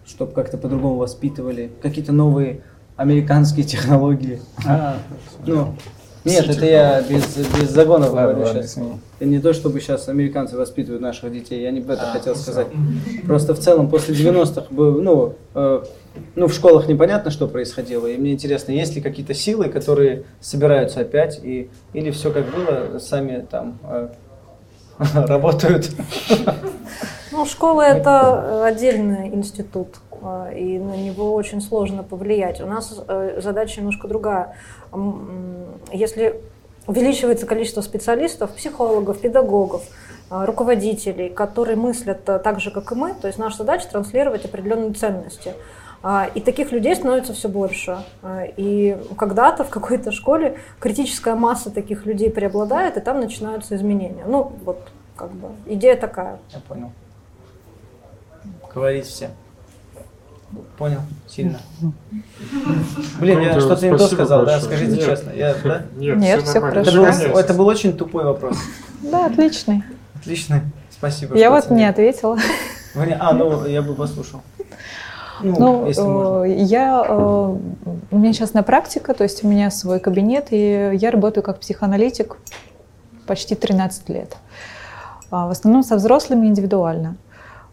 чтобы 0.05 0.31
как-то 0.31 0.57
по-другому 0.57 0.95
воспитывали, 0.95 1.71
какие-то 1.81 2.13
новые 2.13 2.61
американские 2.95 3.65
технологии. 3.65 4.41
А, 4.65 4.97
Ну, 5.45 5.75
нет, 6.27 6.49
это 6.49 6.65
я 6.65 7.01
без, 7.01 7.37
без 7.37 7.69
загонов 7.69 8.11
Ладно, 8.11 8.33
говорю 8.33 8.45
ладно, 8.47 8.63
сейчас. 8.63 8.77
Это 9.19 9.29
не 9.29 9.39
то, 9.39 9.53
чтобы 9.53 9.79
сейчас 9.79 10.09
американцы 10.09 10.57
воспитывают 10.57 11.01
наших 11.01 11.31
детей, 11.31 11.61
я 11.61 11.71
не 11.71 11.79
об 11.79 11.89
этом 11.89 12.09
А, 12.09 12.13
хотел 12.13 12.35
сказать. 12.35 12.67
Просто 13.25 13.53
в 13.53 13.59
целом 13.59 13.89
после 13.89 14.13
90-х, 14.13 14.65
был, 14.71 15.01
ну, 15.01 15.35
э, 15.53 15.83
ну, 16.35 16.47
в 16.47 16.53
школах 16.53 16.87
непонятно, 16.87 17.31
что 17.31 17.47
происходило, 17.47 18.07
и 18.07 18.17
мне 18.17 18.33
интересно, 18.33 18.71
есть 18.71 18.95
ли 18.95 19.01
какие-то 19.01 19.33
силы, 19.33 19.69
которые 19.69 20.23
собираются 20.39 21.01
опять, 21.01 21.39
и, 21.43 21.69
или 21.93 22.11
все 22.11 22.31
как 22.31 22.45
было, 22.51 22.99
сами 22.99 23.45
там 23.49 23.79
э, 23.83 24.09
работают. 25.27 25.91
Ну, 27.31 27.45
школа 27.45 27.81
это 27.81 28.65
отдельный 28.65 29.27
институт, 29.29 29.97
э, 30.21 30.57
и 30.57 30.79
на 30.79 30.95
него 30.95 31.33
очень 31.33 31.61
сложно 31.61 32.03
повлиять. 32.03 32.61
У 32.61 32.65
нас 32.65 32.99
э, 33.07 33.39
задача 33.41 33.79
немножко 33.79 34.07
другая. 34.07 34.55
Если 35.91 36.41
увеличивается 36.87 37.45
количество 37.45 37.81
специалистов, 37.81 38.51
психологов, 38.55 39.19
педагогов, 39.19 39.83
э, 40.31 40.45
руководителей, 40.45 41.29
которые 41.29 41.75
мыслят 41.75 42.27
э, 42.27 42.39
так 42.39 42.59
же, 42.59 42.71
как 42.71 42.91
и 42.91 42.95
мы, 42.95 43.13
то 43.13 43.27
есть 43.27 43.37
наша 43.37 43.57
задача 43.57 43.89
транслировать 43.89 44.45
определенные 44.45 44.93
ценности. 44.93 45.53
А, 46.09 46.29
И 46.35 46.39
таких 46.39 46.71
людей 46.71 46.95
становится 46.95 47.33
все 47.33 47.49
больше. 47.49 47.97
А, 48.23 48.45
И 48.55 48.95
когда-то 49.17 49.65
в 49.65 49.69
какой-то 49.69 50.13
школе 50.13 50.57
критическая 50.79 51.35
масса 51.35 51.69
таких 51.69 52.05
людей 52.05 52.29
преобладает, 52.29 52.95
и 52.95 53.01
там 53.01 53.19
начинаются 53.19 53.75
изменения. 53.75 54.23
Ну, 54.25 54.53
вот 54.63 54.87
как 55.17 55.33
бы 55.33 55.49
идея 55.65 55.97
такая. 55.97 56.39
Я 56.53 56.61
понял. 56.61 56.93
Говорить 58.73 59.05
все. 59.05 59.31
Понял, 60.77 61.01
сильно. 61.27 61.59
Блин, 63.19 63.41
я 63.41 63.59
что-то 63.59 63.89
не 63.89 63.97
то 63.97 64.07
сказал, 64.07 64.45
да? 64.45 64.61
Скажите 64.61 64.95
Нет. 64.95 65.05
честно. 65.05 65.31
Я, 65.31 65.55
да? 65.61 65.83
Нет, 65.97 66.43
всё 66.43 66.61
нормально. 66.61 66.79
Это 66.79 66.91
хорошо. 66.91 67.27
был, 67.27 67.37
это 67.37 67.53
был 67.53 67.67
очень 67.67 67.97
тупой 67.97 68.23
вопрос. 68.23 68.55
Да, 69.01 69.25
отличный. 69.25 69.83
Отлично. 70.15 70.61
Спасибо. 70.89 71.35
Я 71.35 71.51
вот 71.51 71.69
не 71.69 71.83
ответила. 71.83 72.37
А, 72.95 73.33
ну, 73.33 73.65
я 73.65 73.81
бы 73.81 73.93
послушал. 73.93 74.41
Ну, 75.41 75.55
Ну, 75.59 75.85
если 75.87 76.01
можно. 76.01 76.43
э, 76.45 76.55
я, 76.63 77.05
э, 77.07 77.55
у 78.11 78.17
меня 78.17 78.33
частная 78.33 78.63
практика, 78.63 79.13
то 79.13 79.23
есть 79.23 79.43
у 79.43 79.47
меня 79.47 79.71
свой 79.71 79.99
кабинет, 79.99 80.47
и 80.51 80.91
я 80.93 81.11
работаю 81.11 81.43
как 81.43 81.59
психоаналитик 81.59 82.37
почти 83.25 83.55
13 83.55 84.09
лет. 84.09 84.35
А, 85.29 85.47
В 85.47 85.51
основном 85.51 85.83
со 85.83 85.95
взрослыми 85.97 86.47
индивидуально. 86.47 87.17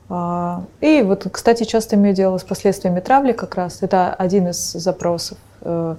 А, 0.08 0.62
И 0.80 1.02
вот, 1.02 1.26
кстати, 1.30 1.64
часто 1.64 1.96
имею 1.96 2.14
дело 2.14 2.38
с 2.38 2.44
последствиями 2.44 3.00
травли 3.00 3.32
как 3.32 3.54
раз. 3.54 3.78
Это 3.82 4.12
один 4.12 4.48
из 4.48 4.72
запросов, 4.72 5.38
э, 5.62 5.96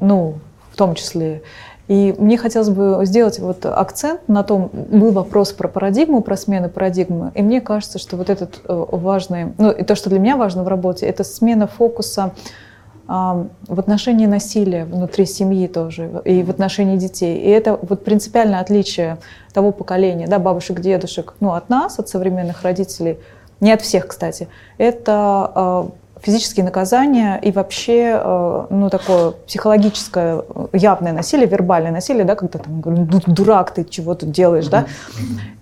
ну, 0.00 0.34
в 0.72 0.76
том 0.76 0.94
числе. 0.94 1.42
И 1.86 2.14
мне 2.18 2.38
хотелось 2.38 2.70
бы 2.70 3.00
сделать 3.04 3.38
вот 3.38 3.66
акцент 3.66 4.26
на 4.26 4.42
том, 4.42 4.70
был 4.72 5.12
вопрос 5.12 5.52
про 5.52 5.68
парадигму, 5.68 6.22
про 6.22 6.36
смену 6.36 6.70
парадигмы. 6.70 7.30
И 7.34 7.42
мне 7.42 7.60
кажется, 7.60 7.98
что 7.98 8.16
вот 8.16 8.30
этот 8.30 8.60
э, 8.66 8.84
важный, 8.92 9.52
ну 9.58 9.70
и 9.70 9.84
то, 9.84 9.94
что 9.94 10.08
для 10.08 10.18
меня 10.18 10.36
важно 10.36 10.64
в 10.64 10.68
работе, 10.68 11.04
это 11.04 11.24
смена 11.24 11.66
фокуса 11.66 12.32
а, 13.06 13.46
в 13.68 13.78
отношении 13.78 14.24
насилия 14.24 14.86
внутри 14.86 15.26
семьи 15.26 15.66
тоже 15.66 16.22
и 16.24 16.42
в 16.42 16.48
отношении 16.48 16.96
детей. 16.96 17.38
И 17.38 17.50
это 17.50 17.78
вот 17.82 18.02
принципиальное 18.02 18.60
отличие 18.60 19.18
того 19.52 19.72
поколения, 19.72 20.26
да, 20.26 20.38
бабушек, 20.38 20.80
дедушек, 20.80 21.34
ну, 21.40 21.52
от 21.52 21.68
нас, 21.68 21.98
от 21.98 22.08
современных 22.08 22.62
родителей, 22.62 23.18
не 23.60 23.72
от 23.72 23.82
всех, 23.82 24.06
кстати. 24.06 24.48
Это 24.78 25.12
а, 25.54 25.90
физические 26.24 26.64
наказания 26.64 27.36
и 27.36 27.52
вообще, 27.52 28.18
э, 28.18 28.66
ну, 28.70 28.88
такое 28.88 29.32
психологическое 29.46 30.42
э, 30.48 30.66
явное 30.72 31.12
насилие, 31.12 31.46
вербальное 31.46 31.92
насилие, 31.92 32.24
да, 32.24 32.34
когда 32.34 32.58
там 32.58 32.80
говорю, 32.80 33.06
«Ну, 33.10 33.20
дурак, 33.26 33.72
ты 33.72 33.84
чего 33.84 34.14
тут 34.14 34.30
делаешь, 34.30 34.68
да. 34.68 34.86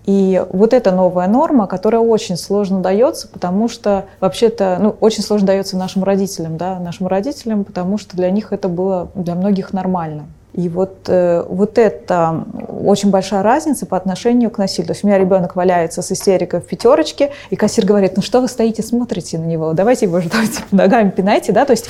И 0.07 0.45
вот 0.53 0.73
эта 0.73 0.93
новая 0.93 1.29
норма, 1.29 1.67
которая 1.67 2.01
очень 2.01 2.37
сложно 2.37 2.81
дается, 2.81 3.29
потому 3.29 3.69
что 3.69 4.07
вообще-то, 4.21 4.79
ну, 4.81 4.97
очень 5.01 5.23
сложно 5.23 5.49
дается 5.49 5.77
нашим 5.77 6.05
родителям, 6.05 6.57
да, 6.57 6.79
нашим 6.79 7.07
родителям, 7.07 7.65
потому 7.65 7.99
что 7.99 8.17
для 8.17 8.31
них 8.31 8.53
это 8.53 8.69
было, 8.69 9.11
для 9.15 9.35
многих 9.35 9.73
нормально. 9.73 10.25
И 10.55 10.69
вот, 10.69 11.09
э, 11.09 11.45
вот 11.49 11.79
это 11.79 12.45
очень 12.85 13.11
большая 13.11 13.43
разница 13.43 13.87
по 13.87 13.97
отношению 13.97 14.51
к 14.51 14.59
насилию. 14.59 14.89
То 14.89 14.93
есть 14.93 15.05
у 15.05 15.07
меня 15.07 15.19
ребенок 15.19 15.57
валяется 15.57 16.03
с 16.03 16.13
истерикой 16.13 16.61
в 16.61 16.65
пятерочке, 16.65 17.31
и 17.49 17.57
кассир 17.57 17.87
говорит, 17.87 18.13
ну 18.17 18.23
что 18.23 18.41
вы 18.41 18.49
стоите, 18.49 18.83
смотрите 18.83 19.39
на 19.39 19.45
него, 19.45 19.73
давайте 19.73 20.07
его 20.07 20.21
же 20.21 20.29
давайте 20.29 20.61
ногами 20.71 21.11
пинайте, 21.11 21.53
да, 21.53 21.65
то 21.65 21.71
есть 21.71 21.89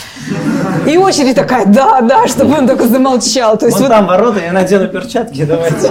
и 0.87 0.97
очередь 0.97 1.35
такая, 1.35 1.67
да, 1.67 2.01
да, 2.03 2.29
чтобы 2.29 2.57
он 2.57 2.69
только 2.69 2.87
замолчал. 2.87 3.57
То 3.59 3.67
есть 3.67 3.79
Вон 3.79 3.89
вот 3.89 3.97
там 3.97 4.07
ворота, 4.07 4.41
я 4.41 4.53
надену 4.53 4.89
перчатки, 4.89 5.45
давайте. 5.45 5.91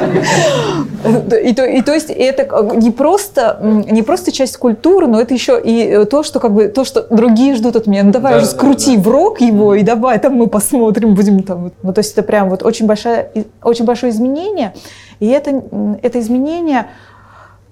и 1.43 1.53
то, 1.53 1.65
и 1.65 1.81
то 1.81 1.93
есть 1.93 2.09
это 2.09 2.47
не 2.75 2.91
просто, 2.91 3.59
не 3.61 4.01
просто 4.01 4.31
часть 4.31 4.57
культуры, 4.57 5.07
но 5.07 5.19
это 5.19 5.33
еще 5.33 5.59
и 5.63 5.87
э, 5.87 6.05
то, 6.05 6.23
что 6.23 6.39
как 6.39 6.53
бы 6.53 6.67
то, 6.67 6.83
что 6.85 7.05
другие 7.09 7.55
ждут 7.55 7.75
от 7.75 7.87
меня. 7.87 8.03
Ну 8.03 8.11
давай 8.11 8.33
Да, 8.33 8.37
уже 8.37 8.47
да, 8.47 8.51
скрути 8.51 8.97
в 8.97 9.07
рог 9.07 9.41
его 9.41 9.75
и 9.75 9.83
давай 9.83 10.19
там 10.19 10.35
мы 10.35 10.47
посмотрим, 10.47 11.15
будем 11.15 11.43
там. 11.43 11.71
Ну 11.81 11.93
то 11.93 11.99
есть 11.99 12.13
это 12.13 12.23
прям 12.23 12.49
вот 12.49 12.60
очень 12.63 12.85
большое, 12.87 13.31
очень 13.63 13.85
большое 13.85 14.11
изменение. 14.11 14.73
И 15.19 15.27
это, 15.27 15.63
это 16.01 16.19
изменение 16.19 16.87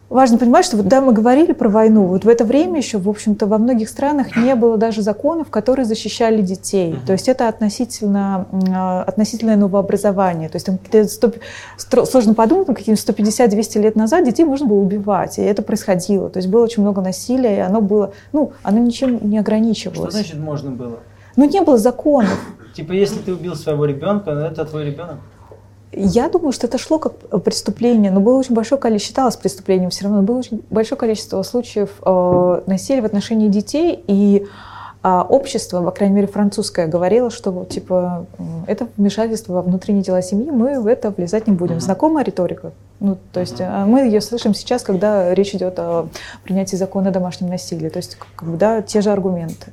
важно 0.10 0.38
понимать, 0.40 0.66
что 0.66 0.78
вот, 0.78 0.88
да, 0.88 1.02
мы 1.02 1.14
говорили 1.14 1.52
про 1.54 1.70
войну, 1.70 2.06
вот 2.06 2.26
в 2.26 2.28
это 2.28 2.44
время 2.44 2.78
еще, 2.78 2.98
в 2.98 3.08
общем-то, 3.08 3.46
во 3.46 3.58
многих 3.60 3.90
странах 3.90 4.36
не 4.36 4.56
было 4.56 4.78
даже 4.78 5.02
законов, 5.02 5.50
которые 5.50 5.86
защищали 5.86 6.42
детей. 6.42 6.98
То 7.06 7.14
есть 7.14 7.30
это 7.30 7.48
относительно, 7.48 8.48
а, 8.74 9.04
относительное 9.04 9.56
новообразование. 9.56 10.50
То 10.50 10.56
есть 10.56 10.66
там, 10.66 10.80
где 10.84 11.04
100 11.04 11.34
стро- 11.78 12.06
сложно 12.06 12.34
подумать, 12.34 12.68
ну, 12.68 12.74
какие-то 12.74 13.00
150-200 13.00 13.80
лет 13.80 13.96
назад 13.96 14.26
детей 14.26 14.46
можно 14.46 14.68
было 14.68 14.80
убивать, 14.80 15.38
и 15.38 15.42
это 15.44 15.62
происходило. 15.62 16.30
То 16.30 16.38
есть 16.38 16.50
было 16.50 16.64
очень 16.64 16.82
много 16.82 17.02
насилия, 17.02 17.58
и 17.58 17.60
оно 17.60 17.82
было, 17.82 18.14
ну, 18.34 18.54
оно 18.64 18.80
ничем 18.80 19.20
не 19.30 19.38
Что 19.38 19.42
ограничивалось. 19.42 20.14
значит 20.14 20.40
можно 20.40 20.72
было? 20.72 21.00
Ну, 21.36 21.46
не 21.46 21.62
было 21.62 21.78
законов. 21.78 22.38
Типа, 22.74 22.92
если 22.94 23.20
ты 23.20 23.34
убил 23.34 23.56
своего 23.56 23.86
ребенка, 23.86 24.34
ну 24.34 24.42
это 24.42 24.66
твой 24.66 24.86
ребенок. 24.86 25.18
Я 25.92 26.30
думаю, 26.30 26.52
что 26.52 26.68
это 26.68 26.78
шло 26.78 27.00
как 27.00 27.14
преступление, 27.44 28.12
но 28.12 28.20
было 28.20 28.38
очень 28.38 28.54
большое 28.54 28.80
количество, 28.80 29.10
считалось 29.10 29.36
преступлением 29.38 29.90
все 29.90 30.04
равно, 30.04 30.22
было 30.22 30.38
очень 30.38 30.62
большое 30.70 31.00
количество 31.00 31.42
случаев 31.42 31.90
э, 32.06 32.62
насилия 32.68 33.02
в 33.02 33.06
отношении 33.06 33.48
детей, 33.48 34.04
и 34.06 34.46
э, 35.04 35.22
общество, 35.30 35.82
по 35.82 35.90
крайней 35.90 36.16
мере 36.16 36.28
французское, 36.28 36.86
говорило, 36.86 37.32
что 37.32 37.66
типа 37.66 38.28
это 38.68 38.88
вмешательство 38.98 39.54
во 39.54 39.62
внутренние 39.64 40.04
дела 40.04 40.22
семьи, 40.22 40.52
мы 40.52 40.80
в 40.80 40.86
это 40.86 41.10
влезать 41.10 41.48
не 41.48 41.54
будем. 41.54 41.80
Знакомая 41.80 42.24
риторика? 42.24 42.72
Ну, 43.00 43.18
то 43.34 43.40
есть 43.40 43.60
э, 43.60 43.86
мы 43.86 44.02
ее 44.02 44.22
слышим 44.22 44.54
сейчас, 44.54 44.84
когда 44.84 45.34
речь 45.34 45.56
идет 45.56 45.80
о 45.80 46.08
принятии 46.44 46.76
закона 46.76 47.10
о 47.10 47.12
домашнем 47.12 47.50
насилии. 47.50 47.90
То 47.90 47.98
есть, 47.98 48.16
как 48.36 48.48
бы, 48.48 48.58
да, 48.58 48.84
те 48.84 49.02
же 49.02 49.10
аргументы. 49.10 49.72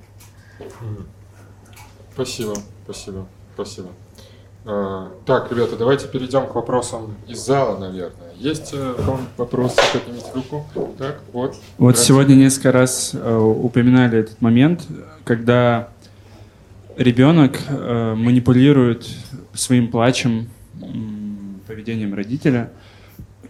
Спасибо, 2.17 2.55
спасибо, 2.85 3.27
спасибо. 3.55 3.89
А, 4.65 5.13
Так, 5.27 5.53
ребята, 5.53 5.77
давайте 5.77 6.09
перейдем 6.09 6.47
к 6.47 6.55
вопросам 6.55 7.15
из 7.29 7.45
зала, 7.45 7.79
наверное. 7.79 8.33
Есть 8.39 8.71
э, 8.73 8.95
вопросы? 9.37 9.77
Поднимите 9.93 10.29
руку. 10.35 10.67
Так, 10.97 11.21
вот. 11.35 11.57
Вот 11.77 11.99
сегодня 11.99 12.35
несколько 12.35 12.73
раз 12.73 13.11
э, 13.13 13.37
упоминали 13.37 14.21
этот 14.21 14.41
момент, 14.41 14.87
когда 15.25 15.91
ребенок 16.97 17.61
э, 17.69 18.15
манипулирует 18.15 19.07
своим 19.53 19.89
плачем, 19.91 20.49
поведением 21.67 22.15
родителя. 22.15 22.71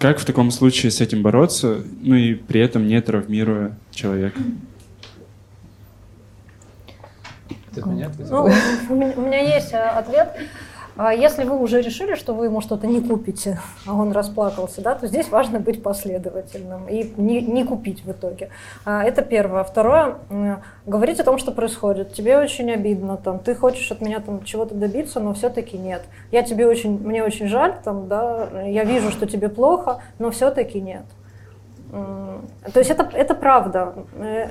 Как 0.00 0.18
в 0.18 0.24
таком 0.24 0.50
случае 0.50 0.90
с 0.90 1.00
этим 1.00 1.22
бороться, 1.22 1.84
ну 2.02 2.16
и 2.16 2.34
при 2.34 2.60
этом 2.60 2.88
не 2.88 3.00
травмируя 3.00 3.78
человека? 3.92 4.40
Ты 7.76 7.82
от 7.82 7.86
меня 7.86 8.06
ответил? 8.06 8.48
Ну, 8.88 9.12
у 9.16 9.20
меня, 9.20 9.38
есть 9.38 9.72
э, 9.74 9.78
ответ. 9.78 10.34
А 10.98 11.12
Если 11.12 11.44
вы 11.44 11.58
уже 11.58 11.82
решили, 11.82 12.14
что 12.14 12.32
вы 12.32 12.46
ему 12.46 12.62
что-то 12.62 12.86
не 12.86 13.02
купите, 13.02 13.60
а 13.86 13.92
он 13.92 14.12
расплакался, 14.12 14.80
да, 14.80 14.94
то 14.94 15.06
здесь 15.06 15.28
важно 15.28 15.60
быть 15.60 15.82
последовательным 15.82 16.88
и 16.88 17.12
не, 17.18 17.42
не 17.42 17.64
купить 17.64 18.02
в 18.02 18.10
итоге. 18.10 18.48
А, 18.86 19.04
Это 19.04 19.20
первое. 19.20 19.62
Второе, 19.62 20.16
говорить 20.86 21.20
о 21.20 21.24
том, 21.24 21.36
что 21.36 21.52
происходит. 21.52 22.14
Тебе 22.14 22.38
очень 22.38 22.70
обидно, 22.70 23.18
там, 23.18 23.40
ты 23.40 23.54
хочешь 23.54 23.92
от 23.92 24.00
меня 24.00 24.20
там 24.20 24.42
чего-то 24.42 24.74
добиться, 24.74 25.20
но 25.20 25.34
все-таки 25.34 25.76
нет. 25.76 26.02
Я 26.32 26.42
тебе 26.42 26.66
очень, 26.66 26.98
мне 26.98 27.22
очень 27.22 27.46
жаль, 27.46 27.76
там, 27.84 28.08
да, 28.08 28.62
я 28.62 28.84
вижу, 28.84 29.10
что 29.10 29.26
тебе 29.26 29.50
плохо, 29.50 30.00
но 30.18 30.30
все-таки 30.30 30.80
нет. 30.80 31.04
М, 31.92 32.40
То 32.72 32.80
есть 32.80 32.90
это, 32.90 33.08
это 33.12 33.34
правда. 33.34 33.94
Э, 34.18 34.48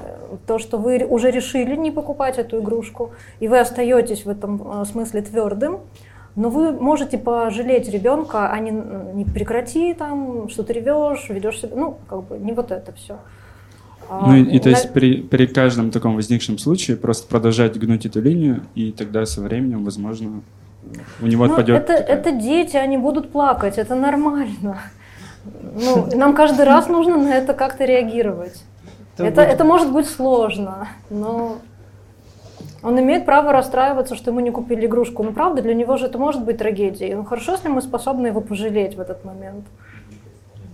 То, 0.47 0.59
что 0.59 0.77
вы 0.77 1.05
уже 1.05 1.31
решили 1.31 1.75
не 1.75 1.91
покупать 1.91 2.37
эту 2.37 2.59
игрушку, 2.59 3.11
и 3.41 3.47
вы 3.47 3.59
остаетесь 3.59 4.25
в 4.25 4.29
этом 4.29 4.81
э, 4.81 4.85
смысле 4.85 5.21
твердым, 5.21 5.79
но 6.35 6.49
вы 6.49 6.71
можете 6.71 7.17
пожалеть 7.17 7.89
ребенка, 7.89 8.49
а 8.51 8.59
не, 8.59 8.71
не 9.13 9.25
прекрати 9.25 9.93
там, 9.93 10.49
что 10.49 10.63
ты 10.63 10.73
ревешь, 10.73 11.29
ведешь 11.29 11.59
себя. 11.61 11.75
Ну, 11.75 11.97
как 12.09 12.23
бы 12.23 12.37
не 12.37 12.53
вот 12.53 12.71
это 12.71 12.91
все. 12.93 13.17
Ну 14.09 14.35
и, 14.35 14.43
и 14.43 14.59
то 14.59 14.69
есть 14.69 14.93
при, 14.93 15.21
при 15.23 15.47
каждом 15.47 15.89
таком 15.91 16.15
возникшем 16.15 16.57
случае 16.59 16.95
просто 16.97 17.27
продолжать 17.27 17.79
гнуть 17.79 18.05
эту 18.05 18.21
линию, 18.21 18.61
и 18.75 18.91
тогда 18.91 19.25
со 19.25 19.41
временем, 19.41 19.83
возможно, 19.83 20.41
у 21.21 21.25
него 21.25 21.45
Ну, 21.47 21.51
отпадет. 21.53 21.77
это, 21.83 21.97
такая- 21.97 22.17
это 22.17 22.31
дети, 22.31 22.77
они 22.77 22.97
будут 22.99 23.31
плакать, 23.31 23.79
это 23.79 23.95
нормально. 23.95 24.77
Ну, 25.75 26.07
нам 26.15 26.33
каждый 26.33 26.65
раз 26.65 26.87
нужно 26.87 27.17
на 27.17 27.33
это 27.33 27.53
как-то 27.53 27.85
реагировать. 27.85 28.63
Это 29.17 29.27
Это, 29.27 29.41
будет- 29.41 29.53
это 29.53 29.63
может 29.63 29.91
быть 29.93 30.07
сложно, 30.09 30.87
но 31.09 31.57
он 32.83 32.99
имеет 32.99 33.25
право 33.25 33.51
расстраиваться, 33.51 34.15
что 34.15 34.31
ему 34.31 34.41
не 34.41 34.51
купили 34.51 34.85
игрушку. 34.85 35.23
Но 35.23 35.31
правда, 35.31 35.61
для 35.61 35.73
него 35.73 35.97
же 35.97 36.05
это 36.05 36.17
может 36.17 36.43
быть 36.43 36.57
трагедией. 36.57 37.15
Ну 37.15 37.23
хорошо, 37.23 37.53
если 37.53 37.67
мы 37.67 37.81
способны 37.81 38.27
его 38.27 38.41
пожалеть 38.41 38.95
в 38.95 38.99
этот 38.99 39.23
момент. 39.25 39.65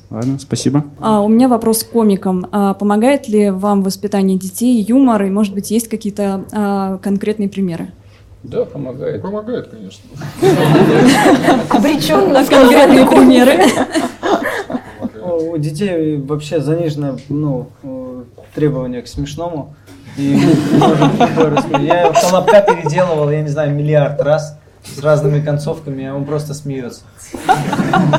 Ладно, 0.10 0.38
спасибо. 0.40 0.84
А, 1.00 1.22
у 1.22 1.30
меня 1.30 1.48
вопрос 1.48 1.84
к 1.84 1.90
комикам. 1.90 2.46
А, 2.52 2.74
помогает 2.74 3.30
ли 3.30 3.50
вам 3.50 3.82
в 3.82 3.86
воспитании 3.86 4.38
детей 4.38 4.82
юмор, 4.82 5.24
и, 5.24 5.30
может 5.30 5.54
быть, 5.54 5.72
есть 5.72 5.88
какие-то 5.88 6.44
а, 6.52 6.98
конкретные 6.98 7.48
примеры? 7.48 7.92
Да, 8.44 8.66
помогает. 8.66 9.22
Помогает, 9.22 9.70
конечно. 9.70 10.04
Обреченно 11.70 12.44
Конкретные 12.44 13.06
примеры. 13.06 13.60
У 15.42 15.58
детей 15.58 16.18
вообще 16.18 16.60
занижено 16.60 17.18
ну, 17.30 17.70
э, 17.84 18.24
требование 18.54 19.02
к 19.02 19.08
смешному. 19.08 19.76
И. 20.18 20.34
Я 21.80 22.12
колобка 22.14 22.62
переделывал, 22.62 23.30
я 23.30 23.42
не 23.42 23.48
знаю, 23.48 23.74
миллиард 23.74 24.22
раз 24.22 24.58
с 24.84 25.00
разными 25.02 25.44
концовками, 25.44 26.06
а 26.06 26.16
он 26.16 26.26
просто 26.26 26.54
смеется. 26.54 27.04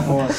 Вот. 0.06 0.32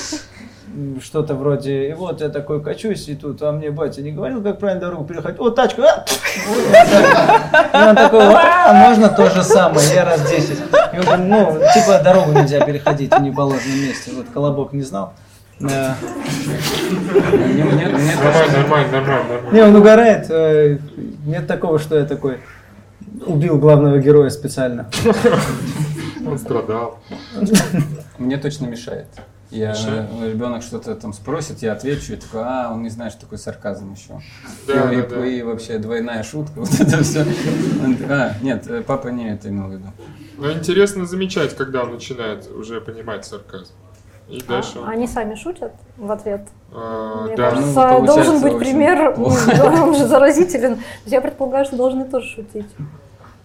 Что-то 1.03 1.35
вроде, 1.35 1.89
и 1.89 1.93
вот 1.93 2.21
я 2.21 2.29
такой 2.29 2.63
качусь, 2.63 3.07
и 3.07 3.13
тут, 3.13 3.43
а 3.43 3.51
мне 3.51 3.69
батя 3.69 4.01
не 4.01 4.11
говорил, 4.11 4.41
как 4.41 4.57
правильно 4.57 4.81
дорогу 4.81 5.05
переходить. 5.05 5.39
О, 5.39 5.51
тачка! 5.51 6.03
а! 7.71 7.93
Такой, 7.93 8.27
можно 8.73 9.09
то 9.09 9.29
же 9.29 9.43
самое, 9.43 9.85
я 9.93 10.03
раз 10.03 10.27
10. 10.27 10.49
И 10.93 10.97
он 10.97 11.03
говорит, 11.03 11.25
ну, 11.27 11.59
типа 11.75 12.01
дорогу 12.03 12.31
нельзя 12.31 12.59
переходить 12.65 13.13
в 13.13 13.21
неположенном 13.21 13.81
месте. 13.81 14.13
Вот 14.15 14.25
колобок 14.33 14.73
не 14.73 14.81
знал. 14.81 15.13
Нормально, 15.59 15.97
нормально, 18.53 18.91
нормально, 18.91 19.27
нормально. 19.29 19.51
Не, 19.51 19.61
он 19.61 19.75
угорает. 19.75 20.25
э, 20.29 20.77
Нет 21.25 21.47
такого, 21.47 21.79
что 21.79 21.97
я 21.97 22.05
такой 22.05 22.39
убил 23.25 23.57
главного 23.57 23.99
героя 23.99 24.29
специально. 24.29 24.89
Он 26.25 26.37
страдал. 26.37 26.99
Мне 28.17 28.37
точно 28.37 28.67
мешает. 28.67 29.07
Я, 29.49 29.69
Мешает? 29.69 30.09
ребенок 30.23 30.63
что-то 30.63 30.95
там 30.95 31.13
спросит, 31.13 31.61
я 31.61 31.73
отвечу, 31.73 32.13
и 32.13 32.15
такой, 32.15 32.41
а, 32.43 32.71
он 32.73 32.81
не 32.81 32.89
знает, 32.89 33.11
что 33.11 33.21
такое 33.21 33.37
сарказм 33.37 33.93
еще. 33.93 34.19
Да, 34.65 34.91
и, 34.91 35.01
да, 35.03 35.07
да. 35.15 35.25
и 35.27 35.43
вообще 35.43 35.77
двойная 35.77 36.23
шутка, 36.23 36.53
вот 36.61 36.73
это 36.73 37.03
все. 37.03 37.23
А, 38.09 38.33
нет, 38.41 38.65
э, 38.67 38.81
папа 38.81 39.09
не 39.09 39.29
это 39.31 39.49
имел 39.49 39.67
в 39.67 39.73
виду. 39.73 39.85
Но 40.39 40.51
интересно 40.51 41.05
замечать, 41.05 41.55
когда 41.55 41.83
он 41.83 41.91
начинает 41.93 42.49
уже 42.49 42.81
понимать 42.81 43.25
сарказм. 43.25 43.73
И 44.33 44.41
дальше. 44.41 44.79
А 44.83 44.89
Они 44.89 45.07
сами 45.07 45.35
шутят 45.35 45.73
в 45.95 46.11
ответ. 46.11 46.41
А, 46.71 47.25
Мне 47.25 47.35
да, 47.35 47.51
кажется, 47.51 47.99
ну, 47.99 48.05
должен 48.05 48.41
быть 48.41 48.57
пример, 48.57 49.15
ну, 49.17 49.25
он 49.27 49.95
же 49.95 50.07
заразителен. 50.07 50.79
Я 51.05 51.21
предполагаю, 51.21 51.65
что 51.65 51.75
должны 51.75 52.05
тоже 52.05 52.27
шутить. 52.27 52.65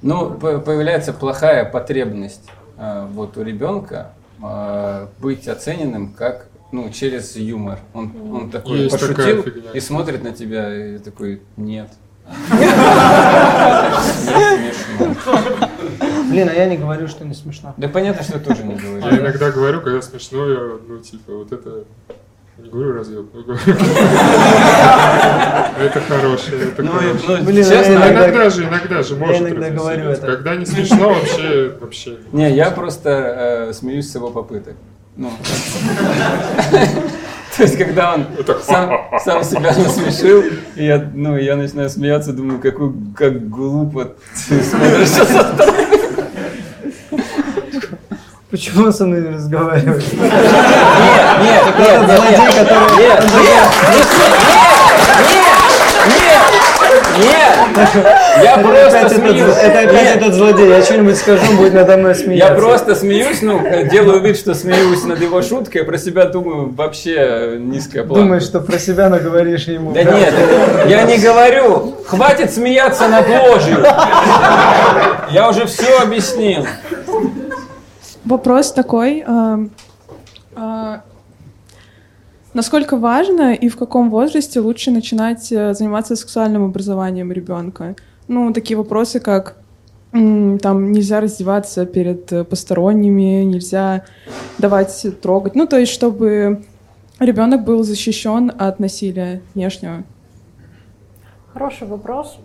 Ну, 0.00 0.30
по- 0.30 0.58
появляется 0.60 1.12
плохая 1.12 1.64
потребность 1.66 2.48
э, 2.78 3.06
вот 3.12 3.36
у 3.36 3.42
ребенка 3.42 4.12
э, 4.42 5.08
быть 5.18 5.46
оцененным 5.46 6.14
как 6.14 6.46
ну, 6.72 6.88
через 6.90 7.36
юмор. 7.36 7.80
Он, 7.92 8.12
он 8.32 8.50
такой 8.50 8.80
Есть 8.80 8.98
пошутил 8.98 9.44
и 9.74 9.80
смотрит 9.80 10.22
на 10.22 10.32
тебя 10.32 10.94
и 10.94 10.98
такой, 10.98 11.42
нет. 11.56 11.90
Блин, 16.30 16.48
а 16.48 16.52
я 16.52 16.66
не 16.66 16.76
говорю, 16.76 17.08
что 17.08 17.24
не 17.24 17.34
смешно. 17.34 17.74
Да 17.76 17.88
понятно, 17.88 18.22
что 18.22 18.34
я 18.34 18.40
тоже 18.44 18.62
не 18.64 18.74
Я 18.74 18.80
говорю. 18.80 19.16
иногда 19.22 19.50
говорю, 19.50 19.80
когда 19.80 20.02
смешно, 20.02 20.46
я, 20.48 20.58
ну, 20.86 20.98
типа, 20.98 21.32
вот 21.32 21.52
это... 21.52 21.84
Не 22.58 22.68
говорю 22.70 22.94
говорю. 22.94 23.56
Это 25.80 26.00
хорошее, 26.08 26.62
это 26.64 26.82
Ну, 26.82 26.90
хорошее. 26.90 27.38
ну, 27.44 27.52
честно, 27.52 27.92
я 27.92 28.12
иногда- 28.12 28.50
же, 28.50 28.64
иногда 28.64 29.02
же 29.04 29.14
может 29.14 29.40
иногда 29.42 29.70
говорю 29.70 30.08
это. 30.10 30.26
Когда 30.26 30.56
не 30.56 30.66
смешно, 30.66 31.10
вообще, 31.14 31.72
вообще. 31.80 32.16
Не, 32.32 32.50
я 32.52 32.70
просто 32.72 33.68
э, 33.68 33.72
смеюсь 33.74 34.10
с 34.10 34.14
его 34.16 34.30
попыток. 34.30 34.74
Ну. 35.16 35.30
То 37.58 37.64
есть, 37.64 37.76
когда 37.76 38.14
он 38.14 38.26
сам, 38.62 39.08
сам 39.24 39.42
себя 39.42 39.74
насмешил, 39.76 40.44
и 40.76 40.84
я, 40.84 41.10
ну, 41.12 41.36
я 41.36 41.56
начинаю 41.56 41.90
смеяться, 41.90 42.32
думаю, 42.32 42.60
какой, 42.60 42.92
как 43.16 43.48
глупо 43.48 44.14
ты 44.48 44.62
смотришь 44.62 45.08
со 45.08 45.24
стороны. 45.24 45.88
Почему 48.48 48.84
он 48.86 48.92
со 48.92 49.06
мной 49.06 49.22
не 49.22 49.28
разговаривает? 49.30 50.12
Нет, 50.12 50.22
нет, 50.22 50.40
нет, 51.78 52.08
нет, 52.08 52.08
нет, 52.08 52.38
нет, 52.38 52.54
нет, 52.54 52.70
нет, 52.70 52.86
нет, 52.96 52.98
нет, 52.98 53.24
нет, 53.34 53.68
Я 53.82 53.88
Это 53.92 54.06
просто 54.06 54.77
опять 57.82 58.94
этот- 58.94 59.12
смеюсь. 59.12 59.56
Это 59.62 59.80
опять 59.80 60.16
этот 60.16 60.34
злодей. 60.34 60.68
Я 60.68 60.82
что-нибудь 60.82 61.16
скажу, 61.16 61.56
будет 61.56 61.74
надо 61.74 61.96
мной 61.96 62.14
смеяться. 62.14 62.54
Я 62.54 62.60
просто 62.60 62.94
смеюсь, 62.94 63.42
ну, 63.42 63.60
делаю 63.90 64.20
вид, 64.20 64.36
что 64.38 64.54
смеюсь 64.54 65.04
над 65.04 65.20
его 65.20 65.42
шуткой, 65.42 65.82
а 65.82 65.84
про 65.84 65.98
себя 65.98 66.24
думаю, 66.26 66.70
вообще 66.70 67.56
низкая 67.58 68.04
планка. 68.04 68.22
Думаешь, 68.24 68.42
что 68.44 68.60
про 68.60 68.78
себя 68.78 69.08
наговоришь 69.08 69.64
ему. 69.64 69.92
Да 69.92 70.02
нет, 70.02 70.34
я 70.86 71.02
не 71.04 71.18
говорю. 71.18 71.94
Хватит 72.06 72.52
смеяться 72.52 73.08
над 73.08 73.26
ложью. 73.28 73.78
Я 75.30 75.48
уже 75.50 75.66
все 75.66 76.00
объяснил. 76.00 76.66
Вопрос 78.24 78.72
такой. 78.72 79.24
Насколько 82.58 82.96
важно 82.96 83.54
и 83.54 83.68
в 83.68 83.76
каком 83.76 84.10
возрасте 84.10 84.58
лучше 84.58 84.90
начинать 84.90 85.52
э, 85.52 85.74
заниматься 85.74 86.16
сексуальным 86.16 86.64
образованием 86.64 87.30
ребенка? 87.30 87.94
Ну, 88.26 88.52
такие 88.52 88.76
вопросы, 88.76 89.20
как 89.20 89.58
там 90.10 90.90
нельзя 90.90 91.20
раздеваться 91.20 91.86
перед 91.86 92.32
э, 92.32 92.42
посторонними, 92.42 93.44
нельзя 93.44 94.02
давать 94.58 95.06
трогать. 95.22 95.54
Ну, 95.54 95.68
то 95.68 95.78
есть, 95.78 95.92
чтобы 95.92 96.64
ребенок 97.20 97.62
был 97.62 97.84
защищен 97.84 98.50
от 98.58 98.80
насилия 98.80 99.40
внешнего. 99.54 100.02
Хороший 101.52 101.86
вопрос. 101.86 102.38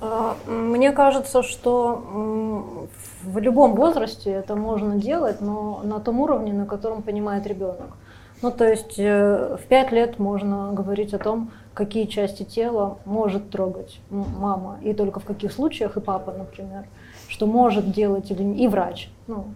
А, 0.00 0.36
Мне 0.46 0.92
кажется, 0.92 1.42
что 1.42 2.86
в 3.24 3.38
любом 3.40 3.74
возрасте 3.74 4.30
это 4.30 4.54
можно 4.54 4.94
делать, 4.94 5.40
но 5.40 5.80
на 5.82 5.98
том 5.98 6.20
уровне, 6.20 6.52
на 6.52 6.66
котором 6.66 7.02
понимает 7.02 7.48
ребенок. 7.48 7.96
Ну, 8.42 8.50
то 8.50 8.68
есть 8.68 8.98
э, 8.98 9.56
в 9.56 9.66
пять 9.68 9.92
лет 9.92 10.18
можно 10.18 10.72
говорить 10.72 11.14
о 11.14 11.18
том, 11.18 11.52
какие 11.74 12.06
части 12.06 12.42
тела 12.42 12.98
может 13.04 13.50
трогать 13.50 14.00
мама, 14.10 14.78
и 14.82 14.92
только 14.92 15.20
в 15.20 15.24
каких 15.24 15.52
случаях, 15.52 15.96
и 15.96 16.00
папа, 16.00 16.32
например, 16.32 16.84
что 17.28 17.46
может 17.46 17.92
делать 17.92 18.30
или 18.32 18.42
не- 18.42 18.64
и 18.64 18.68
врач, 18.68 19.10
ну, 19.28 19.46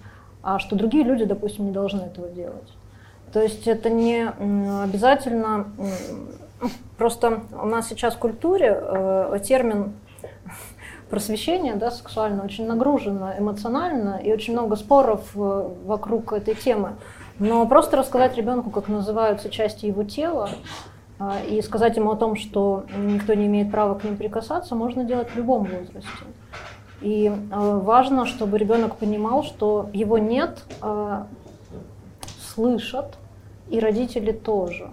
а 0.42 0.60
что 0.60 0.76
другие 0.76 1.02
люди, 1.02 1.24
допустим, 1.24 1.66
не 1.66 1.72
должны 1.72 2.02
этого 2.02 2.28
делать. 2.28 2.72
То 3.32 3.42
есть 3.42 3.66
это 3.66 3.90
не 3.90 4.28
обязательно, 4.84 5.66
просто 6.96 7.40
у 7.60 7.66
нас 7.66 7.88
сейчас 7.88 8.14
в 8.14 8.18
культуре 8.18 8.78
э, 8.80 9.40
термин 9.44 9.94
просвещение 11.10 11.74
да, 11.74 11.90
сексуальное 11.90 12.44
очень 12.44 12.66
нагружено 12.66 13.32
эмоционально 13.38 14.20
и 14.22 14.32
очень 14.32 14.52
много 14.52 14.76
споров 14.76 15.22
э, 15.34 15.68
вокруг 15.84 16.32
этой 16.32 16.54
темы. 16.54 16.92
Но 17.38 17.66
просто 17.66 17.96
рассказать 17.96 18.36
ребенку, 18.36 18.70
как 18.70 18.88
называются 18.88 19.50
части 19.50 19.86
его 19.86 20.04
тела, 20.04 20.50
а, 21.18 21.40
и 21.40 21.60
сказать 21.62 21.96
ему 21.96 22.10
о 22.10 22.16
том, 22.16 22.36
что 22.36 22.84
никто 22.96 23.34
не 23.34 23.46
имеет 23.46 23.70
права 23.70 23.94
к 23.94 24.04
ним 24.04 24.16
прикасаться, 24.16 24.74
можно 24.74 25.04
делать 25.04 25.30
в 25.30 25.36
любом 25.36 25.64
возрасте. 25.64 26.10
И 27.02 27.26
э, 27.26 27.34
важно, 27.50 28.24
чтобы 28.24 28.56
ребенок 28.56 28.96
понимал, 28.96 29.44
что 29.44 29.90
его 29.92 30.16
нет, 30.16 30.64
э, 30.82 31.24
слышат, 32.40 33.18
и 33.68 33.80
родители 33.80 34.32
тоже. 34.32 34.90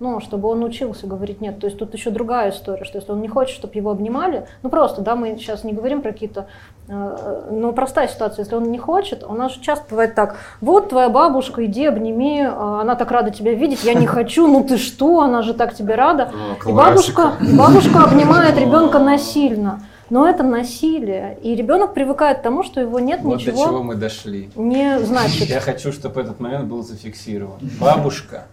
Ну, 0.00 0.18
чтобы 0.20 0.48
он 0.48 0.64
учился 0.64 1.06
говорить 1.06 1.40
нет. 1.40 1.60
То 1.60 1.66
есть 1.66 1.78
тут 1.78 1.94
еще 1.94 2.10
другая 2.10 2.50
история, 2.50 2.84
что 2.84 2.98
если 2.98 3.12
он 3.12 3.20
не 3.20 3.28
хочет, 3.28 3.54
чтобы 3.54 3.74
его 3.74 3.90
обнимали, 3.90 4.46
ну 4.62 4.68
просто, 4.68 5.02
да, 5.02 5.14
мы 5.14 5.36
сейчас 5.38 5.62
не 5.62 5.72
говорим 5.72 6.02
про 6.02 6.10
какие-то, 6.10 6.46
э, 6.88 7.48
ну 7.52 7.72
простая 7.72 8.08
ситуация, 8.08 8.42
если 8.42 8.56
он 8.56 8.72
не 8.72 8.78
хочет, 8.78 9.22
у 9.22 9.34
нас 9.34 9.54
же 9.54 9.60
часто 9.60 9.86
бывает 9.90 10.16
так, 10.16 10.36
вот 10.60 10.88
твоя 10.88 11.08
бабушка, 11.08 11.64
иди 11.64 11.86
обними, 11.86 12.40
э, 12.40 12.48
она 12.48 12.96
так 12.96 13.10
рада 13.12 13.30
тебя 13.30 13.54
видеть, 13.54 13.84
я 13.84 13.94
не 13.94 14.06
хочу, 14.06 14.48
ну 14.48 14.64
ты 14.64 14.78
что, 14.78 15.20
она 15.20 15.42
же 15.42 15.54
так 15.54 15.74
тебе 15.74 15.94
рада. 15.94 16.32
И 16.66 16.72
бабушка, 16.72 17.34
бабушка 17.56 18.02
обнимает 18.02 18.58
ребенка 18.58 18.98
насильно. 18.98 19.80
Но 20.10 20.28
это 20.28 20.42
насилие. 20.42 21.38
И 21.42 21.54
ребенок 21.54 21.94
привыкает 21.94 22.38
к 22.40 22.42
тому, 22.42 22.62
что 22.62 22.80
его 22.80 23.00
нет 23.00 23.20
Вот 23.22 23.38
до 23.38 23.50
ничего 23.50 23.64
чего 23.64 23.82
мы 23.82 23.94
дошли. 23.94 24.50
не 24.54 24.98
значит. 25.00 25.48
Я 25.48 25.60
хочу, 25.60 25.92
чтобы 25.92 26.20
этот 26.20 26.40
момент 26.40 26.66
был 26.66 26.82
зафиксирован. 26.82 27.58
Бабушка, 27.80 28.44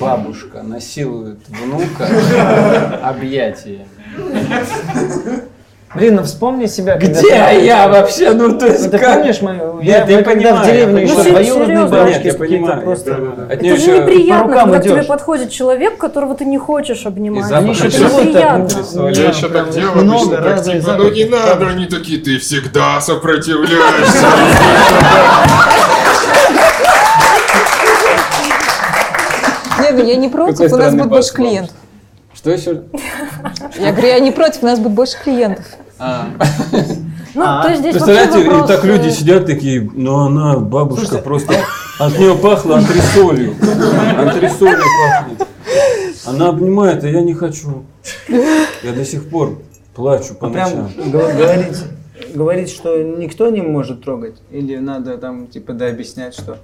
бабушка 0.00 0.62
насилует 0.62 1.38
внука 1.48 2.08
объятиями. 3.02 3.88
Блин, 5.94 6.16
ну 6.16 6.22
вспомни 6.22 6.66
себя. 6.66 6.98
Где 6.98 7.14
ты- 7.14 7.64
я 7.64 7.88
вообще? 7.88 8.32
Ну, 8.32 8.58
то 8.58 8.66
есть 8.66 8.84
Ну, 8.84 8.90
ты 8.90 8.98
как? 8.98 9.14
помнишь, 9.20 9.40
мы, 9.40 9.52
Нет, 9.82 9.84
я, 9.84 10.06
я 10.06 10.16
мы 10.18 10.22
когда 10.22 10.50
понимаю, 10.50 10.58
в 10.58 10.66
деревне 10.66 11.02
еще 11.04 11.14
двоюродные 11.14 11.48
Ну, 11.58 11.64
серьезно? 11.64 11.96
бабушки 11.96 12.16
Нет, 12.18 12.24
я 12.26 12.34
понимаю. 12.34 12.82
просто... 12.82 13.14
От 13.14 13.50
Это 13.52 13.64
нее 13.64 13.76
же 13.76 13.80
еще 13.82 13.90
по 14.02 14.10
неприятно, 14.10 14.54
когда 14.54 14.78
к 14.78 14.82
тебе 14.82 14.94
идешь. 14.96 15.06
подходит 15.06 15.50
человек, 15.50 15.96
которого 15.96 16.34
ты 16.34 16.44
не 16.44 16.58
хочешь 16.58 17.04
И 17.04 17.08
обнимать. 17.08 17.44
запах 17.46 17.70
еще 17.70 17.86
это 17.86 18.20
неприятно. 18.22 18.68
ну, 18.92 19.08
Я 19.08 19.28
еще 19.30 19.48
так 19.48 19.70
делал, 19.70 19.94
Много 19.94 20.36
разных 20.36 20.80
типа, 20.82 20.92
ну 20.98 21.10
не 21.10 21.24
надо, 21.24 21.68
они 21.68 21.86
такие, 21.86 22.20
ты 22.20 22.36
всегда 22.38 23.00
сопротивляешься. 23.00 24.26
Ну 29.92 30.04
я 30.04 30.16
не 30.16 30.28
против, 30.28 30.72
у 30.72 30.76
нас 30.76 30.94
будет 30.94 31.08
больше 31.08 31.32
клиентов. 31.32 31.76
Что 32.34 32.50
еще? 32.50 32.82
Я 33.78 33.92
говорю, 33.92 34.08
я 34.08 34.20
не 34.20 34.30
против, 34.30 34.62
у 34.62 34.66
нас 34.66 34.78
будет 34.78 34.92
больше 34.92 35.16
клиентов. 35.22 35.64
А, 35.98 36.28
Ну, 37.34 37.44
А, 37.44 37.62
то 37.62 37.68
есть 37.68 37.80
здесь 37.80 37.92
Представляете, 37.92 38.38
вопрос, 38.38 38.64
и 38.64 38.72
так 38.72 38.84
люди 38.84 39.08
э, 39.08 39.10
сидят 39.10 39.46
такие, 39.46 39.88
ну 39.94 40.26
она, 40.26 40.58
бабушка, 40.58 41.18
просто 41.18 41.54
от 41.98 42.18
нее 42.18 42.34
пахло 42.36 42.78
антресолью. 42.78 43.54
Антресолью 44.18 44.82
пахнет. 45.04 45.48
Она 46.26 46.48
обнимает, 46.48 47.04
а 47.04 47.08
я 47.08 47.20
не 47.20 47.34
хочу. 47.34 47.84
Я 48.28 48.92
до 48.92 49.04
сих 49.04 49.28
пор 49.28 49.58
плачу 49.94 50.34
по 50.34 50.46
А 50.46 50.50
ночам. 50.50 50.90
говорить, 51.10 51.76
говорить, 52.34 52.70
что 52.70 53.02
никто 53.02 53.48
не 53.50 53.62
может 53.62 54.02
трогать? 54.02 54.36
Или 54.50 54.76
надо 54.76 55.18
там 55.18 55.46
типа 55.46 55.74
да 55.74 55.88
объяснять, 55.88 56.34
что... 56.34 56.58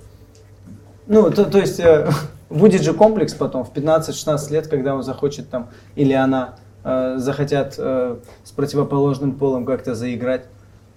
Ну, 1.07 1.31
то, 1.31 1.45
то 1.45 1.59
есть 1.59 1.79
э, 1.81 2.09
будет 2.51 2.83
же 2.83 2.93
комплекс 2.95 3.35
потом 3.35 3.65
в 3.65 3.73
15-16 3.73 4.53
лет, 4.53 4.67
когда 4.69 4.95
он 4.95 5.03
захочет 5.03 5.49
там, 5.51 5.69
или 5.97 6.13
она 6.13 6.57
э, 6.85 7.15
захотят 7.19 7.75
э, 7.79 8.17
с 8.45 8.51
противоположным 8.53 9.33
полом 9.33 9.65
как-то 9.65 9.95
заиграть. 9.95 10.43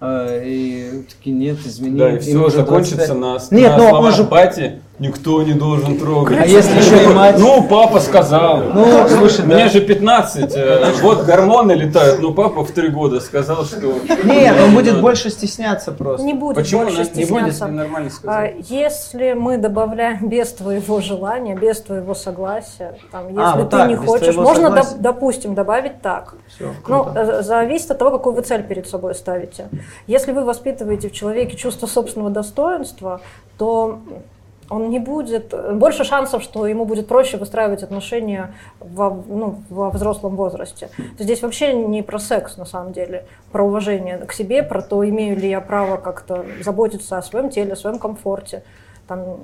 э, 0.00 0.42
и 0.44 1.04
такие, 1.08 1.34
нет, 1.34 1.58
извини. 1.64 1.98
Да, 1.98 2.12
и 2.12 2.18
все 2.18 2.48
закончится 2.50 3.14
25. 3.14 3.50
на, 3.50 3.56
Нет, 3.56 3.70
на 3.70 3.78
но 3.78 4.00
он 4.00 4.12
же- 4.12 4.24
бати, 4.24 4.80
никто 4.98 5.42
не 5.42 5.52
должен 5.52 5.98
трогать. 5.98 6.38
А 6.38 6.46
если 6.46 6.78
еще 6.78 7.04
и 7.04 7.06
мать? 7.14 7.36
Ну, 7.38 7.66
папа 7.68 8.00
сказал. 8.00 8.62
Ну, 8.74 9.08
слушай, 9.08 9.44
Мне 9.44 9.64
да. 9.64 9.68
же 9.68 9.80
15, 9.80 10.52
э, 10.54 10.92
вот 11.02 11.24
гормоны 11.24 11.72
летают, 11.72 12.20
но 12.20 12.32
папа 12.32 12.64
в 12.64 12.70
3 12.72 12.88
года 12.88 13.20
сказал, 13.20 13.64
что... 13.64 13.94
Нет, 14.24 14.56
он 14.62 14.74
будет 14.74 15.00
больше 15.00 15.30
стесняться 15.30 15.92
просто. 15.92 16.26
Не 16.26 16.34
будет 16.34 16.56
почему 16.56 16.82
больше 16.82 17.02
она 17.02 17.10
не 17.14 17.24
будет 17.24 17.52
стесняться. 17.52 17.66
нормально 17.66 18.08
А, 18.08 18.10
сказать? 18.10 18.54
Если 18.68 19.32
мы 19.34 19.58
добавляем 19.58 20.28
без 20.28 20.52
твоего 20.52 21.00
желания, 21.00 21.54
без 21.54 21.80
твоего 21.80 22.14
согласия, 22.14 22.94
там, 23.12 23.28
если 23.28 23.40
А, 23.40 23.56
вот 23.56 23.70
ты 23.70 23.76
так, 23.76 23.88
не 23.88 23.96
хочешь, 23.96 24.34
можно, 24.36 24.82
допустим, 24.98 25.54
добавить 25.54 26.02
так. 26.02 26.34
Ну, 26.88 27.08
э, 27.14 27.42
зависит 27.42 27.90
от 27.90 27.98
того, 27.98 28.10
какую 28.10 28.34
вы 28.34 28.42
цель 28.42 28.62
перед 28.62 28.88
собой 28.88 29.14
ставите. 29.14 29.68
Если 30.06 30.32
вы 30.32 30.44
воспитываете 30.44 31.08
в 31.08 31.12
человеке 31.12 31.56
чувство 31.56 31.86
собственного 31.86 32.30
достоинства, 32.30 33.20
то 33.56 34.00
он 34.70 34.90
не 34.90 34.98
будет, 34.98 35.54
больше 35.76 36.04
шансов, 36.04 36.42
что 36.42 36.66
ему 36.66 36.84
будет 36.84 37.08
проще 37.08 37.36
выстраивать 37.36 37.82
отношения 37.82 38.54
во, 38.80 39.10
ну, 39.10 39.62
во 39.70 39.90
взрослом 39.90 40.36
возрасте. 40.36 40.90
Здесь 41.18 41.42
вообще 41.42 41.72
не 41.74 42.02
про 42.02 42.18
секс, 42.18 42.56
на 42.56 42.64
самом 42.64 42.92
деле, 42.92 43.24
про 43.52 43.64
уважение 43.64 44.18
к 44.18 44.32
себе, 44.32 44.62
про 44.62 44.82
то, 44.82 45.08
имею 45.08 45.38
ли 45.38 45.48
я 45.48 45.60
право 45.60 45.96
как-то 45.96 46.44
заботиться 46.62 47.18
о 47.18 47.22
своем 47.22 47.50
теле, 47.50 47.72
о 47.72 47.76
своем 47.76 47.98
комфорте, 47.98 48.62
там, 49.06 49.38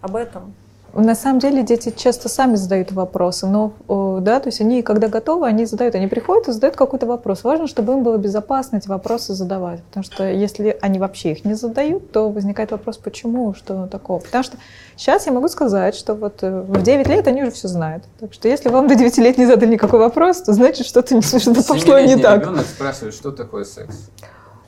об 0.00 0.16
этом. 0.16 0.54
На 0.94 1.14
самом 1.14 1.38
деле 1.38 1.62
дети 1.62 1.92
часто 1.96 2.28
сами 2.28 2.56
задают 2.56 2.92
вопросы, 2.92 3.46
но, 3.46 3.72
да, 4.20 4.40
то 4.40 4.48
есть 4.48 4.60
они, 4.60 4.82
когда 4.82 5.08
готовы, 5.08 5.46
они 5.46 5.64
задают, 5.64 5.94
они 5.94 6.06
приходят 6.06 6.48
и 6.48 6.52
задают 6.52 6.76
какой-то 6.76 7.06
вопрос. 7.06 7.44
Важно, 7.44 7.66
чтобы 7.66 7.92
им 7.92 8.02
было 8.02 8.16
безопасно 8.16 8.76
эти 8.76 8.88
вопросы 8.88 9.34
задавать, 9.34 9.82
потому 9.84 10.04
что 10.04 10.28
если 10.28 10.76
они 10.80 10.98
вообще 10.98 11.32
их 11.32 11.44
не 11.44 11.54
задают, 11.54 12.10
то 12.12 12.30
возникает 12.30 12.72
вопрос, 12.72 12.96
почему, 12.98 13.54
что 13.54 13.86
такого. 13.86 14.18
Потому 14.20 14.44
что 14.44 14.56
сейчас 14.96 15.26
я 15.26 15.32
могу 15.32 15.48
сказать, 15.48 15.94
что 15.94 16.14
вот 16.14 16.42
э, 16.42 16.60
в 16.60 16.82
9 16.82 17.06
лет 17.08 17.26
они 17.26 17.42
уже 17.42 17.52
все 17.52 17.68
знают. 17.68 18.04
Так 18.18 18.32
что 18.32 18.48
если 18.48 18.68
вам 18.68 18.88
до 18.88 18.94
9 18.94 19.18
лет 19.18 19.38
не 19.38 19.46
задали 19.46 19.72
никакой 19.72 20.00
вопрос, 20.00 20.42
то 20.42 20.52
значит 20.52 20.86
что-то 20.86 21.14
не 21.14 21.20
пошло 21.20 21.98
не 22.00 22.16
так. 22.16 22.42
ребенок 22.42 22.66
спрашивает, 22.66 23.14
что 23.14 23.30
такое 23.30 23.64
секс. 23.64 24.10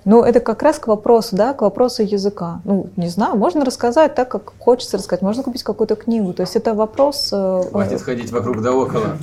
Ну, 0.04 0.22
это 0.22 0.40
как 0.40 0.62
раз 0.62 0.78
к 0.78 0.88
вопросу, 0.88 1.36
да, 1.36 1.52
к 1.52 1.62
вопросу 1.62 2.02
языка. 2.02 2.60
Ну, 2.64 2.88
не 2.96 3.08
знаю, 3.08 3.36
можно 3.36 3.64
рассказать 3.64 4.14
так, 4.14 4.28
как 4.28 4.52
хочется 4.58 4.96
рассказать, 4.96 5.22
можно 5.22 5.42
купить 5.42 5.62
какую-то 5.62 5.94
книгу. 5.94 6.32
То 6.32 6.42
есть 6.42 6.56
это 6.56 6.74
вопрос... 6.74 7.30
э, 7.32 7.62
Хватит 7.70 8.02
ходить 8.02 8.32
вокруг 8.32 8.62
да 8.62 8.72
около. 8.72 9.16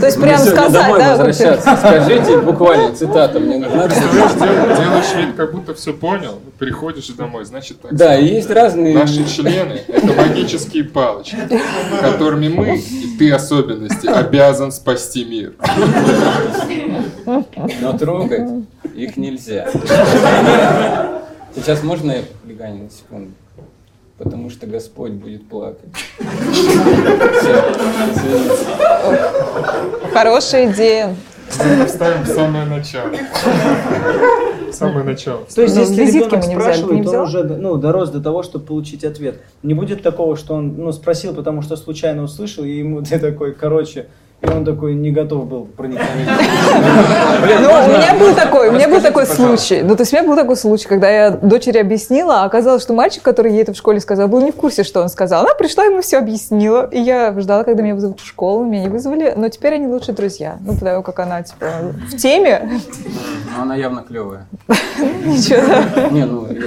То 0.00 0.06
есть 0.06 0.20
прям 0.20 0.38
сегодня 0.38 0.62
сказать, 0.62 0.98
да, 0.98 1.10
возвращаться. 1.10 1.76
Скажите 1.76 2.38
буквально, 2.38 2.94
цитата 2.94 3.38
мне 3.40 3.58
нужна. 3.58 3.88
Делаешь 3.88 5.14
вид, 5.16 5.36
как 5.36 5.52
будто 5.52 5.74
все 5.74 5.92
понял, 5.92 6.38
приходишь 6.58 7.08
домой, 7.08 7.44
значит 7.44 7.80
так. 7.80 7.94
Да, 7.94 8.16
и 8.16 8.26
есть 8.26 8.50
разные... 8.50 8.94
Наши 8.94 9.24
члены– 9.26 9.80
это 9.88 10.06
магические 10.14 10.84
палочки, 10.84 11.36
которыми 12.00 12.48
мы 12.48 12.78
и 12.78 13.16
ты 13.18 13.32
особенности 13.32 14.06
обязан 14.06 14.72
спасти 14.72 15.24
мир. 15.24 15.54
Но 17.80 17.92
трогать 17.98 18.48
их 18.94 19.16
нельзя. 19.16 19.68
Сейчас 21.54 21.82
можно 21.82 22.12
я 22.12 22.22
хулиганю 22.42 22.84
на 22.84 22.90
секунду? 22.90 23.32
Потому 24.18 24.50
что 24.50 24.66
Господь 24.66 25.12
будет 25.12 25.48
плакать. 25.48 25.90
Хорошая 30.12 30.72
идея. 30.72 31.16
Вставим 31.86 32.22
в 32.22 32.28
самое 32.28 32.64
начало. 32.64 33.10
В 34.70 34.72
самое 34.72 35.04
начало. 35.04 35.44
То 35.54 35.62
есть, 35.62 35.74
Ну, 35.74 35.82
если 35.82 36.06
ребенок 36.06 36.32
мы 36.32 36.46
не 36.46 36.56
взяли, 36.56 36.72
ты 36.72 36.78
спрашивает, 36.78 37.06
он 37.08 37.16
уже 37.16 37.42
ну, 37.44 37.76
дорос 37.76 38.10
до 38.10 38.22
того, 38.22 38.42
чтобы 38.42 38.64
получить 38.64 39.04
ответ. 39.04 39.40
Не 39.62 39.74
будет 39.74 40.02
такого, 40.02 40.36
что 40.36 40.54
он 40.54 40.76
ну, 40.76 40.92
спросил, 40.92 41.34
потому 41.34 41.60
что 41.62 41.76
случайно 41.76 42.22
услышал, 42.22 42.64
и 42.64 42.70
ему 42.70 43.02
ты 43.04 43.18
такой, 43.18 43.52
короче, 43.52 44.06
и 44.42 44.48
он 44.48 44.64
такой 44.64 44.94
не 44.94 45.12
готов 45.12 45.46
был 45.46 45.64
проникновение. 45.66 46.26
Ну, 47.42 47.68
у 47.68 47.88
меня 47.88 48.14
был 48.18 48.34
такой, 48.34 48.68
у 48.68 48.72
меня 48.72 48.88
был 48.88 49.00
такой 49.00 49.26
случай. 49.26 49.82
Ну, 49.82 49.96
то 49.96 50.02
есть 50.02 50.12
у 50.12 50.16
меня 50.16 50.26
был 50.26 50.36
такой 50.36 50.56
случай, 50.56 50.86
когда 50.88 51.10
я 51.10 51.30
дочери 51.30 51.78
объяснила, 51.78 52.42
а 52.42 52.44
оказалось, 52.44 52.82
что 52.82 52.92
мальчик, 52.92 53.22
который 53.22 53.52
ей 53.52 53.62
это 53.62 53.72
в 53.72 53.76
школе 53.76 54.00
сказал, 54.00 54.28
был 54.28 54.40
не 54.40 54.52
в 54.52 54.56
курсе, 54.56 54.84
что 54.84 55.00
он 55.00 55.08
сказал. 55.08 55.42
Она 55.42 55.54
пришла, 55.54 55.84
ему 55.84 56.02
все 56.02 56.18
объяснила, 56.18 56.88
и 56.90 57.00
я 57.00 57.38
ждала, 57.38 57.64
когда 57.64 57.82
меня 57.82 57.94
вызовут 57.94 58.20
в 58.20 58.26
школу, 58.26 58.64
меня 58.64 58.84
не 58.84 58.88
вызвали, 58.88 59.34
но 59.36 59.48
теперь 59.48 59.74
они 59.74 59.86
лучшие 59.86 60.14
друзья. 60.14 60.58
Ну, 60.60 60.74
потому 60.74 61.02
как 61.02 61.18
она, 61.20 61.42
типа, 61.42 61.66
в 62.10 62.16
теме. 62.16 62.80
Но 63.56 63.62
она 63.62 63.74
явно 63.76 64.02
клевая. 64.02 64.46
Ничего. 65.24 66.10
Не, 66.10 66.24
ну, 66.24 66.46
я. 66.50 66.62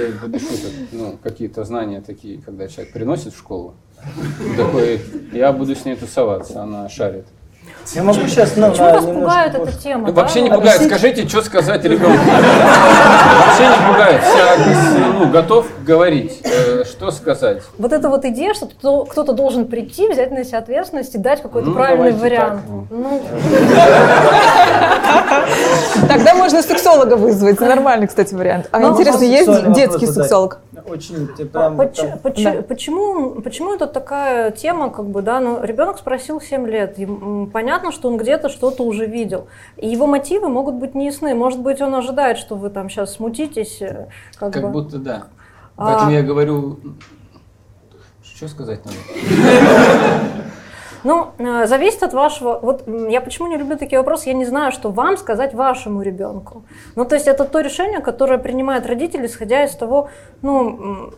Ну, 0.92 1.18
какие-то 1.22 1.64
знания 1.64 2.02
такие, 2.06 2.40
когда 2.40 2.68
человек 2.68 2.92
приносит 2.92 3.34
в 3.34 3.38
школу. 3.38 3.74
Такой, 4.56 5.00
я 5.32 5.52
буду 5.52 5.74
с 5.74 5.84
ней 5.84 5.96
тусоваться, 5.96 6.62
она 6.62 6.88
шарит. 6.88 7.26
Я 7.94 8.02
могу 8.02 8.26
сейчас 8.26 8.56
ну, 8.56 8.70
Почему 8.70 8.86
на 8.86 8.92
вас 8.92 9.04
немножко 9.04 9.20
пугает 9.20 9.54
эта 9.54 9.72
тема? 9.72 10.06
Ну, 10.08 10.12
да? 10.12 10.22
вообще 10.22 10.40
не 10.42 10.50
пугает. 10.50 10.76
объясните. 10.76 10.96
Скажите, 10.96 11.28
что 11.28 11.42
сказать 11.42 11.84
ребенку. 11.84 12.18
Вообще 12.18 13.68
не 13.68 13.86
пугает. 13.88 14.22
Вся, 14.22 15.12
ну, 15.18 15.30
готов 15.30 15.66
говорить. 15.84 16.42
Что 16.96 17.10
сказать? 17.10 17.62
Вот 17.76 17.92
эта 17.92 18.08
вот 18.08 18.24
идея, 18.24 18.54
что 18.54 18.66
кто- 18.66 19.04
кто-то 19.04 19.34
должен 19.34 19.66
прийти, 19.66 20.08
взять 20.08 20.30
на 20.30 20.44
себя 20.44 20.58
ответственность 20.58 21.14
и 21.14 21.18
дать 21.18 21.42
какой-то 21.42 21.68
Ну, 21.68 21.74
правильный 21.74 22.12
вариант. 22.12 22.62
ну. 22.68 22.86
Ну, 22.90 23.20
Тогда 26.08 26.34
можно 26.34 26.62
сексолога 26.62 27.14
вызвать. 27.16 27.60
Нормальный, 27.60 28.06
кстати, 28.06 28.34
вариант. 28.34 28.68
А 28.72 28.78
Ну, 28.78 28.92
интересно, 28.92 29.24
есть 29.24 29.72
детский 29.72 30.06
сексолог? 30.06 30.60
Очень 30.88 31.26
прям 31.26 31.76
почему, 32.62 33.30
почему 33.42 33.74
это 33.74 33.86
такая 33.86 34.50
тема, 34.52 34.88
как 34.90 35.06
бы, 35.06 35.20
да, 35.20 35.40
ну, 35.40 35.62
ребенок 35.62 35.98
спросил 35.98 36.40
7 36.40 36.66
лет, 36.66 36.96
понятно, 37.52 37.90
что 37.92 38.08
он 38.08 38.16
где-то 38.18 38.48
что-то 38.48 38.84
уже 38.84 39.04
видел, 39.06 39.48
и 39.76 39.88
его 39.88 40.06
мотивы 40.06 40.48
могут 40.48 40.76
быть 40.76 40.94
неясны, 40.94 41.34
может 41.34 41.58
быть, 41.60 41.80
он 41.80 41.94
ожидает, 41.94 42.38
что 42.38 42.54
вы 42.54 42.70
там 42.70 42.88
сейчас 42.88 43.14
смутитесь, 43.14 43.78
э, 43.82 44.06
как, 44.38 44.52
Как 44.52 44.62
бы. 44.62 44.68
будто 44.68 44.98
да. 44.98 45.24
А- 45.76 45.86
Поэтому 45.86 46.10
я 46.10 46.22
говорю... 46.22 46.78
Что 48.22 48.48
сказать 48.48 48.80
надо? 48.84 48.96
Ну, 51.04 51.28
э, 51.38 51.66
зависит 51.66 52.02
от 52.02 52.12
вашего. 52.12 52.58
Вот 52.60 52.84
я 52.86 53.20
почему 53.20 53.46
не 53.46 53.56
люблю 53.56 53.78
такие 53.78 53.98
вопросы, 53.98 54.28
я 54.28 54.34
не 54.34 54.44
знаю, 54.44 54.72
что 54.72 54.90
вам 54.90 55.16
сказать 55.16 55.54
вашему 55.54 56.02
ребенку. 56.02 56.64
Ну, 56.96 57.04
то 57.04 57.14
есть 57.14 57.28
это 57.28 57.44
то 57.44 57.60
решение, 57.60 58.00
которое 58.00 58.38
принимают 58.38 58.86
родители, 58.86 59.26
исходя 59.26 59.64
из 59.64 59.70
того, 59.76 60.08
ну, 60.42 61.12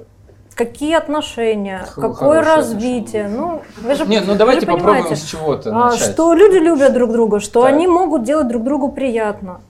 какие 0.55 0.95
отношения, 0.95 1.87
Хо- 1.95 2.03
какое 2.03 2.43
развитие. 2.43 3.29
Ну, 3.29 3.63
вы 3.81 3.95
же 3.95 4.07
Нет, 4.07 4.25
ну 4.27 4.35
давайте 4.35 4.67
попробуем 4.67 5.05
понимаете, 5.05 5.17
с 5.17 5.25
чего-то 5.25 5.71
а, 5.71 5.91
начать. 5.91 6.11
что 6.13 6.35
люди 6.35 6.57
любят 6.59 6.93
друг 6.93 7.11
друга, 7.13 7.41
что 7.41 7.63
Так. 7.63 7.73
они 7.73 7.87
могут 7.87 8.25
делать 8.25 8.49
друг 8.49 8.65
другу 8.65 8.93
приятно 8.93 9.61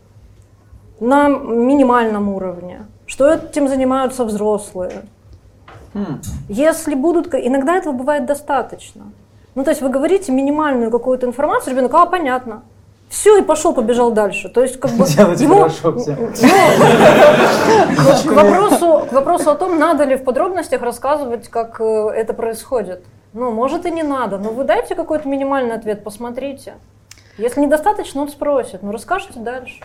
на 0.99 1.29
минимальном 1.29 2.29
уровне, 2.31 2.87
что 3.09 3.29
этим 3.29 3.67
занимаются 3.69 4.25
взрослые. 4.25 5.03
М. 5.95 6.21
Если 6.49 6.95
будут, 6.95 7.35
иногда 7.35 7.77
этого 7.77 7.93
бывает 7.93 8.27
достаточно. 8.27 9.07
Ну, 9.55 9.65
то 9.65 9.71
есть 9.71 9.83
вы 9.83 9.89
говорите 9.89 10.31
минимальную 10.31 10.91
какую-то 10.93 11.27
информацию, 11.27 11.73
ребенок, 11.73 11.93
а, 11.95 12.07
понятно. 12.07 12.63
Все, 13.09 13.39
и 13.39 13.43
пошел, 13.43 13.73
побежал 13.73 14.13
дальше. 14.13 14.51
То 14.51 14.61
есть, 14.63 14.79
как 14.79 14.91
бы 14.93 15.07
Делайте 15.07 15.45
ему- 15.45 15.57
хорошо 15.57 15.99
все. 15.99 16.15
к 18.29 18.33
вопросу, 18.33 19.07
к 19.09 19.13
вопросу 19.13 19.51
о 19.51 19.55
том, 19.55 19.79
надо 19.79 20.05
ли 20.05 20.17
в 20.17 20.25
подробностях 20.25 20.83
рассказывать, 20.83 21.49
как 21.49 21.81
э, 21.81 22.09
это 22.15 22.35
происходит. 22.35 23.03
Ну, 23.33 23.51
может 23.51 23.87
и 23.87 23.91
не 23.91 24.03
надо, 24.03 24.37
но 24.37 24.51
вы 24.51 24.65
дайте 24.65 24.95
какой-то 24.95 25.27
минимальный 25.27 25.75
ответ, 25.75 26.05
посмотрите. 26.05 26.75
Если 27.39 27.61
недостаточно, 27.61 28.21
он 28.21 28.29
спросит, 28.29 28.83
ну 28.83 28.93
расскажите 28.93 29.41
дальше. 29.41 29.83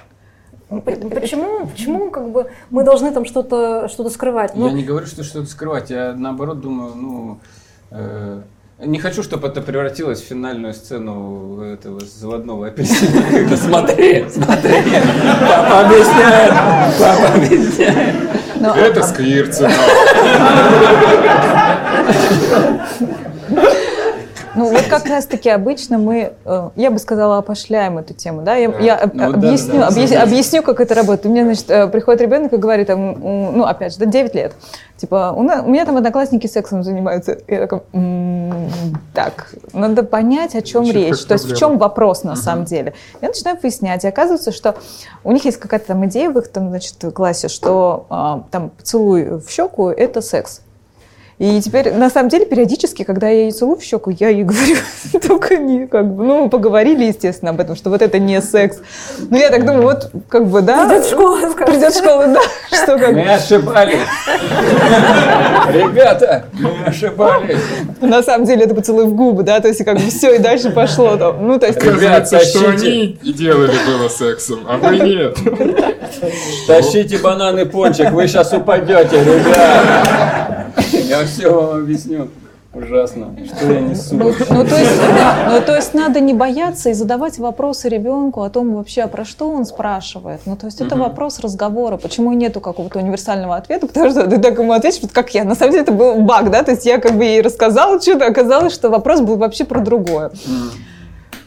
Ну, 0.74 0.82
по- 0.82 0.92
Почему, 0.92 1.68
почему 1.68 2.10
как 2.10 2.32
бы 2.32 2.50
мы 2.72 2.84
должны 2.84 3.12
там 3.12 3.26
что-то 3.26 3.88
что 3.90 4.10
скрывать? 4.10 4.56
Ну, 4.56 4.66
Я 4.68 4.74
не 4.74 4.84
говорю, 4.84 5.06
что 5.06 5.24
что-то 5.24 5.46
скрывать. 5.48 5.92
Я 5.92 6.14
наоборот 6.18 6.62
думаю, 6.62 6.96
ну... 6.96 7.40
э, 7.92 8.42
не 8.80 8.98
хочу, 8.98 9.22
чтобы 9.22 9.50
это 9.50 9.62
превратилось 9.62 10.20
в 10.22 10.26
финальную 10.26 10.74
сцену 10.74 11.62
этого 11.62 12.00
заводного 12.00 12.68
апельсина. 12.68 13.48
Смотри, 13.58 14.26
смотри, 14.32 14.74
папа 15.48 15.82
объясняет, 15.86 16.54
папа 17.00 17.34
объясняет. 17.36 18.16
Это 18.76 19.04
сквирцина. 19.04 19.70
Ну 24.56 24.70
вот 24.70 24.84
как 24.84 25.06
раз-таки 25.08 25.50
обычно 25.50 25.98
мы, 25.98 26.34
э, 26.46 26.70
я 26.76 26.92
бы 26.92 27.00
сказала, 27.00 27.40
опошляем 27.40 27.98
эту 27.98 28.14
тему, 28.14 28.42
да? 28.44 28.56
Я, 28.56 28.70
я 28.80 28.96
об- 28.98 29.16
Ну 29.16 29.26
объясню, 29.34 29.74
да, 29.74 29.80
да, 29.80 29.88
объяс- 29.88 30.10
согласен. 30.10 30.22
объясню, 30.22 30.62
как 30.64 30.80
это 30.80 30.94
работает. 30.94 31.26
У 31.26 31.30
меня, 31.30 31.44
значит, 31.44 31.70
э, 31.70 31.88
приходит 31.88 32.22
ребенок 32.22 32.54
и 32.54 32.58
говорит, 32.58 32.88
там, 32.88 33.20
ну 33.20 33.64
опять 33.64 33.94
же, 33.94 34.00
да, 34.00 34.06
9 34.06 34.36
лет, 34.36 34.54
типа, 34.98 35.34
у, 35.36 35.42
на- 35.44 35.64
у 35.64 35.70
меня 35.70 35.86
там 35.86 35.98
одноклассники 35.98 36.48
сексом 36.48 36.84
занимаются. 36.84 37.38
Я 37.48 37.60
такая, 37.62 37.82
«М, 37.94 38.70
так, 39.14 39.54
надо 39.74 40.04
понять, 40.04 40.56
о 40.56 40.62
чем 40.62 40.84
Звучит 40.84 41.02
речь, 41.10 41.24
то 41.26 41.34
есть 41.34 41.46
в 41.52 41.58
чем 41.58 41.78
вопрос 41.78 42.24
на 42.24 42.36
самом 42.36 42.66
деле. 42.66 42.94
Я 43.22 43.30
начинаю 43.30 43.58
выяснять, 43.62 44.04
и 44.04 44.08
оказывается, 44.08 44.52
что 44.52 44.76
у 45.24 45.32
них 45.32 45.46
есть 45.46 45.58
какая-то 45.58 45.88
там 45.88 46.06
идея 46.06 46.30
в 46.30 46.38
их 46.38 46.48
там, 46.50 46.70
значит, 46.70 46.98
классе, 47.16 47.48
что 47.48 48.06
а, 48.10 48.44
там 48.52 48.70
поцелуй 48.70 49.40
в 49.40 49.50
щеку– 49.50 49.90
это 49.90 50.22
секс. 50.22 50.62
И 51.40 51.60
теперь, 51.62 51.92
на 51.94 52.10
самом 52.10 52.30
деле, 52.30 52.46
периодически, 52.46 53.04
когда 53.04 53.28
я 53.28 53.44
ей 53.44 53.52
целую 53.52 53.78
в 53.78 53.84
щеку, 53.84 54.12
я 54.12 54.30
ей 54.30 54.44
говорю, 54.44 54.76
только 55.28 55.58
не, 55.58 55.88
как 55.88 56.14
бы, 56.14 56.24
ну, 56.24 56.50
поговорили, 56.50 57.06
естественно, 57.06 57.52
об 57.52 57.60
этом, 57.60 57.76
что 57.76 57.90
вот 57.90 58.02
это 58.02 58.20
не 58.20 58.40
секс. 58.42 58.78
Ну, 59.30 59.38
я 59.38 59.50
так 59.50 59.66
думаю, 59.66 59.84
вот, 59.84 60.12
как 60.30 60.46
бы, 60.48 60.62
да. 60.62 60.88
Придет 60.88 61.08
школа, 61.08 61.38
скажет. 61.52 61.66
Придет 61.66 61.96
школа, 61.96 62.28
да, 62.28 62.40
что 62.78 62.98
как. 63.00 63.14
Мы 63.14 63.34
ошибались. 63.34 64.00
Ребята, 65.70 66.46
мы 66.54 66.86
ошибались. 66.86 67.60
На 68.00 68.22
самом 68.22 68.46
деле, 68.46 68.66
это 68.66 68.76
поцелуй 68.76 69.06
в 69.06 69.16
губы, 69.16 69.42
да, 69.42 69.60
то 69.60 69.68
есть, 69.68 69.84
как 69.84 69.96
бы, 69.96 70.10
все, 70.10 70.36
и 70.36 70.38
дальше 70.38 70.70
пошло 70.70 71.18
там. 71.18 71.48
Ну, 71.48 71.58
то 71.58 71.66
есть, 71.66 71.82
Ребят, 71.82 72.28
Оказывается, 72.28 72.40
что 72.46 72.70
они 72.70 73.18
и 73.24 73.34
делали 73.34 73.74
было 73.88 74.08
сексом, 74.08 74.60
а 74.68 74.78
вы 74.78 75.00
нет. 75.00 75.38
Тащите 76.68 77.18
бананы 77.18 77.66
пончик, 77.66 78.12
вы 78.12 78.28
сейчас 78.28 78.54
упадете, 78.54 79.24
ребят. 79.24 80.63
Я 80.92 81.26
все 81.26 81.50
вам 81.50 81.82
объясню. 81.82 82.30
Ужасно, 82.76 83.36
что 83.46 83.72
я 83.72 83.82
несу. 83.82 84.16
Ну, 84.16 84.34
ну, 84.50 84.66
то 84.66 84.76
есть, 84.76 84.92
ну, 85.48 85.62
то 85.62 85.76
есть 85.76 85.94
надо 85.94 86.20
не 86.20 86.34
бояться 86.34 86.90
и 86.90 86.94
задавать 86.94 87.38
вопросы 87.38 87.88
ребенку 87.88 88.42
о 88.42 88.50
том 88.50 88.74
вообще, 88.74 89.04
а 89.04 89.08
про 89.08 89.26
что 89.26 89.48
он 89.48 89.68
спрашивает. 89.68 90.42
Ну, 90.48 90.56
то 90.56 90.66
есть 90.66 90.82
это 90.82 90.96
Мгм. 90.96 91.04
вопрос 91.04 91.40
разговора. 91.40 91.98
Почему 91.98 92.34
нету 92.34 92.62
какого-то 92.62 92.98
универсального 92.98 93.58
ответа? 93.58 93.86
Потому 93.86 94.10
что 94.10 94.26
ты 94.28 94.40
так 94.40 94.58
ему 94.58 94.74
ответишь, 94.74 95.04
вот 95.04 95.12
как 95.12 95.36
я. 95.36 95.44
На 95.44 95.54
самом 95.54 95.74
деле 95.74 95.84
это 95.84 95.92
был 95.92 96.16
баг, 96.22 96.50
да? 96.50 96.64
То 96.64 96.72
есть 96.72 96.84
я 96.88 96.98
как 96.98 97.12
бы 97.16 97.24
ей 97.26 97.42
рассказала 97.42 98.02
что-то, 98.02 98.26
оказалось, 98.26 98.74
что 98.74 98.90
вопрос 98.90 99.22
был 99.22 99.36
вообще 99.38 99.66
про 99.66 99.80
другое. 99.80 100.32
М. 100.48 100.72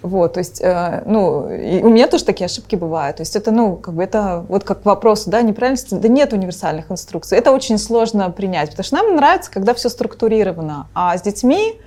Вот, 0.06 0.34
то 0.34 0.38
есть, 0.38 0.60
э, 0.60 1.02
ну, 1.04 1.50
и 1.50 1.82
у 1.82 1.88
меня 1.88 2.06
тоже 2.06 2.24
такие 2.24 2.44
ошибки 2.44 2.76
бывают. 2.76 3.16
То 3.16 3.22
есть 3.22 3.34
это, 3.34 3.50
ну, 3.50 3.74
как 3.74 3.94
бы 3.94 4.04
это 4.04 4.44
вот 4.48 4.62
как 4.62 4.82
к 4.82 4.86
вопросу, 4.86 5.30
да, 5.30 5.42
неправильности, 5.42 5.94
да 5.94 6.06
нет 6.06 6.32
универсальных 6.32 6.92
инструкций. 6.92 7.36
Это 7.36 7.50
очень 7.50 7.76
сложно 7.76 8.30
принять, 8.30 8.70
потому 8.70 8.84
что 8.84 8.96
нам 8.96 9.16
нравится, 9.16 9.50
когда 9.50 9.74
все 9.74 9.88
структурировано. 9.88 10.86
А 10.94 11.18
с 11.18 11.22
детьми, 11.22 11.80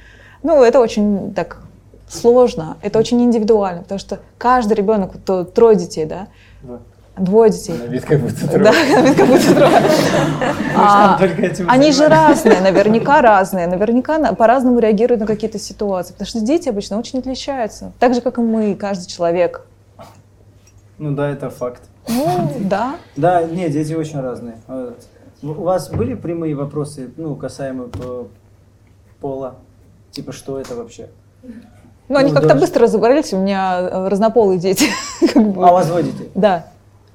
ну, 0.44 0.62
это 0.62 0.82
очень 0.82 1.34
так 1.34 1.62
сложно, 2.10 2.76
это 2.82 3.00
очень 3.00 3.22
индивидуально, 3.24 3.84
потому 3.84 4.00
что 4.00 4.20
каждый 4.38 4.74
ребенок, 4.74 5.12
вот 5.26 5.54
трое 5.54 5.78
детей, 5.78 6.04
да. 6.06 6.28
Двое 7.20 7.52
детей. 7.52 7.78
На 7.78 7.84
вид 7.84 8.06
как 8.06 8.20
будто 8.20 8.46
Да, 8.60 8.72
трое. 8.72 8.96
на 8.96 9.02
вид 9.08 9.16
как 9.18 9.28
будто 9.28 9.56
трое. 9.56 9.82
А, 10.76 11.20
Они 11.68 11.92
же 11.92 12.08
разные, 12.08 12.62
наверняка 12.62 13.22
разные, 13.22 13.68
наверняка 13.68 14.18
на- 14.18 14.34
по-разному 14.34 14.80
реагируют 14.80 15.20
на 15.22 15.28
какие-то 15.28 15.60
ситуации, 15.60 16.14
потому 16.14 16.28
что 16.28 16.40
дети 16.42 16.70
обычно 16.70 16.98
очень 16.98 17.20
отличаются, 17.20 17.92
так 18.00 18.14
же, 18.14 18.22
как 18.22 18.38
и 18.38 18.42
мы, 18.42 18.76
каждый 18.76 19.08
человек. 19.08 19.66
Ну 20.98 21.12
да, 21.16 21.30
это 21.30 21.50
факт. 21.50 21.84
Ну, 22.08 22.52
да. 22.60 22.96
Да, 23.16 23.44
нет, 23.44 23.72
дети 23.72 23.94
очень 23.94 24.20
разные. 24.22 24.56
У 25.42 25.48
вас 25.54 25.90
были 25.90 26.14
прямые 26.16 26.56
вопросы, 26.56 27.10
ну, 27.18 27.36
касаемо 27.36 27.86
пола? 29.22 29.56
Типа, 30.12 30.32
что 30.32 30.60
это 30.60 30.76
вообще? 30.76 31.08
Ну, 32.10 32.18
они 32.18 32.30
Ну, 32.30 32.36
как-то 32.36 32.56
да. 32.56 32.60
быстро 32.60 32.84
разобрались, 32.84 33.34
у 33.34 33.38
меня 33.38 34.08
разнополые 34.10 34.60
дети. 34.60 34.88
А 35.36 35.40
у 35.40 35.52
вас 35.74 35.90
водите? 35.90 36.30
Да. 36.36 36.66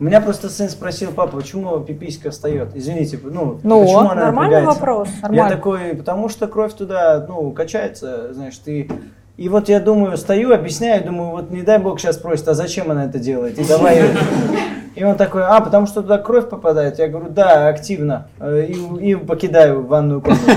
У 0.04 0.06
меня 0.06 0.20
просто 0.20 0.50
сын 0.50 0.68
спросил, 0.68 1.12
папа, 1.12 1.38
почему 1.38 1.80
пиписька 1.80 2.30
встает? 2.30 2.72
Извините, 2.74 3.18
ну, 3.22 3.58
Ну, 3.62 3.80
почему 3.80 4.00
она 4.00 4.24
Нормальный 4.26 4.56
напрягается? 4.60 4.80
вопрос. 4.80 5.08
Я 5.08 5.28
Нормально. 5.28 5.56
такой, 5.56 5.78
потому 5.94 6.28
что 6.28 6.46
кровь 6.46 6.74
туда, 6.74 7.24
ну, 7.26 7.52
качается, 7.52 8.34
знаешь, 8.34 8.58
ты... 8.58 8.90
И 9.38 9.48
вот 9.48 9.70
я 9.70 9.80
думаю, 9.80 10.18
стою, 10.18 10.52
объясняю, 10.52 11.02
думаю, 11.06 11.30
вот 11.30 11.50
не 11.50 11.62
дай 11.62 11.78
бог 11.78 11.98
сейчас 11.98 12.16
спросит, 12.16 12.46
а 12.48 12.52
зачем 12.52 12.90
она 12.90 13.06
это 13.06 13.18
делает? 13.18 13.58
И 13.58 13.64
давай... 13.64 14.02
И 14.94 15.02
он 15.02 15.16
такой, 15.16 15.42
а, 15.42 15.58
потому 15.62 15.86
что 15.86 16.02
туда 16.02 16.18
кровь 16.18 16.50
попадает? 16.50 16.98
Я 16.98 17.08
говорю, 17.08 17.30
да, 17.30 17.68
активно. 17.68 18.26
Э, 18.40 18.66
И, 18.68 18.74
и 19.12 19.14
покидаю 19.14 19.86
ванную 19.86 20.20
комнату. 20.20 20.52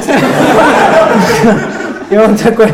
И 2.12 2.18
он 2.18 2.36
такой, 2.36 2.68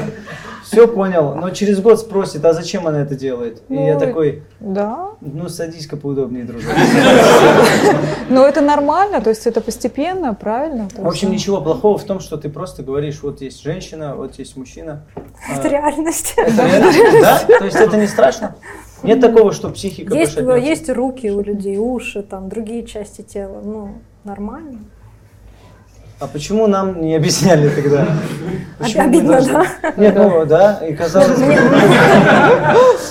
все 0.74 0.88
понял, 0.88 1.36
но 1.36 1.52
через 1.52 1.80
год 1.80 2.00
спросит, 2.00 2.44
а 2.46 2.54
зачем 2.54 2.88
она 2.88 3.02
это 3.02 3.16
делает? 3.16 3.62
И 3.70 3.76
я 3.76 3.94
Ну, 3.94 4.00
такой, 4.00 4.44
Да. 4.60 5.10
ну, 5.22 5.48
садись-ка 5.48 5.98
поудобнее, 5.98 6.46
дружок. 6.46 6.72
Но 8.30 8.46
это 8.48 8.62
нормально, 8.62 9.22
то 9.22 9.30
есть 9.30 9.46
это 9.46 9.62
постепенно, 9.62 10.34
правильно? 10.34 10.88
В 10.98 11.08
общем, 11.08 11.32
ничего 11.32 11.62
плохого 11.62 11.98
в 11.98 12.04
том, 12.04 12.20
что 12.20 12.38
ты 12.38 12.50
просто 12.50 12.82
говоришь, 12.84 13.22
вот 13.22 13.42
есть 13.42 13.62
женщина, 13.64 14.16
вот 14.16 14.40
есть 14.40 14.58
мужчина. 14.58 15.04
Это 15.56 15.68
А, 15.68 15.70
реальность. 15.70 16.36
Да? 16.58 17.40
То 17.60 17.66
есть 17.66 17.78
это 17.78 17.98
не 17.98 18.08
страшно? 18.08 18.56
Нет 19.04 19.20
такого, 19.22 19.52
что 19.52 19.70
психика 19.70 20.16
есть 20.16 20.90
руки 20.90 21.30
у 21.30 21.42
людей, 21.42 21.78
уши, 21.78 22.24
там, 22.24 22.50
другие 22.50 22.84
части 22.86 23.22
тела. 23.22 23.62
Ну, 23.64 23.90
нормально. 24.24 24.80
А 26.24 26.28
почему 26.28 26.68
нам 26.68 27.02
не 27.02 27.16
объясняли 27.18 27.68
тогда? 27.68 28.08
Почему 28.80 29.04
Обидно, 29.04 29.34
должны- 29.34 29.54
да? 29.54 29.94
Нет, 29.98 30.16
ну 30.16 30.46
да, 30.46 30.80
и 30.88 30.96
казалось 30.96 31.38
бы... 31.38 31.54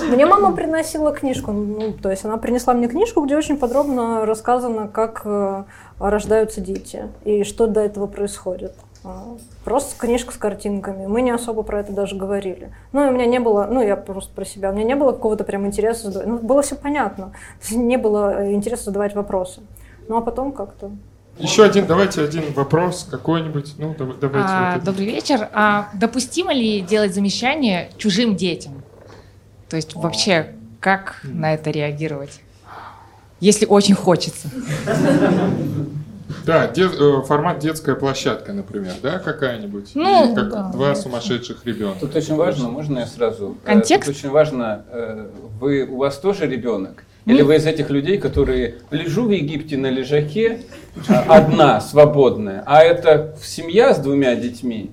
Мне, 0.08 0.24
мама 0.24 0.56
приносила 0.56 1.12
книжку, 1.12 1.52
ну, 1.52 1.92
то 1.92 2.10
есть 2.10 2.24
она 2.24 2.38
принесла 2.38 2.72
мне 2.72 2.88
книжку, 2.88 3.20
где 3.20 3.36
очень 3.36 3.58
подробно 3.58 4.24
рассказано, 4.24 4.88
как 4.88 5.20
э, 5.26 5.64
рождаются 5.98 6.62
дети 6.62 7.02
и 7.24 7.44
что 7.44 7.66
до 7.66 7.80
этого 7.80 8.06
происходит. 8.06 8.72
А, 9.04 9.24
Просто 9.64 9.94
книжка 9.98 10.32
с 10.32 10.38
картинками. 10.38 11.04
Мы 11.04 11.20
не 11.20 11.32
особо 11.32 11.64
про 11.64 11.80
это 11.80 11.92
даже 11.92 12.16
говорили. 12.16 12.72
Ну, 12.92 13.04
и 13.06 13.10
у 13.10 13.12
меня 13.12 13.26
не 13.26 13.40
было, 13.40 13.68
ну, 13.70 13.82
я 13.82 13.96
просто 13.96 14.32
про 14.34 14.46
себя, 14.46 14.70
у 14.70 14.74
меня 14.74 14.84
не 14.84 14.96
было 14.96 15.12
какого-то 15.12 15.44
прям 15.44 15.66
интереса 15.66 16.06
задавать. 16.06 16.28
Ну, 16.28 16.38
было 16.38 16.62
все 16.62 16.76
понятно. 16.76 17.32
Не 17.70 17.98
было 17.98 18.42
э, 18.42 18.52
интереса 18.52 18.84
задавать 18.84 19.14
вопросы. 19.14 19.60
Ну, 20.08 20.16
а 20.16 20.22
потом 20.22 20.52
как-то 20.52 20.90
Еще 21.38 21.64
один, 21.64 21.86
давайте 21.86 22.22
один 22.22 22.52
вопрос 22.52 23.06
какой-нибудь. 23.10 23.74
Ну, 23.78 23.94
дав- 23.98 24.18
давайте. 24.20 24.48
А, 24.50 24.74
вот 24.76 24.84
добрый 24.84 25.06
вечер. 25.06 25.48
А 25.52 25.88
допустимо 25.94 26.52
ли 26.52 26.80
делать 26.80 27.14
замечания 27.14 27.90
чужим 27.96 28.36
детям? 28.36 28.82
То 29.68 29.76
есть 29.76 29.94
вообще, 29.94 30.54
как 30.78 31.20
на 31.24 31.54
это 31.54 31.70
реагировать? 31.70 32.40
Если 33.40 33.66
очень 33.66 33.94
хочется. 33.94 34.48
Да, 36.44 36.66
де- 36.68 36.88
э, 36.88 37.22
формат 37.22 37.60
детская 37.60 37.94
площадка, 37.94 38.52
например, 38.52 38.92
да, 39.02 39.18
какая-нибудь? 39.18 39.92
Ну, 39.94 40.34
как 40.34 40.50
да. 40.50 40.62
два 40.72 40.94
сумасшедших 40.94 41.64
ребенка. 41.64 42.00
Тут 42.00 42.16
очень 42.16 42.34
важно, 42.34 42.68
можно 42.68 43.00
я 43.00 43.06
сразу? 43.06 43.56
Э, 43.64 43.66
Контекст? 43.66 44.08
Тут 44.08 44.16
очень 44.16 44.30
важно, 44.30 44.84
э, 44.90 45.28
вы, 45.60 45.84
у 45.84 45.98
вас 45.98 46.18
тоже 46.18 46.46
ребенок? 46.46 47.04
Или 47.24 47.42
вы 47.42 47.56
из 47.56 47.66
этих 47.66 47.90
людей, 47.90 48.18
которые 48.18 48.76
лежу 48.90 49.26
в 49.26 49.30
Египте 49.30 49.76
на 49.76 49.88
лежаке, 49.88 50.60
а, 51.08 51.36
одна, 51.36 51.80
свободная, 51.80 52.64
а 52.66 52.82
это 52.82 53.36
семья 53.42 53.94
с 53.94 53.98
двумя 53.98 54.34
детьми 54.34 54.90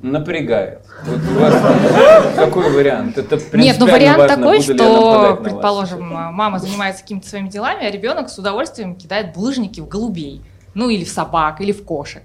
напрягает? 0.00 0.80
Вот 1.04 1.18
у 1.18 1.40
вас 1.40 2.34
какой 2.36 2.70
вариант? 2.70 3.18
Это 3.18 3.40
Нет, 3.56 3.76
ну 3.80 3.86
вариант 3.86 4.18
важно, 4.18 4.36
такой, 4.36 4.62
что, 4.62 5.40
предположим, 5.42 6.04
мама 6.06 6.58
занимается 6.60 7.02
какими-то 7.02 7.28
своими 7.28 7.48
делами, 7.48 7.84
а 7.86 7.90
ребенок 7.90 8.28
с 8.28 8.38
удовольствием 8.38 8.94
кидает 8.94 9.34
булыжники 9.34 9.80
в 9.80 9.88
голубей. 9.88 10.42
Ну, 10.74 10.90
или 10.90 11.02
в 11.02 11.08
собак, 11.08 11.60
или 11.60 11.72
в 11.72 11.82
кошек. 11.82 12.22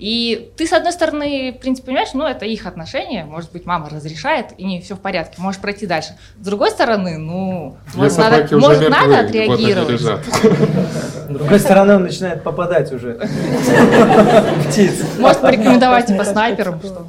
И 0.00 0.50
ты, 0.56 0.66
с 0.66 0.72
одной 0.72 0.92
стороны, 0.92 1.52
в 1.52 1.60
принципе, 1.60 1.88
понимаешь, 1.88 2.08
ну, 2.14 2.26
это 2.26 2.46
их 2.46 2.64
отношения, 2.64 3.26
может 3.26 3.52
быть, 3.52 3.66
мама 3.66 3.90
разрешает, 3.90 4.46
и 4.56 4.64
не 4.64 4.80
все 4.80 4.94
в 4.96 5.00
порядке, 5.00 5.34
можешь 5.36 5.60
пройти 5.60 5.86
дальше. 5.86 6.16
С 6.40 6.42
другой 6.42 6.70
стороны, 6.70 7.18
ну, 7.18 7.76
может, 7.94 8.16
надо, 8.16 8.56
может, 8.56 8.88
надо 8.88 9.08
вот 9.08 9.24
отреагировать. 9.26 10.00
С 10.00 11.26
другой 11.28 11.60
стороны, 11.60 11.96
он 11.96 12.04
начинает 12.04 12.42
попадать 12.42 12.90
уже. 12.92 13.20
Птиц. 14.68 15.02
Может, 15.18 15.42
порекомендовать 15.42 16.06
типа 16.06 16.24
снайперам, 16.24 16.80
что 16.80 17.06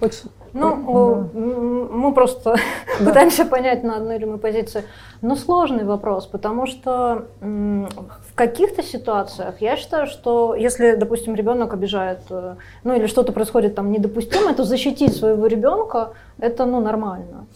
очень- 0.00 0.30
Ну, 0.54 1.28
м, 1.34 1.88
мы 2.00 2.14
просто 2.14 2.54
пытаемся 3.04 3.44
понять 3.44 3.82
на 3.82 3.96
одной 3.96 4.16
или 4.16 4.24
иной 4.24 4.38
позиции. 4.38 4.84
Но 5.20 5.34
сложный 5.36 5.84
вопрос, 5.84 6.26
потому 6.26 6.66
что 6.66 7.26
в 7.40 8.34
каких-то 8.34 8.82
ситуациях 8.82 9.60
я 9.60 9.76
считаю, 9.76 10.06
что 10.06 10.54
если, 10.54 10.94
допустим, 10.94 11.34
ребенок 11.34 11.74
обижает, 11.74 12.20
э, 12.30 12.54
ну 12.84 12.94
или 12.94 13.06
что-то 13.06 13.32
происходит 13.32 13.74
там 13.74 13.90
недопустимое, 13.90 14.54
то 14.54 14.64
защитить 14.64 15.16
своего 15.16 15.46
ребенка 15.48 16.12
это 16.38 16.66
ну 16.66 16.80
нормально. 16.80 17.46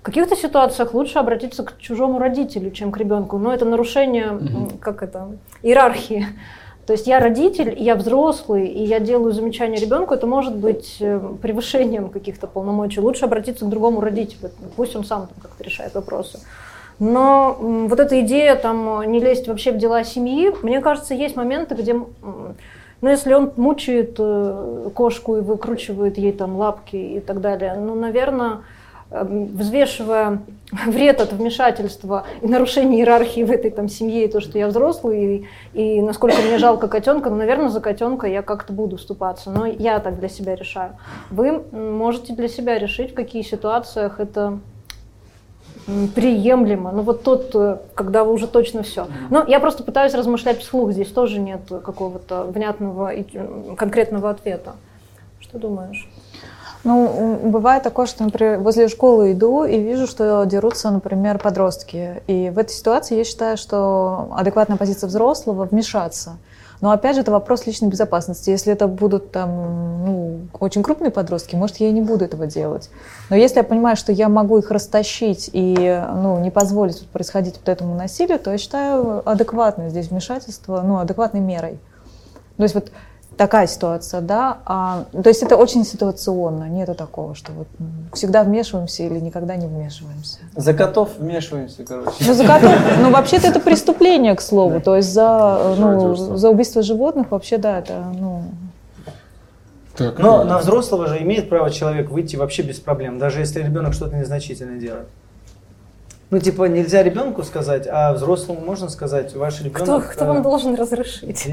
В 0.00 0.02
каких-то 0.02 0.34
ситуациях 0.36 0.94
лучше 0.94 1.18
обратиться 1.18 1.64
к 1.64 1.76
чужому 1.78 2.18
родителю, 2.18 2.70
чем 2.70 2.92
к 2.92 2.96
ребенку. 2.98 3.38
Но 3.38 3.52
это 3.52 3.64
нарушение, 3.66 4.26
м, 4.28 4.70
как 4.80 5.02
это, 5.02 5.28
иерархии. 5.62 6.26
То 6.88 6.92
есть 6.92 7.06
я 7.06 7.20
родитель, 7.20 7.74
я 7.78 7.96
взрослый, 7.96 8.66
и 8.66 8.82
я 8.82 8.98
делаю 8.98 9.32
замечание 9.32 9.78
ребенку, 9.78 10.14
это 10.14 10.26
может 10.26 10.56
быть 10.56 10.96
э, 11.00 11.20
превышением 11.42 12.08
каких-то 12.08 12.46
полномочий. 12.46 13.00
Лучше 13.00 13.26
обратиться 13.26 13.66
к 13.66 13.68
другому 13.68 14.00
родителю, 14.00 14.50
пусть 14.74 14.96
он 14.96 15.04
сам 15.04 15.28
как-то 15.42 15.62
решает 15.62 15.94
вопросы. 15.94 16.40
Но 16.98 17.58
вот 17.60 18.00
эта 18.00 18.22
идея 18.22 18.56
там 18.56 19.02
не 19.12 19.20
лезть 19.20 19.48
вообще 19.48 19.72
в 19.72 19.76
дела 19.76 20.02
семьи, 20.02 20.50
мне 20.62 20.80
кажется, 20.80 21.12
есть 21.12 21.36
моменты, 21.36 21.74
где, 21.74 21.92
ну 21.92 22.54
если 23.02 23.34
он 23.34 23.52
мучает 23.56 24.16
э, 24.18 24.88
кошку 24.94 25.36
и 25.36 25.40
выкручивает 25.42 26.16
ей 26.16 26.32
там 26.32 26.56
лапки 26.56 26.96
и 26.96 27.20
так 27.20 27.42
далее, 27.42 27.74
ну, 27.74 27.96
наверное, 27.96 28.62
взвешивая 29.10 30.42
вред 30.86 31.20
от 31.20 31.32
вмешательства 31.32 32.24
и 32.42 32.46
нарушение 32.46 33.00
иерархии 33.00 33.42
в 33.42 33.50
этой 33.50 33.70
там 33.70 33.88
семье, 33.88 34.24
и 34.24 34.28
то, 34.28 34.40
что 34.40 34.58
я 34.58 34.68
взрослый, 34.68 35.48
и, 35.74 35.96
и 35.96 36.00
насколько 36.00 36.40
мне 36.42 36.58
жалко 36.58 36.88
котенка, 36.88 37.30
ну, 37.30 37.36
наверное, 37.36 37.68
за 37.68 37.80
котенка 37.80 38.26
я 38.26 38.42
как-то 38.42 38.72
буду 38.72 38.96
вступаться, 38.96 39.50
но 39.50 39.66
я 39.66 39.98
так 40.00 40.18
для 40.18 40.28
себя 40.28 40.54
решаю. 40.54 40.96
Вы 41.30 41.62
можете 41.72 42.34
для 42.34 42.48
себя 42.48 42.78
решить, 42.78 43.12
в 43.12 43.14
каких 43.14 43.46
ситуациях 43.46 44.20
это 44.20 44.58
приемлемо. 46.14 46.92
Ну 46.92 47.02
вот 47.02 47.22
тот, 47.22 47.50
э, 47.54 47.78
когда 47.94 48.24
вы 48.24 48.34
уже 48.34 48.46
точно 48.46 48.82
все. 48.82 49.06
Ну, 49.30 49.46
я 49.46 49.58
просто 49.58 49.82
пытаюсь 49.82 50.12
размышлять 50.14 50.60
вслух, 50.60 50.92
здесь 50.92 51.08
тоже 51.08 51.38
нет 51.38 51.60
какого-то 51.68 52.44
внятного 52.44 53.08
и 53.14 53.24
конкретного 53.74 54.28
ответа. 54.28 54.74
Что 55.40 55.58
думаешь? 55.58 56.06
Ну, 56.84 57.38
бывает 57.44 57.82
такое, 57.82 58.06
что, 58.06 58.24
например, 58.24 58.60
возле 58.60 58.88
школы 58.88 59.32
иду 59.32 59.64
и 59.64 59.78
вижу, 59.78 60.06
что 60.06 60.44
дерутся, 60.44 60.90
например, 60.90 61.38
подростки. 61.38 62.22
И 62.26 62.50
в 62.50 62.58
этой 62.58 62.72
ситуации 62.72 63.16
я 63.16 63.24
считаю, 63.24 63.56
что 63.56 64.28
адекватная 64.32 64.76
позиция 64.76 65.08
взрослого– 65.08 65.64
вмешаться. 65.70 66.38
Но 66.80 66.92
опять 66.92 67.16
же, 67.16 67.22
это 67.22 67.32
вопрос 67.32 67.66
личной 67.66 67.88
безопасности. 67.88 68.50
Если 68.50 68.72
это 68.72 68.86
будут 68.86 69.32
там, 69.32 70.04
ну, 70.04 70.40
очень 70.60 70.84
крупные 70.84 71.10
подростки, 71.10 71.56
может, 71.56 71.78
я 71.78 71.88
и 71.88 71.92
не 71.92 72.00
буду 72.00 72.24
этого 72.24 72.46
делать. 72.46 72.88
Но 73.30 73.36
если 73.36 73.56
я 73.56 73.64
понимаю, 73.64 73.96
что 73.96 74.12
я 74.12 74.28
могу 74.28 74.58
их 74.58 74.70
растащить 74.70 75.50
и 75.52 76.04
ну, 76.14 76.38
не 76.38 76.52
позволить 76.52 77.08
происходить 77.08 77.56
вот 77.56 77.68
этому 77.68 77.96
насилию, 77.96 78.38
то 78.38 78.52
я 78.52 78.58
считаю 78.58 79.28
адекватное 79.28 79.88
здесь 79.88 80.10
вмешательство, 80.10 80.82
ну, 80.82 80.98
адекватной 80.98 81.40
мерой. 81.40 81.80
То 82.56 82.62
есть 82.62 82.74
вот 82.74 82.92
такая 83.38 83.66
ситуация, 83.66 84.20
да. 84.20 84.58
А, 84.66 85.04
то 85.12 85.28
есть 85.28 85.42
это 85.42 85.56
очень 85.56 85.84
ситуационно, 85.84 86.64
нету 86.64 86.94
такого, 86.94 87.34
что 87.34 87.52
вот 87.52 87.68
всегда 88.12 88.42
вмешиваемся 88.42 89.04
или 89.04 89.20
никогда 89.20 89.56
не 89.56 89.66
вмешиваемся. 89.66 90.38
За 90.54 90.74
котов 90.74 91.10
вмешиваемся, 91.18 91.84
короче. 91.84 92.24
Ну, 92.26 92.34
за 92.34 92.44
котов, 92.44 92.72
ну, 93.00 93.10
вообще-то 93.10 93.46
это 93.46 93.60
преступление, 93.60 94.34
к 94.34 94.42
слову. 94.42 94.80
То 94.80 94.96
есть 94.96 95.10
за, 95.10 95.58
э, 95.60 95.74
ну, 95.78 96.14
за 96.14 96.50
убийство 96.50 96.82
животных 96.82 97.30
вообще, 97.30 97.56
да, 97.56 97.78
это, 97.78 98.12
ну... 98.12 98.42
Так, 99.96 100.18
Но 100.18 100.42
э, 100.42 100.44
на 100.44 100.58
взрослого 100.58 101.06
же 101.06 101.22
имеет 101.22 101.48
право 101.48 101.70
человек 101.70 102.10
выйти 102.10 102.36
вообще 102.36 102.62
без 102.62 102.80
проблем, 102.80 103.18
даже 103.18 103.40
если 103.40 103.62
ребенок 103.62 103.94
что-то 103.94 104.16
незначительное 104.16 104.78
делает. 104.78 105.06
Ну, 106.30 106.38
типа, 106.40 106.64
нельзя 106.64 107.02
ребенку 107.02 107.42
сказать, 107.42 107.86
а 107.90 108.12
взрослому 108.12 108.60
можно 108.60 108.90
сказать, 108.90 109.34
ваш 109.34 109.60
ребенок... 109.60 109.82
Кто, 109.82 110.00
кто 110.00 110.24
э, 110.24 110.28
вам 110.28 110.42
должен 110.42 110.74
разрешить? 110.74 111.48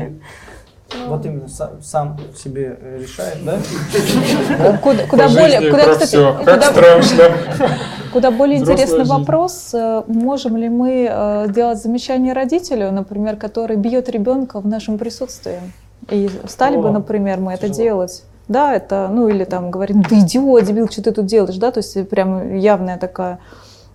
И- 0.93 1.07
Вот 1.09 1.25
именно 1.25 1.47
сам, 1.47 1.69
сам 1.81 2.17
себе 2.37 2.77
э, 2.79 2.99
решает, 3.01 3.43
да? 3.43 3.57
Куда, 4.81 5.03
по 5.03 5.07
куда 5.09 5.29
более, 5.29 5.71
куда, 5.71 5.91
кстати, 5.91 6.07
всё. 6.09 6.33
Как 6.43 6.55
куда, 6.55 6.61
страшно. 6.71 7.23
куда 8.13 8.31
более 8.31 8.57
Взрослая 8.57 8.75
интересный 8.75 9.05
жизнь. 9.05 9.13
вопрос, 9.19 9.69
э, 9.73 10.03
можем 10.07 10.57
ли 10.57 10.69
мы 10.69 11.07
э, 11.09 11.47
делать 11.49 11.81
замечание 11.81 12.33
родителю, 12.33 12.91
например, 12.91 13.35
который 13.35 13.77
бьет 13.77 14.09
ребенка 14.09 14.59
в 14.59 14.67
нашем 14.67 14.97
присутствии? 14.97 15.59
И 16.09 16.29
стали 16.47 16.77
бы, 16.77 16.91
например, 16.91 17.39
мы 17.39 17.53
это 17.53 17.67
делать? 17.69 18.23
Да, 18.47 18.75
это, 18.75 19.09
ну 19.11 19.27
или 19.27 19.43
там 19.43 19.71
говорит, 19.71 19.97
да 20.07 20.19
идиот, 20.19 20.65
дебил, 20.65 20.87
что 20.87 21.01
ты 21.01 21.11
тут 21.11 21.25
делаешь, 21.25 21.55
да, 21.55 21.71
то 21.71 21.79
есть 21.79 22.07
прям 22.09 22.55
явная 22.55 22.99
такая, 22.99 23.39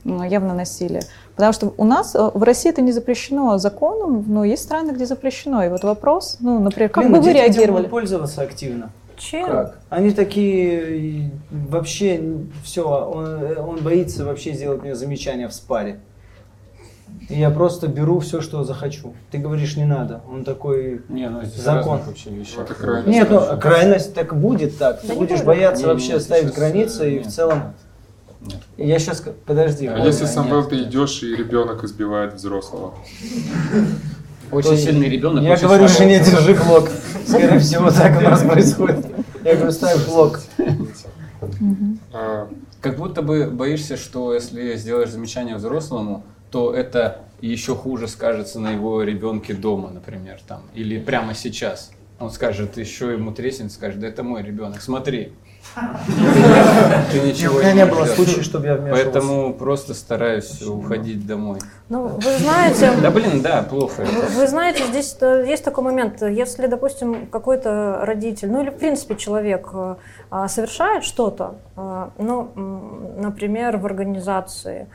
ну, 0.05 0.23
явное 0.25 0.55
насилие. 0.55 1.03
Потому 1.37 1.53
что 1.53 1.75
у 1.77 1.85
нас 1.85 2.15
э, 2.15 2.31
в 2.35 2.43
России 2.43 2.71
это 2.71 2.83
не 2.83 2.93
запрещено 2.93 3.59
законом, 3.59 4.25
но 4.27 4.45
есть 4.45 4.63
страны, 4.63 4.93
где 4.93 5.07
запрещено. 5.07 5.63
И 5.65 5.69
вот 5.69 5.83
вопрос, 5.85 6.39
ну, 6.41 6.59
например, 6.61 6.91
как 6.91 7.05
Блин, 7.05 7.13
бы 7.15 7.21
вы 7.21 7.33
дети 7.33 7.37
этим 7.43 7.55
реагировали? 7.61 7.87
пользоваться 7.87 8.43
активно. 8.43 8.91
Чем? 9.17 9.47
Как? 9.49 9.79
Они 9.91 10.13
такие 10.13 11.31
вообще 11.51 12.23
все, 12.65 12.83
он, 12.89 13.59
он 13.59 13.77
боится 13.81 14.25
вообще 14.25 14.53
сделать 14.55 14.83
мне 14.83 14.95
замечание 14.95 15.49
в 15.49 15.53
спаре. 15.55 16.01
И 17.29 17.39
я 17.39 17.51
просто 17.51 17.87
беру 17.87 18.19
все, 18.21 18.41
что 18.41 18.65
захочу. 18.65 19.15
Ты 19.31 19.39
говоришь, 19.39 19.77
не 19.77 19.85
надо. 19.85 20.21
Он 20.33 20.43
такой 20.45 21.03
Не, 21.09 21.29
ну 21.29 21.43
здесь 21.45 21.63
закон. 21.63 22.01
вообще 22.05 22.31
вещах. 22.31 22.65
Это 22.65 22.75
крайность. 22.75 23.09
Нет, 23.09 23.29
ну 23.31 23.41
крайность 23.61 24.15
так 24.15 24.35
будет 24.35 24.79
так. 24.79 25.01
Ты 25.03 25.09
Да 25.09 25.15
не 25.15 25.19
будешь 25.21 25.37
будет. 25.37 25.47
бояться 25.47 25.83
Не, 25.83 25.89
не, 25.89 25.93
вообще 25.93 26.13
нет, 26.15 26.23
ставить 26.23 26.45
сейчас, 26.47 26.57
границы 26.57 27.05
э, 27.05 27.17
и 27.17 27.19
в 27.21 27.27
целом. 27.29 27.59
нет. 27.59 27.67
Я 28.77 28.99
сейчас 28.99 29.23
подожди. 29.45 29.87
А 29.87 29.99
если, 29.99 30.23
нет, 30.23 30.33
Самвел, 30.33 30.65
ты 30.67 30.77
нет. 30.77 30.89
идешь 30.89 31.23
и 31.23 31.37
ребенок 31.37 31.85
избивает 31.85 32.35
взрослого? 32.35 32.95
Очень 34.51 34.77
сильный 34.77 35.09
ребенок. 35.09 35.45
Я 35.45 35.57
говорю 35.57 35.87
жене, 35.89 36.19
держи 36.21 36.55
блок. 36.55 36.89
Скорее 37.27 37.59
всего, 37.61 37.91
так 37.91 38.19
у 38.19 38.23
нас 38.23 38.43
происходит. 38.43 39.07
Я 39.45 39.55
говорю, 39.57 39.73
ставь 39.73 40.07
блок. 40.07 40.41
А, 42.13 42.49
Как 42.81 42.97
будто 42.97 43.23
бы 43.23 43.49
боишься, 43.51 43.97
что 43.97 44.35
если 44.35 44.77
сделаешь 44.77 45.11
замечание 45.11 45.57
взрослому, 45.57 46.25
то 46.51 46.75
это 46.75 47.19
еще 47.41 47.75
хуже 47.77 48.09
скажется 48.09 48.59
на 48.59 48.73
его 48.73 49.03
ребенке 49.03 49.55
дома, 49.55 49.91
например, 49.91 50.41
там, 50.47 50.63
или 50.75 50.99
прямо 50.99 51.35
сейчас. 51.35 51.91
Он 52.19 52.31
скажет, 52.31 52.77
еще 52.77 53.13
ему 53.13 53.33
треснет, 53.33 53.73
скажет, 53.73 54.01
да 54.01 54.09
это 54.09 54.23
мой 54.23 54.43
ребенок, 54.43 54.83
смотри. 54.83 55.33
Ты 57.13 57.21
У 57.21 57.27
ничего 57.27 57.61
меня 57.61 57.73
не 57.73 57.87
было 57.87 58.01
можешь 58.01 58.15
случая, 58.15 58.43
чтобы 58.43 58.67
я 58.67 58.75
вмешивался. 58.75 59.05
Поэтому 59.05 59.55
просто 59.55 59.95
стараюсь 59.95 60.63
уходить 60.63 61.27
домой. 61.27 61.61
Ну, 61.89 62.09
вы 62.09 62.39
знаете, 62.39 62.93
Да 63.01 63.11
блин, 63.11 63.43
да, 63.43 63.63
плохо. 63.63 64.05
Вы 64.05 64.41
вы 64.41 64.47
знаете, 64.49 64.85
здесь 64.87 65.17
есть 65.21 65.65
такой 65.65 65.85
момент, 65.85 66.23
если, 66.23 66.67
допустим, 66.67 67.27
какой-то 67.27 68.01
родитель, 68.03 68.51
ну 68.51 68.63
или 68.63 68.71
в 68.71 68.79
принципе 68.79 69.17
человек 69.17 69.69
э, 69.73 69.97
а, 70.31 70.49
совершает 70.49 71.05
что-то, 71.05 71.57
э, 71.77 72.09
ну, 72.19 72.53
например, 73.19 73.77
в 73.77 73.87
организации 73.87 74.89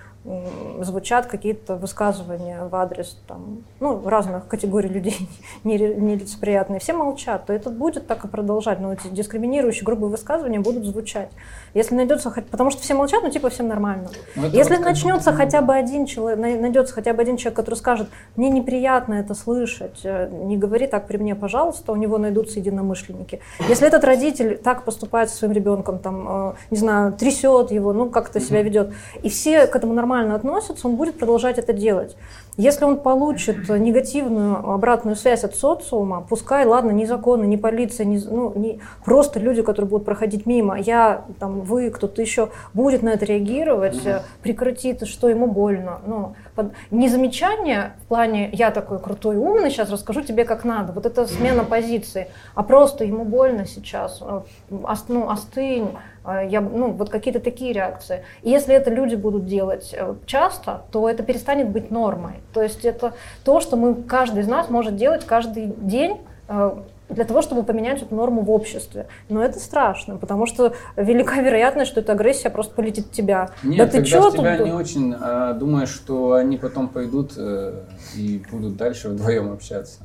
звучат 0.81 1.27
какие-то 1.27 1.75
высказывания 1.75 2.65
в 2.65 2.75
адрес 2.75 3.17
там, 3.27 3.63
ну, 3.79 4.07
разных 4.07 4.47
категорий 4.47 4.89
людей 4.89 5.29
нелицеприятные, 5.63 6.79
все 6.79 6.93
молчат, 6.93 7.45
то 7.45 7.53
это 7.53 7.69
будет 7.69 8.07
так 8.07 8.25
и 8.25 8.27
продолжать, 8.27 8.79
но 8.79 8.93
эти 8.93 9.07
дискриминирующие 9.07 9.83
грубые 9.83 10.09
высказывания 10.09 10.59
будут 10.59 10.85
звучать. 10.85 11.29
Если 11.75 11.93
найдется, 11.93 12.31
потому 12.49 12.71
что 12.71 12.81
все 12.81 12.93
молчат, 12.93 13.19
ну 13.21 13.29
типа 13.29 13.49
всем 13.49 13.67
нормально. 13.67 14.07
Ну, 14.37 14.45
Если 14.45 14.75
вот 14.75 14.77
как 14.83 14.85
начнется 14.85 15.31
будто- 15.31 15.43
хотя 15.43 15.61
бы 15.61 15.75
один 15.75 16.05
человек, 16.05 16.39
найдется 16.39 16.93
хотя 16.93 17.13
бы 17.13 17.21
один 17.21 17.35
человек, 17.35 17.57
который 17.57 17.75
скажет, 17.75 18.07
мне 18.37 18.49
неприятно 18.49 19.15
это 19.15 19.35
слышать, 19.35 19.99
э, 20.05 20.29
не 20.31 20.55
говори 20.57 20.87
так 20.87 21.05
при 21.05 21.17
мне, 21.17 21.35
пожалуйста, 21.35 21.91
у 21.91 21.97
него 21.97 22.17
найдутся 22.17 22.59
единомышленники. 22.59 23.41
Если 23.67 23.85
этот 23.87 24.05
родитель 24.05 24.57
так 24.57 24.85
поступает 24.85 25.29
со 25.29 25.35
своим 25.35 25.53
ребенком, 25.53 25.99
там, 25.99 26.27
э, 26.51 26.53
не 26.71 26.77
знаю, 26.77 27.11
трясет 27.11 27.71
его, 27.71 27.91
ну 27.91 28.09
как-то 28.09 28.39
себя 28.39 28.61
ведет, 28.61 28.93
и 29.21 29.27
все 29.29 29.67
к 29.67 29.75
этому 29.75 29.93
нормально 29.93 30.35
относятся, 30.35 30.87
он 30.87 30.95
будет 30.95 31.19
продолжать 31.19 31.57
это 31.57 31.73
делать. 31.73 32.15
Если 32.57 32.85
он 32.85 32.97
получит 32.99 33.67
негативную 33.67 34.69
обратную 34.71 35.15
связь 35.17 35.43
от 35.43 35.55
социума, 35.55 36.21
пускай, 36.21 36.65
ладно, 36.65 36.91
ни 36.91 37.03
законы, 37.03 37.45
ни 37.45 37.57
полиция, 37.57 38.05
ни, 38.05 38.17
ну, 38.17 38.53
ни, 38.55 38.79
просто 39.03 39.39
люди, 39.41 39.61
которые 39.61 39.89
будут 39.89 40.05
проходить 40.05 40.45
мимо, 40.45 40.79
я, 40.79 41.25
там, 41.39 41.61
вы, 41.61 41.89
кто-то 41.89 42.21
еще 42.21 42.49
будет 42.73 43.03
на 43.03 43.09
это 43.09 43.25
реагировать, 43.25 43.99
прекратит, 44.41 45.05
что 45.05 45.27
ему 45.27 45.47
больно. 45.47 45.99
Ну, 46.07 46.35
под- 46.55 46.71
не 46.91 47.09
замечание 47.09 47.93
в 48.05 48.07
плане 48.07 48.49
«я 48.53 48.71
такой 48.71 48.99
крутой, 48.99 49.35
умный, 49.35 49.69
сейчас 49.69 49.89
расскажу 49.91 50.21
тебе, 50.21 50.45
как 50.45 50.63
надо». 50.63 50.93
Вот 50.93 51.05
это 51.05 51.27
смена 51.27 51.65
позиции. 51.65 52.27
А 52.53 52.63
просто 52.63 53.03
ему 53.03 53.25
больно 53.25 53.65
сейчас, 53.65 54.21
ос- 54.21 55.05
ну, 55.09 55.29
остынь, 55.29 55.89
я, 56.33 56.61
ну, 56.61 56.91
вот 56.91 57.09
какие-то 57.09 57.39
такие 57.39 57.73
реакции. 57.73 58.23
И 58.41 58.49
если 58.49 58.73
это 58.73 58.89
люди 58.89 59.15
будут 59.15 59.45
делать 59.45 59.93
э, 59.97 60.15
часто, 60.25 60.83
то 60.91 61.09
это 61.09 61.23
перестанет 61.23 61.69
быть 61.69 61.91
нормой. 61.91 62.33
То 62.53 62.61
есть 62.61 62.85
это 62.85 63.13
то, 63.43 63.59
что 63.59 63.77
мы, 63.77 63.95
каждый 63.95 64.41
из 64.41 64.47
нас 64.47 64.69
может 64.69 64.95
делать 64.95 65.25
каждый 65.25 65.67
день, 65.67 66.21
э, 66.47 66.77
для 67.09 67.23
того, 67.23 67.41
чтобы 67.41 67.63
поменять 67.63 68.01
эту 68.01 68.15
норму 68.15 68.41
в 68.41 68.51
обществе. 68.51 69.07
Но 69.29 69.43
это 69.43 69.59
страшно, 69.59 70.17
потому 70.17 70.45
что 70.45 70.73
велика 70.95 71.41
вероятность, 71.41 71.91
что 71.91 71.99
эта 72.01 72.13
агрессия 72.13 72.49
просто 72.49 72.73
полетит 72.73 73.07
в 73.07 73.11
тебя. 73.11 73.51
Нет, 73.63 73.77
да 73.77 73.85
ты 73.85 73.91
когда 73.97 74.09
чё 74.09 74.29
в 74.29 74.33
тебя 74.33 74.57
тут? 74.57 74.65
не 74.65 74.73
очень 74.73 75.15
а, 75.19 75.53
думаешь, 75.53 75.89
что 75.89 76.33
они 76.33 76.57
потом 76.57 76.87
пойдут 76.87 77.33
э, 77.37 77.81
и 78.15 78.43
будут 78.51 78.75
дальше 78.77 79.09
вдвоем 79.09 79.51
общаться. 79.51 79.99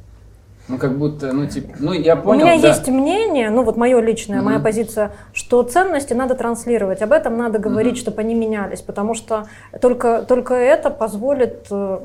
Ну, 0.70 0.78
как 0.78 0.96
будто, 0.96 1.32
ну, 1.32 1.46
типа, 1.46 1.74
ну, 1.80 1.92
я 1.92 2.14
У 2.14 2.22
понял, 2.22 2.46
меня 2.46 2.60
да. 2.60 2.68
есть 2.68 2.86
мнение, 2.88 3.50
ну 3.50 3.64
вот 3.64 3.76
мое 3.76 4.00
личное, 4.00 4.40
моя 4.40 4.58
Мгм. 4.58 4.64
позиция, 4.64 5.10
что 5.32 5.64
ценности 5.64 6.12
надо 6.12 6.36
транслировать, 6.36 7.02
об 7.02 7.10
этом 7.12 7.36
надо 7.36 7.58
говорить, 7.58 7.94
Мгм. 7.94 8.00
чтобы 8.00 8.20
они 8.20 8.34
менялись, 8.36 8.80
потому 8.80 9.14
что 9.14 9.46
только, 9.80 10.22
только 10.22 10.54
это 10.54 10.90
позволит, 10.90 11.66
э, 11.72 11.98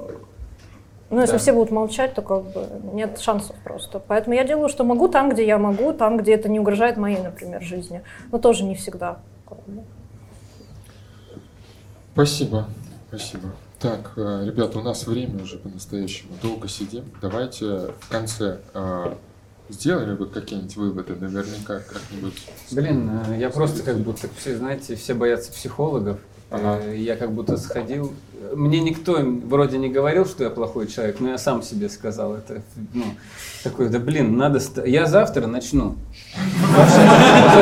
ну 1.11 1.21
если 1.21 1.33
Да. 1.33 1.37
все 1.39 1.53
будут 1.53 1.69
молчать, 1.69 2.15
то 2.15 2.23
как 2.23 2.43
бы 2.43 2.67
нет 2.93 3.19
шансов 3.19 3.55
просто. 3.63 3.99
Поэтому 3.99 4.35
я 4.35 4.43
делаю, 4.43 4.67
что 4.67 4.83
могу 4.83 5.09
там, 5.09 5.29
где 5.29 5.45
я 5.45 5.59
могу, 5.59 5.93
там, 5.93 6.17
где 6.17 6.33
это 6.33 6.49
не 6.49 6.59
угрожает 6.59 6.97
моей, 6.97 7.19
например, 7.19 7.61
жизни, 7.61 8.01
но 8.31 8.39
тоже 8.39 8.63
не 8.63 8.73
всегда. 8.73 9.17
Спасибо, 12.13 12.65
спасибо. 13.09 13.49
Так, 13.86 14.14
э, 14.16 14.45
ребята, 14.48 14.80
у 14.80 14.82
нас 14.82 15.06
время 15.06 15.44
уже 15.44 15.57
по-настоящему. 15.57 16.32
Долго 16.41 16.68
сидим. 16.68 17.03
Давайте 17.22 17.91
в 17.99 18.10
конце 18.10 18.57
э, 18.74 19.14
сделали 19.70 20.16
бы 20.16 20.26
какие-нибудь 20.26 20.76
выводы, 20.76 21.16
наверняка 21.16 21.82
как-нибудь. 21.82 22.48
Блин, 22.72 23.12
э, 23.28 23.38
я 23.38 23.52
просто 23.52 23.84
как 23.84 23.98
будто, 23.99 24.28
все, 24.40 24.57
знаете, 24.57 24.95
все 24.95 25.14
боятся 25.14 25.52
психологов. 25.52 26.18
Ага. 26.49 26.94
Я 26.94 27.16
как 27.16 27.32
будто 27.32 27.57
сходил. 27.57 28.12
Мне 28.56 28.80
никто 28.80 29.20
вроде 29.20 29.78
не 29.78 29.90
говорил, 29.90 30.26
что 30.26 30.44
я 30.44 30.49
плохой 30.49 30.88
человек, 30.88 31.20
но 31.20 31.30
я 31.30 31.38
сам 31.38 31.62
себе 31.62 31.88
сказал 31.88 32.34
это. 32.34 32.64
Ну, 32.91 33.03
такой, 33.64 33.90
да 33.90 33.99
блин, 33.99 34.36
надо... 34.36 34.62
Я 34.84 35.06
завтра 35.06 35.45
начну. 35.45 35.95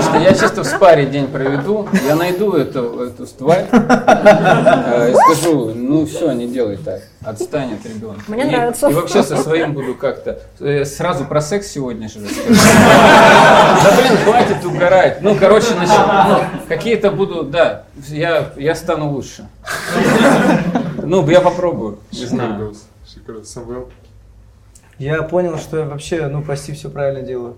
Что 0.01 0.17
я 0.17 0.33
чисто 0.33 0.63
в 0.63 0.67
спаре 0.67 1.05
день 1.05 1.27
проведу, 1.27 1.87
я 2.07 2.15
найду 2.15 2.53
эту, 2.53 2.99
эту 3.01 3.25
тварь 3.27 3.65
э, 3.71 5.11
и 5.11 5.15
скажу, 5.15 5.71
ну 5.75 6.05
все, 6.05 6.31
не 6.31 6.47
делай 6.47 6.77
так, 6.77 7.01
отстань 7.23 7.73
от 7.73 7.85
ребенка. 7.85 8.21
Мне 8.27 8.43
и, 8.43 8.45
нравится. 8.47 8.89
И 8.89 8.93
вообще 8.93 9.23
со 9.23 9.37
своим 9.37 9.73
буду 9.73 9.95
как-то... 9.95 10.39
э, 10.59 10.85
Сразу 10.85 11.25
про 11.25 11.41
секс 11.41 11.67
сегодня 11.67 12.07
же 12.09 12.19
расскажу. 12.19 12.53
Да 13.83 13.91
блин, 13.99 14.17
хватит 14.23 14.65
угорать. 14.65 15.21
Ну, 15.21 15.35
короче, 15.35 15.73
начну. 15.75 15.95
Ну, 16.27 16.37
какие-то 16.67 17.11
буду, 17.11 17.43
да, 17.43 17.83
я, 18.09 18.51
я 18.57 18.75
стану 18.75 19.11
лучше. 19.11 19.47
Ну, 21.03 21.27
я 21.29 21.41
попробую, 21.41 21.99
не 22.11 22.25
знаю. 22.25 22.73
Шикарно. 23.13 23.43
Самвел? 23.43 23.89
Я 24.99 25.23
понял, 25.23 25.57
что 25.57 25.77
я 25.79 25.85
вообще, 25.85 26.27
ну, 26.27 26.41
почти 26.41 26.71
все 26.73 26.89
правильно 26.89 27.21
делаю. 27.21 27.55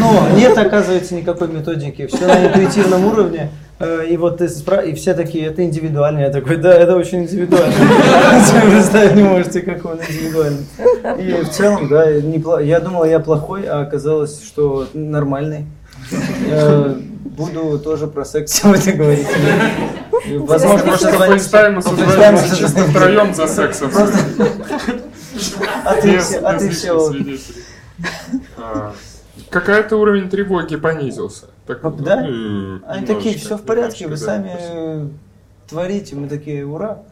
Но 0.00 0.28
нет, 0.36 0.56
оказывается, 0.58 1.14
никакой 1.14 1.48
методики. 1.48 2.06
Все 2.08 2.26
на 2.26 2.46
интуитивном 2.46 3.06
уровне. 3.06 3.50
Э, 3.78 4.04
И 4.08 4.16
вот 4.16 4.38
ты 4.38 4.44
спра- 4.46 4.84
и 4.84 4.92
все 4.94 5.14
такие, 5.14 5.46
это 5.46 5.62
индивидуально. 5.64 6.20
Я 6.20 6.30
такой, 6.30 6.56
да, 6.56 6.74
это 6.74 6.96
очень 6.96 7.22
индивидуально. 7.22 7.74
Вы 7.76 8.70
представить 8.72 9.14
не 9.14 9.22
можете, 9.22 9.60
как 9.62 9.84
он 9.84 9.98
индивидуальный. 9.98 10.64
И 11.18 11.44
в 11.44 11.50
целом, 11.50 11.88
да, 11.88 12.08
я 12.60 12.80
думал, 12.80 13.04
я 13.04 13.20
плохой, 13.20 13.64
а 13.66 13.80
оказалось, 13.82 14.42
что 14.44 14.86
нормальный. 14.94 15.66
Э, 16.50 16.94
Буду 17.24 17.80
тоже 17.80 18.06
про 18.06 18.24
секс 18.24 18.52
сегодня 18.52 18.94
говорить. 18.94 19.26
Возможно, 20.38 20.92
Пофейстаймимся 20.92 21.88
созвонимся 21.88 22.48
чисто 22.56 22.66
созвонимся. 22.68 22.90
втроем 22.98 23.34
за 23.34 23.46
сексом. 23.48 23.90
А 25.84 25.94
ты 25.94 26.18
все, 26.18 26.38
а 26.40 26.58
ты 26.58 26.70
все. 26.70 27.12
А, 28.56 28.94
Какая-то 29.50 29.96
уровень 29.96 30.28
тревоги 30.30 30.76
понизился. 30.76 31.46
Так, 31.66 31.80
Да? 32.02 32.22
ну, 32.22 32.80
Они 32.86 33.06
такие, 33.06 33.36
все 33.38 33.56
в 33.56 33.62
порядке, 33.62 34.06
вы 34.06 34.16
сами 34.16 35.10
творите. 35.68 36.14
Мы 36.16 36.28
такие, 36.28 36.66
ура. 36.66 37.02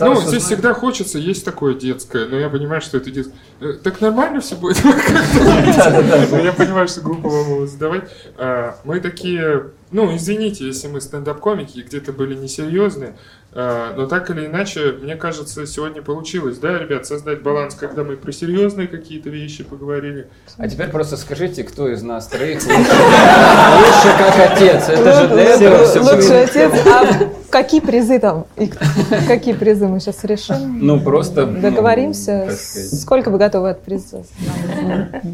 Ну, 0.00 0.16
здесь 0.16 0.26
узнать- 0.26 0.42
всегда 0.42 0.74
хочется, 0.74 1.18
есть 1.18 1.44
такое 1.44 1.74
детское, 1.74 2.26
но 2.26 2.36
я 2.36 2.48
понимаю, 2.48 2.80
что 2.80 2.96
это 2.96 3.08
детское. 3.12 3.36
Э, 3.60 3.74
Так 3.74 4.00
нормально 4.00 4.40
все 4.40 4.56
будет? 4.56 4.82
Но 4.84 6.38
Я 6.38 6.52
понимаю, 6.52 6.88
что 6.88 7.00
глупо 7.00 7.28
вам 7.28 7.50
его 7.52 7.66
задавать. 7.66 8.10
А, 8.36 8.76
Мы 8.82 8.98
такие, 8.98 9.70
ну, 9.92 10.14
извините, 10.16 10.66
если 10.66 10.88
мы 10.88 11.00
стендап-комики 11.00 11.78
и 11.78 11.82
где-то 11.82 12.12
были 12.12 12.34
несерьезные, 12.34 13.14
Но 13.52 14.06
так 14.06 14.30
или 14.30 14.46
иначе, 14.46 14.92
мне 15.00 15.16
кажется, 15.16 15.66
сегодня 15.66 16.02
получилось, 16.02 16.58
да, 16.58 16.78
ребят, 16.78 17.06
создать 17.06 17.42
баланс, 17.42 17.74
когда 17.74 18.04
мы 18.04 18.16
про 18.16 18.30
серьезные 18.30 18.86
какие-то 18.86 19.28
вещи 19.28 19.64
поговорили. 19.64 20.28
А 20.56 20.68
теперь 20.68 20.88
просто 20.88 21.16
скажите, 21.16 21.64
кто 21.64 21.88
из 21.88 22.02
нас 22.02 22.28
троих 22.28 22.60
лучше, 22.64 22.78
лучше 22.78 24.18
как 24.18 24.52
отец. 24.52 24.88
Это 24.88 25.20
же 25.20 25.28
для 25.28 25.42
этого 25.42 25.84
все 25.84 26.00
Лучший 26.00 26.44
отец. 26.44 26.72
А 26.86 27.49
какие 27.50 27.80
призы 27.80 28.18
там? 28.18 28.46
И 28.56 28.70
какие 29.26 29.54
призы 29.54 29.86
мы 29.86 30.00
сейчас 30.00 30.24
решим? 30.24 30.78
Ну, 30.80 31.00
просто... 31.00 31.46
ну, 31.46 31.60
Договоримся. 31.60 32.48
сказать. 32.50 33.00
Сколько 33.00 33.30
вы 33.30 33.38
готовы 33.38 33.70
от 33.70 33.82
приза? 33.82 34.24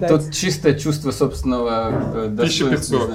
Тут 0.08 0.32
чисто 0.32 0.74
чувство 0.74 1.10
собственного 1.10 1.92
э, 2.14 2.28
достоинства. 2.28 2.96
1500. 2.96 3.10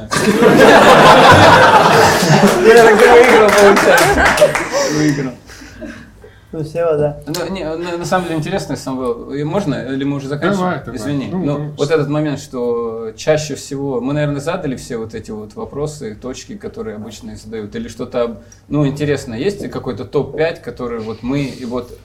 не 2.63 2.73
знаю. 2.73 2.77
Я 2.77 2.83
так 2.83 2.95
выиграл, 2.95 3.49
получается. 3.49 4.23
Выиграл. 4.97 5.31
Ну, 6.51 6.63
все, 6.63 6.97
да. 6.97 7.19
Ну, 7.27 7.53
не, 7.53 7.63
на, 7.63 7.97
на 7.97 8.05
самом 8.05 8.27
деле 8.27 8.39
интересно, 8.39 8.75
Самвел, 8.75 9.31
и 9.31 9.43
можно, 9.43 9.75
или 9.93 10.03
мы 10.03 10.17
уже 10.17 10.27
заканчиваем? 10.27 10.81
Давай, 10.83 10.83
давай. 10.83 10.99
Извини. 10.99 11.29
Ну, 11.31 11.37
Ну, 11.37 11.57
ну, 11.57 11.71
вот 11.77 11.91
этот 11.91 12.09
момент, 12.09 12.39
что 12.39 13.11
чаще 13.15 13.55
всего, 13.55 14.01
мы, 14.01 14.13
наверное, 14.13 14.41
задали 14.41 14.75
все 14.75 14.97
вот 14.97 15.15
эти 15.15 15.31
вот 15.31 15.55
вопросы, 15.55 16.15
точки, 16.15 16.57
которые 16.57 16.97
обычно 16.97 17.35
задают, 17.37 17.73
или 17.75 17.87
что-то, 17.87 18.41
ну, 18.67 18.85
интересно, 18.85 19.33
есть 19.33 19.61
ли 19.61 19.69
какой-то 19.69 20.03
топ-5, 20.03 20.61
который 20.61 20.99
вот 20.99 21.23
мы, 21.23 21.43
и 21.43 21.63
вот 21.65 21.97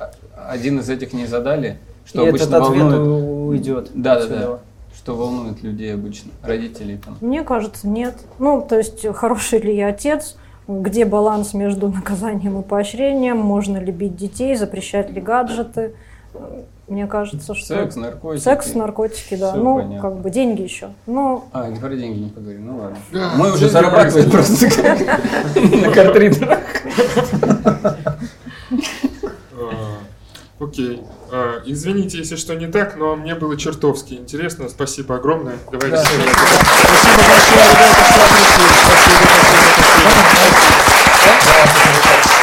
один 0.49 0.79
из 0.79 0.89
этих 0.89 1.13
не 1.13 1.27
задали, 1.27 1.79
что 2.05 2.25
И 2.25 2.29
обычно 2.29 2.45
этот 2.45 2.63
ответ 2.63 2.83
волнует... 2.83 3.49
уйдет. 3.49 3.91
Да, 3.95 4.21
да, 4.21 4.27
да. 4.27 4.59
Что 4.95 5.15
волнует 5.15 5.63
людей 5.63 5.93
обычно, 5.93 6.31
родителей 6.43 6.99
там. 7.05 7.17
Мне 7.21 7.43
кажется, 7.43 7.87
нет. 7.89 8.15
Ну, 8.39 8.65
то 8.67 8.79
есть, 8.79 9.07
хороший 9.15 9.61
ли 9.61 9.77
я 9.77 9.89
отец, 9.89 10.37
где 10.69 11.05
баланс 11.05 11.55
между 11.55 11.89
наказанием 11.89 12.61
и 12.61 12.63
поощрением, 12.63 13.39
можно 13.39 13.79
ли 13.79 13.93
бить 13.93 14.17
детей, 14.17 14.57
запрещать 14.57 15.11
ли 15.11 15.21
гаджеты. 15.21 15.95
Мне 16.89 17.07
кажется, 17.07 17.55
что... 17.55 17.67
Секс, 17.67 17.97
наркотики. 17.97 18.45
Секс, 18.45 18.75
наркотики, 18.75 19.35
да. 19.37 19.53
Всё 19.53 19.61
ну, 19.61 19.77
понятно. 19.77 20.01
как 20.01 20.19
бы 20.19 20.31
деньги 20.31 20.63
еще. 20.63 20.91
Ну, 21.07 21.45
А, 21.53 21.69
не 21.69 21.81
про 21.81 21.95
деньги 21.97 22.21
не 22.21 22.31
поговорим, 22.31 22.67
ну 22.67 22.77
ладно. 22.79 22.97
Мы 23.37 23.53
уже 23.53 23.69
зарабатываем 23.69 24.31
просто 24.31 24.67
на 25.77 25.91
картридерах. 25.93 26.59
Окей. 30.59 31.03
А, 31.31 31.63
Извините, 31.67 32.19
если 32.19 32.37
что 32.37 32.55
не 32.55 32.67
так, 32.67 32.97
но 32.97 33.15
мне 33.15 33.35
было 33.35 33.57
чертовски 33.57 34.15
интересно. 34.15 34.69
Спасибо 34.69 35.17
огромное. 35.17 35.59
Давайте 35.71 35.97
Да. 35.97 36.05
Спасибо 36.05 36.23
большое, 37.29 37.67
ребята, 37.73 38.05
что 38.13 38.25
ответили. 38.25 38.67
Спасибо, 38.87 39.19
спасибо, 39.27 40.47
спасибо. 42.03 42.36